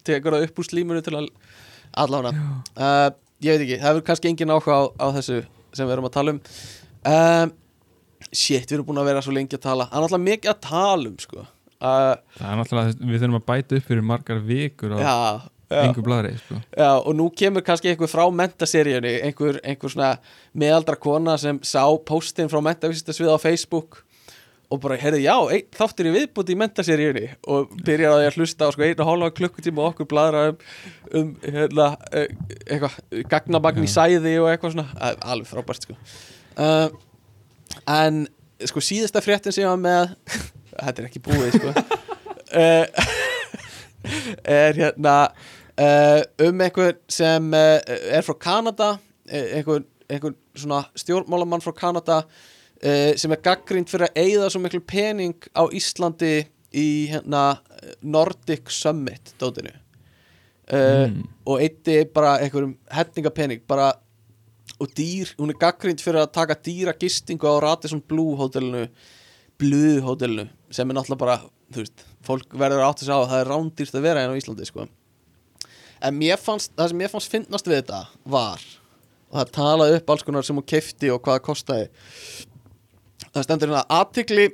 tekur 0.04 0.36
það 0.36 0.48
upp 0.48 0.60
úr 0.60 0.68
slímunu 0.68 1.04
til 1.04 1.16
að 1.18 1.30
allána 1.98 2.34
uh, 2.76 3.08
ég 3.44 3.54
veit 3.54 3.64
ekki, 3.64 3.78
það 3.78 3.88
hefur 3.92 4.06
kannski 4.08 4.30
engin 4.30 4.52
áhuga 4.52 4.76
á, 4.76 4.82
á 4.98 5.06
þessu 5.18 5.42
sem 5.74 5.88
við 5.88 5.96
erum 5.96 6.08
að 6.08 6.16
tala 6.16 6.34
um. 6.34 6.40
Um, 7.08 7.52
shit, 8.32 8.66
við 8.66 8.78
erum 8.78 8.88
búin 8.88 9.00
að 9.02 9.10
vera 9.12 9.22
svo 9.24 9.34
lengi 9.36 9.58
að 9.58 9.64
tala. 9.68 9.86
Það 9.90 9.98
er 9.98 10.04
náttúrulega 10.04 10.30
mikið 10.30 10.52
að 10.52 10.60
tala 10.66 11.12
um 11.12 11.20
sko. 11.22 11.44
Uh, 11.78 12.14
það 12.34 12.48
er 12.50 12.60
náttúrulega, 12.60 12.96
við 13.12 13.22
þurfum 13.22 13.38
að 13.38 13.46
bæta 13.52 13.78
upp 13.78 13.88
fyrir 13.92 14.06
margar 14.08 14.42
vikur 14.48 14.96
og 14.96 15.04
já, 15.04 15.14
engu 15.70 16.02
bladri 16.04 16.34
sko. 16.38 16.58
já, 16.72 16.90
og 16.96 17.14
nú 17.16 17.28
kemur 17.36 17.64
kannski 17.64 17.90
einhver 17.92 18.10
frá 18.10 18.24
mentaseríunni, 18.32 19.18
einhver, 19.28 19.60
einhver 19.64 19.92
svona 19.92 20.16
meðaldra 20.56 20.96
kona 20.96 21.36
sem 21.38 21.60
sá 21.62 21.82
postin 22.08 22.48
frá 22.48 22.62
mentavísistasvið 22.64 23.34
á 23.34 23.38
Facebook 23.42 24.02
og 24.68 24.80
bara, 24.84 24.98
heyrðu, 25.00 25.20
já, 25.24 25.34
einn 25.48 25.68
þáttur 25.76 26.10
í 26.10 26.12
viðbúti 26.12 26.52
í 26.52 26.58
mentaseríunni 26.60 27.28
og 27.48 27.70
byrjar 27.84 28.18
að 28.18 28.36
hlusta 28.36 28.68
á 28.68 28.72
sko 28.72 28.84
einu 28.84 29.06
hálfa 29.08 29.30
klukkutíma 29.38 29.84
og 29.84 29.94
okkur 29.94 30.08
bladra 30.10 30.42
um, 30.50 30.58
um 31.16 31.30
hérna, 31.44 31.86
eh, 32.12 32.28
eitthvað, 32.66 32.98
gagnabagn 33.32 33.86
í 33.86 33.92
sæði 33.92 34.34
og 34.42 34.50
eitthvað 34.52 34.76
svona, 34.76 35.14
alveg 35.24 35.48
frábært 35.48 35.88
sko. 35.88 35.96
Uh, 36.58 36.90
en 37.88 38.26
sko 38.68 38.82
síðasta 38.84 39.24
fréttin 39.24 39.56
sem 39.56 39.64
ég 39.64 39.72
var 39.72 39.80
með 39.80 40.12
þetta 40.82 41.00
er 41.00 41.08
ekki 41.08 41.24
búið 41.24 41.56
sko. 41.56 41.72
Uh, 42.52 42.84
er 44.44 44.78
hérna 44.78 45.16
uh, 45.28 46.20
um 46.48 46.60
einhver 46.64 46.98
sem 47.08 47.50
uh, 47.54 47.78
er 47.86 48.26
frá 48.26 48.36
Kanada 48.38 48.98
einhver, 49.28 49.84
einhver 50.08 50.36
svona 50.56 50.84
stjórnmálamann 50.98 51.64
frá 51.64 51.74
Kanada 51.76 52.22
uh, 52.24 53.12
sem 53.16 53.34
er 53.34 53.42
gaggrind 53.44 53.90
fyrir 53.90 54.08
að 54.08 54.22
eigða 54.24 54.52
svo 54.52 54.62
miklu 54.64 54.80
pening 54.80 55.36
á 55.54 55.64
Íslandi 55.68 56.46
í 56.74 56.88
hérna 57.12 57.60
Nordic 58.02 58.72
Summit 58.74 59.34
dótinu 59.40 59.74
Mm. 60.68 61.22
og 61.48 61.62
eitti 61.64 61.94
bara 62.12 62.34
einhverjum 62.42 62.74
hetningapening 62.92 63.62
bara 63.64 63.86
og 64.76 64.90
dýr, 64.92 65.30
hún 65.38 65.48
er 65.48 65.56
gaggrind 65.56 66.02
fyrir 66.04 66.20
að 66.20 66.34
taka 66.36 66.58
dýra 66.60 66.92
gistingu 66.92 67.48
á 67.48 67.56
Radisson 67.64 68.02
Blue 68.04 68.36
hótelinu 68.36 68.82
Blue 69.56 70.02
hótelinu 70.04 70.44
sem 70.68 70.90
er 70.90 70.98
náttúrulega 70.98 71.22
bara, 71.22 71.38
þú 71.72 71.86
veist 71.86 72.04
fólk 72.26 72.54
verður 72.58 72.84
átt 72.86 73.02
að 73.02 73.06
segja 73.06 73.18
á 73.18 73.22
að 73.24 73.30
það 73.32 73.40
er 73.44 73.50
rándýrst 73.52 73.94
að 73.98 74.06
vera 74.08 74.22
hérna 74.24 74.34
á 74.36 74.40
Íslandi 74.40 74.66
sko. 74.68 74.88
en 76.00 76.14
mér 76.18 76.38
fannst 76.38 76.72
það 76.76 76.88
sem 76.92 76.98
mér 77.02 77.10
fannst 77.12 77.30
finnast 77.32 77.66
við 77.70 77.80
þetta 77.82 78.00
var 78.24 78.62
og 79.28 79.38
það 79.40 79.52
talaði 79.58 79.96
upp 80.00 80.10
alls 80.14 80.22
konar 80.26 80.46
sem 80.46 80.56
hún 80.56 80.66
kefti 80.68 81.10
og 81.12 81.20
hvað 81.22 81.38
það 81.38 81.46
kostaði 81.48 81.88
það 83.34 83.42
stendur 83.48 83.68
hérna 83.72 83.84
aðtikli 84.00 84.48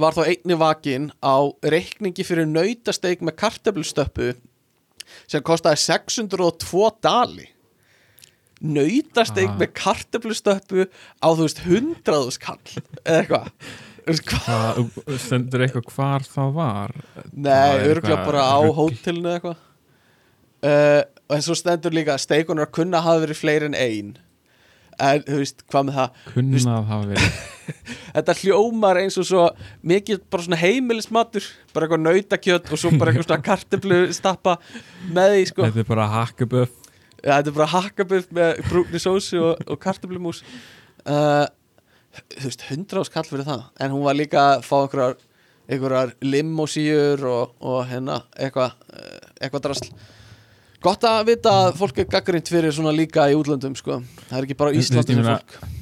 var 0.00 0.14
þá 0.16 0.22
einni 0.30 0.56
vakin 0.60 1.08
á 1.20 1.36
reikningi 1.64 2.24
fyrir 2.24 2.46
nautasteik 2.48 3.20
með 3.26 3.36
kartöflustöppu 3.42 4.30
sem 5.28 5.42
kostaði 5.42 5.80
602 5.82 6.90
dali 7.02 7.48
nautasteik 8.60 9.48
Ah. 9.48 9.56
með 9.58 9.72
kartöflustöppu 9.74 10.84
á 11.24 11.28
þú 11.32 11.46
veist 11.46 11.62
100 11.64 12.30
skall 12.36 12.60
eða 13.04 13.22
eitthvað? 13.22 13.48
Það 14.06 14.80
stendur 15.20 15.64
eitthvað 15.66 15.92
hvar 15.94 16.26
það 16.26 16.56
var? 16.56 16.96
Nei, 17.32 17.52
eitthvað 17.84 18.24
bara 18.28 18.46
á 18.46 18.58
hótelinu 18.64 19.28
eða 19.28 19.36
eitthvað. 19.38 19.60
Uh, 20.60 21.02
og 21.30 21.36
en 21.38 21.44
svo 21.46 21.56
stendur 21.56 21.94
líka 21.96 22.16
að 22.16 22.24
steikunar 22.26 22.68
kunna 22.74 23.00
hafa 23.04 23.24
verið 23.24 23.40
fleiri 23.40 23.70
en 23.70 23.78
ein. 23.78 24.10
En 25.00 25.22
þú 25.24 25.38
veist, 25.40 25.62
hvað 25.72 25.86
með 25.88 25.96
það? 25.96 26.18
Kunnað 26.34 26.90
hafa 26.90 27.08
verið. 27.14 27.38
Þetta 28.16 28.36
hljómar 28.42 29.00
eins 29.00 29.16
og 29.22 29.26
svo 29.28 29.46
mikið 29.86 30.20
bara 30.28 30.44
svona 30.44 30.58
heimilismatur 30.60 31.46
bara 31.72 31.86
eitthvað 31.86 32.04
nautakjöt 32.04 32.68
og 32.68 32.82
svo 32.82 32.92
bara 32.98 33.14
eitthvað 33.14 33.28
svona 33.30 33.46
karteflu 33.46 34.00
stappa 34.12 34.58
með 35.14 35.36
því 35.36 35.48
sko. 35.52 35.68
Þetta 35.68 35.84
er 35.84 35.90
bara 35.94 36.08
hakkaböf 36.18 36.76
ja, 37.24 37.36
þetta 37.36 37.50
er 37.50 37.56
bara 37.56 37.70
hakkabuff 37.74 38.34
með 38.34 38.60
brúni 38.68 39.00
sósu 39.02 39.40
og, 39.42 39.64
og 39.68 39.80
karteflumús 39.82 40.42
uh, 41.04 41.46
þú 42.36 42.46
veist, 42.48 42.64
hundra 42.70 43.02
áskall 43.04 43.26
fyrir 43.28 43.46
það. 43.48 43.66
En 43.80 43.92
hún 43.94 44.06
var 44.06 44.18
líka 44.18 44.46
að 44.54 44.64
fá 44.66 44.76
einhverjar 44.82 45.18
einhverjar 45.70 46.14
limósíur 46.26 47.26
og, 47.30 47.52
og 47.62 47.84
hérna 47.90 48.22
eitthvað 48.34 48.72
uh, 48.90 49.20
eitthvað 49.40 49.66
drasl. 49.68 49.92
Gott 50.80 51.04
að 51.04 51.26
vita 51.28 51.52
að 51.66 51.74
fólk 51.76 51.98
er 52.00 52.08
gaggrind 52.08 52.48
fyrir 52.48 52.72
svona 52.72 52.94
líka 52.96 53.26
í 53.30 53.36
útlöndum 53.36 53.74
sko. 53.76 54.00
Það 54.30 54.38
er 54.38 54.46
ekki 54.48 54.56
bara 54.58 54.72
meina- 54.72 55.36
fólk. 55.36 55.76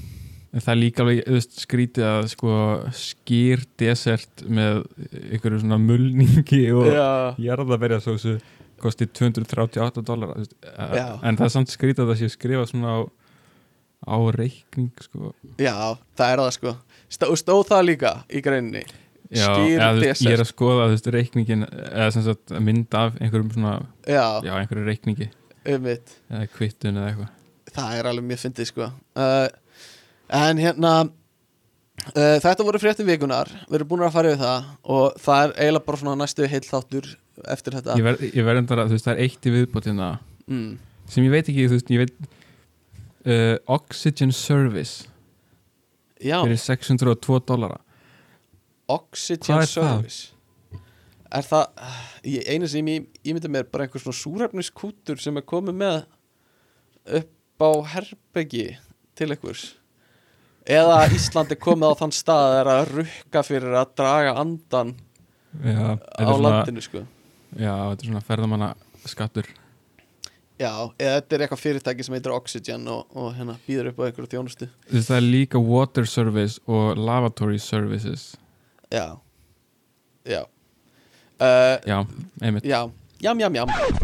það 0.59 0.70
er 0.72 0.78
líka 0.80 1.05
alveg 1.05 1.20
veist, 1.28 1.59
skrítið 1.62 2.06
að 2.09 2.28
sko 2.32 2.52
skýr 2.98 3.62
desert 3.78 4.42
með 4.48 4.82
einhverju 5.30 5.60
svona 5.62 5.78
mulningi 5.78 6.62
og 6.74 6.88
Já, 6.90 7.09
jarðaberja 7.46 8.00
sósu 8.02 8.38
kosti 8.82 9.06
238 9.10 10.02
dólar 10.06 10.34
en 10.38 11.38
það 11.38 11.44
er 11.46 11.52
samt 11.52 11.72
skrítið 11.72 12.05
að 12.05 12.12
það 12.12 12.20
sé 12.22 12.28
skrifa 12.34 12.66
svona 12.70 12.94
á, 12.94 12.98
á 14.05 14.16
reikning 14.35 15.05
sko. 15.05 15.33
Já, 15.61 15.75
það 16.19 16.33
er 16.33 16.43
það 16.43 16.51
sko. 16.57 16.75
Stó, 17.09 17.31
Stóð 17.41 17.62
það 17.73 17.85
líka 17.89 18.15
í 18.29 18.43
greininni? 18.45 18.85
Já, 19.29 19.51
eða, 19.61 19.91
veist, 19.99 20.25
ég 20.25 20.39
er 20.39 20.43
að 20.45 20.51
skoða 20.51 20.89
veist, 20.93 21.09
reikningin 21.12 21.66
eða 21.69 22.09
sem 22.15 22.25
sagt 22.25 22.55
mynd 22.65 22.95
af 22.97 23.19
einhverjum 23.20 23.51
svona 23.53 23.75
Já, 24.09 24.41
já, 24.45 24.55
einhverju 24.57 24.87
reikningi. 24.89 25.29
Um 25.69 25.85
mitt 25.85 26.15
eða 26.31 26.49
kvittun 26.55 26.97
eða 26.97 27.11
eitthvað. 27.12 27.33
Það 27.79 27.97
er 27.99 28.09
alveg 28.09 28.29
mjög 28.31 28.45
fyndið 28.47 28.70
sko. 28.70 28.93
Uh, 29.19 29.49
En 30.29 30.61
hérna 30.61 30.93
uh, 31.05 32.37
Þetta 32.43 32.66
voru 32.66 32.81
fréttum 32.83 33.09
vikunar 33.09 33.49
Við 33.69 33.79
erum 33.79 33.89
búin 33.89 34.05
að 34.05 34.16
fara 34.16 34.33
yfir 34.35 34.43
það 34.43 34.66
Og 34.93 35.20
það 35.25 35.45
er 35.45 35.55
eiginlega 35.55 35.87
bara 35.87 36.01
svona 36.03 36.16
næstu 36.20 36.49
heill 36.53 36.66
þáttur 36.66 37.09
Eftir 37.55 37.77
þetta. 37.79 37.95
Ég 37.99 38.07
verð 38.07 38.25
ég 38.27 38.47
verð 38.47 38.61
endara, 38.65 38.89
þú 38.89 38.97
veist, 38.97 39.07
það 39.07 39.15
er 39.15 39.29
eitt 39.29 39.47
í 39.47 39.53
viðbótina 39.55 40.09
mm. 40.51 40.70
sem 41.07 41.23
ég 41.23 41.31
veit 41.31 41.45
ekki, 41.45 41.66
þú 41.69 41.77
veist, 41.77 41.93
ég 41.95 42.01
veit 42.03 42.33
uh, 43.27 43.57
Oxygen 43.66 44.32
Service. 44.32 45.09
Já, 46.19 46.43
fyrir 46.43 46.59
602 46.59 47.39
dólara 47.47 47.78
Oxygen 48.89 49.55
Hvað 49.55 49.62
er? 49.62 49.70
Service. 49.70 50.32
Er 51.28 51.45
það 51.45 51.66
ég, 52.24 52.47
Einu 52.49 52.69
sem 52.70 52.86
ég, 52.89 53.09
myndi 53.28 53.51
mér 53.53 53.66
bara 53.69 53.85
einhver 53.85 54.01
svona 54.01 54.16
súrefniskútur 54.16 55.20
sem 55.20 55.36
er 55.36 55.45
komið 55.45 55.77
með 55.82 55.99
upp 57.20 57.65
á 57.69 57.70
herbeggi 57.93 58.70
til 59.19 59.28
einhvers? 59.35 59.66
Eða 60.69 61.03
Ísland 61.16 61.53
er 61.53 61.61
komið 61.61 61.93
á 61.93 62.01
þann 62.01 62.16
stað 62.16 62.43
að 62.47 62.49
það 62.49 62.62
er 62.62 62.73
að 62.73 62.90
rukka 62.97 63.45
fyrir 63.45 63.77
að 63.77 63.95
draga 64.01 64.35
andan 64.40 64.95
já, 65.62 65.78
á 65.97 66.20
svona, 66.24 66.43
landinu 66.49 66.85
sko. 66.85 67.05
Já, 67.57 67.73
þetta 67.77 68.01
er 68.01 68.11
svona 68.11 68.24
ferðamanna 68.24 68.73
skattur 69.09 69.53
Já, 70.59 70.72
eða 70.98 71.18
þetta 71.20 71.36
er 71.36 71.43
eitthvað 71.44 71.60
fyrirtæki 71.62 72.05
sem 72.06 72.14
heitir 72.16 72.32
Oxygen 72.35 72.89
og, 72.90 73.05
og 73.14 73.28
hérna 73.36 73.55
býður 73.66 73.93
upp 73.93 74.01
á 74.02 74.05
einhverju 74.09 74.30
þjónustu. 74.32 74.66
Það 74.90 75.16
er 75.20 75.26
líka 75.26 75.60
Water 75.62 76.09
Service 76.10 76.59
og 76.66 76.98
Lavatory 76.98 77.60
Services. 77.62 78.32
Já. 78.90 79.14
Já. 80.26 80.43
Uh, 81.39 81.78
já, 81.86 81.98
einmitt. 82.43 82.66
Já, 82.66 82.90
jam, 83.22 83.39
jam, 83.39 83.55
jam. 83.62 83.70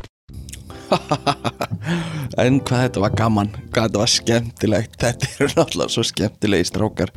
En 2.41 2.59
hvað 2.67 2.83
þetta 2.87 3.01
var 3.03 3.13
gaman 3.19 3.51
Hvað 3.73 3.87
þetta 3.87 4.01
var 4.01 4.11
skemmtilegt. 4.11 4.95
Þetta 5.01 5.29
eru 5.35 5.49
náttúrulega 5.59 5.95
svo 5.95 6.05
skemmtilegi 6.07 6.69
strákar. 6.71 7.13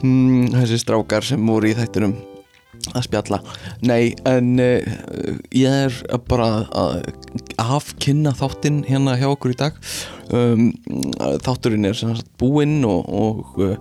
Mm, 0.00 0.50
Þessi 0.56 0.80
strákar 0.82 1.26
sem 1.26 1.46
voru 1.52 1.70
í 1.70 1.76
þættinum 1.76 2.16
að 2.94 3.06
spjalla. 3.06 3.40
Nei, 3.86 4.14
en 4.28 4.54
uh, 4.62 4.98
ég 5.54 5.86
er 5.86 6.20
bara 6.30 6.66
að 6.70 7.10
afkynna 7.60 8.32
þáttinn 8.36 8.82
hérna 8.88 9.16
hjá 9.20 9.28
okkur 9.30 9.54
í 9.54 9.58
dag. 9.60 9.78
Um, 10.30 10.70
Þátturinn 11.42 11.88
er 11.88 11.96
sem 11.98 12.12
sagt 12.14 12.28
búinn 12.38 12.84
og, 12.86 13.08
og 13.10 13.56
uh, 13.62 13.74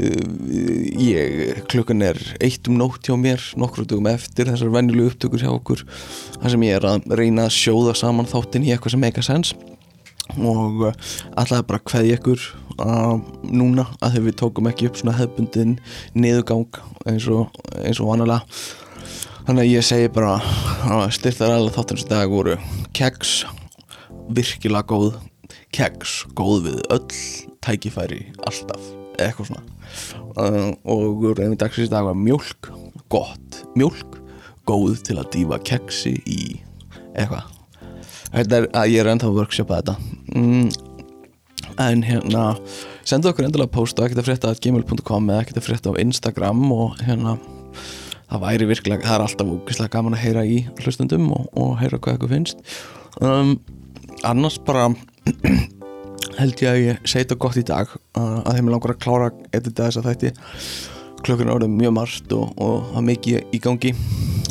ég, 0.00 1.60
klukkan 1.70 2.04
er 2.06 2.20
eitt 2.40 2.70
um 2.70 2.78
nótt 2.80 3.08
hjá 3.08 3.18
mér 3.20 3.42
nokkru 3.60 3.84
dugum 3.84 4.08
eftir 4.08 4.48
þessar 4.48 4.72
venjulegu 4.72 5.12
upptökur 5.12 5.44
hjá 5.44 5.50
okkur 5.52 5.84
þar 6.38 6.54
sem 6.54 6.64
ég 6.68 6.78
er 6.78 6.88
að 6.88 7.10
reyna 7.20 7.48
að 7.48 7.58
sjóða 7.58 7.98
saman 8.00 8.28
þáttinn 8.30 8.64
í 8.64 8.72
eitthvað 8.72 8.96
sem 8.96 9.04
make 9.04 9.20
a 9.20 9.26
sense 9.26 9.70
og 10.38 10.84
uh, 10.88 11.08
ætlaði 11.40 11.66
bara 11.68 11.80
að 11.80 11.86
kveðja 11.90 12.18
ykkur 12.18 12.44
uh, 12.82 13.16
núna 13.46 13.86
að 14.00 14.14
þegar 14.16 14.26
við 14.26 14.36
tókum 14.42 14.70
ekki 14.70 14.90
upp 14.90 15.00
svona 15.00 15.16
hefbundin 15.18 15.74
niðugang 16.14 16.80
eins 17.10 17.26
og, 17.32 17.50
eins 17.80 18.00
og 18.02 18.12
vanalega. 18.12 18.44
Þannig 19.48 19.64
að 19.64 19.72
ég 19.72 19.86
segi 19.86 20.12
bara 20.14 20.36
að 20.86 21.04
styrtar 21.16 21.56
alveg 21.56 21.74
þáttunins 21.74 22.06
í 22.06 22.10
dag 22.12 22.30
voru 22.30 22.56
keks, 22.96 23.34
virkilega 24.30 24.86
góð 24.90 25.12
keks, 25.74 26.24
góð 26.38 26.66
við 26.68 26.80
öll 26.94 27.20
tækifæri 27.64 28.24
alltaf 28.46 28.90
eitthvað 29.20 29.50
svona. 29.50 29.64
Uh, 30.38 30.70
og 30.88 31.40
dagsins 31.58 31.88
í 31.88 31.92
dag 31.92 32.06
var 32.06 32.18
mjólk 32.18 32.70
gott, 33.12 33.62
mjólk 33.74 34.20
góð 34.68 35.00
til 35.08 35.18
að 35.18 35.32
dýfa 35.34 35.62
keksi 35.66 36.14
í 36.30 36.42
eitthvað 37.16 37.59
Þetta 38.30 38.60
er 38.60 38.70
að 38.78 38.92
ég 38.94 39.02
er 39.02 39.10
ennþá 39.10 39.28
að 39.30 39.40
workshopa 39.40 39.80
þetta. 39.80 39.96
Mm, 40.36 40.70
En 41.80 42.02
hérna 42.04 42.54
Sendu 43.08 43.30
okkur 43.30 43.46
endilega 43.46 43.72
post 43.72 43.98
á 43.98 44.04
ekkert 44.04 44.20
að 44.22 44.28
frétta 44.28 44.52
gmail.com 44.62 45.30
eða 45.32 45.44
ekkert 45.44 45.60
að 45.60 45.66
frétta 45.66 45.92
á 45.94 46.00
Instagram 46.02 46.62
og 46.74 46.98
hérna 47.00 47.36
það 48.30 48.42
væri 48.44 48.68
virkilega, 48.70 49.06
það 49.06 49.16
er 49.16 49.24
alltaf 49.24 49.52
úkislega 49.56 49.94
gaman 49.96 50.14
að 50.14 50.24
heyra 50.24 50.44
í 50.46 50.58
hlustundum 50.82 51.30
og, 51.34 51.48
og 51.58 51.72
heyra 51.80 51.98
hvað 51.98 52.14
eitthvað 52.14 52.34
finnst. 52.36 52.60
Um, 53.24 53.56
Annars 54.26 54.60
bara 54.66 54.90
held 56.40 56.62
ég 56.62 56.70
að 56.70 56.80
ég 56.84 57.02
segi 57.02 57.24
þetta 57.24 57.40
gott 57.42 57.58
í 57.58 57.66
dag 57.66 57.90
uh, 57.90 58.40
að 58.44 58.58
þeim 58.58 58.70
langar 58.70 58.94
að 58.94 59.02
klára 59.02 59.32
edita 59.56 59.88
þess 59.88 60.02
að 60.02 60.10
þætti 60.10 60.34
er 61.20 61.52
orðið 61.52 61.74
mjög 61.74 61.96
margt 61.96 62.36
og, 62.36 62.52
og 62.60 62.92
það 62.94 63.08
mikið 63.08 63.56
í 63.56 63.62
gangi 63.64 63.94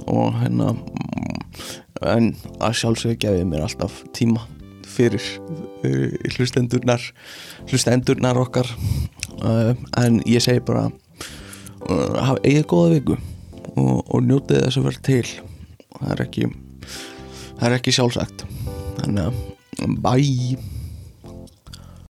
og 0.09 0.35
hérna 0.41 0.73
en 2.05 2.31
að 2.59 2.79
sjálfsögðu 2.81 3.19
gefið 3.23 3.49
mér 3.49 3.65
alltaf 3.65 4.01
tíma 4.15 4.45
fyrir 4.89 5.23
hlustendurnar 6.35 7.03
hlustendurnar 7.69 8.39
okkar. 8.41 8.69
Uh, 9.39 9.75
en 10.01 10.19
ég 10.27 10.43
segi 10.43 10.63
bara 10.65 10.89
uh, 10.89 12.17
hafa 12.19 12.39
eigið 12.43 12.65
góða 12.71 12.95
viku 12.97 13.19
og, 13.75 14.01
og 14.09 14.25
njótið 14.25 14.65
þess 14.65 14.81
að 14.81 14.89
vera 14.89 15.05
til. 15.09 15.23
Það 15.99 16.11
er 16.15 16.25
ekki 16.25 16.49
það 17.59 17.69
er 17.69 17.77
ekki 17.77 17.95
sjálfsagt. 17.95 18.43
Þannig 18.99 19.29
að 19.29 19.95
bye 20.03 20.78